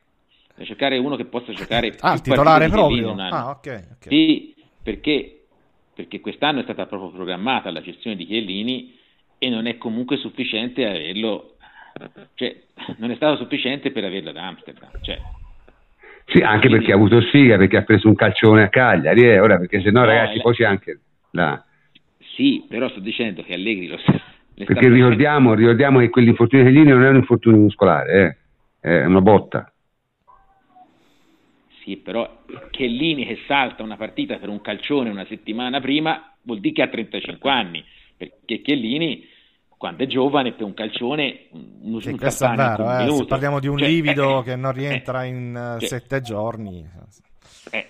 bisogna 0.47 0.68
cercare 0.68 0.97
uno 0.97 1.15
che 1.18 1.26
possa 1.26 1.53
giocare 1.53 1.95
Ah, 1.99 2.13
il 2.13 2.22
titolare 2.22 2.68
proprio? 2.69 3.13
Ah, 3.15 3.49
ok. 3.49 3.57
okay. 3.57 3.84
Sì, 4.07 4.55
perché, 4.81 5.43
perché 5.93 6.19
quest'anno 6.19 6.61
è 6.61 6.63
stata 6.63 6.88
proprio 6.88 7.11
programmata 7.11 7.69
la 7.69 7.81
gestione 7.81 8.15
di 8.15 8.26
Chiellini 8.26 8.97
e 9.38 9.49
non 9.49 9.68
è 9.68 9.77
comunque 9.77 10.18
sufficiente 10.18 10.88
averlo, 10.88 11.57
cioè 12.34 12.59
non 12.97 13.11
è 13.11 13.15
stato 13.18 13.38
sufficiente 13.38 13.91
per 13.91 14.03
averlo 14.03 14.31
ad 14.31 14.38
Amsterdam, 14.38 14.89
cioè 15.01 15.19
sì, 16.32 16.40
anche 16.40 16.70
perché 16.70 16.94
ha 16.94 16.95
avuto 16.95 17.20
sfiga, 17.22 17.58
perché 17.58 17.78
ha 17.78 17.84
preso 17.84 18.08
un 18.08 18.16
calcione 18.16 18.64
a 18.64 18.70
Cagliari, 18.70 19.22
eh, 19.24 19.40
ora 19.40 19.58
perché 19.58 19.82
se 19.82 19.91
no, 19.91 20.06
ragazzi, 20.06 20.38
la... 20.38 20.41
poi 20.41 20.53
c'è 20.53 20.64
anche 20.64 20.99
la... 21.32 21.62
Sì, 22.36 22.66
però 22.70 22.88
sto 22.88 23.02
dicendo 23.02 23.44
che 23.44 23.53
Allegri 23.53 23.88
lo 23.88 23.98
sa. 23.98 24.20
Perché 24.56 24.88
ricordiamo, 24.88 25.53
ricordiamo, 25.53 25.99
che 25.99 26.10
quell'infortunio 26.10 26.64
di 26.64 26.72
Chiellini 26.72 26.94
non 26.94 27.03
è 27.03 27.10
un 27.10 27.16
infortunio 27.18 27.60
muscolare, 27.60 28.38
eh, 28.82 29.02
è 29.02 29.06
una 29.06 29.20
botta. 29.20 29.74
Sì, 31.84 31.98
però 31.98 32.44
Chiellini 32.70 33.26
che 33.26 33.40
salta 33.48 33.84
una 33.84 33.98
partita 33.98 34.38
per 34.38 34.48
un 34.48 34.62
calcione 34.62 35.10
una 35.10 35.26
settimana 35.26 35.82
prima 35.82 36.34
vuol 36.44 36.60
dire 36.60 36.76
che 36.76 36.82
ha 36.84 36.88
35 36.88 37.49
anni, 37.49 37.84
perché 38.16 38.62
Chiellini 38.62 39.28
quando 39.82 40.03
è 40.03 40.06
giovane 40.06 40.53
per 40.53 40.64
un 40.64 40.76
calcione 40.76 41.48
un, 41.82 41.99
sì, 41.99 42.16
questo 42.16 42.45
è 42.45 42.56
vero, 42.56 42.99
eh, 42.99 43.10
se 43.10 43.26
parliamo 43.26 43.60
di 43.60 43.68
un 43.68 43.80
cioè, 43.80 43.88
livido 43.88 44.41
eh, 44.41 44.44
che 44.44 44.56
non 44.56 44.74
rientra 44.74 45.24
eh, 45.24 45.28
in 45.30 45.78
uh, 45.80 45.84
sette 45.84 46.22
giorni. 46.22 46.88
eh, 47.72 47.88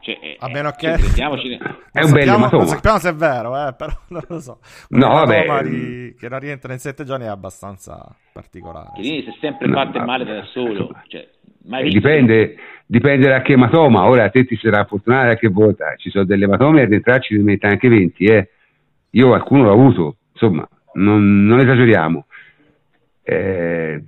cioè, 0.00 0.36
a 0.40 0.48
meno 0.48 0.72
che 0.72 0.90
è 0.90 2.02
un 2.02 2.10
bel 2.10 2.28
ematoma 2.28 2.48
non 2.48 2.66
sappiamo 2.66 2.98
se 2.98 3.10
è 3.10 3.14
vero 3.14 3.54
eh, 3.54 3.74
però 3.78 3.92
non 4.08 4.22
lo 4.26 4.40
so. 4.40 4.58
Un 4.88 4.98
no, 4.98 5.06
vabbè. 5.06 5.62
Di, 5.62 6.16
che 6.18 6.28
non 6.28 6.40
rientra 6.40 6.72
in 6.72 6.80
sette 6.80 7.04
giorni 7.04 7.26
è 7.26 7.28
abbastanza 7.28 8.04
particolare 8.32 8.90
Chiellini 8.94 9.22
si 9.22 9.28
è 9.28 9.34
sempre 9.38 9.70
fatte 9.70 9.98
no, 10.00 10.04
male 10.06 10.24
da 10.24 10.42
solo 10.46 10.90
cioè, 11.06 11.28
dipende, 11.90 12.56
dipende 12.86 13.28
da 13.28 13.40
che 13.40 13.52
ematoma 13.52 14.08
ora 14.08 14.28
te 14.30 14.44
ti 14.44 14.56
sarà 14.56 14.84
fortunato 14.84 15.30
a 15.30 15.34
che 15.36 15.46
volta 15.46 15.94
ci 15.96 16.10
sono 16.10 16.24
delle 16.24 16.46
ematome 16.46 16.82
a 16.82 16.88
entrarci 16.90 17.36
ne 17.36 17.42
mette 17.44 17.68
anche 17.68 17.88
20 17.88 18.24
eh. 18.24 18.50
io 19.10 19.28
qualcuno 19.28 19.62
l'ho 19.62 19.72
avuto 19.72 20.16
insomma 20.32 20.68
non, 20.94 21.44
non 21.44 21.60
esageriamo. 21.60 22.26
Eh, 23.22 24.02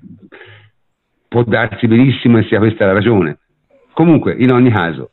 può 1.28 1.42
darsi 1.44 1.86
benissimo 1.86 2.38
e 2.38 2.44
sia 2.44 2.58
questa 2.58 2.86
la 2.86 2.92
ragione. 2.92 3.38
Comunque, 3.92 4.34
in 4.38 4.52
ogni 4.52 4.70
caso, 4.70 5.12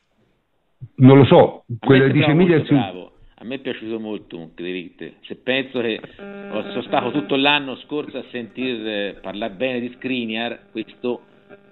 non 0.95 1.17
lo 1.17 1.25
so, 1.25 1.65
quello 1.79 2.05
che 2.05 2.11
dice 2.11 2.31
Emilia... 2.31 2.63
Su... 2.65 2.73
A 2.73 3.45
me 3.45 3.55
è 3.55 3.59
piaciuto 3.59 3.99
molto 3.99 4.51
Se 4.55 5.35
penso 5.35 5.81
che 5.81 5.99
sono 6.17 6.81
stato 6.83 7.11
tutto 7.11 7.35
l'anno 7.35 7.75
scorso 7.75 8.17
a 8.17 8.23
sentir 8.31 8.87
eh, 8.87 9.19
parlare 9.21 9.53
bene 9.53 9.79
di 9.81 9.91
Skriniar, 9.95 10.59
questo 10.71 11.21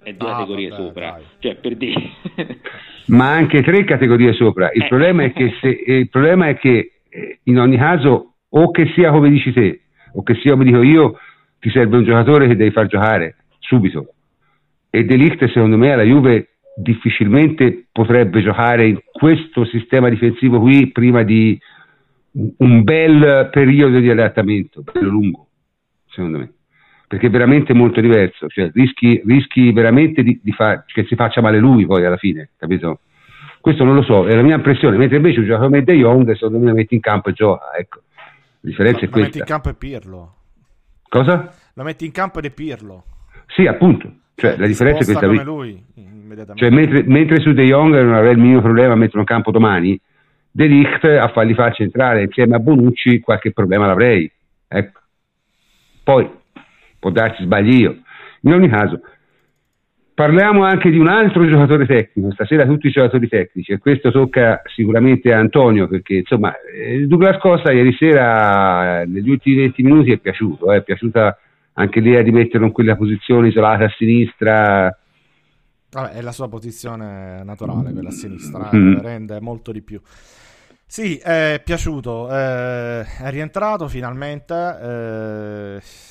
è 0.03 0.11
due 0.13 0.29
ah, 0.29 0.37
categorie 0.37 0.67
vabbè, 0.67 0.81
sopra. 0.81 1.11
Dai. 1.11 1.23
Cioè, 1.39 1.55
per 1.55 1.75
dire... 1.77 2.01
Ma 3.07 3.31
anche 3.31 3.61
tre 3.61 3.85
categorie 3.85 4.33
sopra. 4.33 4.69
Il, 4.73 4.83
eh. 4.83 4.87
problema, 4.87 5.23
è 5.23 5.31
che 5.31 5.53
se, 5.61 5.67
il 5.67 6.09
problema 6.09 6.47
è 6.47 6.57
che 6.57 6.91
eh, 7.07 7.39
in 7.43 7.57
ogni 7.57 7.77
caso, 7.77 8.33
o 8.49 8.71
che 8.71 8.91
sia 8.93 9.11
come 9.11 9.29
dici 9.29 9.53
te, 9.53 9.81
o 10.13 10.23
che 10.23 10.35
sia 10.35 10.51
come 10.51 10.65
dico 10.65 10.81
io, 10.81 11.17
ti 11.59 11.69
serve 11.69 11.97
un 11.97 12.03
giocatore 12.03 12.47
che 12.47 12.55
devi 12.55 12.71
far 12.71 12.87
giocare 12.87 13.35
subito. 13.59 14.13
E 14.89 15.05
Delict, 15.05 15.45
secondo 15.47 15.77
me, 15.77 15.93
alla 15.93 16.03
Juve 16.03 16.49
difficilmente 16.75 17.85
potrebbe 17.91 18.41
giocare 18.41 18.87
in 18.87 18.99
questo 19.11 19.65
sistema 19.65 20.09
difensivo 20.09 20.59
qui 20.59 20.91
prima 20.91 21.23
di 21.23 21.59
un 22.57 22.83
bel 22.83 23.49
periodo 23.51 23.99
di 23.99 24.09
adattamento, 24.09 24.81
bello 24.81 25.09
lungo, 25.09 25.47
secondo 26.09 26.39
me. 26.39 26.53
Perché 27.07 27.27
è 27.27 27.29
veramente 27.29 27.73
molto 27.73 27.99
diverso, 27.99 28.47
cioè 28.47 28.71
rischi, 28.73 29.21
rischi 29.25 29.73
veramente 29.73 30.23
di, 30.23 30.39
di 30.41 30.51
far, 30.53 30.85
che 30.85 31.03
si 31.05 31.15
faccia 31.15 31.41
male 31.41 31.59
lui 31.59 31.85
poi 31.85 32.05
alla 32.05 32.17
fine, 32.17 32.51
capito? 32.57 33.01
Questo 33.59 33.83
non 33.83 33.95
lo 33.95 34.01
so, 34.01 34.25
è 34.25 34.33
la 34.33 34.41
mia 34.41 34.55
impressione, 34.55 34.97
mentre 34.97 35.17
invece 35.17 35.39
un 35.39 35.45
giocatore 35.45 35.69
come 35.69 35.83
De 35.83 35.93
Jong, 35.93 36.31
secondo 36.33 36.59
me, 36.59 36.69
lo 36.69 36.73
metti 36.73 36.95
in 36.95 37.01
campo 37.01 37.29
e 37.29 37.33
gioca, 37.33 37.65
ecco. 37.77 38.01
La 38.61 38.69
differenza 38.69 38.99
Ma, 38.99 39.05
è 39.05 39.09
questa. 39.09 39.17
Lo 39.17 39.23
metti 39.25 39.37
in 39.39 39.45
campo 39.45 39.69
e 39.69 39.73
Pirlo. 39.73 40.35
Cosa? 41.09 41.53
Lo 41.73 41.83
metti 41.83 42.05
in 42.05 42.11
campo 42.11 42.39
ed 42.39 42.45
è 42.45 42.51
Pirlo. 42.51 43.03
Sì, 43.47 43.65
appunto. 43.65 44.11
Cioè, 44.35 44.57
la 44.57 44.67
differenza 44.67 45.01
è 45.01 45.05
questa. 45.05 45.25
Come 45.25 45.43
lui, 45.43 45.83
cioè, 46.55 46.69
mentre, 46.69 47.03
mentre, 47.03 47.41
su 47.41 47.51
De 47.53 47.65
Jong 47.65 47.93
non 47.93 48.13
avrei 48.13 48.33
il 48.33 48.39
minimo 48.39 48.61
problema 48.61 48.93
a 48.93 48.95
metterlo 48.95 49.21
in 49.21 49.25
campo 49.25 49.51
domani, 49.51 49.99
De 50.49 50.65
Ligt 50.65 51.03
a 51.03 51.27
farli 51.29 51.53
far 51.53 51.73
centrare 51.73 52.23
insieme 52.23 52.55
a 52.55 52.59
Bonucci 52.59 53.19
qualche 53.19 53.51
problema 53.51 53.87
l'avrei. 53.87 54.31
Ecco. 54.67 54.99
Poi 56.03 56.29
può 56.99 57.09
darsi 57.09 57.43
sbagli 57.43 57.81
io. 57.81 57.97
In 58.41 58.53
ogni 58.53 58.69
caso, 58.69 59.01
Parliamo 60.21 60.63
anche 60.63 60.91
di 60.91 60.99
un 60.99 61.07
altro 61.07 61.47
giocatore 61.47 61.87
tecnico, 61.87 62.31
stasera 62.31 62.67
tutti 62.67 62.85
i 62.85 62.91
giocatori 62.91 63.27
tecnici 63.27 63.71
e 63.71 63.79
questo 63.79 64.11
tocca 64.11 64.61
sicuramente 64.65 65.33
a 65.33 65.39
Antonio 65.39 65.87
perché 65.87 66.17
insomma 66.17 66.53
eh, 66.61 67.07
Douglas 67.07 67.39
Costa 67.39 67.71
ieri 67.71 67.91
sera 67.93 69.03
negli 69.03 69.31
ultimi 69.31 69.55
20 69.55 69.81
minuti 69.81 70.11
è 70.11 70.19
piaciuto, 70.19 70.71
eh, 70.71 70.77
è 70.77 70.83
piaciuta 70.83 71.39
anche 71.73 71.99
l'idea 72.01 72.21
di 72.21 72.29
metterlo 72.29 72.67
in 72.67 72.71
quella 72.71 72.95
posizione 72.95 73.47
isolata 73.47 73.85
a 73.85 73.93
sinistra. 73.97 74.95
Vabbè, 75.89 76.11
è 76.11 76.21
la 76.21 76.31
sua 76.31 76.47
posizione 76.47 77.43
naturale, 77.43 77.91
quella 77.91 78.09
a 78.09 78.11
sinistra, 78.11 78.69
mm. 78.75 78.99
rende 78.99 79.41
molto 79.41 79.71
di 79.71 79.81
più. 79.81 79.99
Sì, 80.85 81.17
è 81.17 81.59
piaciuto, 81.65 82.29
eh, 82.29 83.01
è 83.01 83.29
rientrato 83.31 83.87
finalmente. 83.87 84.53
Eh, 84.83 86.10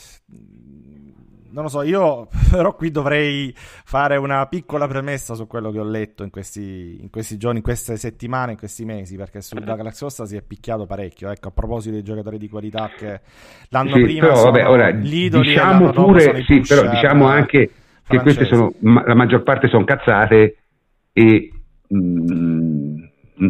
non 1.53 1.65
lo 1.65 1.69
so, 1.69 1.83
io 1.83 2.29
però 2.51 2.75
qui 2.75 2.91
dovrei 2.91 3.53
fare 3.55 4.17
una 4.17 4.47
piccola 4.47 4.87
premessa 4.87 5.35
su 5.35 5.47
quello 5.47 5.71
che 5.71 5.79
ho 5.79 5.85
letto 5.85 6.23
in 6.23 6.31
questi, 6.31 6.99
in 7.01 7.11
questi 7.11 7.37
giorni, 7.37 7.59
in 7.59 7.63
queste 7.65 7.97
settimane, 7.97 8.53
in 8.53 8.59
questi 8.59 8.85
mesi, 8.85 9.17
perché 9.17 9.41
sul 9.41 9.63
Galaxy 9.63 10.05
Osta 10.05 10.27
si 10.27 10.37
è 10.37 10.43
picchiato 10.43 10.87
parecchio. 10.87 11.31
Ecco, 11.31 11.49
a 11.49 11.51
proposito 11.53 11.95
dei 11.95 12.03
giocatori 12.03 12.39
di 12.39 12.49
qualità 12.49 12.91
che 12.97 13.21
l'anno 13.69 13.95
sì, 13.95 14.03
prima 14.03 14.29
però, 14.29 14.43
vabbè, 14.45 14.69
ora, 14.69 14.91
diciamo 14.93 15.91
pure, 15.91 16.43
sì, 16.45 16.61
però 16.67 16.89
diciamo 16.89 17.27
anche 17.27 17.71
che 18.07 18.21
queste 18.21 18.45
sono, 18.45 18.73
la 18.81 19.15
maggior 19.15 19.43
parte 19.43 19.69
sono 19.69 19.85
cazzate 19.85 20.57
e... 21.13 21.53
Mm, 21.93 23.09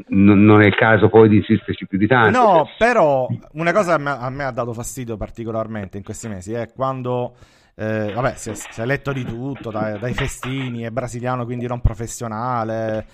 non 0.09 0.62
è 0.62 0.66
il 0.66 0.74
caso 0.77 1.09
poi 1.09 1.28
di 1.28 1.36
insisterci 1.36 1.86
più 1.86 1.98
di 1.98 2.06
tanto. 2.06 2.39
No, 2.39 2.68
però 2.78 3.27
una 3.55 3.72
cosa 3.72 3.94
a 3.94 3.98
me, 3.98 4.10
a 4.10 4.31
me 4.31 4.44
ha 4.44 4.52
dato 4.52 4.72
fastidio 4.72 5.16
particolarmente 5.16 5.97
in 5.97 6.05
questi 6.05 6.28
mesi 6.28 6.52
è 6.52 6.70
quando 6.72 7.35
eh, 7.74 8.12
vabbè, 8.12 8.34
si 8.36 8.51
è, 8.51 8.55
si 8.55 8.80
è, 8.80 8.84
letto 8.84 9.12
di 9.12 9.24
tutto, 9.24 9.70
dai, 9.70 9.98
dai, 9.98 10.14
festini, 10.14 10.82
è 10.82 10.90
brasiliano 10.90 11.44
quindi 11.44 11.66
non 11.66 11.80
professionale, 11.80 13.06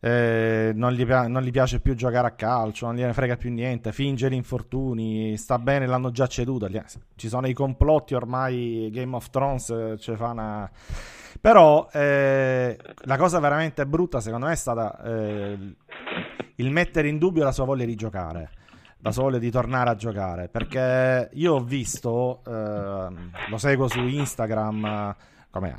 eh, 0.00 0.72
non, 0.74 0.92
gli, 0.92 1.04
non, 1.04 1.42
gli, 1.42 1.50
piace 1.50 1.80
più 1.80 1.94
giocare 1.94 2.26
a 2.26 2.30
calcio, 2.32 2.86
non 2.86 2.96
gliene 2.96 3.12
frega 3.12 3.36
più 3.36 3.50
niente, 3.50 3.92
finge 3.92 4.30
gli 4.30 4.34
infortuni, 4.34 5.36
sta 5.36 5.58
bene, 5.58 5.86
l'hanno 5.86 6.10
già 6.10 6.26
ceduto, 6.26 6.68
ci 7.16 7.28
sono 7.28 7.46
i 7.46 7.52
complotti 7.52 8.14
ormai, 8.14 8.90
Game 8.92 9.14
of 9.14 9.30
Thrones 9.30 9.70
eh, 9.70 9.96
ci 9.98 10.14
fa 10.16 10.28
una... 10.28 10.70
Però 11.40 11.88
eh, 11.92 12.76
la 13.04 13.16
cosa 13.16 13.38
veramente 13.38 13.86
brutta 13.86 14.20
secondo 14.20 14.46
me 14.46 14.52
è 14.52 14.56
stata 14.56 15.02
eh, 15.02 15.58
il 16.56 16.70
mettere 16.70 17.08
in 17.08 17.16
dubbio 17.16 17.44
la 17.44 17.52
sua 17.52 17.64
voglia 17.64 17.86
di 17.86 17.94
giocare 17.94 18.50
da 19.00 19.12
sole 19.12 19.38
di 19.38 19.50
tornare 19.50 19.90
a 19.90 19.94
giocare 19.94 20.48
perché 20.48 21.30
io 21.32 21.54
ho 21.54 21.60
visto 21.60 22.42
eh, 22.46 22.50
lo 23.48 23.56
seguo 23.56 23.88
su 23.88 24.00
Instagram 24.00 25.16
come 25.50 25.76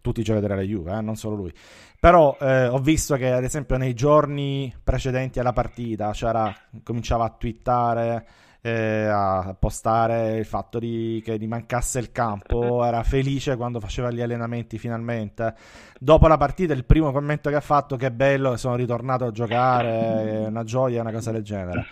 tutti 0.00 0.20
i 0.20 0.22
giocatori 0.22 0.54
della 0.54 0.66
Juve 0.66 0.96
eh, 0.96 1.00
non 1.00 1.16
solo 1.16 1.34
lui 1.34 1.52
però 1.98 2.36
eh, 2.40 2.68
ho 2.68 2.78
visto 2.78 3.16
che 3.16 3.32
ad 3.32 3.44
esempio 3.44 3.76
nei 3.76 3.94
giorni 3.94 4.72
precedenti 4.82 5.40
alla 5.40 5.52
partita 5.52 6.12
cominciava 6.82 7.24
a 7.24 7.34
twittare 7.36 8.26
eh, 8.62 9.06
a 9.06 9.56
postare 9.58 10.36
il 10.36 10.44
fatto 10.44 10.78
di, 10.78 11.22
che 11.24 11.38
gli 11.38 11.46
mancasse 11.46 11.98
il 11.98 12.12
campo 12.12 12.84
era 12.84 13.02
felice 13.02 13.56
quando 13.56 13.80
faceva 13.80 14.10
gli 14.10 14.20
allenamenti 14.20 14.76
finalmente. 14.78 15.54
Dopo 15.98 16.26
la 16.26 16.36
partita 16.36 16.74
il 16.74 16.84
primo 16.84 17.10
commento 17.10 17.48
che 17.48 17.56
ha 17.56 17.62
fatto 17.62 17.96
che 17.96 18.10
bello 18.10 18.56
sono 18.56 18.76
ritornato 18.76 19.24
a 19.24 19.30
giocare 19.30 20.44
una 20.46 20.64
gioia 20.64 21.00
una 21.00 21.12
cosa 21.12 21.30
del 21.30 21.42
genere 21.42 21.86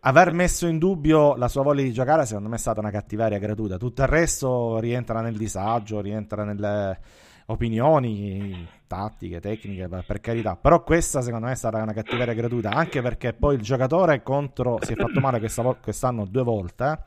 aver 0.00 0.32
messo 0.32 0.66
in 0.66 0.78
dubbio 0.78 1.36
la 1.36 1.48
sua 1.48 1.62
voglia 1.62 1.82
di 1.82 1.92
giocare 1.92 2.26
secondo 2.26 2.48
me 2.48 2.56
è 2.56 2.58
stata 2.58 2.80
una 2.80 2.90
cattiveria 2.90 3.38
gratuita 3.38 3.76
tutto 3.76 4.02
il 4.02 4.08
resto 4.08 4.78
rientra 4.78 5.20
nel 5.20 5.36
disagio 5.36 6.00
rientra 6.00 6.44
nelle 6.44 6.98
opinioni 7.46 8.66
tattiche, 8.86 9.40
tecniche 9.40 9.88
per 9.88 10.20
carità 10.20 10.56
però 10.56 10.82
questa 10.82 11.20
secondo 11.20 11.46
me 11.46 11.52
è 11.52 11.56
stata 11.56 11.80
una 11.80 11.92
cattiveria 11.92 12.34
gratuita 12.34 12.70
anche 12.70 13.02
perché 13.02 13.32
poi 13.32 13.54
il 13.54 13.62
giocatore 13.62 14.22
contro 14.22 14.78
si 14.82 14.92
è 14.92 14.96
fatto 14.96 15.20
male 15.20 15.40
vo- 15.56 15.76
quest'anno 15.80 16.24
due 16.24 16.42
volte 16.42 16.84
eh? 16.84 16.98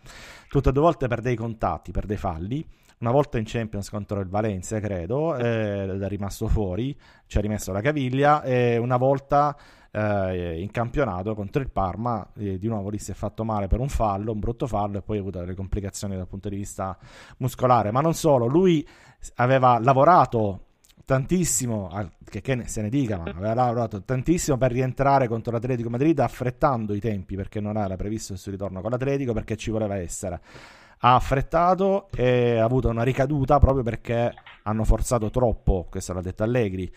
tutte 0.48 0.70
e 0.70 0.72
due 0.72 0.82
volte 0.82 1.08
per 1.08 1.22
dei 1.22 1.36
contatti, 1.36 1.92
per 1.92 2.06
dei 2.06 2.18
falli 2.18 2.66
una 3.00 3.12
volta 3.12 3.38
in 3.38 3.46
Champions 3.46 3.90
contro 3.90 4.20
il 4.20 4.28
Valencia 4.28 4.80
credo 4.80 5.36
ed 5.36 6.02
è 6.02 6.08
rimasto 6.08 6.48
fuori 6.48 6.98
ci 7.28 7.38
ha 7.38 7.42
rimesso 7.42 7.72
la 7.74 7.82
caviglia 7.82 8.42
e 8.44 8.78
una 8.78 8.98
volta 8.98 9.56
eh, 9.92 10.62
in 10.62 10.72
campionato 10.72 11.34
contro 11.36 11.62
il 11.62 11.70
Parma. 11.70 12.28
Eh, 12.36 12.58
di 12.58 12.68
nuovo 12.68 12.90
lì 12.90 12.98
si 12.98 13.12
è 13.12 13.14
fatto 13.14 13.44
male 13.44 13.68
per 13.68 13.80
un 13.80 13.90
fallo, 13.90 14.32
un 14.32 14.40
brutto 14.40 14.68
fallo, 14.68 15.00
e 15.00 15.02
poi 15.02 15.18
ha 15.18 15.22
avuto 15.22 15.40
delle 15.40 15.56
complicazioni 15.56 16.16
dal 16.16 16.28
punto 16.28 16.50
di 16.50 16.56
vista 16.56 16.98
muscolare. 17.38 17.92
Ma 17.92 18.02
non 18.02 18.14
solo, 18.14 18.46
lui 18.46 18.88
aveva 19.36 19.80
lavorato 19.80 20.66
tantissimo, 21.10 21.90
che, 22.24 22.42
che 22.42 22.64
se 22.68 22.84
ne 22.84 22.90
dica, 22.90 23.18
ma 23.18 23.24
aveva 23.24 23.56
lavorato 23.56 24.04
tantissimo 24.04 24.58
per 24.58 24.72
rientrare 24.72 25.28
contro 25.28 25.52
l'Atletico 25.52 25.90
Madrid 25.90 26.20
affrettando 26.20 26.94
i 26.94 27.00
tempi 27.00 27.36
perché 27.36 27.60
non 27.60 27.78
era 27.78 27.96
previsto 27.96 28.34
il 28.34 28.38
suo 28.38 28.52
ritorno 28.52 28.80
con 28.82 28.92
l'Atletico 28.92 29.34
perché 29.34 29.56
ci 29.56 29.72
voleva 29.72 29.98
essere. 29.98 30.40
Ha 31.00 31.16
affrettato 31.16 32.10
e 32.12 32.58
ha 32.58 32.64
avuto 32.64 32.90
una 32.90 33.02
ricaduta 33.02 33.58
proprio 33.58 33.84
perché 33.84 34.32
hanno 34.64 34.84
forzato 34.84 35.32
troppo, 35.32 35.88
questo 35.90 36.14
l'ha 36.14 36.22
detto 36.22 36.44
Allegri, 36.44 36.94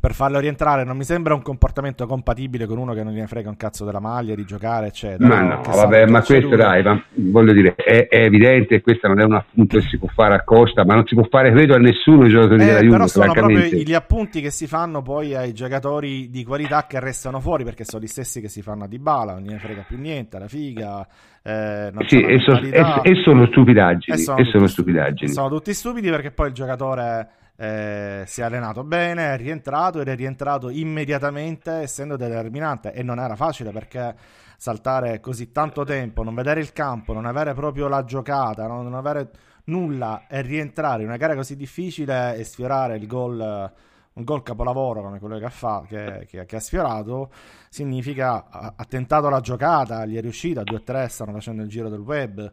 per 0.00 0.14
farlo 0.14 0.38
rientrare 0.38 0.84
non 0.84 0.96
mi 0.96 1.04
sembra 1.04 1.34
un 1.34 1.42
comportamento 1.42 2.06
compatibile 2.06 2.66
con 2.66 2.78
uno 2.78 2.92
che 2.92 3.02
non 3.02 3.12
gliene 3.12 3.26
frega 3.26 3.48
un 3.48 3.56
cazzo 3.56 3.84
della 3.84 4.00
maglia, 4.00 4.34
di 4.34 4.44
giocare, 4.44 4.88
eccetera. 4.88 5.26
Ma 5.26 5.40
no, 5.40 5.62
vabbè, 5.62 6.06
ma 6.06 6.22
questo 6.22 6.54
dai, 6.54 6.82
ma, 6.82 7.02
voglio 7.14 7.52
dire, 7.52 7.74
è, 7.74 8.06
è 8.06 8.22
evidente, 8.22 8.80
questo 8.80 9.08
non 9.08 9.20
è 9.20 9.24
un 9.24 9.34
appunto 9.34 9.78
che 9.78 9.86
si 9.88 9.98
può 9.98 10.08
fare 10.14 10.34
a 10.34 10.44
costa, 10.44 10.84
ma 10.84 10.94
non 10.94 11.06
si 11.06 11.14
può 11.14 11.26
fare, 11.28 11.50
credo, 11.50 11.74
a 11.74 11.78
nessuno 11.78 12.28
giocatore 12.28 12.62
eh, 12.62 12.66
della 12.66 12.80
Juve. 12.80 12.92
Però 12.92 13.06
sono 13.06 13.32
proprio 13.32 13.60
gli 13.60 13.94
appunti 13.94 14.40
che 14.40 14.50
si 14.50 14.66
fanno 14.66 15.02
poi 15.02 15.34
ai 15.34 15.52
giocatori 15.52 16.30
di 16.30 16.44
qualità 16.44 16.86
che 16.86 17.00
restano 17.00 17.40
fuori, 17.40 17.64
perché 17.64 17.84
sono 17.84 18.02
gli 18.02 18.08
stessi 18.08 18.40
che 18.40 18.48
si 18.48 18.62
fanno 18.62 18.84
a 18.84 18.88
Dybala, 18.88 19.32
non 19.32 19.42
gliene 19.42 19.58
frega 19.58 19.84
più 19.86 19.98
niente, 19.98 20.38
la 20.38 20.48
figa, 20.48 21.06
eh, 21.42 21.92
sì, 22.06 22.20
e, 22.20 22.38
so, 22.40 22.60
e, 22.60 23.00
e, 23.02 23.14
sono 23.24 23.46
stupidaggini. 23.46 24.16
E 24.16 24.20
sono, 24.20 24.44
sono 24.44 24.66
stupidaggini. 24.66 25.30
Sono 25.32 25.48
tutti 25.48 25.72
stupidi 25.72 26.10
perché 26.10 26.30
poi 26.30 26.48
il 26.48 26.52
giocatore 26.52 27.28
eh, 27.60 28.22
si 28.24 28.40
è 28.40 28.44
allenato 28.44 28.84
bene, 28.84 29.34
è 29.34 29.36
rientrato 29.36 30.00
ed 30.00 30.06
è 30.06 30.14
rientrato 30.14 30.68
immediatamente 30.68 31.72
essendo 31.72 32.14
determinante 32.16 32.92
e 32.92 33.02
non 33.02 33.18
era 33.18 33.34
facile 33.34 33.72
perché 33.72 34.14
saltare 34.56 35.18
così 35.18 35.50
tanto 35.50 35.82
tempo, 35.82 36.22
non 36.22 36.36
vedere 36.36 36.60
il 36.60 36.72
campo, 36.72 37.12
non 37.12 37.26
avere 37.26 37.54
proprio 37.54 37.88
la 37.88 38.04
giocata, 38.04 38.68
non, 38.68 38.94
avere 38.94 39.30
nulla 39.64 40.26
e 40.28 40.40
rientrare 40.42 41.02
in 41.02 41.08
una 41.08 41.16
gara 41.16 41.34
così 41.34 41.56
difficile 41.56 42.36
e 42.36 42.44
sfiorare 42.44 42.96
il 42.96 43.08
gol, 43.08 43.40
un 43.40 44.24
gol 44.24 44.42
capolavoro 44.44 45.02
come 45.02 45.18
quello 45.18 45.38
che 45.38 45.44
ha, 45.44 45.50
fa, 45.50 45.84
che, 45.84 46.26
che, 46.28 46.44
che 46.44 46.56
ha 46.56 46.60
sfiorato, 46.60 47.32
significa 47.68 48.46
ha, 48.48 48.74
ha, 48.76 48.84
tentato 48.84 49.28
la 49.28 49.40
giocata, 49.40 50.06
gli 50.06 50.16
è 50.16 50.20
riuscita, 50.20 50.62
2-3 50.62 51.06
stanno 51.06 51.32
facendo 51.32 51.62
il 51.62 51.68
giro 51.68 51.88
del 51.88 52.00
web. 52.00 52.52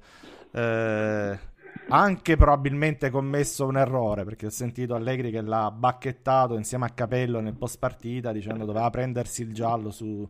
Eh, 0.52 1.53
anche 1.90 2.36
probabilmente 2.36 3.10
commesso 3.10 3.66
un 3.66 3.78
errore 3.78 4.24
perché 4.24 4.48
ho 4.48 4.52
sentito 4.52 4.95
Allegri 4.95 5.32
che 5.32 5.41
l'ha 5.41 5.72
bacchettato 5.72 6.56
insieme 6.56 6.86
a 6.86 6.90
Capello 6.90 7.40
nel 7.40 7.56
post 7.56 7.80
partita 7.80 8.32
dicendo 8.32 8.66
doveva 8.66 8.90
prendersi 8.90 9.44
il 9.44 9.53
giallo 9.53 9.91
su 9.91 10.28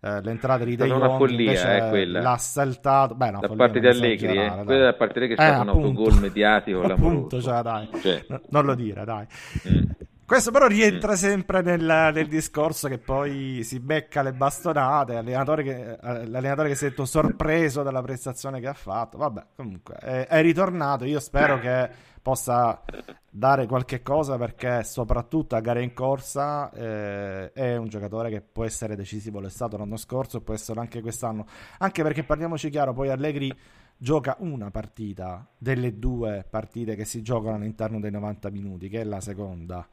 eh, 0.00 0.20
l'entrata 0.20 0.64
di 0.64 0.76
De 0.76 0.86
Jong 0.86 1.02
una 1.02 1.16
follia, 1.16 1.86
eh, 1.86 1.88
quella. 1.88 2.20
l'ha 2.20 2.36
saltato 2.36 3.14
Beh, 3.14 3.30
no, 3.30 3.40
da 3.40 3.48
parte 3.48 3.80
di 3.80 3.86
Allegri 3.86 4.38
eh. 4.38 4.62
quella 4.64 4.84
da 4.84 4.94
parte 4.94 5.20
di 5.20 5.28
che 5.28 5.32
è 5.32 5.36
stato 5.36 5.58
eh, 5.58 5.62
un 5.62 5.68
autogol 5.68 6.20
mediatico 6.20 6.82
appunto, 6.84 7.40
cioè, 7.40 7.62
dai. 7.62 7.88
Cioè. 8.00 8.24
No, 8.28 8.40
non 8.50 8.64
lo 8.66 8.74
dire 8.74 9.04
dai 9.04 9.26
mm. 9.68 9.82
Questo 10.26 10.50
però 10.50 10.66
rientra 10.66 11.16
sempre 11.16 11.60
nel, 11.60 11.82
nel, 11.82 12.28
discorso 12.28 12.88
che 12.88 12.98
poi 12.98 13.62
si 13.62 13.78
becca 13.78 14.22
le 14.22 14.32
bastonate, 14.32 15.12
l'allenatore 15.12 15.62
che, 15.62 15.92
eh, 15.92 16.26
l'allenatore 16.26 16.68
che 16.68 16.74
si 16.76 16.86
è 16.86 16.88
detto 16.88 17.04
sorpreso 17.04 17.82
dalla 17.82 18.00
prestazione 18.00 18.58
che 18.58 18.66
ha 18.66 18.74
fatto. 18.74 19.18
Vabbè, 19.18 19.44
comunque 19.54 19.96
è, 19.96 20.26
è 20.26 20.40
ritornato. 20.40 21.04
Io 21.04 21.20
spero 21.20 21.58
che 21.58 21.90
possa 22.22 22.82
dare 23.28 23.66
qualche 23.66 24.00
cosa 24.00 24.38
perché 24.38 24.82
soprattutto 24.82 25.56
a 25.56 25.60
gare 25.60 25.82
in 25.82 25.92
corsa 25.92 26.70
eh, 26.70 27.52
è 27.52 27.76
un 27.76 27.88
giocatore 27.88 28.30
che 28.30 28.40
può 28.40 28.64
essere 28.64 28.96
decisivo, 28.96 29.40
l'è 29.40 29.50
stato 29.50 29.76
l'anno 29.76 29.98
scorso 29.98 30.38
e 30.38 30.40
può 30.40 30.54
essere 30.54 30.80
anche 30.80 31.02
quest'anno. 31.02 31.44
Anche 31.78 32.02
perché 32.02 32.24
parliamoci 32.24 32.70
chiaro, 32.70 32.94
poi 32.94 33.10
Allegri 33.10 33.54
gioca 33.94 34.36
una 34.38 34.70
partita 34.70 35.46
delle 35.58 35.98
due 35.98 36.46
partite 36.48 36.96
che 36.96 37.04
si 37.04 37.20
giocano 37.20 37.56
all'interno 37.56 38.00
dei 38.00 38.10
90 38.10 38.48
minuti, 38.48 38.88
che 38.88 39.02
è 39.02 39.04
la 39.04 39.20
seconda 39.20 39.86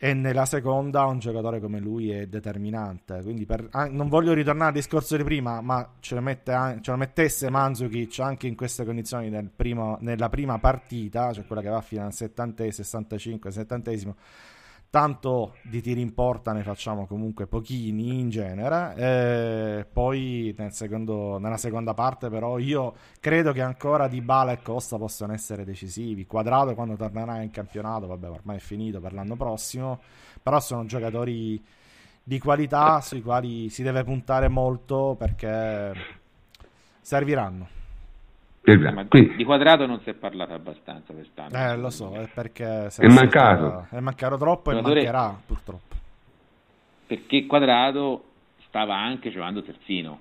e 0.00 0.14
nella 0.14 0.46
seconda 0.46 1.04
un 1.06 1.18
giocatore 1.18 1.60
come 1.60 1.80
lui 1.80 2.12
è 2.12 2.28
determinante. 2.28 3.20
Quindi 3.22 3.44
per, 3.44 3.66
ah, 3.72 3.88
non 3.88 4.08
voglio 4.08 4.32
ritornare 4.32 4.68
al 4.68 4.74
discorso 4.74 5.16
di 5.16 5.24
prima, 5.24 5.60
ma 5.60 5.94
ce 5.98 6.14
lo, 6.14 6.20
mette, 6.20 6.78
ce 6.80 6.90
lo 6.92 6.96
mettesse 6.96 7.50
Manzukic 7.50 8.20
anche 8.20 8.46
in 8.46 8.54
queste 8.54 8.84
condizioni 8.84 9.28
nel 9.28 9.50
primo, 9.54 9.98
nella 10.00 10.28
prima 10.28 10.58
partita, 10.58 11.32
cioè 11.32 11.44
quella 11.44 11.62
che 11.62 11.68
va 11.68 11.80
fino 11.80 12.04
al 12.04 12.12
70, 12.12 12.70
65, 12.70 13.50
70 13.50 13.90
tanto 14.90 15.56
di 15.62 15.82
tiri 15.82 16.00
in 16.00 16.14
porta 16.14 16.52
ne 16.52 16.62
facciamo 16.62 17.06
comunque 17.06 17.46
pochini 17.46 18.18
in 18.20 18.30
genere. 18.30 18.94
E 18.96 19.86
poi 19.90 20.54
nel 20.56 20.72
secondo, 20.72 21.38
nella 21.38 21.56
seconda 21.56 21.94
parte, 21.94 22.28
però, 22.28 22.58
io 22.58 22.94
credo 23.20 23.52
che 23.52 23.60
ancora 23.60 24.08
Di 24.08 24.20
Bala 24.20 24.52
e 24.52 24.62
Costa 24.62 24.96
possano 24.96 25.32
essere 25.32 25.64
decisivi. 25.64 26.26
Quadrato 26.26 26.74
quando 26.74 26.96
tornerà 26.96 27.42
in 27.42 27.50
campionato, 27.50 28.06
vabbè, 28.06 28.28
ormai 28.28 28.56
è 28.56 28.60
finito 28.60 29.00
per 29.00 29.12
l'anno 29.12 29.36
prossimo. 29.36 30.00
Però 30.42 30.58
sono 30.60 30.84
giocatori 30.86 31.62
di 32.22 32.38
qualità 32.38 33.00
sui 33.00 33.22
quali 33.22 33.68
si 33.70 33.82
deve 33.82 34.04
puntare 34.04 34.48
molto 34.48 35.16
perché 35.18 35.92
serviranno. 37.00 37.77
Ma 38.62 39.06
Quindi, 39.06 39.36
di 39.36 39.44
quadrato 39.44 39.86
non 39.86 40.00
si 40.00 40.10
è 40.10 40.14
parlato 40.14 40.52
abbastanza 40.52 41.12
quest'anno. 41.12 41.56
Eh, 41.56 41.76
lo 41.76 41.90
so, 41.90 42.12
è 42.14 42.28
perché 42.32 42.88
è 42.88 43.06
mancato. 43.06 43.86
È 43.90 44.00
mancato 44.00 44.36
troppo 44.36 44.70
e 44.70 44.80
mancherà 44.80 45.40
purtroppo. 45.46 45.96
Perché 47.06 47.46
quadrato 47.46 48.24
stava 48.66 48.96
anche 48.96 49.30
giocando 49.30 49.62
terzino. 49.62 50.20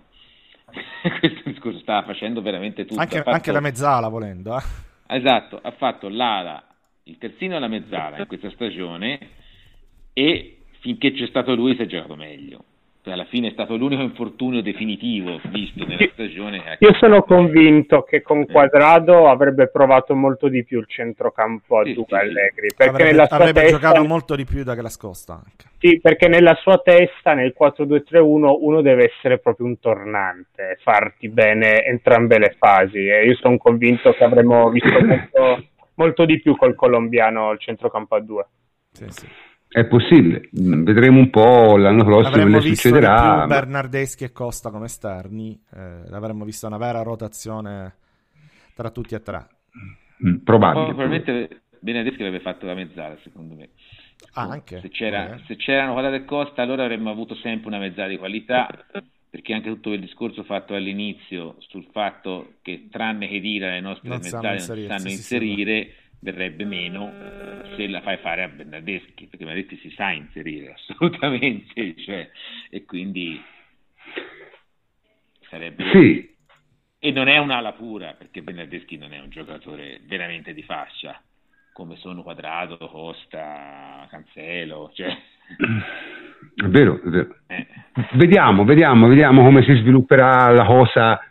Questo 1.19 1.41
discorso 1.49 1.79
stava 1.79 2.05
facendo 2.05 2.41
veramente 2.41 2.85
tutto. 2.85 2.99
Anche, 2.99 3.17
fatto... 3.17 3.31
anche 3.31 3.51
la 3.51 3.59
mezzala 3.59 4.07
volendo. 4.07 4.57
Eh. 4.57 4.63
Esatto, 5.17 5.59
ha 5.61 5.71
fatto 5.71 6.07
l'ala, 6.07 6.63
il 7.03 7.17
terzino 7.17 7.55
e 7.55 7.59
la 7.59 7.67
mezzala 7.67 8.19
in 8.19 8.27
questa 8.27 8.49
stagione 8.51 9.19
e 10.13 10.59
finché 10.79 11.11
c'è 11.11 11.27
stato 11.27 11.53
lui 11.55 11.75
si 11.75 11.81
è 11.81 11.85
giocato 11.85 12.15
meglio 12.15 12.63
alla 13.11 13.25
fine 13.25 13.49
è 13.49 13.51
stato 13.51 13.75
l'unico 13.75 14.01
infortunio 14.01 14.61
definitivo 14.61 15.39
visto 15.49 15.85
nella 15.85 16.09
stagione. 16.11 16.77
Io 16.79 16.93
sono 16.99 17.23
convinto 17.23 18.03
che 18.03 18.21
con 18.21 18.41
eh. 18.41 18.45
Quadrado 18.45 19.29
avrebbe 19.29 19.69
provato 19.69 20.15
molto 20.15 20.47
di 20.47 20.63
più 20.63 20.79
il 20.79 20.87
centrocampo 20.87 21.79
a 21.79 21.83
sì, 21.83 21.93
Duca 21.93 22.19
sì, 22.19 22.25
Allegri. 22.25 22.67
Perché 22.75 22.91
avrebbe, 22.91 23.11
nella 23.11 23.25
sua 23.27 23.35
avrebbe 23.37 23.61
testa... 23.61 23.77
giocato 23.77 24.03
molto 24.03 24.35
di 24.35 24.45
più 24.45 24.63
da 24.63 24.75
che 24.75 24.81
la 24.81 24.89
scosta. 24.89 25.33
Anche. 25.33 25.65
Sì, 25.79 25.99
perché 25.99 26.27
nella 26.27 26.55
sua 26.61 26.77
testa, 26.83 27.33
nel 27.33 27.53
4-2-3-1, 27.59 28.57
uno 28.59 28.81
deve 28.81 29.11
essere 29.13 29.39
proprio 29.39 29.67
un 29.67 29.79
tornante, 29.79 30.77
farti 30.81 31.29
bene 31.29 31.83
entrambe 31.85 32.39
le 32.39 32.55
fasi. 32.57 33.07
E 33.07 33.25
io 33.25 33.35
sono 33.35 33.57
convinto 33.57 34.13
che 34.13 34.23
avremmo 34.23 34.69
visto 34.69 34.99
molto, 34.99 35.63
molto 35.95 36.25
di 36.25 36.41
più 36.41 36.55
col 36.55 36.75
colombiano 36.75 37.51
il 37.51 37.59
centrocampo 37.59 38.15
a 38.15 38.19
due. 38.19 38.45
Sì, 38.91 39.05
sì. 39.09 39.27
È 39.69 39.85
possibile, 39.85 40.49
vedremo 40.51 41.19
un 41.19 41.29
po' 41.29 41.75
l'anno 41.77 42.03
prossimo 42.03 42.35
Avremmo 42.35 42.59
che 42.59 42.73
succederà. 42.73 43.39
Più 43.39 43.47
Bernardeschi 43.47 44.23
e 44.23 44.31
Costa 44.31 44.71
come 44.71 44.85
esterni, 44.85 45.59
eh, 45.75 46.03
avremmo 46.11 46.45
visto 46.45 46.67
una 46.67 46.77
vera 46.77 47.01
rotazione 47.03 47.95
tra 48.75 48.89
tutti 48.89 49.13
e 49.13 49.21
tre. 49.21 49.45
Mm, 50.25 50.37
probabile. 50.37 50.85
probabilmente 50.85 51.61
Bernardeschi 51.79 52.23
avrebbe 52.23 52.41
fatto 52.41 52.65
la 52.65 52.73
mezzala, 52.73 53.17
secondo 53.23 53.55
me. 53.55 53.69
Ah, 54.33 54.49
anche. 54.49 54.79
Se, 54.81 54.89
c'era, 54.89 55.35
eh. 55.35 55.41
se 55.45 55.55
c'erano 55.57 55.93
Quadrato 55.93 56.15
e 56.15 56.25
Costa, 56.25 56.61
allora 56.61 56.83
avremmo 56.83 57.11
avuto 57.11 57.35
sempre 57.35 57.67
una 57.67 57.77
mezzala 57.77 58.07
di 58.07 58.17
qualità, 58.17 58.67
perché 59.29 59.53
anche 59.53 59.69
tutto 59.69 59.93
il 59.93 59.99
discorso 59.99 60.43
fatto 60.43 60.73
all'inizio 60.73 61.55
sul 61.59 61.87
fatto 61.91 62.53
che 62.61 62.87
tranne 62.89 63.27
che 63.27 63.39
dire 63.39 63.71
le 63.71 63.81
nostre 63.81 64.09
non 64.09 64.19
mezzale 64.19 64.47
non 64.47 64.59
si 64.59 64.85
sanno 64.85 65.09
inserire. 65.09 65.83
Sì, 65.83 65.89
sì, 65.89 66.05
verrebbe 66.19 66.65
meno 66.65 67.11
se 67.75 67.87
la 67.87 68.01
fai 68.01 68.17
fare 68.17 68.43
a 68.43 68.47
Bernardeschi, 68.47 69.27
perché 69.27 69.45
Bernardeschi 69.45 69.77
si 69.77 69.93
sa 69.95 70.11
inserire 70.11 70.73
assolutamente, 70.77 71.95
cioè, 71.97 72.29
e 72.69 72.85
quindi 72.85 73.41
sarebbe... 75.49 75.89
Sì. 75.91 76.35
E 76.99 77.11
non 77.11 77.27
è 77.27 77.37
un'ala 77.37 77.73
pura, 77.73 78.13
perché 78.13 78.41
Bernardeschi 78.41 78.97
non 78.97 79.13
è 79.13 79.19
un 79.19 79.29
giocatore 79.29 80.01
veramente 80.05 80.53
di 80.53 80.63
fascia, 80.63 81.21
come 81.71 81.95
sono 81.97 82.23
Quadrato, 82.23 82.77
Costa, 82.77 84.07
Cancelo, 84.09 84.91
cioè... 84.93 85.15
È 86.55 86.65
vero, 86.65 86.99
è 87.01 87.09
vero. 87.09 87.35
Eh. 87.47 87.67
Vediamo, 88.13 88.63
vediamo, 88.65 89.07
vediamo 89.07 89.43
come 89.43 89.63
si 89.63 89.75
svilupperà 89.75 90.49
la 90.49 90.65
cosa 90.65 91.21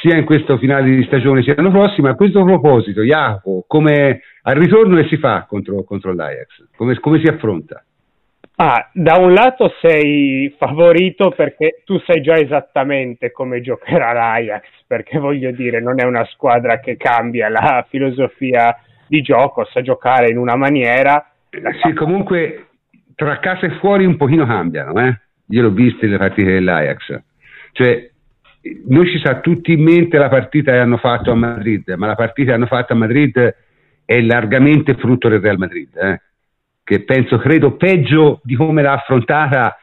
sia 0.00 0.16
in 0.16 0.24
questo 0.24 0.58
finale 0.58 0.90
di 0.90 1.04
stagione 1.04 1.42
sia 1.42 1.54
l'anno 1.56 1.70
prossimo. 1.70 2.08
A 2.08 2.14
questo 2.14 2.42
proposito, 2.44 3.02
Jacopo, 3.02 3.64
come 3.66 4.20
al 4.42 4.56
ritorno 4.56 4.96
che 4.96 5.08
si 5.08 5.16
fa 5.16 5.46
contro, 5.48 5.82
contro 5.84 6.12
l'Ajax? 6.14 6.68
Come, 6.76 6.98
come 7.00 7.20
si 7.20 7.26
affronta? 7.26 7.82
Ah, 8.58 8.88
da 8.92 9.16
un 9.18 9.34
lato 9.34 9.74
sei 9.82 10.54
favorito 10.56 11.30
perché 11.30 11.82
tu 11.84 11.98
sai 12.06 12.22
già 12.22 12.36
esattamente 12.36 13.30
come 13.30 13.60
giocherà 13.60 14.12
l'Ajax, 14.12 14.66
perché 14.86 15.18
voglio 15.18 15.50
dire, 15.50 15.80
non 15.80 16.00
è 16.00 16.04
una 16.04 16.24
squadra 16.24 16.80
che 16.80 16.96
cambia 16.96 17.50
la 17.50 17.84
filosofia 17.88 18.74
di 19.06 19.20
gioco, 19.20 19.64
sa 19.66 19.82
giocare 19.82 20.30
in 20.30 20.38
una 20.38 20.56
maniera. 20.56 21.32
Sì, 21.82 21.92
comunque 21.92 22.68
tra 23.14 23.38
casa 23.40 23.66
e 23.66 23.78
fuori 23.78 24.06
un 24.06 24.16
pochino 24.16 24.46
cambiano, 24.46 24.98
eh? 25.00 25.20
Io 25.48 25.62
l'ho 25.62 25.70
visto 25.70 26.06
le 26.06 26.16
partite 26.16 26.52
dell'Ajax. 26.52 27.22
Cioè, 27.72 28.10
noi 28.86 29.08
ci 29.08 29.18
sa 29.18 29.40
tutti 29.40 29.72
in 29.72 29.82
mente 29.82 30.18
la 30.18 30.28
partita 30.28 30.72
che 30.72 30.78
hanno 30.78 30.96
fatto 30.96 31.30
a 31.30 31.34
Madrid, 31.34 31.88
ma 31.96 32.06
la 32.06 32.14
partita 32.14 32.50
che 32.50 32.56
hanno 32.56 32.66
fatto 32.66 32.92
a 32.92 32.96
Madrid 32.96 33.54
è 34.04 34.20
largamente 34.20 34.94
frutto 34.94 35.28
del 35.28 35.40
Real 35.40 35.58
Madrid, 35.58 35.88
eh? 35.96 36.20
che 36.84 37.02
penso, 37.02 37.38
credo, 37.38 37.76
peggio 37.76 38.40
di 38.44 38.54
come 38.54 38.82
l'ha 38.82 38.94
affrontata, 38.94 39.76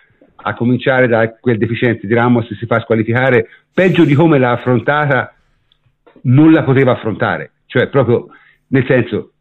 a 0.46 0.54
cominciare 0.56 1.08
da 1.08 1.30
quel 1.40 1.58
deficiente 1.58 2.08
di 2.08 2.14
Ramos 2.14 2.52
si 2.54 2.66
fa 2.66 2.80
squalificare, 2.80 3.48
peggio 3.74 4.04
di 4.04 4.14
come 4.14 4.38
l'ha 4.38 4.52
affrontata 4.52 5.34
non 6.24 6.52
la 6.52 6.64
poteva 6.64 6.94
affrontare, 6.94 7.52
cioè 7.66 7.88
proprio 7.88 8.28
nel 8.68 8.86
senso, 8.86 9.34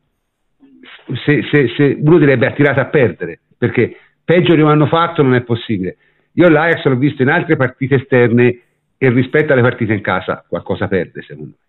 se, 1.24 1.42
se, 1.50 1.72
se 1.76 1.96
uno 2.00 2.18
direbbe 2.18 2.46
ha 2.46 2.52
tirato 2.52 2.80
a 2.80 2.86
perdere, 2.86 3.40
perché 3.56 3.96
peggio 4.24 4.54
di 4.54 4.60
un 4.60 4.68
anno 4.68 4.86
fatto 4.86 5.22
non 5.22 5.34
è 5.34 5.42
possibile. 5.42 5.96
Io 6.34 6.48
l'Ajax 6.48 6.84
l'ho 6.84 6.96
visto 6.96 7.22
in 7.22 7.28
altre 7.28 7.56
partite 7.56 7.96
esterne 7.96 8.58
e 9.02 9.10
rispetto 9.10 9.52
alle 9.52 9.62
partite 9.62 9.94
in 9.94 10.00
casa 10.00 10.44
qualcosa 10.48 10.86
perde 10.86 11.22
secondo 11.22 11.50
me. 11.50 11.66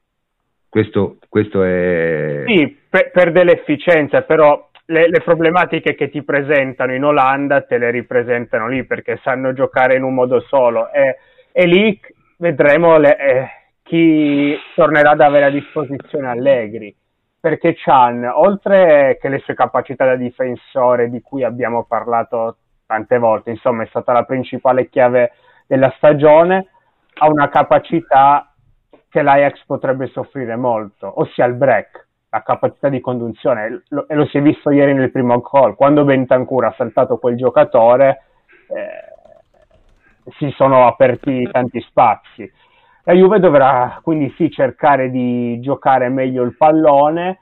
Questo, 0.70 1.18
questo 1.30 1.64
è... 1.64 2.44
Sì, 2.46 2.78
per, 2.88 3.10
perde 3.10 3.44
l'efficienza, 3.44 4.22
però 4.22 4.70
le, 4.86 5.10
le, 5.10 5.20
problematiche 5.22 5.96
che 5.96 6.12
ti 6.12 6.22
presentano 6.22 6.94
in 6.94 7.04
Olanda 7.04 7.62
te 7.62 7.80
le 7.80 7.90
ripresentano 7.90 8.68
lì 8.68 8.86
perché 8.86 9.20
sanno 9.24 9.52
giocare 9.54 9.96
in 9.96 10.04
un 10.04 10.14
modo 10.14 10.42
solo 10.42 10.92
e, 10.92 11.18
e 11.52 11.66
lì 11.66 12.00
vedremo 12.38 13.00
le, 13.00 13.18
eh, 13.18 13.48
chi 13.82 14.56
tornerà 14.76 15.12
ad 15.12 15.22
avere 15.22 15.46
a 15.46 15.50
disposizione 15.50 16.28
Allegri 16.28 16.96
perché 17.40 17.74
Chan, 17.76 18.26
oltre 18.26 19.18
che 19.20 19.28
le 19.28 19.40
sue 19.40 19.56
capacità 19.56 20.06
da 20.06 20.16
difensore 20.16 21.10
di 21.10 21.22
cui 21.22 21.44
abbiamo 21.44 21.84
parlato 21.86 22.58
tante 22.86 23.18
volte, 23.18 23.50
insomma 23.50 23.82
è 23.82 23.88
stata 23.88 24.14
la 24.14 24.24
principale 24.24 24.88
chiave 24.88 25.32
della 25.66 25.92
stagione, 25.98 26.68
ha 27.16 27.28
una 27.28 27.50
capacità 27.50 28.54
che 29.10 29.22
l'Ajax 29.22 29.64
potrebbe 29.66 30.08
soffrire 30.08 30.56
molto, 30.56 31.20
ossia 31.20 31.46
il 31.46 31.54
break, 31.54 32.08
la 32.30 32.42
capacità 32.42 32.90
di 32.90 33.00
conduzione, 33.00 33.84
lo, 33.90 34.08
e 34.08 34.16
lo 34.16 34.26
si 34.26 34.38
è 34.38 34.42
visto 34.42 34.72
ieri 34.72 34.94
nel 34.94 35.12
primo 35.12 35.40
call, 35.42 35.76
quando 35.76 36.04
Bentancur 36.04 36.66
ha 36.66 36.74
saltato 36.76 37.18
quel 37.18 37.36
giocatore 37.38 38.24
eh, 38.70 40.32
si 40.38 40.50
sono 40.56 40.88
aperti 40.88 41.48
tanti 41.52 41.80
spazi. 41.82 42.52
La 43.04 43.14
Juve 43.14 43.40
dovrà 43.40 44.00
quindi 44.02 44.34
sì 44.38 44.50
cercare 44.50 45.12
di 45.12 45.60
giocare 45.60 46.10
meglio 46.10 46.44
il 46.44 46.56
pallone 46.56 47.40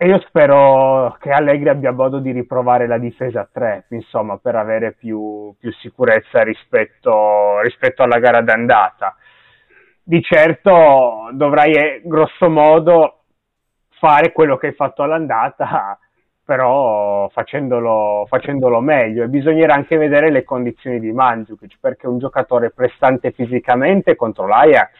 e 0.00 0.06
io 0.06 0.20
spero 0.28 1.16
che 1.18 1.30
Allegri 1.30 1.68
abbia 1.68 1.90
modo 1.90 2.20
di 2.20 2.30
riprovare 2.30 2.86
la 2.86 2.98
difesa 2.98 3.40
a 3.40 3.48
3, 3.52 3.86
insomma, 3.90 4.38
per 4.38 4.54
avere 4.54 4.92
più, 4.92 5.52
più 5.58 5.72
sicurezza 5.72 6.42
rispetto, 6.44 7.60
rispetto, 7.60 8.04
alla 8.04 8.20
gara 8.20 8.40
d'andata. 8.40 9.16
Di 10.00 10.22
certo 10.22 11.30
dovrai 11.32 11.72
eh, 11.72 12.02
grosso 12.04 12.48
modo 12.48 13.24
fare 13.98 14.30
quello 14.30 14.56
che 14.56 14.68
hai 14.68 14.74
fatto 14.74 15.02
all'andata 15.02 15.98
però 16.44 17.28
facendolo, 17.28 18.24
facendolo, 18.26 18.80
meglio 18.80 19.24
e 19.24 19.28
bisognerà 19.28 19.74
anche 19.74 19.98
vedere 19.98 20.30
le 20.30 20.44
condizioni 20.44 20.98
di 20.98 21.12
Mandzukic 21.12 21.76
perché 21.78 22.06
un 22.06 22.18
giocatore 22.18 22.70
prestante 22.70 23.32
fisicamente 23.32 24.16
contro 24.16 24.46
l'Ajax 24.46 24.90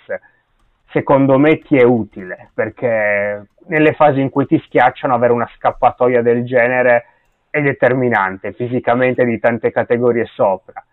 secondo 0.99 1.39
me 1.39 1.59
ti 1.61 1.77
è 1.77 1.85
utile 1.85 2.51
perché 2.53 3.47
nelle 3.67 3.93
fasi 3.93 4.21
in 4.21 4.31
cui 4.31 4.47
ti 4.47 4.61
schiacciano 4.65 5.15
avere 5.15 5.33
una 5.33 5.49
scappatoia 5.57 6.23
del 6.23 6.45
genere 6.45 7.07
è 7.51 7.61
determinante 7.63 8.53
fisicamente 8.53 9.25
di 9.25 9.39
tante 9.39 9.71
categorie 9.71 10.25
sopra. 10.27 10.85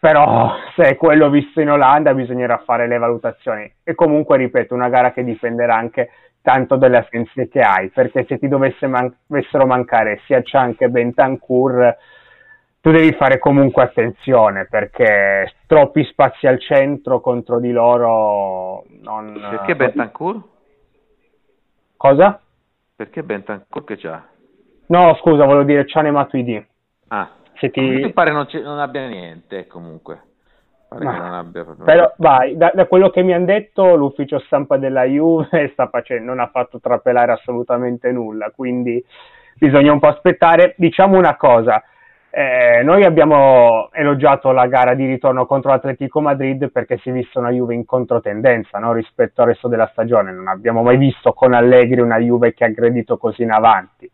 Però 0.00 0.54
se 0.76 0.90
è 0.90 0.96
quello 0.96 1.28
visto 1.28 1.60
in 1.60 1.70
Olanda 1.70 2.14
bisognerà 2.14 2.62
fare 2.64 2.86
le 2.86 2.98
valutazioni. 2.98 3.70
E 3.82 3.96
comunque 3.96 4.36
ripeto 4.36 4.72
una 4.72 4.88
gara 4.88 5.12
che 5.12 5.24
dipenderà 5.24 5.74
anche 5.74 6.10
tanto 6.40 6.76
delle 6.76 6.98
assenze 6.98 7.48
che 7.48 7.60
hai, 7.60 7.88
perché 7.88 8.24
se 8.28 8.38
ti 8.38 8.46
dovesse 8.46 8.86
man- 8.86 9.12
dovessero 9.26 9.66
mancare 9.66 10.20
sia 10.26 10.40
Chan 10.44 10.76
che 10.76 10.88
Bentancur, 10.88 11.96
tu 12.88 12.94
devi 12.94 13.12
fare 13.12 13.38
comunque 13.38 13.82
attenzione, 13.82 14.66
perché 14.66 15.52
troppi 15.66 16.04
spazi 16.04 16.46
al 16.46 16.58
centro 16.58 17.20
contro 17.20 17.60
di 17.60 17.70
loro 17.70 18.84
non... 19.02 19.34
Perché 19.50 19.76
Bentancur? 19.76 20.42
Cosa? 21.98 22.40
Perché 22.96 23.22
Bentancur 23.22 23.84
che 23.84 23.98
c'ha? 23.98 24.26
No, 24.86 25.14
scusa, 25.20 25.44
volevo 25.44 25.64
dire 25.64 25.84
Chan 25.84 26.06
e 26.06 26.10
Matuidi. 26.10 26.66
Ah, 27.08 27.28
se 27.58 27.70
ti... 27.70 27.80
mi 27.82 28.10
pare 28.14 28.30
non, 28.30 28.46
non 28.62 28.78
abbia 28.78 29.06
niente 29.06 29.66
comunque. 29.66 30.22
Abbia... 30.88 31.66
Però 31.84 32.14
vai, 32.16 32.56
da, 32.56 32.70
da, 32.72 32.86
quello 32.86 33.10
che 33.10 33.22
mi 33.22 33.34
hanno 33.34 33.44
detto 33.44 33.96
l'ufficio 33.96 34.38
stampa 34.38 34.78
della 34.78 35.04
Juve 35.04 35.68
sta 35.74 35.88
facendo, 35.88 36.24
non 36.24 36.40
ha 36.40 36.46
fatto 36.46 36.80
trapelare 36.80 37.32
assolutamente 37.32 38.10
nulla, 38.12 38.50
quindi 38.50 39.04
bisogna 39.58 39.92
un 39.92 39.98
po' 39.98 40.08
aspettare. 40.08 40.72
Diciamo 40.78 41.18
una 41.18 41.36
cosa, 41.36 41.82
eh, 42.30 42.82
noi 42.84 43.04
abbiamo 43.04 43.88
elogiato 43.92 44.52
la 44.52 44.66
gara 44.66 44.94
di 44.94 45.06
ritorno 45.06 45.46
contro 45.46 45.70
l'Atletico 45.70 46.20
Madrid 46.20 46.70
perché 46.70 46.98
si 46.98 47.08
è 47.08 47.12
vista 47.12 47.38
una 47.38 47.50
Juve 47.50 47.74
in 47.74 47.86
controtendenza 47.86 48.78
no? 48.78 48.92
rispetto 48.92 49.40
al 49.40 49.48
resto 49.48 49.68
della 49.68 49.88
stagione, 49.92 50.32
non 50.32 50.48
abbiamo 50.48 50.82
mai 50.82 50.98
visto 50.98 51.32
con 51.32 51.54
Allegri 51.54 52.00
una 52.00 52.18
Juve 52.18 52.52
che 52.52 52.64
ha 52.64 52.66
aggredito 52.66 53.16
così 53.16 53.42
in 53.42 53.50
avanti. 53.50 54.10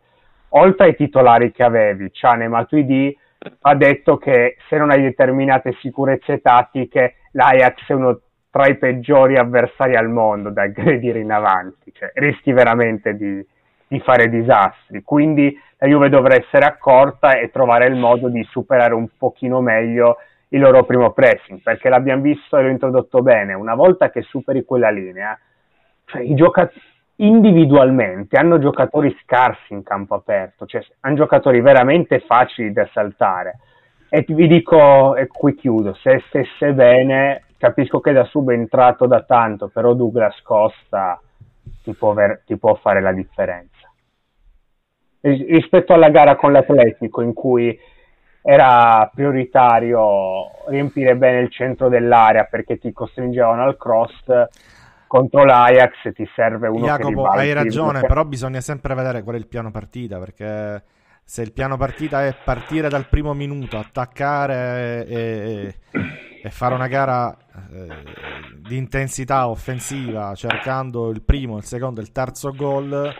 Oltre 0.49 0.85
ai 0.87 0.95
titolari 0.95 1.51
che 1.51 1.63
avevi, 1.63 2.11
Ciane 2.13 2.47
Matuidi, 2.47 3.15
ha 3.61 3.75
detto 3.75 4.17
che 4.17 4.55
se 4.69 4.77
non 4.77 4.91
hai 4.91 5.01
determinate 5.01 5.73
sicurezze 5.81 6.39
tattiche, 6.39 7.15
l'Ajax 7.31 7.87
è 7.87 7.93
uno 7.93 8.19
tra 8.49 8.67
i 8.67 8.77
peggiori 8.77 9.37
avversari 9.37 9.97
al 9.97 10.09
mondo 10.09 10.49
da 10.49 10.61
aggredire 10.63 11.19
in 11.19 11.31
avanti, 11.31 11.91
cioè 11.93 12.09
rischi 12.13 12.53
veramente 12.53 13.15
di, 13.17 13.45
di 13.85 13.99
fare 13.99 14.29
disastri. 14.29 15.03
Quindi 15.03 15.59
la 15.85 15.91
Juve 15.91 16.09
dovrà 16.09 16.35
essere 16.35 16.65
accorta 16.65 17.37
e 17.37 17.51
trovare 17.51 17.85
il 17.85 17.95
modo 17.95 18.27
di 18.27 18.43
superare 18.49 18.95
un 18.95 19.07
pochino 19.17 19.61
meglio 19.61 20.17
il 20.49 20.59
loro 20.59 20.83
primo 20.83 21.11
pressing, 21.11 21.61
perché 21.61 21.89
l'abbiamo 21.89 22.21
visto 22.21 22.57
e 22.57 22.63
l'ho 22.63 22.69
introdotto 22.69 23.21
bene, 23.21 23.53
una 23.53 23.75
volta 23.75 24.09
che 24.09 24.21
superi 24.23 24.65
quella 24.65 24.89
linea, 24.89 25.37
cioè 26.05 26.21
i 26.21 26.33
giocatori 26.33 26.81
individualmente 27.17 28.37
hanno 28.37 28.59
giocatori 28.59 29.15
scarsi 29.23 29.73
in 29.73 29.83
campo 29.83 30.15
aperto, 30.15 30.65
cioè 30.65 30.83
hanno 31.01 31.15
giocatori 31.15 31.61
veramente 31.61 32.19
facili 32.19 32.73
da 32.73 32.87
saltare. 32.91 33.59
E 34.09 34.25
vi 34.27 34.47
dico, 34.47 35.15
e 35.15 35.27
qui 35.27 35.55
chiudo, 35.55 35.93
se 35.93 36.23
stesse 36.27 36.73
bene, 36.73 37.43
capisco 37.57 37.99
che 37.99 38.11
da 38.11 38.25
subentrato 38.25 39.05
da 39.07 39.21
tanto, 39.21 39.69
però 39.73 39.93
Douglas 39.93 40.41
Costa 40.41 41.19
ti 41.83 41.93
può, 41.93 42.13
ver- 42.13 42.43
ti 42.45 42.57
può 42.57 42.75
fare 42.75 43.01
la 43.01 43.11
differenza. 43.11 43.74
Rispetto 45.31 45.93
alla 45.93 46.09
gara 46.09 46.35
con 46.35 46.51
l'Atletico, 46.51 47.21
in 47.21 47.33
cui 47.33 47.77
era 48.41 49.09
prioritario 49.13 50.51
riempire 50.67 51.15
bene 51.15 51.39
il 51.39 51.51
centro 51.51 51.89
dell'area 51.89 52.43
perché 52.43 52.77
ti 52.77 52.91
costringevano 52.91 53.63
al 53.63 53.75
cross, 53.77 54.23
contro 55.07 55.43
l'Ajax 55.43 56.13
ti 56.13 56.29
serve 56.35 56.67
uno 56.67 56.85
Jacopo, 56.85 57.23
che 57.29 57.39
hai 57.39 57.53
ragione, 57.53 58.01
però 58.01 58.23
bisogna 58.23 58.61
sempre 58.61 58.93
vedere 58.93 59.23
qual 59.23 59.35
è 59.35 59.39
il 59.39 59.47
piano 59.47 59.71
partita, 59.71 60.19
perché 60.19 60.83
se 61.23 61.41
il 61.41 61.53
piano 61.53 61.75
partita 61.75 62.23
è 62.23 62.35
partire 62.43 62.87
dal 62.87 63.07
primo 63.07 63.33
minuto, 63.33 63.77
attaccare 63.77 65.07
e, 65.07 65.75
e 66.43 66.49
fare 66.51 66.75
una 66.75 66.87
gara 66.87 67.35
eh, 67.71 67.87
di 68.59 68.77
intensità 68.77 69.47
offensiva, 69.47 70.35
cercando 70.35 71.09
il 71.09 71.23
primo, 71.23 71.57
il 71.57 71.63
secondo 71.63 71.99
e 71.99 72.03
il 72.03 72.11
terzo 72.11 72.51
gol, 72.51 73.11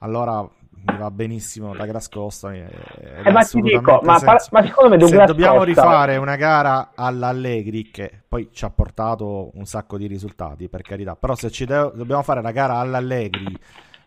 allora 0.00 0.46
mi 0.86 0.98
va 0.98 1.10
benissimo 1.10 1.74
Douglas 1.74 2.08
Costa. 2.08 2.52
Eh, 2.52 3.30
ma 3.30 3.42
ti 3.42 3.60
dico, 3.60 4.00
ma, 4.02 4.18
ma, 4.22 4.38
secondo 4.38 4.90
me 4.90 4.96
Douglas 4.96 5.10
Se 5.10 5.24
dobbiamo 5.26 5.64
Costa... 5.64 5.82
rifare 5.82 6.16
una 6.16 6.36
gara 6.36 6.90
all'Allegri, 6.94 7.90
che 7.90 8.10
poi 8.28 8.50
ci 8.52 8.64
ha 8.64 8.70
portato 8.70 9.50
un 9.54 9.64
sacco 9.64 9.96
di 9.96 10.06
risultati, 10.06 10.68
per 10.68 10.82
carità, 10.82 11.16
però 11.16 11.34
se 11.34 11.50
ci 11.50 11.64
de- 11.64 11.92
dobbiamo 11.94 12.22
fare 12.22 12.42
la 12.42 12.50
gara 12.50 12.76
all'Allegri, 12.76 13.58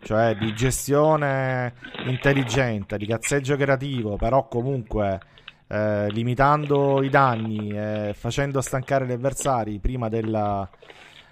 cioè 0.02 0.36
di 0.36 0.54
gestione 0.54 1.74
intelligente, 2.06 2.98
di 2.98 3.08
cazzeggio 3.08 3.56
creativo, 3.56 4.16
però 4.16 4.48
comunque 4.48 5.20
eh, 5.68 6.10
limitando 6.12 7.02
i 7.02 7.10
danni 7.10 7.72
e 7.72 8.14
facendo 8.16 8.62
stancare 8.62 9.08
gli 9.08 9.12
avversari 9.12 9.80
prima 9.80 10.10
della, 10.10 10.70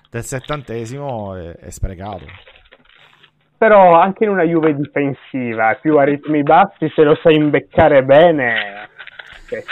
del 0.09 0.23
settantesimo, 0.23 1.35
è, 1.35 1.55
è 1.57 1.69
sprecato 1.69 2.53
però 3.57 3.99
anche 3.99 4.23
in 4.23 4.29
una 4.29 4.43
Juve 4.43 4.75
difensiva, 4.75 5.77
più 5.81 5.97
a 5.97 6.03
ritmi 6.03 6.43
bassi, 6.43 6.89
se 6.93 7.03
lo 7.03 7.15
sai 7.21 7.35
imbeccare 7.35 8.03
bene, 8.03 8.89
cioè, 9.47 9.63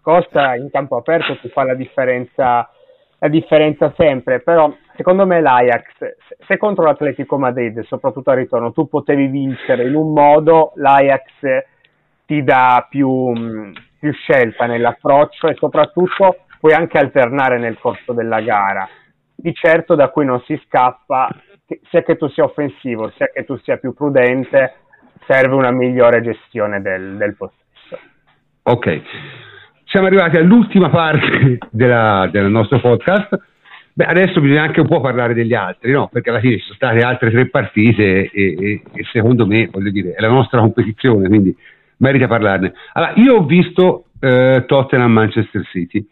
Costa 0.00 0.56
in 0.56 0.68
campo 0.70 0.96
aperto 0.96 1.38
ti 1.38 1.48
fa 1.48 1.64
la 1.64 1.74
differenza, 1.74 2.68
la 3.18 3.28
differenza 3.28 3.92
sempre, 3.96 4.40
però 4.40 4.72
secondo 4.96 5.26
me 5.26 5.40
l'Ajax, 5.40 6.16
se 6.46 6.56
contro 6.56 6.84
l'Atletico 6.84 7.38
Madrid, 7.38 7.80
soprattutto 7.82 8.30
al 8.30 8.38
ritorno, 8.38 8.72
tu 8.72 8.88
potevi 8.88 9.28
vincere 9.28 9.86
in 9.86 9.94
un 9.94 10.12
modo, 10.12 10.72
l'Ajax 10.76 11.22
ti 12.26 12.42
dà 12.42 12.86
più, 12.88 13.32
più 13.98 14.12
scelta 14.12 14.66
nell'approccio 14.66 15.48
e 15.48 15.54
soprattutto 15.54 16.44
puoi 16.58 16.72
anche 16.72 16.98
alternare 16.98 17.58
nel 17.58 17.78
corso 17.78 18.12
della 18.12 18.40
gara. 18.40 18.88
Di 19.34 19.52
certo 19.54 19.94
da 19.94 20.08
cui 20.08 20.24
non 20.24 20.40
si 20.42 20.60
scappa 20.66 21.28
sia 21.90 22.02
che 22.02 22.16
tu 22.16 22.28
sia 22.28 22.44
offensivo, 22.44 23.10
sia 23.16 23.30
che 23.32 23.44
tu 23.44 23.56
sia 23.58 23.76
più 23.76 23.94
prudente, 23.94 24.74
serve 25.26 25.54
una 25.54 25.70
migliore 25.70 26.22
gestione 26.22 26.80
del, 26.80 27.16
del 27.16 27.34
possesso. 27.34 27.98
Ok, 28.64 29.02
siamo 29.84 30.06
arrivati 30.06 30.36
all'ultima 30.36 30.88
parte 30.88 31.58
della, 31.70 32.28
del 32.30 32.50
nostro 32.50 32.80
podcast. 32.80 33.40
Beh, 33.94 34.06
adesso 34.06 34.40
bisogna 34.40 34.62
anche 34.62 34.80
un 34.80 34.88
po' 34.88 35.00
parlare 35.00 35.34
degli 35.34 35.52
altri, 35.52 35.92
no? 35.92 36.08
Perché 36.10 36.30
alla 36.30 36.40
fine 36.40 36.56
ci 36.56 36.62
sono 36.62 36.76
state 36.76 37.00
altre 37.00 37.30
tre 37.30 37.48
partite 37.50 38.30
e, 38.30 38.56
e, 38.58 38.82
e 38.90 39.04
secondo 39.12 39.46
me, 39.46 39.68
voglio 39.70 39.90
dire, 39.90 40.14
è 40.14 40.20
la 40.20 40.30
nostra 40.30 40.60
competizione, 40.60 41.28
quindi 41.28 41.54
merita 41.98 42.26
parlarne. 42.26 42.72
Allora, 42.94 43.12
io 43.16 43.34
ho 43.34 43.44
visto 43.44 44.06
eh, 44.18 44.64
Tottenham-Manchester 44.66 45.66
City. 45.66 46.06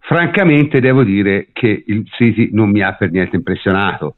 Francamente 0.00 0.80
devo 0.80 1.04
dire 1.04 1.48
che 1.52 1.84
il 1.86 2.04
City 2.10 2.48
non 2.52 2.70
mi 2.70 2.82
ha 2.82 2.94
per 2.94 3.12
niente 3.12 3.36
impressionato. 3.36 4.16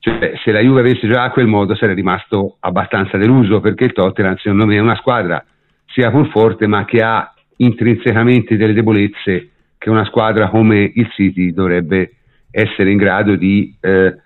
Cioè, 0.00 0.32
se 0.42 0.50
la 0.50 0.60
Juve 0.60 0.80
avesse 0.80 1.06
giocato 1.06 1.26
a 1.26 1.30
quel 1.30 1.46
modo 1.46 1.74
sarei 1.74 1.94
rimasto 1.94 2.56
abbastanza 2.60 3.18
deluso 3.18 3.60
perché 3.60 3.84
il 3.84 3.92
Tottenham 3.92 4.36
secondo 4.36 4.64
me 4.64 4.76
è 4.76 4.80
una 4.80 4.96
squadra 4.96 5.44
sia 5.84 6.10
pur 6.10 6.28
forte 6.30 6.66
ma 6.66 6.86
che 6.86 7.02
ha 7.02 7.34
intrinsecamente 7.56 8.56
delle 8.56 8.72
debolezze 8.72 9.50
che 9.76 9.90
una 9.90 10.04
squadra 10.06 10.48
come 10.48 10.90
il 10.94 11.10
City 11.12 11.52
dovrebbe 11.52 12.14
essere 12.50 12.90
in 12.90 12.96
grado 12.96 13.36
di 13.36 13.76
eh, 13.80 14.16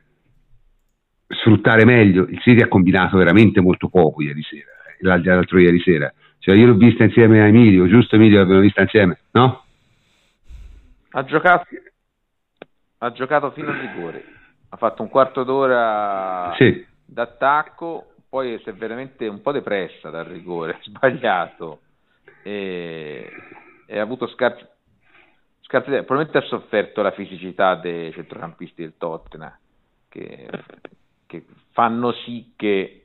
sfruttare 1.29 1.85
meglio. 1.85 2.27
Il 2.29 2.41
City 2.41 2.63
ha 2.63 2.69
combinato 2.69 3.17
veramente 3.17 3.61
molto 3.61 3.89
poco 3.89 4.23
ieri 4.23 4.43
sera, 4.43 4.71
eh, 5.17 5.25
l'altro 5.25 5.59
ieri 5.59 5.81
sera. 5.81 6.13
Cioè, 6.39 6.55
io 6.55 6.67
l'ho 6.67 6.75
vista 6.75 7.05
insieme 7.05 7.41
a 7.41 7.47
Emilio, 7.47 7.89
giusto 7.89 8.17
Emilio? 8.17 8.39
L'abbiamo 8.39 8.61
vista 8.61 8.83
insieme, 8.83 9.19
no? 9.33 9.65
Ha 11.11 11.25
giocato, 11.25 11.67
ha 12.99 13.13
giocato 13.13 13.51
fino 13.53 13.71
al 13.71 13.79
rigore, 13.79 14.25
ha 14.75 14.77
fatto 14.77 15.03
un 15.03 15.09
quarto 15.09 15.45
d'ora 15.45 16.53
sì. 16.57 16.85
d'attacco, 17.05 18.15
poi 18.29 18.59
si 18.59 18.69
è 18.69 18.75
veramente 18.75 19.27
un 19.29 19.41
po' 19.41 19.53
depressa 19.53 20.11
dal 20.11 20.25
rigore, 20.25 20.79
sbagliato 20.83 21.81
e, 22.43 23.31
e 23.87 23.99
ha 23.99 24.03
avuto 24.03 24.27
scarsi, 24.27 24.67
scarsi 25.61 25.91
probabilmente 25.91 26.39
ha 26.39 26.43
sofferto 26.43 27.03
la 27.03 27.13
fisicità 27.13 27.77
dei 27.77 28.13
centrocampisti 28.13 28.83
del 28.83 28.95
Tottenham 28.99 29.57
che, 30.09 30.49
che 31.27 31.45
fanno 31.71 32.13
sì 32.25 32.53
che 32.57 33.05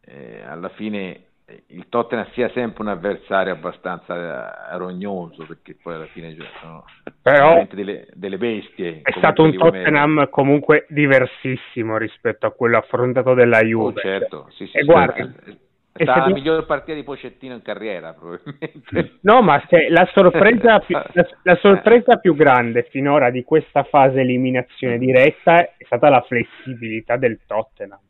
eh, 0.00 0.42
alla 0.42 0.70
fine 0.70 1.26
il 1.68 1.86
Tottenham 1.88 2.26
sia 2.32 2.50
sempre 2.50 2.82
un 2.82 2.88
avversario 2.88 3.52
abbastanza 3.52 4.70
eh, 4.70 4.78
rognoso 4.78 5.44
perché 5.46 5.76
poi 5.80 5.94
alla 5.94 6.06
fine 6.06 6.36
sono 6.60 6.84
Però 7.20 7.66
delle, 7.70 8.06
delle 8.14 8.38
bestie 8.38 9.00
è 9.02 9.12
stato 9.16 9.42
un 9.42 9.56
Tottenham 9.56 10.12
meglio. 10.12 10.28
comunque 10.28 10.86
diversissimo 10.88 11.96
rispetto 11.96 12.46
a 12.46 12.52
quello 12.52 12.78
affrontato 12.78 13.34
della 13.34 13.58
oh, 13.58 13.64
Juve. 13.64 14.00
oh, 14.00 14.02
certo 14.02 14.46
sì, 14.50 14.66
sì, 14.66 14.76
e 14.76 14.80
sì, 14.80 14.86
guarda 14.86 15.14
è, 15.14 15.56
è 15.94 16.02
stata 16.04 16.28
la 16.28 16.34
miglior 16.34 16.64
partita 16.64 16.94
di 16.94 17.02
Pocettino 17.02 17.54
in 17.54 17.62
carriera 17.62 18.14
probabilmente. 18.14 19.18
No 19.22 19.42
ma 19.42 19.62
se, 19.68 19.88
la, 19.90 20.08
sorpresa 20.12 20.78
più, 20.86 20.96
la, 20.96 21.28
la 21.42 21.56
sorpresa 21.56 22.16
più 22.16 22.34
grande 22.34 22.86
finora 22.88 23.30
di 23.30 23.42
questa 23.44 23.82
fase 23.82 24.20
eliminazione 24.20 24.96
diretta 24.96 25.58
è 25.58 25.84
stata 25.84 26.08
la 26.08 26.22
flessibilità 26.22 27.16
del 27.16 27.40
Tottenham 27.46 28.00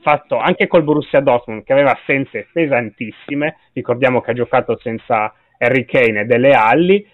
fatto 0.00 0.36
anche 0.38 0.66
col 0.66 0.82
Borussia 0.82 1.20
Dortmund 1.20 1.64
che 1.64 1.72
aveva 1.72 1.92
assenze 1.92 2.48
pesantissime, 2.52 3.56
ricordiamo 3.72 4.20
che 4.20 4.30
ha 4.30 4.34
giocato 4.34 4.78
senza 4.78 5.32
Harry 5.58 5.84
Kane 5.84 6.20
e 6.20 6.24
delle 6.24 6.52
Alli, 6.52 7.04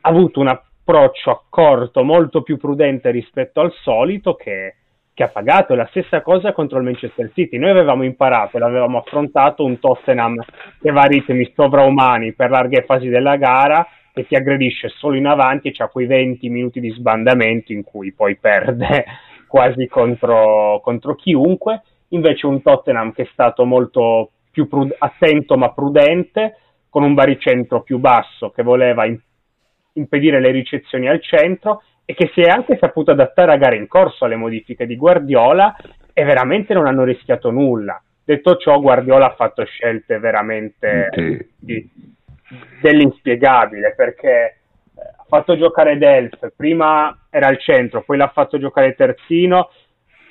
ha 0.00 0.08
avuto 0.08 0.40
un 0.40 0.48
approccio 0.48 1.30
accorto 1.30 2.02
molto 2.02 2.42
più 2.42 2.56
prudente 2.56 3.10
rispetto 3.10 3.60
al 3.60 3.72
solito 3.82 4.34
che, 4.34 4.74
che 5.14 5.22
ha 5.22 5.28
pagato. 5.28 5.74
La 5.74 5.86
stessa 5.90 6.22
cosa 6.22 6.52
contro 6.52 6.78
il 6.78 6.84
Manchester 6.84 7.30
City. 7.34 7.58
Noi 7.58 7.70
avevamo 7.70 8.02
imparato 8.02 8.56
e 8.56 8.60
l'avevamo 8.60 8.98
affrontato 8.98 9.64
un 9.64 9.78
Tottenham 9.78 10.42
che 10.80 10.90
va 10.90 11.02
a 11.02 11.06
ritmi 11.06 11.52
sovraumani 11.54 12.32
per 12.32 12.50
larghe 12.50 12.84
fasi 12.84 13.08
della 13.08 13.36
gara 13.36 13.86
che 14.12 14.26
si 14.28 14.34
aggredisce 14.34 14.88
solo 14.88 15.16
in 15.16 15.26
avanti 15.26 15.68
e 15.68 15.74
ha 15.78 15.88
quei 15.88 16.06
20 16.06 16.48
minuti 16.50 16.80
di 16.80 16.90
sbandamento 16.90 17.72
in 17.72 17.82
cui 17.82 18.12
poi 18.12 18.36
perde 18.36 19.04
quasi 19.48 19.86
contro, 19.86 20.80
contro 20.82 21.14
chiunque 21.14 21.82
invece 22.12 22.46
un 22.46 22.62
Tottenham 22.62 23.12
che 23.12 23.22
è 23.22 23.28
stato 23.32 23.64
molto 23.64 24.30
più 24.50 24.68
prud- 24.68 24.94
attento 24.98 25.56
ma 25.56 25.72
prudente, 25.72 26.56
con 26.88 27.02
un 27.02 27.14
baricentro 27.14 27.82
più 27.82 27.98
basso 27.98 28.50
che 28.50 28.62
voleva 28.62 29.06
in- 29.06 29.18
impedire 29.94 30.40
le 30.40 30.50
ricezioni 30.50 31.08
al 31.08 31.22
centro 31.22 31.82
e 32.04 32.14
che 32.14 32.30
si 32.34 32.40
è 32.40 32.48
anche 32.48 32.76
saputo 32.78 33.12
adattare 33.12 33.52
a 33.52 33.56
gare 33.56 33.76
in 33.76 33.86
corso 33.86 34.24
alle 34.24 34.36
modifiche 34.36 34.86
di 34.86 34.96
Guardiola 34.96 35.74
e 36.12 36.24
veramente 36.24 36.74
non 36.74 36.86
hanno 36.86 37.04
rischiato 37.04 37.50
nulla. 37.50 38.02
Detto 38.24 38.56
ciò, 38.56 38.78
Guardiola 38.78 39.26
ha 39.26 39.34
fatto 39.34 39.64
scelte 39.64 40.18
veramente 40.18 41.08
okay. 41.10 41.48
di, 41.58 41.90
dell'inspiegabile 42.80 43.94
perché 43.96 44.28
eh, 44.28 44.58
ha 44.94 45.24
fatto 45.26 45.56
giocare 45.56 45.96
Delf, 45.96 46.52
prima 46.54 47.26
era 47.30 47.48
al 47.48 47.58
centro, 47.58 48.02
poi 48.02 48.18
l'ha 48.18 48.28
fatto 48.28 48.58
giocare 48.58 48.94
terzino 48.94 49.70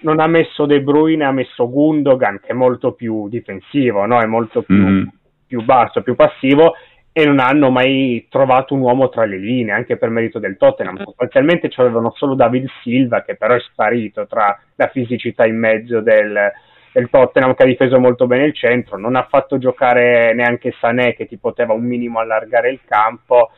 non 0.02 0.19
ha 0.19 0.28
messo 0.28 0.65
De 0.65 0.82
Bruyne, 0.82 1.26
ha 1.26 1.32
messo 1.32 1.69
Gundogan 1.69 2.40
che 2.40 2.49
è 2.49 2.53
molto 2.53 2.94
più 2.94 3.28
difensivo, 3.28 4.06
no? 4.06 4.19
è 4.19 4.26
molto 4.26 4.61
più, 4.61 4.76
mm. 4.76 5.03
più, 5.48 5.64
basso, 5.64 6.02
più 6.02 6.15
passivo 6.15 6.73
e 7.14 7.26
non 7.26 7.40
hanno 7.40 7.69
mai 7.72 8.28
trovato 8.30 8.73
un 8.73 8.82
uomo 8.82 9.10
tra 9.10 9.26
le 9.26 9.38
linee, 9.38 9.73
anche 9.73 9.98
per 9.98 10.10
merito 10.10 10.40
del 10.40 10.57
Tottenham. 10.57 10.99
Mm. 10.99 11.03
Sostanzialmente 11.03 11.69
c'avevano 11.69 12.14
solo 12.15 12.36
David 12.36 12.68
Silva 12.82 13.23
che 13.23 13.36
però 13.36 13.56
è 13.56 13.60
sparito 13.60 14.28
tra 14.28 14.57
la 14.76 14.88
fisicità 14.88 15.45
in 15.45 15.57
mezzo 15.57 16.02
del, 16.02 16.52
del 16.94 17.10
Tottenham 17.10 17.53
che 17.53 17.64
ha 17.64 17.68
difeso 17.68 17.99
molto 17.99 18.28
bene 18.28 18.45
il 18.45 18.56
centro, 18.56 18.98
non 18.98 19.15
ha 19.15 19.28
fatto 19.30 19.57
giocare 19.57 20.34
neanche 20.34 20.73
Sané 20.80 21.14
che 21.14 21.28
ti 21.28 21.38
poteva 21.38 21.73
un 21.73 21.84
minimo 21.84 22.19
allargare 22.19 22.69
il 22.69 22.80
campo. 22.86 23.52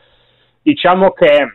Diciamo 0.60 1.12
che 1.12 1.46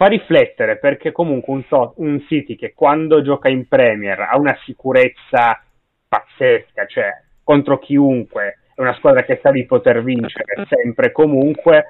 fa 0.00 0.06
riflettere 0.06 0.78
perché 0.78 1.12
comunque 1.12 1.52
un, 1.52 1.62
so- 1.64 1.92
un 1.96 2.24
City 2.26 2.56
che 2.56 2.72
quando 2.74 3.20
gioca 3.20 3.50
in 3.50 3.68
Premier 3.68 4.18
ha 4.18 4.38
una 4.38 4.56
sicurezza 4.64 5.62
pazzesca, 6.08 6.86
cioè 6.86 7.22
contro 7.44 7.78
chiunque, 7.78 8.60
è 8.74 8.80
una 8.80 8.94
squadra 8.94 9.24
che 9.24 9.40
sa 9.42 9.50
di 9.50 9.66
poter 9.66 10.02
vincere 10.02 10.64
sempre 10.70 11.08
e 11.08 11.12
comunque, 11.12 11.84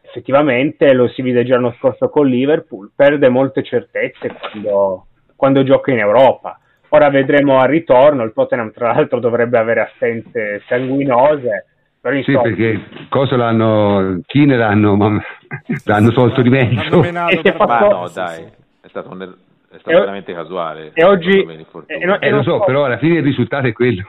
effettivamente 0.00 0.94
lo 0.94 1.08
si 1.08 1.20
vide 1.20 1.44
già 1.44 1.56
l'anno 1.56 1.74
scorso 1.78 2.08
con 2.08 2.26
Liverpool, 2.26 2.92
perde 2.96 3.28
molte 3.28 3.62
certezze 3.62 4.32
quando, 4.32 5.06
quando 5.36 5.62
gioca 5.62 5.90
in 5.90 5.98
Europa. 5.98 6.58
Ora 6.88 7.10
vedremo 7.10 7.60
al 7.60 7.68
ritorno, 7.68 8.22
il 8.22 8.32
Tottenham 8.32 8.72
tra 8.72 8.94
l'altro 8.94 9.20
dovrebbe 9.20 9.58
avere 9.58 9.80
assenze 9.80 10.62
sanguinose, 10.66 11.66
però 12.06 12.22
sì, 12.22 12.38
perché 12.40 12.80
cosa 13.08 13.36
l'hanno, 13.36 14.20
Kine 14.26 14.56
l'hanno, 14.56 14.96
l'hanno 15.84 16.12
tolto 16.12 16.40
di 16.40 16.50
mezzo. 16.50 17.02
E 17.02 17.40
si 17.42 17.48
è 17.48 17.56
fatto... 17.56 17.88
no, 17.88 18.08
dai, 18.14 18.44
è 18.80 18.86
stato, 18.86 19.10
un, 19.10 19.22
è 19.22 19.78
stato 19.78 19.90
e, 19.90 19.98
veramente 19.98 20.32
casuale. 20.32 20.92
E 20.94 21.04
oggi... 21.04 21.40
E, 21.86 22.04
no, 22.04 22.20
e 22.20 22.30
lo 22.30 22.44
so, 22.44 22.58
so, 22.58 22.64
però 22.64 22.84
alla 22.84 22.98
fine 22.98 23.16
il 23.16 23.24
risultato 23.24 23.66
è 23.66 23.72
quello. 23.72 24.04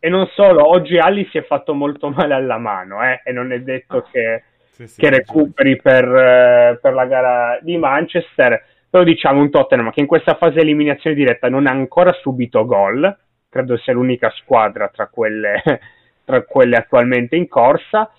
E 0.00 0.08
non 0.08 0.26
solo, 0.34 0.68
oggi 0.68 0.98
Ali 0.98 1.28
si 1.30 1.38
è 1.38 1.44
fatto 1.44 1.72
molto 1.72 2.08
male 2.10 2.34
alla 2.34 2.58
mano, 2.58 3.00
eh, 3.04 3.20
e 3.24 3.30
non 3.30 3.52
è 3.52 3.60
detto 3.60 3.98
ah. 3.98 4.04
che, 4.10 4.42
sì, 4.72 4.88
sì, 4.88 5.00
che 5.00 5.10
recuperi 5.10 5.80
per, 5.80 6.04
eh, 6.04 6.78
per 6.82 6.94
la 6.94 7.06
gara 7.06 7.60
di 7.62 7.76
Manchester. 7.76 8.60
Però 8.90 9.04
diciamo 9.04 9.40
un 9.40 9.50
Tottenham 9.50 9.92
che 9.92 10.00
in 10.00 10.08
questa 10.08 10.34
fase 10.34 10.54
di 10.54 10.62
eliminazione 10.62 11.14
diretta 11.14 11.48
non 11.48 11.68
ha 11.68 11.70
ancora 11.70 12.12
subito 12.12 12.66
gol, 12.66 13.16
credo 13.48 13.76
sia 13.76 13.92
l'unica 13.92 14.30
squadra 14.30 14.88
tra 14.88 15.06
quelle 15.06 15.62
tra 16.30 16.42
quelle 16.44 16.76
attualmente 16.76 17.34
in 17.34 17.48
corsa 17.48 18.10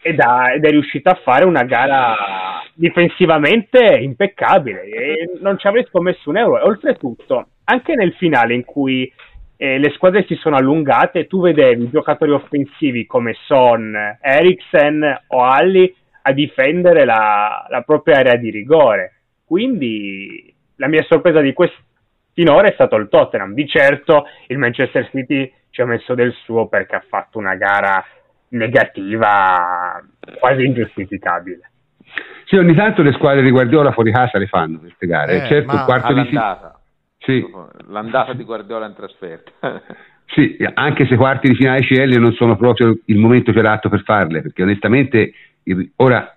ed, 0.00 0.18
ha, 0.18 0.54
ed, 0.54 0.64
è 0.64 0.70
riuscita 0.70 1.10
a 1.10 1.20
fare 1.22 1.44
una 1.44 1.64
gara 1.64 2.62
difensivamente 2.74 3.98
impeccabile 4.00 4.82
e 4.84 5.38
non 5.40 5.58
ci 5.58 5.66
avrei 5.66 5.84
scommesso 5.84 6.30
un 6.30 6.38
euro. 6.38 6.64
Oltretutto, 6.64 7.48
anche 7.64 7.94
nel 7.94 8.14
finale 8.14 8.54
in 8.54 8.64
cui 8.64 9.12
eh, 9.56 9.78
le 9.78 9.90
squadre 9.90 10.24
si 10.26 10.36
sono 10.36 10.56
allungate, 10.56 11.26
tu 11.26 11.42
vedevi 11.42 11.90
giocatori 11.90 12.30
offensivi 12.30 13.04
come 13.04 13.34
Son, 13.44 13.94
Eriksen 14.20 15.24
o 15.28 15.42
Alli 15.44 15.94
a 16.22 16.32
difendere 16.32 17.04
la, 17.04 17.66
la 17.68 17.82
propria 17.82 18.16
area 18.16 18.36
di 18.36 18.50
rigore. 18.50 19.16
Quindi 19.44 20.52
la 20.76 20.88
mia 20.88 21.04
sorpresa 21.08 21.40
di 21.40 21.52
quest- 21.52 21.76
finora 22.32 22.68
è 22.68 22.72
stato 22.72 22.96
il 22.96 23.08
Tottenham. 23.08 23.52
Di 23.52 23.66
certo 23.66 24.26
il 24.46 24.56
Manchester 24.56 25.10
City 25.10 25.52
ci 25.80 25.82
ha 25.82 25.86
messo 25.86 26.14
del 26.14 26.32
suo 26.44 26.68
perché 26.68 26.96
ha 26.96 27.04
fatto 27.08 27.38
una 27.38 27.54
gara 27.54 28.04
negativa 28.48 30.02
quasi 30.38 30.64
ingiustificabile. 30.64 31.70
Sì, 32.44 32.56
ogni 32.56 32.74
tanto 32.74 33.02
le 33.02 33.12
squadre 33.12 33.42
di 33.42 33.50
Guardiola 33.50 33.92
fuori 33.92 34.12
casa 34.12 34.38
le 34.38 34.46
fanno 34.46 34.78
queste 34.80 35.06
gare. 35.06 35.44
Eh, 35.44 35.46
certo, 35.46 35.74
il 35.74 35.82
quarto 35.84 36.12
di 36.12 36.24
finale. 36.26 36.72
Sì. 37.18 37.46
L'andata 37.88 38.32
di 38.32 38.44
Guardiola 38.44 38.86
in 38.86 38.94
trasferta. 38.94 39.52
sì, 40.26 40.56
anche 40.74 41.06
se 41.06 41.16
quarti 41.16 41.48
di 41.48 41.54
finale 41.54 41.82
CL 41.82 42.18
non 42.18 42.32
sono 42.32 42.56
proprio 42.56 42.98
il 43.04 43.18
momento 43.18 43.52
più 43.52 43.60
adatto 43.60 43.88
per 43.88 44.02
farle, 44.02 44.42
perché 44.42 44.62
onestamente 44.62 45.32
ora 45.96 46.36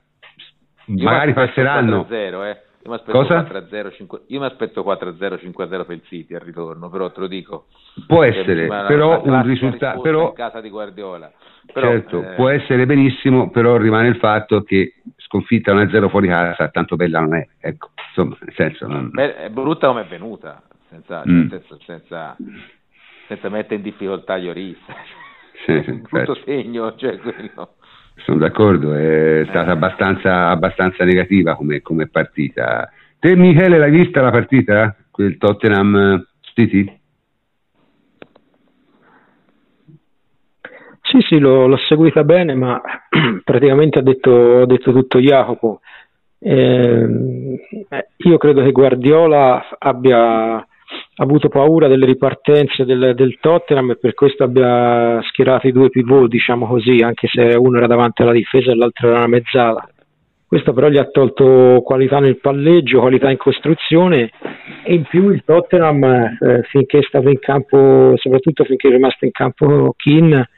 Io 0.86 1.04
magari 1.04 1.34
passeranno. 1.34 2.06
0 2.08 2.44
eh. 2.44 2.62
Io 2.86 2.90
mi 2.90 2.96
aspetto 2.96 3.22
4-0, 3.22 3.94
5... 3.94 4.22
Io 4.28 4.40
mi 4.40 4.46
aspetto 4.46 4.84
4-0, 4.84 5.16
5-0 5.18 5.86
per 5.86 5.92
il 5.92 6.02
City 6.04 6.36
al 6.36 6.42
ritorno, 6.42 6.90
però 6.90 7.12
te 7.12 7.22
lo 7.22 7.28
dico. 7.28 7.68
Può 8.06 8.24
essere, 8.24 8.68
però 8.68 9.24
un 9.24 9.42
risultato 9.44 10.02
però 10.02 10.28
in 10.28 10.34
casa 10.34 10.60
di 10.60 10.70
Guardiola. 10.70 11.32
Però, 11.72 11.88
certo, 11.88 12.22
eh... 12.22 12.36
può 12.36 12.50
essere 12.50 12.86
benissimo, 12.86 13.50
però 13.52 13.78
rimane 13.78 14.10
il 14.10 14.18
fatto 14.18 14.64
che 14.64 14.96
sconfitta 15.16 15.74
1-0 15.74 16.10
fuori 16.10 16.28
casa 16.28 16.68
tanto 16.68 16.98
bella 16.98 17.22
non 17.22 17.36
è, 17.36 17.48
ecco, 17.60 17.92
insomma, 18.10 18.36
nel 18.42 18.54
senso 18.54 18.86
non... 18.86 19.10
Beh, 19.12 19.36
è 19.38 19.50
brutta 19.50 19.88
come 19.88 20.02
è 20.02 20.06
venuta, 20.06 20.62
senza, 20.90 21.24
mm. 21.26 21.50
senza, 21.50 21.78
senza, 21.86 22.36
senza 23.28 23.50
mettere 23.50 23.76
in 23.76 23.82
difficoltà 23.82 24.36
Lloris. 24.36 24.78
Sì, 25.66 25.82
sì, 25.84 25.92
brutto 26.10 26.36
certo. 26.36 26.42
segno, 26.44 26.96
cioè 26.96 27.18
quello 27.18 27.76
Sono 28.16 28.38
d'accordo, 28.38 28.94
è 28.94 29.46
stata 29.50 29.72
abbastanza, 29.72 30.50
abbastanza 30.50 31.04
negativa 31.04 31.56
come, 31.56 31.82
come, 31.82 32.08
partita. 32.08 32.90
Te 33.20 33.36
Michele 33.36 33.78
l'hai 33.78 33.92
vista 33.92 34.22
la 34.22 34.32
partita? 34.32 34.96
Quel 35.12 35.38
Tottenham 35.38 36.26
City? 36.42 37.00
Sì, 41.02 41.20
sì, 41.28 41.38
l'ho, 41.38 41.68
l'ho 41.68 41.78
seguita 41.78 42.24
bene, 42.24 42.56
ma 42.56 42.82
praticamente 43.44 44.00
ha 44.00 44.02
detto, 44.02 44.66
detto 44.66 44.92
tutto 44.92 45.20
Jacopo. 45.20 45.82
Eh, 46.40 47.08
io 48.18 48.38
credo 48.38 48.64
che 48.64 48.72
Guardiola 48.72 49.78
abbia 49.78 50.66
avuto 51.16 51.50
paura 51.50 51.88
delle 51.88 52.06
ripartenze 52.06 52.86
del, 52.86 53.14
del, 53.16 53.38
Tottenham 53.40 53.92
e 53.92 53.98
per 53.98 54.14
questo 54.14 54.44
abbia 54.44 55.22
schierato 55.24 55.68
i 55.68 55.72
due 55.72 55.90
pivot, 55.90 56.28
diciamo 56.28 56.66
così, 56.66 56.98
anche 57.04 57.28
se 57.28 57.56
uno 57.58 57.78
era 57.78 57.88
davanti 57.88 58.22
alla 58.22 58.32
difesa 58.32 58.72
e 58.72 58.76
l'altro 58.76 59.10
era 59.10 59.18
una 59.18 59.28
mezzala. 59.28 59.88
Questo 60.48 60.74
però 60.74 60.88
gli 60.88 60.98
ha 60.98 61.06
tolto 61.06 61.82
qualità 61.84 62.20
nel 62.20 62.40
palleggio, 62.40 63.00
qualità 63.00 63.32
in 63.32 63.38
costruzione 63.38 64.30
e 64.84 64.94
in 64.94 65.04
più 65.04 65.30
il 65.30 65.42
Tottenham 65.44 66.04
eh, 66.04 66.62
finché 66.70 67.00
è 67.00 67.04
stato 67.04 67.28
in 67.28 67.40
campo, 67.40 68.14
soprattutto 68.18 68.64
finché 68.64 68.88
è 68.88 68.92
rimasto 68.92 69.26
in 69.26 69.32
campo 69.32 69.96
Keane, 69.98 70.50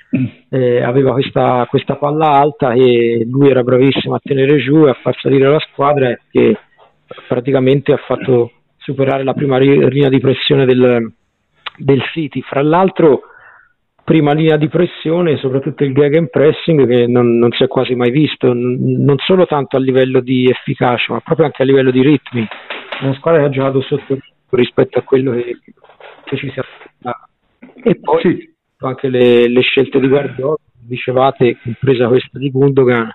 eh, 0.49 0.82
aveva 0.82 1.14
questa, 1.14 1.65
questa, 1.69 1.95
palla 1.95 2.32
alta 2.32 2.73
e 2.73 3.26
lui 3.30 3.49
era 3.49 3.64
bravissimo 3.64 4.15
a 4.15 4.19
tenere 4.22 4.57
giù 4.57 4.86
e 4.86 4.90
a 4.90 4.98
far 5.02 5.18
salire 5.18 5.49
la 5.49 5.60
squadra 5.60 6.10
e 6.10 6.19
che 6.30 6.57
praticamente 7.27 7.94
ha 7.94 7.99
fatto 8.06 8.52
superare 8.86 9.24
la 9.24 9.34
prima 9.34 9.57
linea 9.57 10.10
di 10.10 10.20
pressione 10.20 10.66
del, 10.66 11.12
del 11.78 12.02
City. 12.14 12.41
Fra 12.41 12.62
l'altro, 12.62 13.22
prima 14.03 14.34
linea 14.34 14.57
di 14.57 14.68
pressione, 14.68 15.38
soprattutto 15.38 15.84
il 15.84 15.91
gag 15.91 16.30
pressing 16.30 16.88
che 16.88 17.07
non, 17.07 17.38
non, 17.40 17.52
si 17.52 17.64
è 17.64 17.68
quasi 17.68 17.95
mai 17.95 18.12
visto, 18.12 18.53
non 18.53 19.18
solo 19.18 19.48
tanto 19.48 19.76
a 19.76 19.80
livello 19.80 20.20
di 20.20 20.48
efficacia, 20.48 21.14
ma 21.14 21.20
proprio 21.22 21.48
anche 21.48 21.64
a 21.64 21.66
livello 21.66 21.90
di 21.90 22.03
ritmi. 22.03 22.48
Una 23.02 23.16
squadra 23.16 23.41
che 23.41 23.48
ha 23.48 23.49
giocato 23.49 23.82
sotto 23.82 24.18
rispetto 24.52 24.99
a 24.99 25.02
quello 25.02 25.32
che, 25.32 25.57
che 26.24 26.38
ci 26.38 26.52
si 26.52 26.60
aspettava. 26.60 27.28
E 27.84 27.99
poi 27.99 28.22
sì. 28.22 28.53
anche 28.82 29.10
le, 29.10 29.49
le, 29.49 29.62
scelte 29.62 29.99
di 29.99 30.07
Guardiola, 30.07 30.57
dicevate, 30.80 31.57
compresa 31.62 32.07
questa 32.07 32.38
di 32.38 32.52
Gundogan, 32.52 33.12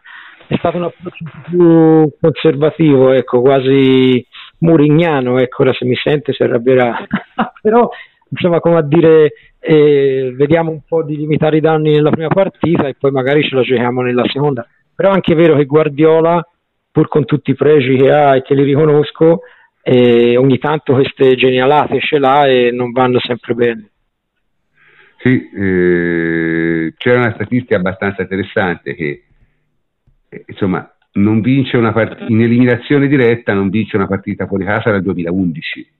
è 0.48 0.56
stato 0.56 0.78
un 0.78 0.82
approccio 0.82 1.24
più 1.48 2.12
conservativo, 2.20 3.12
ecco, 3.12 3.40
quasi 3.40 4.26
murignano, 4.60 5.38
ecco, 5.38 5.62
ora 5.62 5.72
se 5.72 5.84
mi 5.84 5.94
sente 5.96 6.32
si 6.32 6.42
arrabbierà, 6.42 7.06
però 7.60 7.88
insomma 8.30 8.60
come 8.60 8.76
a 8.76 8.82
dire 8.82 9.32
eh, 9.58 10.32
vediamo 10.36 10.70
un 10.70 10.80
po' 10.86 11.02
di 11.02 11.16
limitare 11.16 11.58
i 11.58 11.60
danni 11.60 11.92
nella 11.92 12.10
prima 12.10 12.28
partita 12.28 12.86
e 12.86 12.94
poi 12.98 13.10
magari 13.10 13.42
ce 13.42 13.54
la 13.54 13.62
giochiamo 13.62 14.02
nella 14.02 14.24
seconda, 14.26 14.66
però 14.94 15.10
è 15.10 15.14
anche 15.14 15.34
vero 15.34 15.56
che 15.56 15.66
Guardiola, 15.66 16.46
pur 16.90 17.08
con 17.08 17.24
tutti 17.24 17.50
i 17.50 17.56
pregi 17.56 17.96
che 17.96 18.10
ha 18.10 18.36
e 18.36 18.42
che 18.42 18.54
li 18.54 18.64
riconosco, 18.64 19.42
eh, 19.82 20.36
ogni 20.36 20.58
tanto 20.58 20.94
queste 20.94 21.34
genialate 21.36 22.00
ce 22.00 22.18
l'ha 22.18 22.46
e 22.46 22.70
non 22.70 22.90
vanno 22.92 23.18
sempre 23.20 23.54
bene. 23.54 23.90
Sì, 25.18 25.50
eh, 25.50 26.94
c'era 26.96 27.18
una 27.18 27.32
statistica 27.34 27.76
abbastanza 27.76 28.22
interessante 28.22 28.94
che 28.94 29.24
eh, 30.30 30.44
insomma 30.46 30.90
non 31.12 31.40
vince 31.40 31.76
una 31.76 31.92
partita 31.92 32.26
in 32.28 32.40
eliminazione 32.40 33.08
diretta, 33.08 33.52
non 33.52 33.68
vince 33.68 33.96
una 33.96 34.06
partita 34.06 34.46
fuori 34.46 34.64
casa 34.64 34.90
dal 34.90 35.02
2011. 35.02 35.98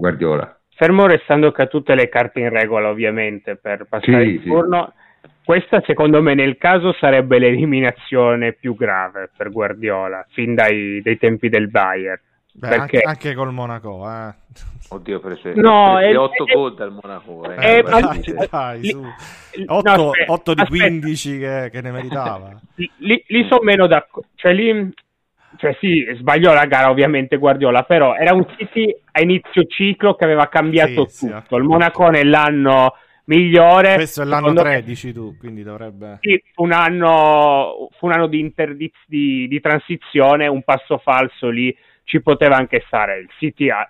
Guardiola. 0.00 0.58
Fermo 0.74 1.06
restando 1.06 1.52
che 1.52 1.62
ha 1.62 1.66
tutte 1.66 1.94
le 1.94 2.08
carte 2.08 2.40
in 2.40 2.48
regola, 2.48 2.88
ovviamente, 2.88 3.56
per 3.56 3.86
passare 3.86 4.24
sì, 4.24 4.30
il 4.30 4.42
turno. 4.42 4.94
Sì. 4.94 5.28
Questa, 5.44 5.82
secondo 5.84 6.22
me, 6.22 6.34
nel 6.34 6.56
caso 6.56 6.94
sarebbe 6.94 7.38
l'eliminazione 7.38 8.54
più 8.54 8.74
grave 8.74 9.28
per 9.36 9.50
Guardiola, 9.50 10.24
fin 10.30 10.54
dai, 10.54 11.02
dai 11.02 11.18
tempi 11.18 11.50
del 11.50 11.68
Bayern. 11.68 12.20
Beh, 12.52 12.68
perché... 12.68 12.80
anche, 12.80 13.00
anche, 13.00 13.34
col 13.34 13.52
Monaco, 13.52 14.08
eh. 14.10 14.34
Oddio, 14.92 15.20
per 15.20 15.32
esempio, 15.32 15.62
no, 15.62 16.00
è, 16.00 16.16
8 16.16 16.46
è, 16.46 16.52
gol 16.52 16.74
dal 16.74 16.92
Monaco. 16.92 17.48
Eh. 17.48 17.54
È, 17.54 17.82
dai, 17.82 18.22
dai, 18.50 18.84
su. 18.84 19.04
8, 19.66 19.96
no, 19.96 20.10
8 20.26 20.54
di 20.54 20.64
15 20.66 21.38
che, 21.38 21.68
che, 21.72 21.80
ne 21.80 21.90
meritava. 21.92 22.60
Lì, 22.74 23.22
lì 23.28 23.46
sono 23.48 23.62
meno 23.62 23.86
d'accordo. 23.86 24.28
Cioè, 24.34 24.52
lì, 24.52 24.92
cioè, 25.58 25.76
sì, 25.78 26.04
sbagliò 26.18 26.52
la 26.52 26.66
gara, 26.66 26.90
ovviamente, 26.90 27.36
Guardiola, 27.36 27.84
però 27.84 28.14
era 28.16 28.34
un 28.34 28.44
City 28.56 28.92
a 29.12 29.22
inizio 29.22 29.64
ciclo 29.66 30.14
che 30.16 30.24
aveva 30.24 30.48
cambiato 30.48 31.06
sì, 31.06 31.26
tutto. 31.26 31.44
Sì, 31.48 31.54
il 31.54 31.62
Monaco 31.62 32.08
nell'anno 32.08 32.96
migliore. 33.26 33.94
Questo 33.94 34.22
è 34.22 34.24
l'anno 34.24 34.52
13 34.52 35.06
me... 35.06 35.12
tu, 35.12 35.36
quindi 35.38 35.62
dovrebbe... 35.62 36.18
Sì, 36.20 36.42
fu 36.52 36.64
un 36.64 36.72
anno, 36.72 37.88
fu 37.96 38.06
un 38.06 38.12
anno 38.12 38.26
di, 38.26 38.40
interdiz, 38.40 38.94
di, 39.06 39.46
di 39.46 39.60
transizione, 39.60 40.48
un 40.48 40.62
passo 40.62 40.98
falso 40.98 41.48
lì 41.48 41.74
ci 42.10 42.20
poteva 42.22 42.56
anche 42.56 42.82
stare. 42.86 43.20
Il 43.20 43.30
City, 43.38 43.70
ha, 43.70 43.88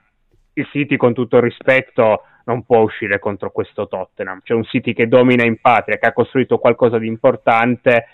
il 0.53 0.69
City, 0.71 0.97
con 0.97 1.15
tutto 1.15 1.37
il 1.37 1.43
rispetto, 1.43 2.25
non 2.45 2.67
può 2.67 2.81
uscire 2.81 3.19
contro 3.19 3.51
questo 3.51 3.89
Tottenham. 3.89 4.43
C'è 4.43 4.53
un 4.53 4.65
City 4.65 4.93
che 4.93 5.09
domina 5.09 5.43
in 5.47 5.59
patria, 5.59 5.97
che 5.97 6.07
ha 6.07 6.13
costruito 6.13 6.59
qualcosa 6.59 6.99
di 6.99 7.07
importante, 7.07 8.09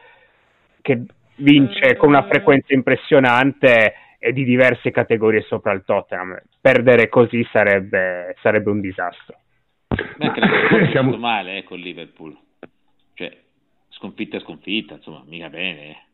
che 0.81 1.03
vince 1.39 1.97
con 1.97 2.11
una 2.11 2.23
frequenza 2.23 2.73
impressionante 2.73 3.95
e 4.21 4.33
di 4.33 4.45
diverse 4.45 4.93
categorie 4.93 5.43
sopra 5.43 5.73
il 5.73 5.83
Tottenham. 5.85 6.41
Perdere 6.61 7.09
così 7.09 7.45
sarebbe, 7.51 8.37
sarebbe 8.43 8.71
un 8.71 8.81
disastro. 8.81 9.41
Beh, 9.89 10.31
credo 10.31 10.85
che 10.85 10.91
siamo 10.93 11.17
male 11.17 11.59
eh, 11.59 11.65
con 11.65 11.79
Liverpool. 11.79 12.39
Cioè, 13.15 13.37
sconfitta 13.89 14.37
e 14.37 14.41
sconfitta, 14.41 14.95
insomma, 14.95 15.25
mica 15.27 15.49
bene. 15.49 16.05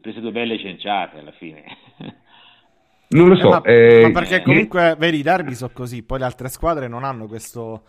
Prese 0.00 0.20
due 0.20 0.32
belle 0.32 0.58
cenciate 0.58 1.18
alla 1.18 1.32
fine. 1.32 1.62
Non 3.10 3.28
lo 3.28 3.36
so. 3.36 3.46
Eh, 3.46 3.50
ma, 3.50 3.62
eh, 3.64 4.02
ma, 4.02 4.10
perché 4.20 4.42
comunque, 4.42 4.94
vedi, 4.98 5.18
i 5.18 5.22
derby 5.22 5.54
sono 5.54 5.72
così, 5.72 6.02
poi 6.02 6.18
le 6.20 6.24
altre 6.24 6.48
squadre 6.48 6.86
non 6.86 7.04
hanno 7.04 7.26
questo 7.26 7.82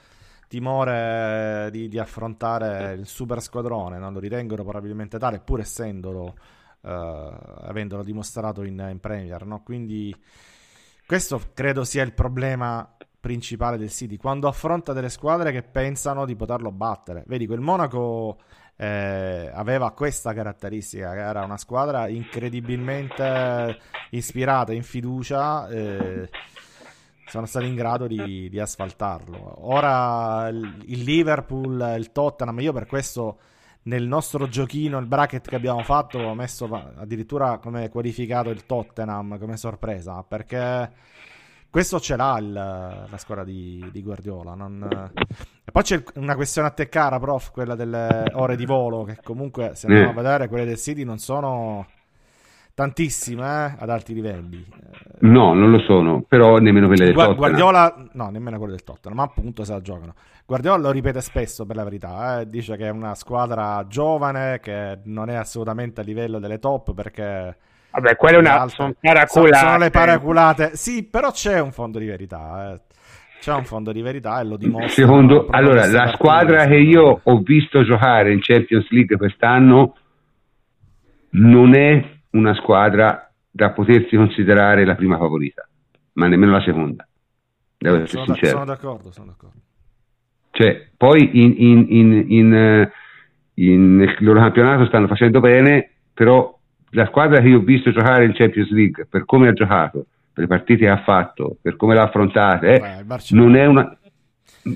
timore 0.48 1.70
di, 1.72 1.88
di 1.88 2.00
affrontare 2.00 2.94
il 2.94 3.06
super 3.06 3.42
squadrone, 3.42 3.98
non 4.00 4.14
lo 4.14 4.20
ritengono 4.20 4.64
probabilmente 4.64 5.18
tale, 5.18 5.40
pur 5.40 5.60
essendolo, 5.60 6.36
eh, 6.82 7.32
avendolo 7.62 8.04
dimostrato 8.04 8.64
in, 8.64 8.86
in 8.92 9.00
Premier, 9.00 9.46
no? 9.46 9.62
Quindi 9.64 10.14
questo 11.06 11.40
credo 11.54 11.84
sia 11.84 12.04
il 12.04 12.14
problema 12.14 12.98
principale 13.20 13.78
del 13.78 13.92
City, 13.92 14.18
quando 14.18 14.48
affronta 14.48 14.92
delle 14.92 15.10
squadre 15.10 15.52
che 15.52 15.62
pensano 15.62 16.26
di 16.26 16.36
poterlo 16.36 16.72
battere. 16.72 17.24
Vedi, 17.28 17.46
quel 17.46 17.60
Monaco 17.60 18.40
eh, 18.76 19.52
aveva 19.54 19.92
questa 19.92 20.34
caratteristica, 20.34 21.14
che 21.14 21.20
era 21.20 21.44
una 21.44 21.58
squadra 21.58 22.08
incredibilmente 22.08 23.78
ispirata, 24.12 24.74
in 24.74 24.84
fiducia, 24.84 25.68
eh, 25.70 26.30
sono 27.26 27.46
stati 27.46 27.68
in 27.68 27.76
grado 27.76 28.08
di, 28.08 28.50
di 28.50 28.60
asfaltarlo. 28.60 29.68
Ora 29.68 30.50
il, 30.50 31.04
Liverpool, 31.04 31.96
il 31.98 32.12
Tottenham, 32.12 32.60
io 32.60 32.74
per 32.74 32.88
questo 32.88 33.40
nel 33.84 34.06
nostro 34.06 34.48
giochino, 34.48 35.00
il 35.00 35.08
bracket 35.08 35.48
che 35.48 35.56
abbiamo 35.56 35.82
fatto, 35.84 36.20
ho 36.20 36.36
messo 36.36 36.66
addirittura 36.98 37.58
come 37.58 37.90
qualificato 37.90 38.50
il 38.50 38.66
Tottenham 38.66 39.40
come 39.40 39.58
sorpresa, 39.58 40.24
perché 40.28 40.92
questo 41.72 42.02
ce 42.02 42.18
l'ha 42.18 42.38
il, 42.38 42.52
la 42.52 43.18
squadra 43.18 43.46
di, 43.46 43.88
di 43.92 44.04
Guardiola. 44.04 44.54
Non... 44.54 45.12
E 45.64 45.72
poi 45.72 45.84
c'è 45.84 46.04
una 46.16 46.36
questione 46.36 46.68
a 46.68 46.72
te 46.72 46.90
cara, 46.90 47.18
prof, 47.18 47.52
quella 47.52 47.76
delle 47.76 48.26
ore 48.34 48.58
di 48.58 48.66
volo, 48.66 49.04
che 49.04 49.18
comunque 49.24 49.72
se 49.74 49.88
andiamo 49.88 50.12
mm. 50.12 50.18
a 50.18 50.22
vedere 50.22 50.48
quelle 50.50 50.66
del 50.66 50.78
City 50.78 51.06
non 51.06 51.18
sono 51.18 51.88
tantissime 52.74 53.44
eh, 53.44 53.76
ad 53.80 53.90
alti 53.90 54.14
livelli. 54.14 54.66
No, 55.20 55.54
non 55.54 55.72
lo 55.72 55.80
sono, 55.80 56.24
però 56.28 56.58
nemmeno 56.58 56.88
quelle 56.88 57.06
del 57.06 57.14
Gu- 57.14 57.24
Tottenham. 57.24 57.38
Guardiola, 57.40 58.10
no, 58.14 58.30
nemmeno 58.30 58.58
quelle 58.58 58.74
del 58.74 58.84
Tottenham, 58.84 59.18
ma 59.18 59.24
appunto 59.24 59.64
se 59.64 59.72
la 59.72 59.82
giocano. 59.82 60.14
Guardiola 60.46 60.78
lo 60.78 60.92
ripete 60.92 61.22
spesso 61.22 61.66
per 61.66 61.78
la 61.78 61.84
verità, 61.86 62.42
eh, 62.42 62.50
dice 62.50 62.76
che 62.76 62.88
è 62.88 62.90
una 62.90 63.16
squadra 63.16 63.86
giovane, 63.88 64.60
che 64.60 65.00
non 65.06 65.30
è 65.30 65.36
assolutamente 65.36 66.02
a 66.02 66.04
livello 66.04 66.40
delle 66.40 66.60
top 66.60 66.94
perché 66.94 67.56
Vabbè, 67.92 68.16
quelle 68.16 68.38
una, 68.38 68.68
sono 68.70 68.94
paraculate. 69.00 69.58
Sono, 69.58 69.78
le 69.78 69.90
paraculate. 69.90 70.76
Sì, 70.76 71.04
però 71.04 71.32
c'è 71.32 71.60
un 71.60 71.72
fondo 71.72 72.00
di 72.00 72.06
verità. 72.06 72.74
Eh. 72.74 72.80
C'è 73.42 73.54
un 73.54 73.66
fondo 73.66 73.92
di 73.92 74.02
verità 74.02 74.40
e 74.40 74.46
lo 74.46 74.56
dimostra. 74.56 74.90
Secondo, 74.90 75.48
allora, 75.50 75.88
la 75.88 76.12
squadra 76.14 76.66
che 76.66 76.78
io 76.78 77.22
ho 77.24 77.40
visto 77.40 77.84
giocare 77.84 78.32
in 78.32 78.40
Champions 78.40 78.90
League 78.92 79.18
quest'anno 79.18 79.96
non 81.32 81.76
è 81.76 82.04
una 82.32 82.54
squadra 82.56 83.32
da 83.50 83.72
potersi 83.72 84.16
considerare 84.16 84.86
la 84.86 84.96
prima 84.96 85.18
favorita, 85.18 85.68
ma 86.14 86.28
nemmeno 86.28 86.52
la 86.52 86.62
seconda. 86.62 87.06
Devo 87.78 87.96
essere 87.96 88.10
sono, 88.10 88.26
sincero. 88.26 88.52
Sono 88.52 88.66
d'accordo, 88.66 89.12
sono 89.12 89.26
d'accordo. 89.28 89.60
Cioè, 90.52 90.90
poi 90.96 91.30
in, 91.34 91.56
in, 91.58 91.86
in, 91.90 92.26
in, 92.28 92.54
eh, 92.54 92.92
in 93.56 93.96
nel 93.96 94.16
loro 94.20 94.40
campionato 94.40 94.86
stanno 94.86 95.08
facendo 95.08 95.40
bene, 95.40 95.90
però 96.14 96.58
la 96.92 97.06
squadra 97.06 97.42
che 97.42 97.48
io 97.48 97.58
ho 97.58 97.62
visto 97.62 97.92
giocare 97.92 98.26
in 98.26 98.34
Champions 98.34 98.70
League, 98.72 99.08
per 99.10 99.26
come 99.26 99.48
ha 99.48 99.54
giocato, 99.54 100.06
per 100.34 100.44
le 100.44 100.48
partite 100.48 100.86
che 100.86 100.90
ha 100.90 101.02
fatto, 101.04 101.58
per 101.62 101.76
come 101.76 101.96
l'ha 101.96 102.04
affrontata, 102.04 102.66
eh, 102.66 103.04
non, 103.30 103.56
è 103.56 103.66
una, 103.66 103.96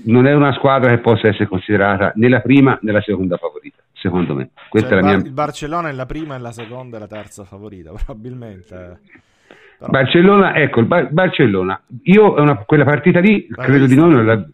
non, 0.05 0.27
è 0.27 0.33
una, 0.33 0.53
squadra 0.53 0.91
che 0.91 0.99
possa 0.99 1.27
essere 1.27 1.47
considerata 1.47 2.11
né 2.15 2.29
la 2.29 2.39
prima 2.39 2.77
né 2.81 2.91
la 2.91 3.01
seconda 3.01 3.37
favorita, 3.37 3.81
secondo 3.93 4.33
me. 4.33 4.49
Questa 4.69 4.89
cioè, 4.89 4.97
è 4.97 5.01
la 5.01 5.07
Bar- 5.07 5.17
mia... 5.17 5.27
Il 5.27 5.33
Barcellona 5.33 5.89
è 5.89 5.91
la 5.93 6.05
prima, 6.05 6.35
e 6.35 6.39
la 6.39 6.51
seconda 6.51 6.97
e 6.97 6.99
la 6.99 7.07
terza 7.07 7.43
favorita, 7.43 7.91
probabilmente. 8.05 8.99
Però... 9.77 9.91
Barcellona, 9.91 10.55
ecco, 10.55 10.79
il 10.79 10.85
Bar- 10.85 11.11
Barcellona. 11.11 11.81
Io 12.03 12.33
una, 12.33 12.55
quella 12.57 12.85
partita 12.85 13.19
lì, 13.19 13.45
L'hai 13.49 13.65
credo 13.65 13.85
vista? 13.85 14.01
di 14.01 14.07
no, 14.07 14.15
non 14.15 14.25
l'ha, 14.25 14.47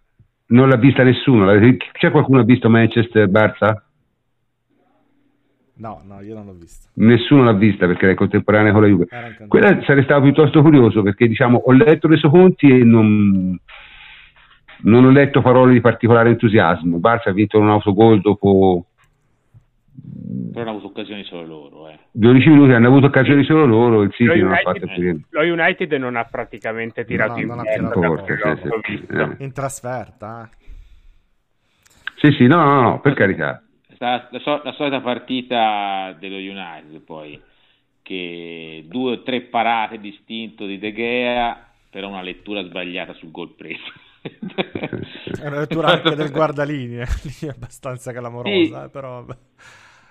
non 0.47 0.67
l'ha 0.67 0.77
vista 0.77 1.03
nessuno. 1.03 1.45
C'è 1.91 2.09
qualcuno 2.09 2.38
che 2.38 2.43
ha 2.43 2.47
visto 2.47 2.69
Manchester-Barça? 2.69 3.83
No, 5.82 5.99
no, 6.06 6.22
io 6.22 6.36
non 6.36 6.45
l'ho 6.45 6.53
vista. 6.53 6.90
Nessuno 6.94 7.44
l'ha 7.44 7.53
vista 7.53 7.88
perché 7.88 8.06
era 8.06 8.14
contemporanea 8.14 8.72
con 8.72 8.82
la 8.82 8.88
Juve. 8.88 9.08
Quella 9.48 9.82
sarei 9.82 10.03
stato 10.03 10.22
piuttosto 10.22 10.62
curioso 10.62 11.02
perché 11.02 11.28
diciamo 11.28 11.58
ho 11.58 11.72
letto 11.72 12.08
i 12.08 12.22
conti 12.22 12.70
e 12.70 12.84
non, 12.84 13.60
non 14.84 15.06
ho 15.06 15.10
letto 15.10 15.41
parole 15.41 15.74
di 15.74 15.82
particolare 15.82 16.30
entusiasmo. 16.30 16.99
Barça 16.99 17.30
ha 17.30 17.34
vinto 17.34 17.58
un 17.58 17.70
autogol 17.70 18.22
dopo 18.22 18.86
però 20.52 20.70
hanno 20.70 20.78
avuto 20.78 20.88
occasioni 20.88 21.24
solo 21.24 21.45
loro. 21.45 21.90
Eh. 21.90 21.98
12 22.12 22.49
minuti 22.49 22.74
hanno 22.74 22.88
avuto 22.88 23.08
occasioni 23.08 23.44
solo 23.44 23.66
loro. 23.66 24.03
Il 24.03 24.12
City 24.12 24.26
lo 24.26 24.36
non 24.36 24.52
United, 24.52 24.68
ha 24.68 24.72
fatto 24.72 25.02
eh. 25.02 25.20
Lo 25.30 25.41
United 25.41 25.91
non 25.94 26.16
ha 26.16 26.26
praticamente 26.26 27.06
tirato 27.06 27.34
no, 27.34 27.40
in 27.40 27.48
porta. 27.91 28.36
Porta, 28.36 28.56
sì, 28.56 28.70
sì, 28.84 28.98
sì, 28.98 29.18
eh. 29.18 29.36
In 29.40 29.52
trasferta. 29.52 30.48
Eh. 30.48 30.60
Sì, 32.18 32.32
sì, 32.34 32.45
no, 32.45 32.64
no, 32.64 32.82
no, 32.82 32.99
per 32.99 33.16
carità. 33.16 33.64
La, 34.02 34.28
la, 34.32 34.61
la 34.64 34.72
solita 34.72 34.99
partita 34.99 36.15
dello 36.18 36.38
United, 36.38 37.02
poi, 37.02 37.40
che 38.02 38.84
due 38.88 39.11
o 39.11 39.22
tre 39.22 39.41
parate 39.41 39.99
distinto 39.99 40.65
di 40.65 40.80
De 40.80 40.91
Gea, 40.91 41.68
però 41.88 42.07
una 42.07 42.23
lettura 42.23 42.64
sbagliata 42.64 43.14
sul 43.14 43.30
gol 43.30 43.53
preso. 43.53 43.94
È 44.23 45.45
una 45.45 45.60
lettura 45.60 45.90
anche 45.90 46.15
del 46.15 46.32
guardalinee, 46.32 47.06
abbastanza 47.53 48.11
clamorosa, 48.11 48.86
sì. 48.86 48.90
Però... 48.90 49.23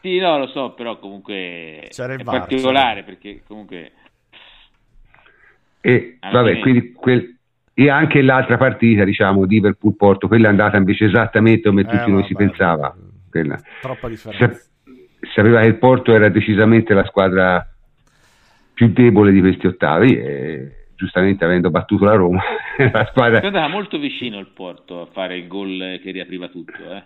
Sì, 0.03 0.19
no, 0.19 0.39
lo 0.39 0.47
so, 0.47 0.71
però 0.75 1.01
comunque 1.01 1.89
C'era 1.91 2.15
è 2.15 2.19
bar, 2.19 2.39
particolare 2.39 3.03
perché 3.03 3.43
comunque... 3.45 3.91
E, 5.81 6.17
vabbè, 6.21 6.51
fine... 6.51 6.61
quindi 6.61 6.93
quel... 6.93 7.39
e 7.75 7.91
anche 7.91 8.23
l'altra 8.23 8.57
partita, 8.57 9.03
diciamo, 9.03 9.43
Liverpool-Porto, 9.43 10.29
quella 10.29 10.47
è 10.47 10.51
andata 10.51 10.77
invece 10.77 11.07
esattamente 11.07 11.69
come 11.69 11.83
tutti 11.83 12.09
eh, 12.09 12.12
noi 12.12 12.25
si 12.27 12.35
pensava. 12.37 12.95
Quella. 13.31 13.59
Troppa 13.81 14.09
differenza. 14.09 14.61
Sapeva 15.35 15.61
che 15.61 15.66
il 15.66 15.78
Porto 15.78 16.12
era 16.12 16.28
decisamente 16.28 16.94
la 16.94 17.05
squadra 17.05 17.66
più 18.73 18.89
debole 18.89 19.31
di 19.31 19.40
questi 19.40 19.66
ottavi 19.66 20.19
e 20.19 20.81
giustamente 20.97 21.44
avendo 21.44 21.70
battuto 21.70 22.05
la 22.05 22.15
Roma, 22.15 22.43
la 22.93 23.07
squadra... 23.11 23.40
Andava 23.40 23.69
molto 23.69 23.98
vicino 23.98 24.39
il 24.39 24.48
Porto 24.55 25.01
a 25.01 25.07
fare 25.07 25.36
il 25.36 25.47
gol 25.47 25.98
che 26.02 26.11
riapriva 26.11 26.48
tutto. 26.48 26.73
Eh. 26.73 27.02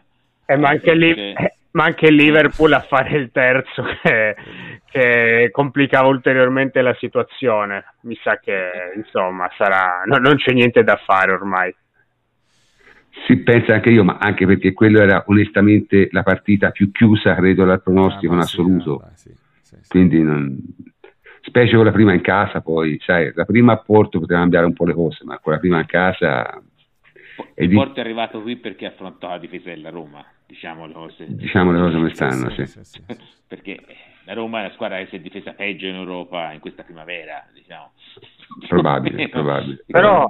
Eh, 0.47 0.57
ma, 0.57 0.69
anche 0.69 0.95
lì, 0.95 1.33
ma, 1.71 1.85
anche 1.85 2.07
il 2.07 2.17
Liverpool 2.17 2.73
a 2.73 2.81
fare 2.81 3.17
il 3.17 3.31
terzo 3.33 3.83
che, 4.03 4.37
che, 4.91 5.49
complicava 5.51 6.09
ulteriormente 6.09 6.83
la 6.83 6.95
situazione. 6.99 7.85
Mi 8.03 8.19
sa 8.23 8.39
che 8.39 8.93
insomma 8.97 9.49
sarà, 9.57 10.03
no, 10.05 10.19
non 10.19 10.37
c'è 10.37 10.53
niente 10.53 10.83
da 10.83 10.97
fare 10.97 11.33
ormai. 11.33 11.75
Si 13.27 13.37
pensa 13.39 13.75
anche 13.75 13.91
io, 13.91 14.05
ma 14.05 14.19
anche 14.19 14.47
perché 14.47 14.73
quello 14.73 15.01
era 15.01 15.25
onestamente 15.27 16.09
la 16.11 16.23
partita 16.23 16.71
più 16.71 16.91
chiusa, 16.91 17.35
credo, 17.35 17.65
dal 17.65 17.83
pronostico 17.83 18.33
ah, 18.33 18.37
in 18.37 18.43
assoluto. 18.43 19.03
Sì, 19.15 19.31
sì, 19.63 19.77
sì, 19.81 19.89
Quindi 19.89 20.23
non, 20.23 20.59
specie 21.41 21.77
con 21.77 21.85
la 21.85 21.93
prima 21.93 22.13
in 22.13 22.21
casa, 22.21 22.61
poi 22.61 22.99
sai, 23.01 23.33
la 23.35 23.45
prima 23.45 23.73
a 23.75 23.79
Porto 23.79 24.19
poteva 24.19 24.41
cambiare 24.41 24.67
un 24.67 24.73
po' 24.73 24.85
le 24.85 24.95
cose, 24.95 25.25
ma 25.25 25.39
con 25.39 25.53
la 25.53 25.59
prima 25.59 25.79
in 25.79 25.87
casa... 25.87 26.63
Il 27.57 27.69
di... 27.69 27.75
Porto 27.75 27.99
è 27.99 28.03
arrivato 28.03 28.43
qui 28.43 28.57
perché 28.57 28.87
affrontò 28.87 29.29
la 29.29 29.39
difesa 29.39 29.71
della 29.71 29.91
Roma, 29.91 30.25
diciamo 30.47 30.87
le 30.87 30.93
cose. 30.93 31.27
Diciamo 31.29 31.73
le 31.73 31.79
cose 31.79 31.95
come 31.95 32.15
stanno, 32.15 32.51
sì. 32.51 32.67
sì. 32.67 32.85
sì, 32.85 33.03
sì 33.07 33.43
perché 33.47 33.79
la 34.25 34.33
Roma 34.33 34.61
è 34.61 34.69
la 34.69 34.73
squadra 34.73 34.99
che 34.99 35.07
si 35.07 35.17
è 35.17 35.21
difesa 35.21 35.53
peggio 35.53 35.87
in 35.87 35.95
Europa 35.95 36.53
in 36.53 36.61
questa 36.61 36.83
primavera, 36.83 37.47
diciamo. 37.53 37.93
Probabile, 38.69 39.29
probabile. 39.31 39.85
Però, 39.87 40.29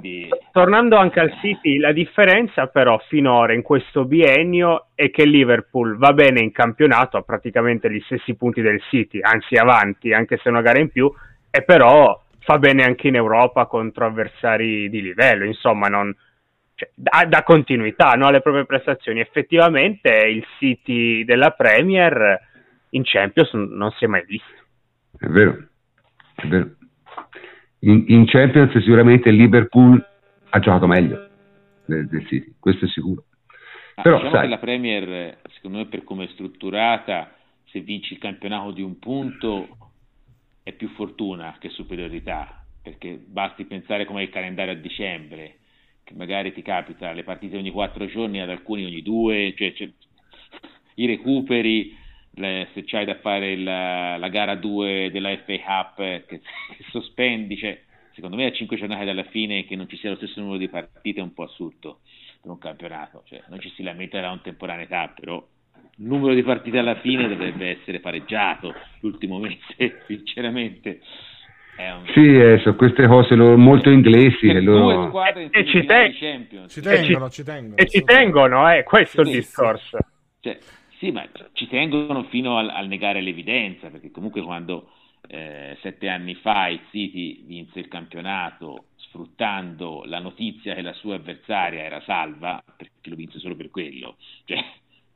tornando 0.51 0.97
anche 0.97 1.19
al 1.19 1.33
City, 1.41 1.77
la 1.77 1.91
differenza 1.91 2.67
però 2.67 2.97
finora 3.07 3.53
in 3.53 3.61
questo 3.61 4.05
biennio 4.05 4.87
è 4.95 5.09
che 5.11 5.25
Liverpool 5.25 5.97
va 5.97 6.13
bene 6.13 6.41
in 6.41 6.51
campionato, 6.51 7.17
ha 7.17 7.21
praticamente 7.21 7.91
gli 7.91 8.01
stessi 8.05 8.35
punti 8.35 8.61
del 8.61 8.81
City, 8.89 9.19
anzi 9.21 9.55
avanti, 9.55 10.13
anche 10.13 10.37
se 10.37 10.49
una 10.49 10.61
gara 10.61 10.79
in 10.79 10.89
più, 10.89 11.11
e 11.49 11.63
però 11.63 12.21
fa 12.39 12.57
bene 12.57 12.83
anche 12.83 13.07
in 13.07 13.15
Europa 13.15 13.65
contro 13.65 14.05
avversari 14.05 14.89
di 14.89 15.01
livello, 15.01 15.45
insomma, 15.45 15.87
non, 15.87 16.15
cioè, 16.75 16.89
dà, 16.93 17.43
continuità 17.43 18.11
no, 18.11 18.27
alle 18.27 18.41
proprie 18.41 18.65
prestazioni. 18.65 19.19
Effettivamente 19.19 20.09
il 20.09 20.45
City 20.59 21.23
della 21.23 21.51
Premier 21.51 22.39
in 22.89 23.01
Champions 23.03 23.53
non 23.53 23.91
si 23.91 24.03
è 24.03 24.07
mai 24.07 24.23
visto. 24.25 24.53
È 25.17 25.27
vero, 25.27 25.67
è 26.35 26.47
vero. 26.47 26.69
In, 27.85 28.03
in 28.07 28.25
Champions 28.25 28.75
sicuramente 28.79 29.29
il 29.29 29.35
Liverpool 29.35 30.03
ha 30.49 30.59
giocato 30.59 30.87
meglio 30.87 31.27
del, 31.85 32.07
del 32.07 32.25
City, 32.27 32.55
questo 32.59 32.85
è 32.85 32.87
sicuro. 32.87 33.25
Ah, 33.95 34.01
Però, 34.01 34.15
diciamo 34.15 34.35
sai, 34.35 34.43
che 34.43 34.49
la 34.49 34.57
Premier, 34.57 35.37
secondo 35.53 35.77
me, 35.77 35.85
per 35.85 36.03
come 36.03 36.25
è 36.25 36.27
strutturata, 36.29 37.33
se 37.65 37.81
vinci 37.81 38.13
il 38.13 38.19
campionato 38.19 38.71
di 38.71 38.81
un 38.81 38.97
punto 38.97 39.77
è 40.63 40.71
più 40.73 40.89
fortuna 40.89 41.55
che 41.59 41.69
superiorità, 41.69 42.65
perché 42.81 43.23
basti 43.23 43.65
pensare 43.65 44.05
come 44.05 44.21
è 44.21 44.23
il 44.23 44.31
calendario 44.31 44.73
a 44.73 44.77
dicembre, 44.77 45.57
che 46.03 46.15
magari 46.15 46.53
ti 46.53 46.63
capita 46.63 47.11
le 47.11 47.23
partite 47.23 47.57
ogni 47.57 47.71
quattro 47.71 48.07
giorni, 48.07 48.41
ad 48.41 48.49
alcuni 48.49 48.83
ogni 48.85 49.03
due, 49.03 49.53
cioè, 49.55 49.73
cioè 49.73 49.91
i 50.95 51.05
recuperi, 51.05 51.95
le, 52.35 52.67
se 52.73 52.83
c'hai 52.85 53.05
da 53.05 53.15
fare 53.15 53.57
la, 53.57 54.17
la 54.17 54.29
gara 54.29 54.55
2 54.55 55.09
della 55.11 55.35
FA 55.45 55.59
Cup 55.59 55.97
che, 55.97 56.25
che 56.27 56.41
sospendi, 56.89 57.57
cioè, 57.57 57.79
secondo 58.13 58.35
me 58.35 58.45
a 58.45 58.51
5 58.51 58.77
giornate 58.77 59.05
dalla 59.05 59.23
fine 59.23 59.65
che 59.65 59.75
non 59.75 59.87
ci 59.87 59.97
sia 59.97 60.09
lo 60.09 60.15
stesso 60.15 60.39
numero 60.39 60.57
di 60.57 60.69
partite 60.69 61.19
è 61.19 61.23
un 61.23 61.33
po' 61.33 61.43
assurdo 61.43 61.99
per 62.41 62.51
un 62.51 62.57
campionato, 62.57 63.23
cioè, 63.25 63.41
non 63.49 63.59
ci 63.59 63.71
si 63.75 63.83
lamenta 63.83 64.17
della 64.17 64.29
contemporaneità, 64.29 65.13
però 65.15 65.43
il 65.97 66.05
numero 66.07 66.33
di 66.33 66.43
partite 66.43 66.77
alla 66.77 66.99
fine 66.99 67.27
dovrebbe 67.27 67.79
essere 67.79 67.99
pareggiato 67.99 68.73
l'ultimo 68.99 69.39
mese, 69.39 70.01
sinceramente. 70.07 70.99
Un... 71.77 72.05
Sì, 72.13 72.37
eh, 72.37 72.59
sono 72.59 72.75
queste 72.75 73.05
cose 73.05 73.35
loro, 73.35 73.57
molto 73.57 73.89
inglesi. 73.89 74.47
E, 74.47 74.61
loro... 74.61 75.11
e 75.25 75.65
ci, 75.65 75.85
te- 75.85 76.13
ci, 76.13 76.79
tengono, 76.81 77.29
ci 77.29 77.43
tengono. 77.43 77.75
E 77.75 77.85
ci 77.85 78.01
tengono, 78.03 78.71
eh, 78.71 78.83
questo 78.83 79.21
è 79.21 79.25
il 79.25 79.31
discorso. 79.31 79.97
Cioè, 80.39 80.57
sì, 81.05 81.11
ma 81.11 81.27
ci 81.53 81.67
tengono 81.67 82.23
fino 82.23 82.57
al, 82.57 82.69
al 82.69 82.87
negare 82.87 83.21
l'evidenza, 83.21 83.89
perché 83.89 84.09
comunque 84.09 84.41
quando 84.41 84.89
eh, 85.27 85.77
sette 85.81 86.09
anni 86.09 86.33
fa 86.35 86.67
il 86.67 86.81
City 86.89 87.43
vinse 87.45 87.79
il 87.79 87.87
campionato 87.87 88.85
sfruttando 88.95 90.01
la 90.05 90.19
notizia 90.19 90.73
che 90.73 90.81
la 90.81 90.93
sua 90.93 91.15
avversaria 91.15 91.83
era 91.83 92.01
salva, 92.01 92.63
perché 92.75 93.09
lo 93.09 93.15
vinse 93.15 93.39
solo 93.39 93.55
per 93.55 93.69
quello, 93.69 94.17
cioè 94.45 94.63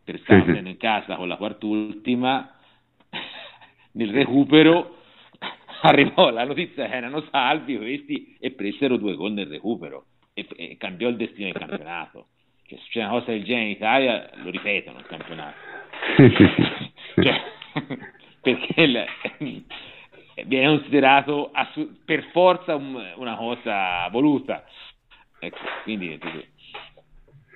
per 0.03 0.19
stare 0.19 0.61
sì, 0.61 0.67
in 0.67 0.77
casa 0.77 1.15
con 1.15 1.27
la 1.27 1.37
quart'ultima, 1.37 2.55
nel 3.93 4.11
recupero 4.11 4.97
arrivò 5.81 6.29
la 6.29 6.45
notizia 6.45 6.87
che 6.87 6.95
erano 6.95 7.23
salvi 7.31 7.77
questi 7.77 8.35
e 8.39 8.51
presero 8.51 8.97
due 8.97 9.15
gol 9.15 9.31
nel 9.31 9.47
recupero 9.47 10.05
e, 10.33 10.47
e 10.55 10.77
cambiò 10.77 11.09
il 11.09 11.15
destino 11.15 11.51
del 11.51 11.59
campionato. 11.59 12.27
Cioè, 12.69 12.77
se 12.77 12.85
c'è 12.89 12.99
una 12.99 13.09
cosa 13.09 13.31
del 13.31 13.43
genere 13.43 13.65
in 13.65 13.71
Italia, 13.71 14.29
lo 14.43 14.51
ripetono 14.51 14.99
il 14.99 15.05
campionato. 15.07 15.68
Cioè, 17.15 17.41
perché 18.41 18.81
il, 18.81 19.05
viene 20.45 20.67
considerato 20.67 21.51
assu- 21.51 22.03
per 22.05 22.29
forza 22.31 22.75
un, 22.75 22.95
una 23.15 23.35
cosa 23.35 24.07
voluta. 24.09 24.65
Ecco, 25.39 25.57
quindi 25.83 26.19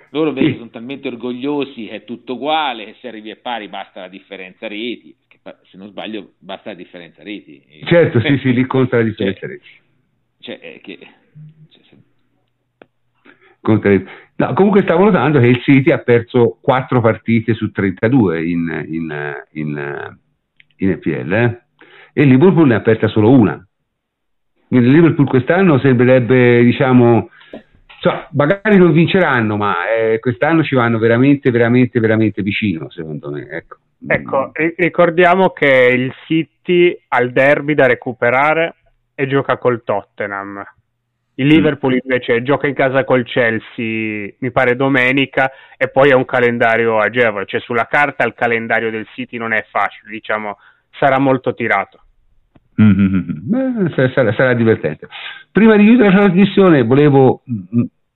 loro 0.10 0.30
invece 0.30 0.58
sono 0.58 0.70
talmente 0.70 1.08
orgogliosi 1.08 1.88
che 1.88 1.96
è 1.96 2.04
tutto 2.06 2.34
uguale, 2.34 2.86
che 2.86 2.96
se 3.02 3.08
arrivi 3.08 3.32
a 3.32 3.38
pari 3.42 3.68
basta 3.68 4.02
la 4.02 4.08
differenza 4.08 4.68
reti, 4.68 5.16
se 5.64 5.78
non 5.78 5.90
sbaglio 5.90 6.34
basta 6.38 6.70
la 6.70 6.76
differenza 6.76 7.24
reti. 7.24 7.64
Certo, 7.86 8.20
sì, 8.22 8.38
sì, 8.38 8.54
lì 8.54 8.66
conta 8.66 8.98
la 8.98 9.04
differenza 9.10 9.40
cioè, 9.40 9.50
reti. 9.50 9.68
Cioè, 10.40 10.80
che, 10.82 11.00
cioè, 11.70 11.82
se... 11.90 11.98
conta. 13.60 13.90
No, 14.44 14.54
comunque 14.54 14.82
stavo 14.82 15.06
notando 15.06 15.40
che 15.40 15.48
il 15.48 15.62
City 15.62 15.90
ha 15.92 16.00
perso 16.00 16.58
4 16.62 17.00
partite 17.00 17.54
su 17.54 17.72
32 17.72 18.44
in, 18.44 18.86
in, 18.90 19.36
in, 19.52 20.18
in 20.78 20.90
EPL 20.90 21.34
eh? 21.34 21.62
e 22.12 22.24
il 22.24 22.28
Liverpool 22.28 22.68
ne 22.68 22.76
ha 22.76 22.82
persa 22.82 23.08
solo 23.08 23.30
una. 23.30 23.66
Quindi 24.68 24.88
il 24.88 24.94
Liverpool 24.94 25.30
quest'anno 25.30 25.80
sembrerebbe, 25.80 26.62
diciamo, 26.62 27.30
cioè, 28.02 28.28
magari 28.32 28.78
non 28.78 28.92
vinceranno, 28.92 29.56
ma 29.56 29.76
eh, 29.88 30.20
quest'anno 30.20 30.62
ci 30.64 30.76
vanno 30.76 30.98
veramente, 30.98 31.50
veramente, 31.50 32.02
veramente 32.02 32.42
vicino, 32.42 32.90
secondo 32.90 33.32
me. 33.32 33.48
Ecco. 33.50 33.78
ecco, 34.06 34.52
ricordiamo 34.76 35.52
che 35.52 35.90
il 35.96 36.14
City 36.26 37.00
ha 37.08 37.22
il 37.22 37.32
derby 37.32 37.76
da 37.76 37.88
recuperare 37.88 38.76
e 39.16 39.26
gioca 39.26 39.58
col 39.58 39.84
Tottenham 39.86 40.62
Il 41.36 41.48
Liverpool 41.48 41.98
invece 42.00 42.44
gioca 42.44 42.68
in 42.68 42.76
casa 42.76 43.04
col 43.04 43.24
Chelsea, 43.24 44.34
mi 44.38 44.52
pare 44.52 44.76
domenica, 44.76 45.52
e 45.78 45.90
poi 45.90 46.12
ha 46.12 46.16
un 46.16 46.26
calendario 46.26 47.00
agevole, 47.00 47.46
cioè 47.46 47.60
sulla 47.60 47.88
carta 47.88 48.24
il 48.24 48.36
calendario 48.36 48.92
del 48.92 49.08
City 49.16 49.38
non 49.38 49.52
è 49.52 49.66
facile, 49.70 50.12
diciamo, 50.12 50.58
sarà 50.92 51.18
molto 51.20 51.56
tirato. 51.56 52.00
Mm-hmm. 52.80 53.88
sarà, 54.14 54.34
sarà, 54.34 54.54
divertente. 54.54 55.08
Prima 55.52 55.76
di 55.76 55.86
chiudere 55.86 56.12
la 56.12 56.24
trasmissione 56.24 56.84
volevo, 56.84 57.44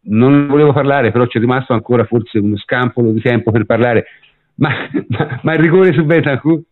non 0.02 0.48
volevo 0.48 0.73
parlare, 0.73 1.11
però 1.11 1.26
c'è 1.26 1.39
rimasto 1.39 1.73
ancora 1.73 2.06
forse 2.06 2.38
uno 2.38 2.57
scampolo 2.57 3.11
di 3.11 3.22
tempo 3.22 3.52
per 3.52 3.65
parlare, 3.65 4.06
ma, 4.56 4.69
ma, 5.10 5.39
ma 5.41 5.53
il 5.53 5.60
rigore 5.60 5.91
su 5.94 6.03
Betancourt, 6.06 6.64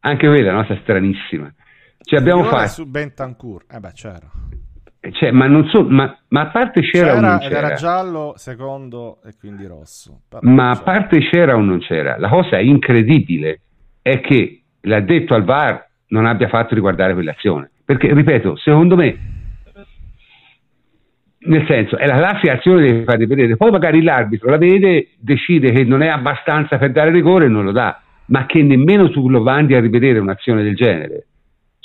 anche 0.00 0.26
quella 0.26 0.50
è 0.50 0.52
una 0.52 0.66
cosa 0.66 0.80
stranissima. 0.82 1.52
Cioè 1.98 2.18
abbiamo 2.18 2.44
fatto... 2.44 2.68
su 2.68 2.86
Bentancur, 2.86 3.64
eh 3.70 3.78
beh 3.78 3.92
c'era. 3.92 4.30
Cioè, 5.10 5.32
ma, 5.32 5.48
non 5.48 5.66
so, 5.66 5.82
ma, 5.82 6.16
ma, 6.28 6.42
a 6.42 6.46
parte 6.46 6.80
c'era, 6.80 7.14
c'era, 7.14 7.16
o 7.16 7.20
non 7.20 7.38
c'era? 7.40 7.58
era 7.58 7.74
giallo, 7.74 8.34
secondo 8.36 9.18
e 9.24 9.32
quindi 9.36 9.66
rosso. 9.66 10.20
ma 10.42 10.70
a 10.70 10.80
parte 10.80 11.18
c'era 11.18 11.56
o 11.56 11.60
non 11.60 11.80
c'era, 11.80 12.16
la 12.18 12.28
cosa 12.28 12.60
incredibile 12.60 13.62
è 14.00 14.20
che 14.20 14.62
l'addetto 14.82 15.34
al 15.34 15.42
VAR 15.42 15.84
non 16.08 16.24
abbia 16.24 16.46
fatto 16.46 16.76
riguardare 16.76 17.14
quell'azione. 17.14 17.70
Perché, 17.84 18.14
ripeto, 18.14 18.56
secondo 18.56 18.94
me, 18.94 19.18
nel 21.38 21.66
senso, 21.66 21.98
è 21.98 22.06
la 22.06 22.18
classica 22.18 22.52
azione 22.52 22.86
che 22.86 23.02
fate 23.02 23.26
vedere, 23.26 23.56
poi 23.56 23.72
magari 23.72 24.02
l'arbitro 24.02 24.50
la 24.50 24.56
vede, 24.56 25.08
decide 25.18 25.72
che 25.72 25.82
non 25.82 26.02
è 26.02 26.08
abbastanza 26.08 26.78
per 26.78 26.92
dare 26.92 27.10
rigore 27.10 27.46
e 27.46 27.48
non 27.48 27.64
lo 27.64 27.72
dà, 27.72 28.00
ma 28.26 28.46
che 28.46 28.62
nemmeno 28.62 29.10
tu 29.10 29.28
lo 29.28 29.42
mandi 29.42 29.74
a 29.74 29.80
rivedere 29.80 30.20
un'azione 30.20 30.62
del 30.62 30.76
genere 30.76 31.26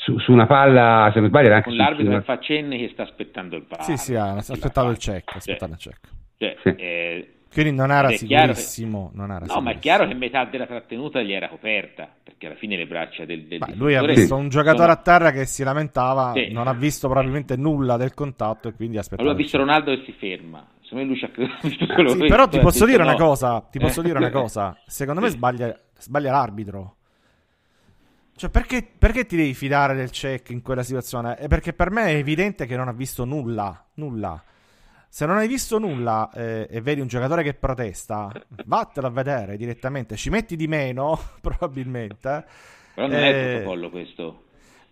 su, 0.07 0.17
su, 0.19 0.31
una 0.31 0.45
palla, 0.45 1.09
se 1.13 1.19
non 1.19 1.27
sbaglio, 1.27 1.47
era 1.47 1.55
anche 1.57 1.67
con 1.67 1.77
l'arbitro 1.77 2.13
una... 2.13 2.21
fa 2.21 2.39
cenni 2.39 2.77
che 2.77 2.89
sta 2.93 3.03
aspettando 3.03 3.57
il 3.57 3.63
palo. 3.63 3.84
Sì, 3.84 3.97
sì, 3.97 4.15
ha 4.15 4.35
aspettato 4.35 4.89
il 4.89 4.97
check. 4.97 5.35
Aspettato 5.35 5.73
il 5.73 5.77
check. 5.77 5.99
Cioè, 6.38 6.55
sì. 6.63 6.69
eh, 6.77 7.31
quindi 7.51 7.73
non 7.73 7.91
era 7.91 8.09
sicurissimo. 8.11 9.09
Che... 9.09 9.17
Non 9.17 9.31
era 9.31 9.39
no, 9.39 9.45
sicurissimo. 9.47 9.61
ma 9.61 9.71
è 9.71 9.79
chiaro 9.79 10.07
che 10.07 10.13
metà 10.13 10.45
della 10.45 10.65
trattenuta 10.65 11.21
gli 11.21 11.34
era 11.34 11.49
coperta, 11.49 12.09
perché 12.23 12.45
alla 12.45 12.55
fine 12.55 12.77
le 12.77 12.88
braccia 12.88 13.25
del, 13.25 13.47
del 13.47 13.59
Lui 13.75 13.95
ha 13.95 14.03
visto 14.03 14.35
un 14.35 14.47
giocatore 14.47 14.91
sono... 14.91 14.91
a 14.93 14.95
terra 14.95 15.31
che 15.31 15.45
si 15.45 15.63
lamentava, 15.63 16.31
sì. 16.34 16.51
non 16.53 16.67
ha 16.67 16.73
visto 16.73 17.09
probabilmente 17.09 17.57
nulla 17.57 17.97
del 17.97 18.13
contatto 18.13 18.69
e 18.69 18.73
quindi 18.73 18.95
ha 18.95 19.01
aspettato. 19.01 19.27
Lui 19.27 19.34
ha 19.34 19.38
visto 19.38 19.57
Ronaldo 19.57 19.93
che 19.93 20.03
si 20.05 20.13
ferma. 20.13 20.65
Secondo 20.84 21.03
me 21.03 21.09
lui 21.09 21.19
c'ha 21.19 21.29
sì, 22.07 22.27
però 22.27 22.47
ti 22.47 22.59
posso 22.59 22.85
dire 22.85 23.03
no. 23.03 23.09
una 23.09 23.17
cosa, 23.17 23.67
ti 23.69 23.77
posso 23.77 24.01
dire 24.01 24.17
una 24.17 24.29
cosa. 24.31 24.77
Secondo 24.85 25.19
me 25.19 25.27
sbaglia, 25.27 25.77
sbaglia 25.97 26.31
l'arbitro. 26.31 26.96
Cioè, 28.38 28.51
perché, 28.51 28.88
perché, 28.97 29.26
ti 29.26 29.35
devi 29.35 29.55
fidare 29.55 29.95
del 29.95 30.11
check 30.11 30.51
in 30.51 30.61
quella 30.61 30.84
situazione? 30.84 31.38
È 31.38 31.47
perché 31.47 31.73
per 31.73 31.89
me 31.89 32.05
è 32.05 32.15
evidente 32.15 32.68
che 32.68 32.76
non 32.76 32.88
ha 32.88 32.93
visto 32.93 33.26
nulla. 33.26 33.84
Nulla. 33.95 34.43
Se 35.09 35.26
non 35.26 35.38
hai 35.38 35.47
visto 35.47 35.80
nulla 35.80 36.30
eh, 36.31 36.68
e 36.69 36.80
vedi 36.81 37.01
un 37.01 37.07
giocatore 37.07 37.41
che 37.41 37.55
protesta, 37.55 38.31
vattelo 38.65 39.07
a 39.07 39.09
vedere 39.09 39.57
direttamente. 39.57 40.15
Ci 40.15 40.30
metti 40.30 40.55
di 40.55 40.68
meno, 40.68 41.18
probabilmente. 41.41 42.45
Però 42.93 43.07
non 43.07 43.15
eh, 43.18 43.23
è 43.23 43.35
il 43.35 43.55
protocollo 43.55 43.89
questo. 43.89 44.43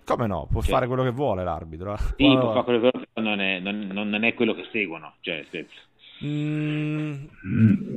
Come 0.04 0.26
no? 0.26 0.48
Può 0.52 0.62
cioè, 0.62 0.72
fare 0.72 0.88
quello 0.88 1.04
che 1.04 1.12
vuole 1.12 1.44
l'arbitro. 1.44 1.96
Sì, 1.98 2.26
può, 2.26 2.52
fare 2.52 2.64
quello 2.64 2.80
che 2.80 2.90
vuole, 2.92 3.08
non 3.30 3.40
è, 3.40 3.60
non, 3.60 4.10
non 4.10 4.24
è 4.24 4.34
quello 4.34 4.56
che 4.56 4.68
seguono. 4.72 5.14
Cioè, 5.22 5.46
Mm, 6.24 7.26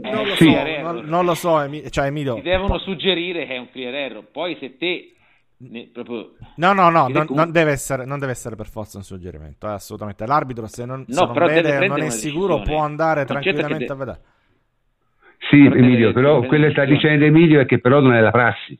non, 0.02 0.26
lo 0.26 0.34
so, 0.34 0.44
non, 0.44 1.04
non, 1.04 1.24
lo 1.24 1.34
so, 1.34 1.60
Emi- 1.60 1.88
cioè, 1.88 2.06
Emilio. 2.06 2.34
Ti 2.34 2.42
devono 2.42 2.78
suggerire 2.78 3.46
che 3.46 3.54
è 3.54 3.58
un 3.58 3.70
clear 3.70 3.94
error. 3.94 4.24
Poi 4.24 4.56
se 4.58 4.76
te 4.76 5.12
ne, 5.60 5.90
proprio... 5.92 6.34
No, 6.56 6.72
no, 6.72 6.88
no, 6.88 7.08
non, 7.08 7.26
non, 7.30 7.50
deve 7.50 7.72
essere, 7.72 8.04
non, 8.04 8.18
deve 8.18 8.32
essere, 8.32 8.54
per 8.54 8.68
forza 8.68 8.98
un 8.98 9.02
suggerimento, 9.02 9.66
eh, 9.66 9.72
assolutamente. 9.72 10.24
L'arbitro 10.26 10.66
se 10.66 10.84
non, 10.84 11.04
no, 11.06 11.14
se 11.14 11.24
non 11.24 11.46
vede 11.46 11.86
non 11.88 12.00
è 12.00 12.10
sicuro 12.10 12.60
può 12.60 12.78
andare 12.78 13.24
tranquillamente 13.24 13.86
de... 13.86 13.92
a 13.92 13.96
vedere. 13.96 14.20
Sì, 15.50 15.62
però 15.68 15.74
Emilio, 15.76 16.12
però 16.12 16.42
quello 16.42 16.66
che 16.66 16.72
sta 16.72 16.84
dicendo 16.84 17.24
Emilio 17.24 17.60
è 17.60 17.66
che 17.66 17.80
però 17.80 18.00
non 18.00 18.14
è 18.14 18.20
la 18.20 18.30
prassi. 18.30 18.78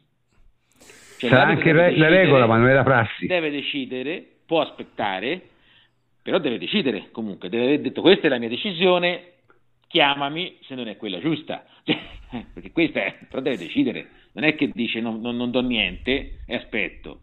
Cioè, 1.18 1.30
Sarà 1.30 1.46
anche 1.46 1.72
re- 1.72 1.96
la 1.96 2.08
regola, 2.08 2.46
ma 2.46 2.58
non 2.58 2.68
è 2.68 2.74
la 2.74 2.84
prassi. 2.84 3.26
Deve 3.26 3.50
decidere, 3.50 4.24
può 4.46 4.60
aspettare, 4.60 5.40
però 6.22 6.38
deve 6.38 6.58
decidere 6.58 7.08
comunque, 7.10 7.48
deve 7.48 7.64
aver 7.64 7.80
detto 7.80 8.02
questa 8.02 8.26
è 8.26 8.30
la 8.30 8.38
mia 8.38 8.48
decisione, 8.48 9.32
chiamami 9.88 10.58
se 10.62 10.76
non 10.76 10.86
è 10.86 10.96
quella 10.96 11.18
giusta. 11.18 11.64
Cioè, 12.28 12.44
perché 12.52 12.72
questa 12.72 13.00
è, 13.00 13.18
però 13.26 13.40
deve 13.40 13.56
decidere 13.56 14.06
non 14.32 14.44
è 14.44 14.54
che 14.54 14.70
dice 14.72 15.00
non, 15.00 15.20
non, 15.20 15.36
non 15.36 15.50
do 15.50 15.62
niente 15.62 16.40
e 16.46 16.54
aspetto, 16.54 17.20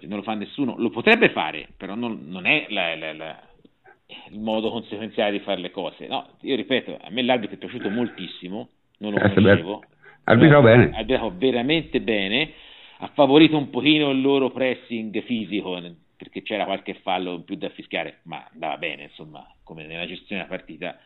non 0.00 0.18
lo 0.18 0.22
fa 0.22 0.34
nessuno, 0.34 0.76
lo 0.78 0.90
potrebbe 0.90 1.30
fare, 1.30 1.68
però 1.76 1.94
non, 1.94 2.26
non 2.28 2.46
è 2.46 2.66
la, 2.68 2.94
la, 2.96 3.12
la, 3.12 3.48
il 4.30 4.38
modo 4.38 4.70
conseguenziale 4.70 5.32
di 5.32 5.40
fare 5.40 5.60
le 5.60 5.70
cose. 5.70 6.06
No, 6.06 6.26
io 6.42 6.56
ripeto, 6.56 6.98
a 7.00 7.10
me 7.10 7.22
l'arbitro 7.22 7.56
è 7.56 7.58
piaciuto 7.58 7.90
moltissimo, 7.90 8.68
non 8.98 9.12
lo 9.12 9.18
conoscevo, 9.18 9.84
arbitrò 10.24 10.62
bene. 10.62 10.90
arbitrò 10.92 11.30
veramente 11.34 12.00
bene, 12.00 12.52
ha 12.98 13.10
favorito 13.14 13.56
un 13.56 13.70
pochino 13.70 14.10
il 14.10 14.20
loro 14.20 14.50
pressing 14.50 15.22
fisico, 15.22 15.80
perché 16.16 16.42
c'era 16.42 16.64
qualche 16.64 16.94
fallo 16.94 17.34
in 17.34 17.44
più 17.44 17.56
da 17.56 17.68
fischiare, 17.68 18.20
ma 18.24 18.48
andava 18.52 18.76
bene, 18.76 19.04
insomma, 19.04 19.46
come 19.62 19.86
nella 19.86 20.06
gestione 20.06 20.42
della 20.42 20.54
partita. 20.56 20.98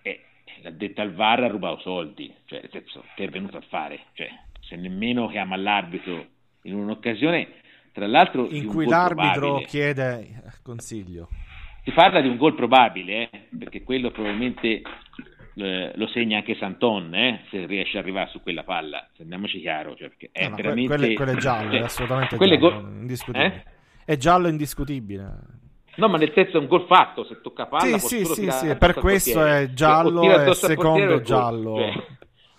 E 0.00 0.20
l'addetta 0.62 1.02
al 1.02 1.12
VAR 1.12 1.42
ha 1.42 1.48
rubato 1.48 1.80
soldi, 1.80 2.32
cioè 2.46 2.60
nel 2.60 2.70
senso, 2.70 3.04
che 3.14 3.24
è 3.24 3.28
venuto 3.28 3.58
a 3.58 3.62
fare? 3.68 4.00
Cioè, 4.14 4.30
se 4.66 4.76
nemmeno 4.76 5.28
chiama 5.28 5.56
l'arbitro 5.56 6.26
in 6.62 6.74
un'occasione, 6.74 7.48
tra 7.92 8.06
l'altro 8.06 8.48
in 8.50 8.66
cui 8.66 8.86
l'arbitro 8.86 9.40
probabile. 9.40 9.66
chiede 9.66 10.42
consiglio. 10.62 11.28
Si 11.84 11.92
parla 11.92 12.20
di 12.20 12.28
un 12.28 12.36
gol 12.36 12.54
probabile, 12.56 13.30
eh, 13.30 13.48
perché 13.56 13.84
quello 13.84 14.10
probabilmente 14.10 14.82
eh, 15.54 15.92
lo 15.94 16.08
segna 16.08 16.38
anche 16.38 16.56
Santon, 16.56 17.14
eh, 17.14 17.44
se 17.48 17.64
riesce 17.66 17.96
ad 17.96 18.02
arrivare 18.02 18.28
su 18.30 18.42
quella 18.42 18.64
palla, 18.64 19.08
andiamoci 19.20 19.60
chiaro, 19.60 19.94
cioè, 19.94 20.10
è 20.32 20.48
no, 20.48 20.56
veramente... 20.56 20.96
Quello, 20.96 21.14
quello 21.14 21.30
è 21.30 21.36
giallo, 21.36 21.70
cioè, 21.70 21.80
è 21.80 21.84
assolutamente 21.84 22.36
giallo, 22.36 22.58
go... 22.58 22.70
indiscutibile. 23.00 23.46
Eh? 23.46 23.62
È 24.04 24.16
giallo 24.16 24.48
indiscutibile. 24.48 25.38
No, 25.94 26.08
ma 26.08 26.18
nel 26.18 26.32
senso 26.34 26.58
è 26.58 26.60
un 26.60 26.66
gol 26.66 26.86
fatto, 26.86 27.24
se 27.24 27.40
tocca 27.40 27.66
palla... 27.66 27.98
Sì, 27.98 28.24
sì, 28.24 28.34
sì, 28.34 28.50
sì, 28.50 28.76
per 28.76 28.94
questo 28.94 29.44
è 29.44 29.70
giallo 29.72 30.22
e 30.22 30.54
secondo 30.54 31.20
giallo. 31.22 31.78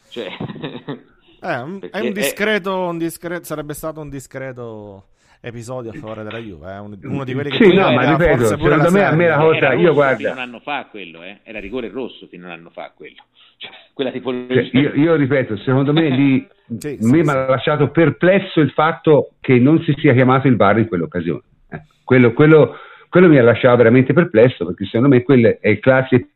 Cioè, 0.10 0.30
cioè 0.30 0.98
Eh, 1.42 1.90
è 1.92 2.00
un 2.00 2.14
discreto, 2.14 2.86
è... 2.86 2.90
un 2.90 2.98
discreto, 2.98 3.44
sarebbe 3.46 3.74
stato 3.74 4.02
un 4.02 4.10
discreto 4.10 5.08
episodio 5.40 5.92
a 5.92 5.94
favore 5.94 6.24
della 6.24 6.40
Juve, 6.40 6.74
eh? 6.74 6.78
uno 6.80 7.24
di 7.24 7.34
quelli 7.34 7.50
che 7.50 7.64
sì, 7.64 7.74
no, 7.74 7.92
ma 7.92 8.10
ripeto, 8.10 8.46
secondo 8.46 8.92
me 8.92 9.04
a 9.04 9.16
me 9.16 9.28
la 9.28 9.38
cosa, 9.38 9.74
io 9.74 9.94
guarda, 9.94 10.18
fino 10.18 10.32
un 10.32 10.40
anno 10.40 10.60
fa 10.60 10.88
quello, 10.90 11.24
eh? 11.24 11.40
era 11.44 11.60
rigore 11.60 11.90
rosso 11.90 12.28
fino 12.28 12.46
a 12.46 12.48
un 12.48 12.60
anno 12.60 12.70
fa 12.70 12.92
quello. 12.96 13.24
Cioè, 13.60 13.72
quella 13.92 14.12
tipologia. 14.12 14.54
Cioè, 14.54 14.82
io, 14.82 14.94
io, 14.94 15.16
ripeto, 15.16 15.58
secondo 15.58 15.92
me 15.92 16.10
lì 16.10 16.48
sì, 16.78 16.90
me 16.90 16.98
sì, 17.00 17.22
mi 17.22 17.28
ha 17.28 17.48
lasciato 17.48 17.90
perplesso 17.90 18.60
il 18.60 18.70
fatto 18.70 19.32
che 19.40 19.58
non 19.58 19.82
si 19.82 19.96
sia 19.98 20.14
chiamato 20.14 20.48
il 20.48 20.56
VAR 20.56 20.78
in 20.78 20.88
quell'occasione. 20.88 21.42
Eh, 21.72 21.82
quello, 22.04 22.34
quello, 22.34 22.76
quello 23.10 23.28
mi 23.28 23.40
ha 23.40 23.42
lasciato 23.42 23.76
veramente 23.78 24.14
perplesso 24.14 24.64
perché 24.64 24.86
secondo 24.86 25.08
me 25.08 25.24
quello 25.24 25.58
è 25.60 25.70
il 25.70 25.80
classico 25.80 26.28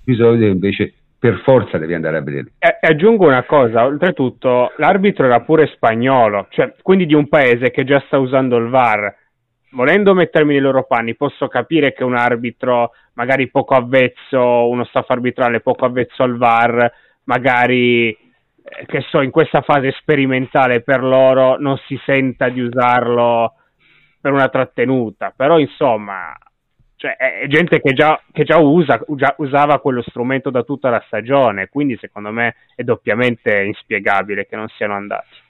episodio 0.00 0.48
invece 0.48 0.94
per 1.18 1.40
forza 1.42 1.78
devi 1.78 1.94
andare 1.94 2.18
a 2.18 2.22
vedere. 2.22 2.52
E, 2.58 2.78
aggiungo 2.80 3.26
una 3.26 3.44
cosa, 3.44 3.84
oltretutto 3.84 4.72
l'arbitro 4.76 5.26
era 5.26 5.40
pure 5.40 5.66
spagnolo, 5.66 6.46
cioè 6.50 6.74
quindi 6.82 7.06
di 7.06 7.14
un 7.14 7.28
paese 7.28 7.70
che 7.70 7.84
già 7.84 8.02
sta 8.06 8.18
usando 8.18 8.56
il 8.56 8.68
VAR. 8.68 9.14
Volendo 9.70 10.14
mettermi 10.14 10.52
nei 10.52 10.62
loro 10.62 10.84
panni, 10.84 11.16
posso 11.16 11.48
capire 11.48 11.92
che 11.92 12.04
un 12.04 12.14
arbitro 12.14 12.92
magari 13.14 13.50
poco 13.50 13.74
avvezzo, 13.74 14.68
uno 14.68 14.84
staff 14.84 15.10
arbitrale 15.10 15.60
poco 15.60 15.84
avvezzo 15.84 16.22
al 16.22 16.36
VAR, 16.36 16.90
magari 17.24 18.10
eh, 18.10 18.86
che 18.86 19.00
so, 19.08 19.20
in 19.20 19.30
questa 19.30 19.60
fase 19.60 19.92
sperimentale 19.92 20.80
per 20.80 21.02
loro 21.02 21.56
non 21.58 21.76
si 21.86 22.00
senta 22.04 22.48
di 22.48 22.60
usarlo 22.60 23.54
per 24.20 24.32
una 24.32 24.48
trattenuta, 24.48 25.32
però 25.36 25.58
insomma 25.58 26.32
cioè 27.06 27.16
è 27.16 27.46
gente 27.46 27.80
che 27.80 27.92
già, 27.92 28.20
che 28.32 28.42
già, 28.42 28.58
usa, 28.58 29.00
già 29.14 29.34
usava 29.38 29.78
quello 29.78 30.02
strumento 30.02 30.50
da 30.50 30.64
tutta 30.64 30.90
la 30.90 31.02
stagione, 31.06 31.68
quindi 31.68 31.96
secondo 32.00 32.32
me 32.32 32.56
è 32.74 32.82
doppiamente 32.82 33.62
inspiegabile 33.62 34.46
che 34.46 34.56
non 34.56 34.66
siano 34.76 34.94
andati. 34.94 35.44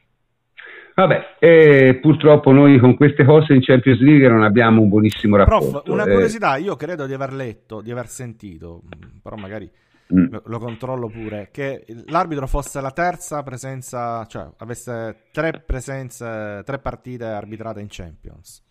Vabbè, 0.94 1.36
eh, 1.38 1.98
purtroppo 2.00 2.52
noi 2.52 2.78
con 2.78 2.96
queste 2.96 3.24
cose 3.24 3.52
in 3.52 3.60
Champions 3.60 4.00
League 4.00 4.28
non 4.28 4.42
abbiamo 4.42 4.80
un 4.80 4.88
buonissimo 4.88 5.36
rapporto. 5.36 5.82
Prof, 5.82 5.88
una 5.88 6.04
eh. 6.04 6.10
curiosità, 6.10 6.56
io 6.56 6.74
credo 6.76 7.06
di 7.06 7.12
aver 7.12 7.32
letto, 7.32 7.80
di 7.80 7.90
aver 7.90 8.06
sentito, 8.06 8.82
però 9.22 9.36
magari 9.36 9.70
mm. 10.14 10.26
lo, 10.30 10.42
lo, 10.44 10.58
controllo 10.58 11.08
pure, 11.08 11.48
che 11.52 11.84
l'arbitro 12.06 12.46
fosse 12.46 12.80
la 12.80 12.92
terza 12.92 13.42
presenza, 13.42 14.24
cioè 14.26 14.46
avesse 14.58 15.24
tre 15.32 15.62
presenze, 15.64 16.62
tre 16.64 16.78
partite 16.78 17.24
arbitrate 17.24 17.80
in 17.80 17.88
Champions. 17.90 18.65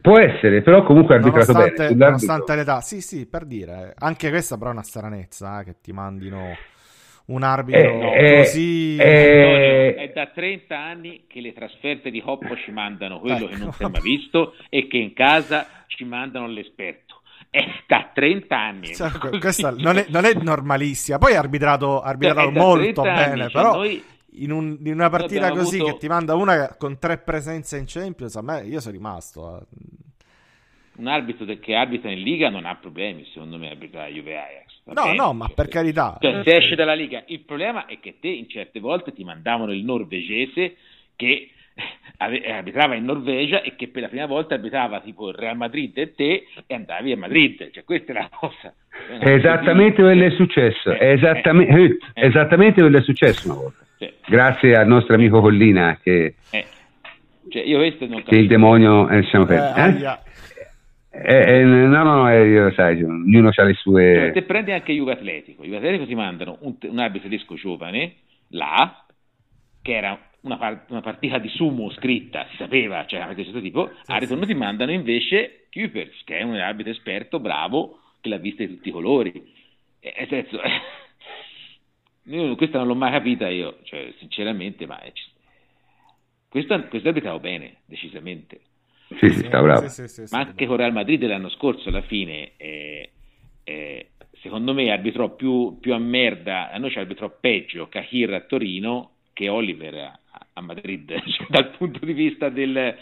Può 0.00 0.18
essere, 0.18 0.62
però 0.62 0.82
comunque 0.82 1.14
ha 1.14 1.18
arbitrato 1.18 1.52
nonostante, 1.52 1.94
bene. 1.94 2.04
Nonostante 2.04 2.54
l'età, 2.56 2.80
sì, 2.80 3.00
sì, 3.00 3.26
per 3.28 3.44
dire, 3.44 3.94
anche 3.96 4.30
questa 4.30 4.56
però 4.58 4.70
è 4.70 4.72
una 4.72 4.82
stranezza 4.82 5.60
eh, 5.60 5.64
che 5.64 5.76
ti 5.80 5.92
mandino 5.92 6.56
un 7.26 7.42
arbitro 7.44 8.12
eh, 8.12 8.36
così. 8.38 8.96
Eh, 8.96 9.94
è 9.94 10.12
da 10.12 10.26
30 10.26 10.76
anni 10.76 11.24
che 11.28 11.40
le 11.40 11.52
trasferte 11.52 12.10
di 12.10 12.20
Hoppo 12.24 12.56
ci 12.56 12.72
mandano 12.72 13.20
quello 13.20 13.36
ecco. 13.36 13.46
che 13.46 13.56
non 13.56 13.72
si 13.72 13.82
è 13.84 13.88
mai 13.88 14.02
visto 14.02 14.54
e 14.68 14.88
che 14.88 14.96
in 14.96 15.12
casa 15.12 15.66
ci 15.86 16.04
mandano 16.04 16.48
l'esperto. 16.48 17.20
è 17.50 17.60
da 17.86 18.10
30 18.12 18.58
anni. 18.58 18.94
Cioè, 18.94 19.10
questa 19.38 19.70
non 19.70 19.98
è, 19.98 20.06
non 20.08 20.24
è, 20.24 20.32
normalissima. 20.34 21.18
Poi 21.18 21.36
ha 21.36 21.38
arbitrato, 21.38 22.00
arbitrato 22.00 22.50
molto 22.50 23.02
bene, 23.02 23.42
anni, 23.42 23.50
però 23.52 23.74
noi, 23.74 24.02
in, 24.36 24.50
un, 24.50 24.78
in, 24.84 24.92
una 24.92 25.10
partita 25.10 25.50
così 25.50 25.76
avuto... 25.76 25.92
che 25.92 25.98
ti 25.98 26.08
manda 26.08 26.34
una 26.34 26.74
con 26.76 26.98
tre 26.98 27.18
presenze 27.18 27.76
in 27.76 27.84
Champions, 27.86 28.36
a 28.36 28.42
me 28.42 28.62
io 28.64 28.80
sono 28.80 28.94
rimasto. 28.94 29.58
Eh. 29.58 29.64
Un 30.94 31.06
arbitro 31.06 31.46
che 31.58 31.74
arbitra 31.74 32.10
in 32.10 32.20
Liga 32.20 32.50
non 32.50 32.66
ha 32.66 32.76
problemi, 32.76 33.24
secondo 33.32 33.56
me, 33.56 33.70
arbitrare 33.70 34.12
Juve 34.12 34.36
Ajax. 34.36 34.80
No, 34.84 35.02
bene, 35.04 35.14
no, 35.14 35.32
ma 35.32 35.46
cioè, 35.46 35.54
per 35.54 35.68
carità. 35.68 36.18
Cioè, 36.20 36.42
se 36.44 36.56
esce 36.56 36.74
dalla 36.74 36.94
Liga, 36.94 37.22
il 37.26 37.40
problema 37.40 37.86
è 37.86 37.98
che 37.98 38.18
te 38.20 38.28
in 38.28 38.48
certe 38.48 38.78
volte 38.78 39.12
ti 39.12 39.24
mandavano 39.24 39.72
il 39.72 39.84
norvegese 39.84 40.76
che 41.16 41.50
arbitrava 42.18 42.94
in 42.94 43.04
Norvegia 43.04 43.62
e 43.62 43.74
che 43.76 43.88
per 43.88 44.02
la 44.02 44.08
prima 44.08 44.26
volta 44.26 44.54
arbitrava 44.54 45.00
tipo 45.00 45.30
il 45.30 45.34
Real 45.34 45.56
Madrid 45.56 45.96
e 45.96 46.14
te 46.14 46.46
e 46.66 46.74
andavi 46.74 47.12
a 47.12 47.16
Madrid, 47.16 47.70
cioè 47.70 47.84
questa 47.84 48.12
è 48.12 48.14
la 48.14 48.28
cosa. 48.30 48.74
È 49.18 49.28
esattamente 49.28 50.02
quello 50.02 50.20
che 50.20 50.26
è 50.26 50.36
successo, 50.36 50.90
è 50.90 51.02
eh, 51.02 51.12
esattamente, 51.12 51.74
eh, 51.74 51.98
eh, 52.14 52.26
esattamente 52.26 52.80
quello 52.80 52.96
che 52.96 53.02
è 53.02 53.04
successo 53.04 53.50
una 53.50 53.60
volta. 53.60 53.81
Cioè, 54.02 54.14
Grazie 54.26 54.74
al 54.74 54.88
nostro 54.88 55.14
amico 55.14 55.40
Collina 55.40 55.96
che, 56.02 56.34
eh, 56.50 56.66
cioè 57.48 57.62
io 57.62 57.78
questo 57.78 58.06
non 58.06 58.24
che 58.24 58.34
il 58.34 58.48
demonio 58.48 59.08
eh, 59.08 59.22
siamo 59.24 59.46
fermi. 59.46 60.02
Eh, 61.14 61.62
no, 61.62 62.02
no, 62.02 62.22
no, 62.22 62.28
io, 62.30 62.72
sai, 62.72 63.02
ognuno 63.02 63.50
ha 63.54 63.62
le 63.62 63.74
sue. 63.74 64.14
Cioè, 64.14 64.32
te 64.32 64.42
prendi 64.42 64.72
anche 64.72 64.92
Juve 64.92 65.12
Atletico. 65.12 65.62
Juve 65.62 65.76
Atletico 65.76 66.06
ti 66.06 66.14
mandano 66.14 66.56
un, 66.62 66.74
un 66.80 66.98
arbitro 66.98 67.28
tedesco 67.28 67.54
giovane 67.54 68.14
là, 68.48 69.04
che 69.82 69.94
era 69.94 70.18
una, 70.40 70.56
part- 70.56 70.90
una, 70.90 71.02
partita 71.02 71.38
di 71.38 71.48
sumo 71.48 71.90
scritta, 71.90 72.46
si 72.50 72.56
sapeva, 72.56 73.04
cioè 73.06 73.20
anche 73.20 73.34
questo 73.34 73.60
tipo, 73.60 73.90
a 74.06 74.16
ritorno 74.16 74.46
ti 74.46 74.54
mandano 74.54 74.90
invece 74.90 75.66
Kupers, 75.70 76.24
che 76.24 76.38
è 76.38 76.42
un 76.42 76.56
arbitro 76.56 76.90
esperto, 76.90 77.38
bravo, 77.38 78.00
che 78.20 78.30
l'ha 78.30 78.38
vista 78.38 78.64
di 78.64 78.74
tutti 78.74 78.88
i 78.88 78.92
colori. 78.92 79.30
E, 80.00 80.14
e 80.16 80.26
senso, 80.28 80.58
io 82.24 82.54
questa 82.56 82.78
non 82.78 82.86
l'ho 82.86 82.94
mai 82.94 83.10
capita 83.10 83.48
io, 83.48 83.78
cioè, 83.82 84.12
sinceramente, 84.18 84.86
ma 84.86 85.00
è, 85.00 85.12
questo, 86.48 86.86
questo 86.88 87.08
arbitravo 87.08 87.40
bene, 87.40 87.76
decisamente. 87.86 88.60
Sì, 89.18 89.28
sì, 89.30 89.44
sta 89.44 89.60
bravo. 89.60 89.88
Sì, 89.88 90.08
sì, 90.08 90.26
sì, 90.26 90.34
ma 90.34 90.42
anche 90.42 90.66
con 90.66 90.76
Real 90.76 90.92
Madrid 90.92 91.24
l'anno 91.24 91.48
scorso, 91.50 91.88
alla 91.88 92.02
fine, 92.02 92.52
eh, 92.56 93.10
eh, 93.64 94.10
secondo 94.40 94.72
me 94.72 94.90
arbitrò 94.90 95.34
più, 95.34 95.78
più, 95.80 95.92
a 95.94 95.98
merda, 95.98 96.70
a 96.70 96.78
noi 96.78 96.90
ci 96.90 96.98
arbitrò 96.98 97.34
peggio 97.40 97.88
Kahir 97.88 98.34
a 98.34 98.40
Torino 98.40 99.10
che 99.32 99.48
Oliver 99.48 99.94
a, 99.94 100.18
a 100.52 100.60
Madrid, 100.60 101.08
cioè, 101.26 101.46
dal 101.48 101.70
punto 101.70 102.04
di 102.04 102.12
vista 102.12 102.48
del... 102.48 102.96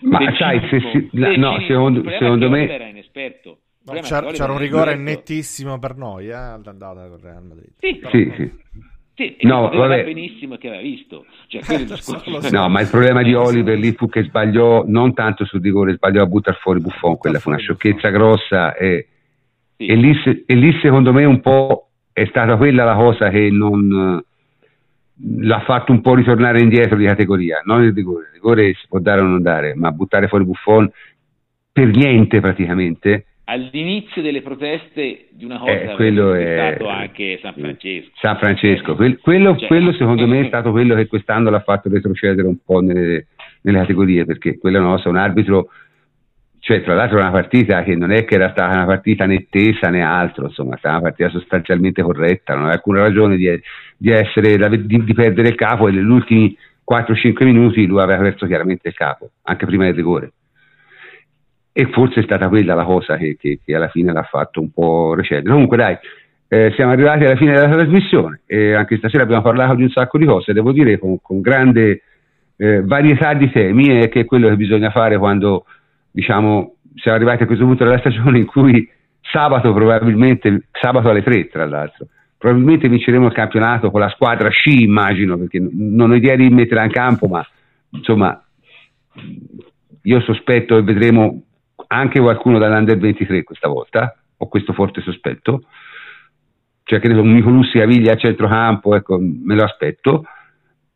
Ma 0.00 0.18
del 0.18 0.36
sai, 0.36 0.60
se 0.68 0.80
si, 0.80 1.08
la, 1.12 1.36
no, 1.36 1.60
secondo, 1.60 2.08
secondo 2.08 2.48
me... 2.48 2.68
Era 2.68 2.86
inesperto. 2.86 3.58
C'era, 3.84 4.30
c'era 4.30 4.52
un 4.52 4.58
rigore 4.58 4.96
nettissimo 4.96 5.78
per 5.78 5.96
noi, 5.96 6.28
eh, 6.28 6.32
all'andata 6.32 7.06
con 7.06 7.18
Real 7.20 7.44
Madrid. 7.44 7.72
Sì, 7.78 8.00
sì, 8.10 8.32
sì. 8.36 8.52
Sì, 9.16 9.36
no, 9.42 9.68
vabbè. 9.68 10.04
benissimo 10.04 10.56
che 10.56 10.66
aveva 10.66 10.82
visto. 10.82 11.24
Cioè, 11.46 11.62
no, 12.50 12.68
ma 12.68 12.80
il 12.80 12.88
problema 12.88 13.22
di 13.22 13.32
Oliver 13.32 13.78
lì 13.78 13.92
fu 13.92 14.08
che 14.08 14.24
sbagliò 14.24 14.84
non 14.86 15.14
tanto 15.14 15.44
sul 15.44 15.60
rigore, 15.60 15.94
sbagliò 15.94 16.22
a 16.22 16.26
buttare 16.26 16.56
fuori 16.60 16.80
Buffon, 16.80 17.16
quella 17.16 17.38
fu 17.38 17.50
una 17.50 17.58
sciocchezza 17.58 18.08
grossa 18.08 18.74
e, 18.74 19.06
sì. 19.76 19.86
e, 19.86 19.94
lì, 19.94 20.44
e, 20.46 20.54
lì, 20.54 20.76
secondo 20.80 21.12
me 21.12 21.24
un 21.24 21.40
po' 21.40 21.90
è 22.12 22.24
stata 22.26 22.56
quella 22.56 22.82
la 22.82 22.96
cosa 22.96 23.28
che 23.28 23.50
non 23.50 24.20
l'ha 25.16 25.60
fatto 25.60 25.92
un 25.92 26.00
po' 26.00 26.16
ritornare 26.16 26.60
indietro 26.60 26.96
di 26.96 27.04
categoria, 27.04 27.60
non 27.64 27.84
il 27.84 27.92
rigore, 27.92 28.26
il 28.26 28.32
rigore 28.32 28.74
si 28.74 28.86
può 28.88 28.98
dare 28.98 29.20
o 29.20 29.24
non 29.24 29.42
dare, 29.42 29.74
ma 29.76 29.92
buttare 29.92 30.26
fuori 30.26 30.44
Buffon 30.44 30.90
per 31.70 31.86
niente 31.86 32.40
praticamente. 32.40 33.26
All'inizio 33.46 34.22
delle 34.22 34.40
proteste 34.40 35.26
di 35.30 35.44
una 35.44 35.58
cosa 35.58 35.72
eh, 35.72 35.94
quello 35.96 36.32
è 36.32 36.74
stato 36.76 36.88
anche 36.88 37.38
San 37.42 37.52
Francesco. 37.52 38.10
San 38.14 38.36
Francesco, 38.38 38.94
quello, 38.94 39.16
quello, 39.20 39.56
cioè, 39.56 39.68
quello, 39.68 39.92
secondo 39.92 40.26
me 40.26 40.40
è 40.40 40.46
stato 40.46 40.70
quello 40.70 40.94
che 40.94 41.06
quest'anno 41.06 41.50
l'ha 41.50 41.60
fatto 41.60 41.90
retrocedere 41.90 42.48
un 42.48 42.56
po' 42.64 42.80
nelle, 42.80 43.26
nelle 43.60 43.78
categorie, 43.78 44.24
perché 44.24 44.58
quello 44.58 44.80
nostro 44.80 45.10
è 45.10 45.12
un 45.12 45.18
arbitro 45.20 45.68
cioè 46.64 46.82
tra 46.82 46.94
l'altro 46.94 47.18
una 47.18 47.30
partita 47.30 47.82
che 47.82 47.94
non 47.94 48.10
è 48.10 48.24
che 48.24 48.36
era 48.36 48.48
stata 48.48 48.74
una 48.74 48.86
partita 48.86 49.26
né 49.26 49.48
tesa 49.50 49.90
né 49.90 50.02
altro, 50.02 50.46
insomma, 50.46 50.76
è 50.76 50.78
stata 50.78 50.94
una 50.94 51.04
partita 51.04 51.28
sostanzialmente 51.28 52.00
corretta, 52.00 52.54
non 52.54 52.62
aveva 52.62 52.76
alcuna 52.76 53.02
ragione 53.02 53.36
di, 53.36 53.60
di, 53.98 54.10
essere, 54.10 54.56
di, 54.86 55.04
di 55.04 55.12
perdere 55.12 55.48
il 55.48 55.56
capo 55.56 55.88
e 55.88 55.92
negli 55.92 56.08
ultimi 56.08 56.56
4-5 56.90 57.44
minuti 57.44 57.84
lui 57.84 58.00
aveva 58.00 58.22
perso 58.22 58.46
chiaramente 58.46 58.88
il 58.88 58.94
capo, 58.94 59.32
anche 59.42 59.66
prima 59.66 59.84
del 59.84 59.94
rigore. 59.94 60.32
E 61.76 61.86
forse 61.90 62.20
è 62.20 62.22
stata 62.22 62.48
quella 62.48 62.74
la 62.74 62.84
cosa 62.84 63.16
che, 63.16 63.36
che, 63.36 63.58
che 63.64 63.74
alla 63.74 63.88
fine 63.88 64.12
l'ha 64.12 64.22
fatto 64.22 64.60
un 64.60 64.70
po' 64.70 65.14
recedere. 65.14 65.50
Comunque 65.50 65.76
dai, 65.76 65.98
eh, 66.46 66.72
siamo 66.76 66.92
arrivati 66.92 67.24
alla 67.24 67.34
fine 67.34 67.52
della 67.52 67.68
trasmissione 67.68 68.42
e 68.46 68.74
anche 68.74 68.96
stasera 68.98 69.24
abbiamo 69.24 69.42
parlato 69.42 69.74
di 69.74 69.82
un 69.82 69.90
sacco 69.90 70.18
di 70.18 70.24
cose, 70.24 70.52
devo 70.52 70.70
dire 70.70 70.98
con, 70.98 71.20
con 71.20 71.40
grande 71.40 72.02
eh, 72.56 72.82
varietà 72.82 73.34
di 73.34 73.50
temi 73.50 73.98
e 73.98 74.08
che 74.08 74.20
è 74.20 74.24
quello 74.24 74.48
che 74.48 74.56
bisogna 74.56 74.90
fare 74.90 75.18
quando 75.18 75.64
diciamo, 76.12 76.76
siamo 76.94 77.16
arrivati 77.16 77.42
a 77.42 77.46
questo 77.46 77.64
punto 77.64 77.82
della 77.82 77.98
stagione 77.98 78.38
in 78.38 78.46
cui 78.46 78.88
sabato 79.20 79.72
probabilmente, 79.72 80.68
sabato 80.70 81.08
alle 81.08 81.24
3 81.24 81.48
tra 81.48 81.66
l'altro, 81.66 82.06
probabilmente 82.38 82.88
vinceremo 82.88 83.26
il 83.26 83.32
campionato 83.32 83.90
con 83.90 84.00
la 84.00 84.10
squadra 84.10 84.48
sci 84.48 84.84
immagino, 84.84 85.36
perché 85.36 85.58
non 85.60 86.12
ho 86.12 86.14
idea 86.14 86.36
di 86.36 86.48
metterla 86.50 86.84
in 86.84 86.92
campo, 86.92 87.26
ma 87.26 87.44
insomma 87.90 88.40
io 90.02 90.20
sospetto 90.20 90.76
e 90.76 90.82
vedremo 90.82 91.42
anche 91.94 92.20
qualcuno 92.20 92.58
dall'Under 92.58 92.98
23 92.98 93.42
questa 93.42 93.68
volta, 93.68 94.16
ho 94.36 94.48
questo 94.48 94.72
forte 94.72 95.00
sospetto, 95.00 95.62
cioè 96.84 97.00
credo 97.00 97.22
un 97.22 97.32
Nicolussi 97.32 97.78
Caviglia 97.78 98.12
a 98.12 98.16
centrocampo, 98.16 98.94
ecco, 98.94 99.18
me 99.18 99.54
lo 99.54 99.64
aspetto. 99.64 100.24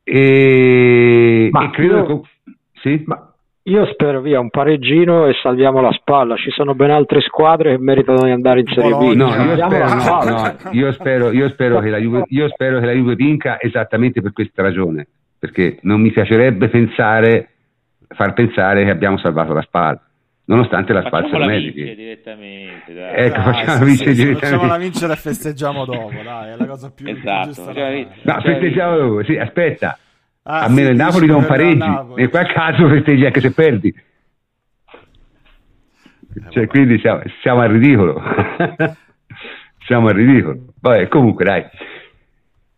E, 0.03 1.49
ma 1.51 1.65
e 1.65 1.70
credo 1.70 1.97
io, 1.97 2.05
che, 2.05 2.53
sì? 2.81 3.03
ma 3.07 3.29
io 3.69 3.85
spero 3.93 4.20
via 4.23 4.41
un 4.41 4.49
pareggino 4.49 5.27
e 5.27 5.35
salviamo 5.43 5.81
la 5.81 5.93
spalla. 5.93 6.37
Ci 6.37 6.51
sono 6.51 6.75
ben 6.75 6.91
altre 6.91 7.20
squadre 7.20 7.73
che 7.73 7.83
meritano 7.83 8.25
di 8.25 8.31
andare 8.31 8.61
in 8.61 8.66
Serie 8.66 8.95
B. 8.95 9.15
No, 9.15 9.29
io 9.29 9.57
spero, 9.57 9.95
no, 9.95 10.23
no, 10.25 10.70
io, 10.73 10.93
spero, 10.93 11.31
io, 11.31 11.49
spero 11.51 11.81
Juve, 11.83 12.25
io 12.29 12.49
spero, 12.49 12.81
che 12.81 12.87
la 12.87 12.93
Juve, 12.93 13.15
vinca 13.15 13.61
esattamente 13.61 14.23
per 14.23 14.33
questa 14.33 14.62
ragione, 14.62 15.07
perché 15.39 15.79
non 15.83 16.01
mi 16.01 16.11
piacerebbe 16.11 16.69
pensare, 16.69 17.51
far 18.09 18.33
pensare 18.33 18.85
che 18.85 18.91
abbiamo 18.91 19.19
salvato 19.19 19.53
la 19.53 19.62
spalla. 19.62 20.08
Nonostante 20.49 20.93
la 20.93 21.03
spalla 21.05 21.29
sia 21.29 21.45
medica. 21.45 21.95
direttamente, 21.95 22.95
dai. 22.95 23.27
Ecco, 23.27 23.41
facciamo 23.43 23.85
vincere 23.85 24.12
direttamente. 24.15 24.47
Facciamola 24.47 24.77
vincere 24.79 25.12
e 25.12 25.16
festeggiamo 25.16 25.85
dopo, 25.85 26.23
dai, 26.25 26.53
è 26.53 26.57
la 26.57 26.66
cosa 26.66 26.91
più, 26.91 27.07
esatto. 27.07 27.47
giusta. 27.49 27.73
No, 27.73 28.41
festeggiamo 28.41 28.97
dopo, 28.97 29.25
sì, 29.25 29.37
aspetta 29.37 29.99
Ah, 30.51 30.65
a 30.65 30.69
me 30.70 30.85
sì, 30.85 30.91
il 30.93 30.97
Napoli 30.97 31.27
non 31.27 31.45
pareggi 31.45 31.85
e 32.16 32.29
qua 32.31 32.43
caso 32.45 32.89
festeggi 32.89 33.27
anche 33.27 33.41
se 33.41 33.53
perdi 33.53 33.89
eh, 36.35 36.43
cioè, 36.49 36.66
quindi 36.66 36.99
siamo, 37.01 37.20
siamo, 37.43 37.61
al 37.61 37.69
ridicolo 37.69 38.23
siamo 39.85 40.09
al 40.09 40.15
ridicolo 40.15 40.73
vabbè 40.81 41.09
comunque 41.09 41.45
dai 41.45 41.65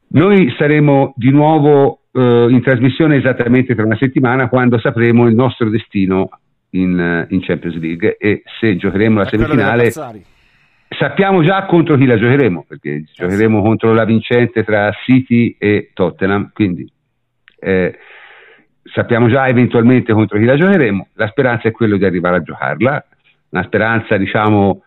noi 0.09 0.53
saremo 0.59 1.13
di 1.15 1.31
nuovo 1.31 2.01
eh, 2.11 2.47
in 2.51 2.61
trasmissione 2.61 3.19
esattamente 3.19 3.77
tra 3.77 3.85
una 3.85 3.97
settimana 3.97 4.49
quando 4.49 4.81
sapremo 4.81 5.29
il 5.29 5.37
nostro 5.37 5.71
destino 5.71 6.29
in, 6.71 7.27
in 7.29 7.41
Champions 7.41 7.77
League 7.79 8.17
e 8.19 8.43
se 8.59 8.77
giocheremo 8.77 9.19
la 9.19 9.27
semifinale 9.27 9.91
sappiamo 10.89 11.43
già 11.43 11.67
contro 11.67 11.97
chi 11.97 12.07
la 12.07 12.19
giocheremo 12.19 12.65
perché 12.69 12.95
eh, 12.95 13.05
giocheremo 13.13 13.59
sì. 13.59 13.65
contro 13.65 13.93
la 13.93 14.05
vincente 14.05 14.65
tra 14.65 14.91
City 15.05 15.57
e 15.59 15.91
Tottenham 15.93 16.51
quindi 16.53 16.91
eh, 17.59 17.99
sappiamo 18.93 19.29
già 19.29 19.47
eventualmente 19.47 20.13
contro 20.13 20.39
chi 20.39 20.45
la 20.45 20.57
giocheremo, 20.57 21.09
la 21.15 21.29
speranza 21.29 21.69
è 21.69 21.73
quella 21.73 21.97
di 21.97 22.05
arrivare 22.05 22.37
a 22.37 22.43
giocarla, 22.43 23.07
una 23.51 23.63
speranza 23.65 24.17
diciamo 24.17 24.83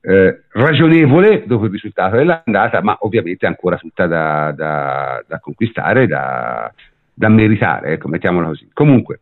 eh, 0.00 0.42
ragionevole 0.52 1.44
dopo 1.46 1.66
il 1.66 1.70
risultato 1.70 2.16
dell'andata, 2.16 2.82
ma 2.82 2.96
ovviamente 3.00 3.46
ancora 3.46 3.76
tutta 3.76 4.06
da, 4.06 4.52
da, 4.52 5.22
da 5.26 5.38
conquistare, 5.38 6.06
da, 6.06 6.72
da 7.12 7.28
meritare, 7.28 7.92
ecco, 7.92 8.08
mettiamola 8.08 8.48
così. 8.48 8.68
Comunque, 8.72 9.20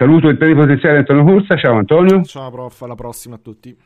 saluto 0.00 0.28
il 0.28 0.38
plenipotenziario 0.38 1.00
Antonio 1.00 1.24
Corsa, 1.24 1.56
ciao 1.56 1.76
Antonio. 1.76 2.22
Ciao 2.22 2.50
prof, 2.50 2.80
alla 2.80 2.94
prossima 2.94 3.34
a 3.34 3.38
tutti. 3.38 3.76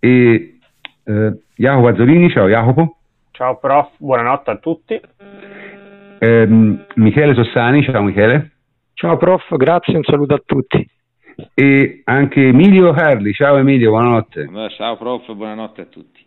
E 0.00 0.58
eh, 1.04 1.38
Jacopo 1.54 1.86
Azzolini, 1.86 2.28
ciao 2.30 2.48
Jacopo. 2.48 2.96
Ciao 3.30 3.56
prof, 3.56 3.90
buonanotte 3.96 4.50
a 4.50 4.56
tutti. 4.56 5.00
Eh, 6.18 6.46
Michele 6.96 7.34
Sossani, 7.34 7.84
ciao 7.84 8.02
Michele. 8.02 8.54
Ciao 8.94 9.16
prof, 9.16 9.54
grazie, 9.54 9.94
un 9.94 10.02
saluto 10.02 10.34
a 10.34 10.42
tutti. 10.44 10.84
E 11.54 12.00
anche 12.02 12.48
Emilio 12.48 12.92
Carli, 12.92 13.32
ciao 13.32 13.56
Emilio, 13.56 13.90
buonanotte. 13.90 14.48
Ciao 14.70 14.96
prof, 14.96 15.32
buonanotte 15.32 15.80
a 15.80 15.86
tutti. 15.86 16.24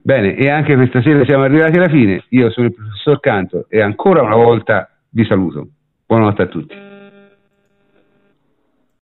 Bene, 0.00 0.36
e 0.36 0.48
anche 0.48 0.76
questa 0.76 1.02
sera 1.02 1.24
siamo 1.24 1.42
arrivati 1.42 1.76
alla 1.76 1.88
fine. 1.88 2.22
Io 2.28 2.50
sono 2.50 2.68
il 2.68 2.74
professor 2.74 3.18
Canto 3.18 3.66
e 3.68 3.80
ancora 3.80 4.22
una 4.22 4.36
volta 4.36 4.88
vi 5.08 5.24
saluto. 5.24 5.66
Buonanotte 6.06 6.42
a 6.42 6.46
tutti. 6.46 6.83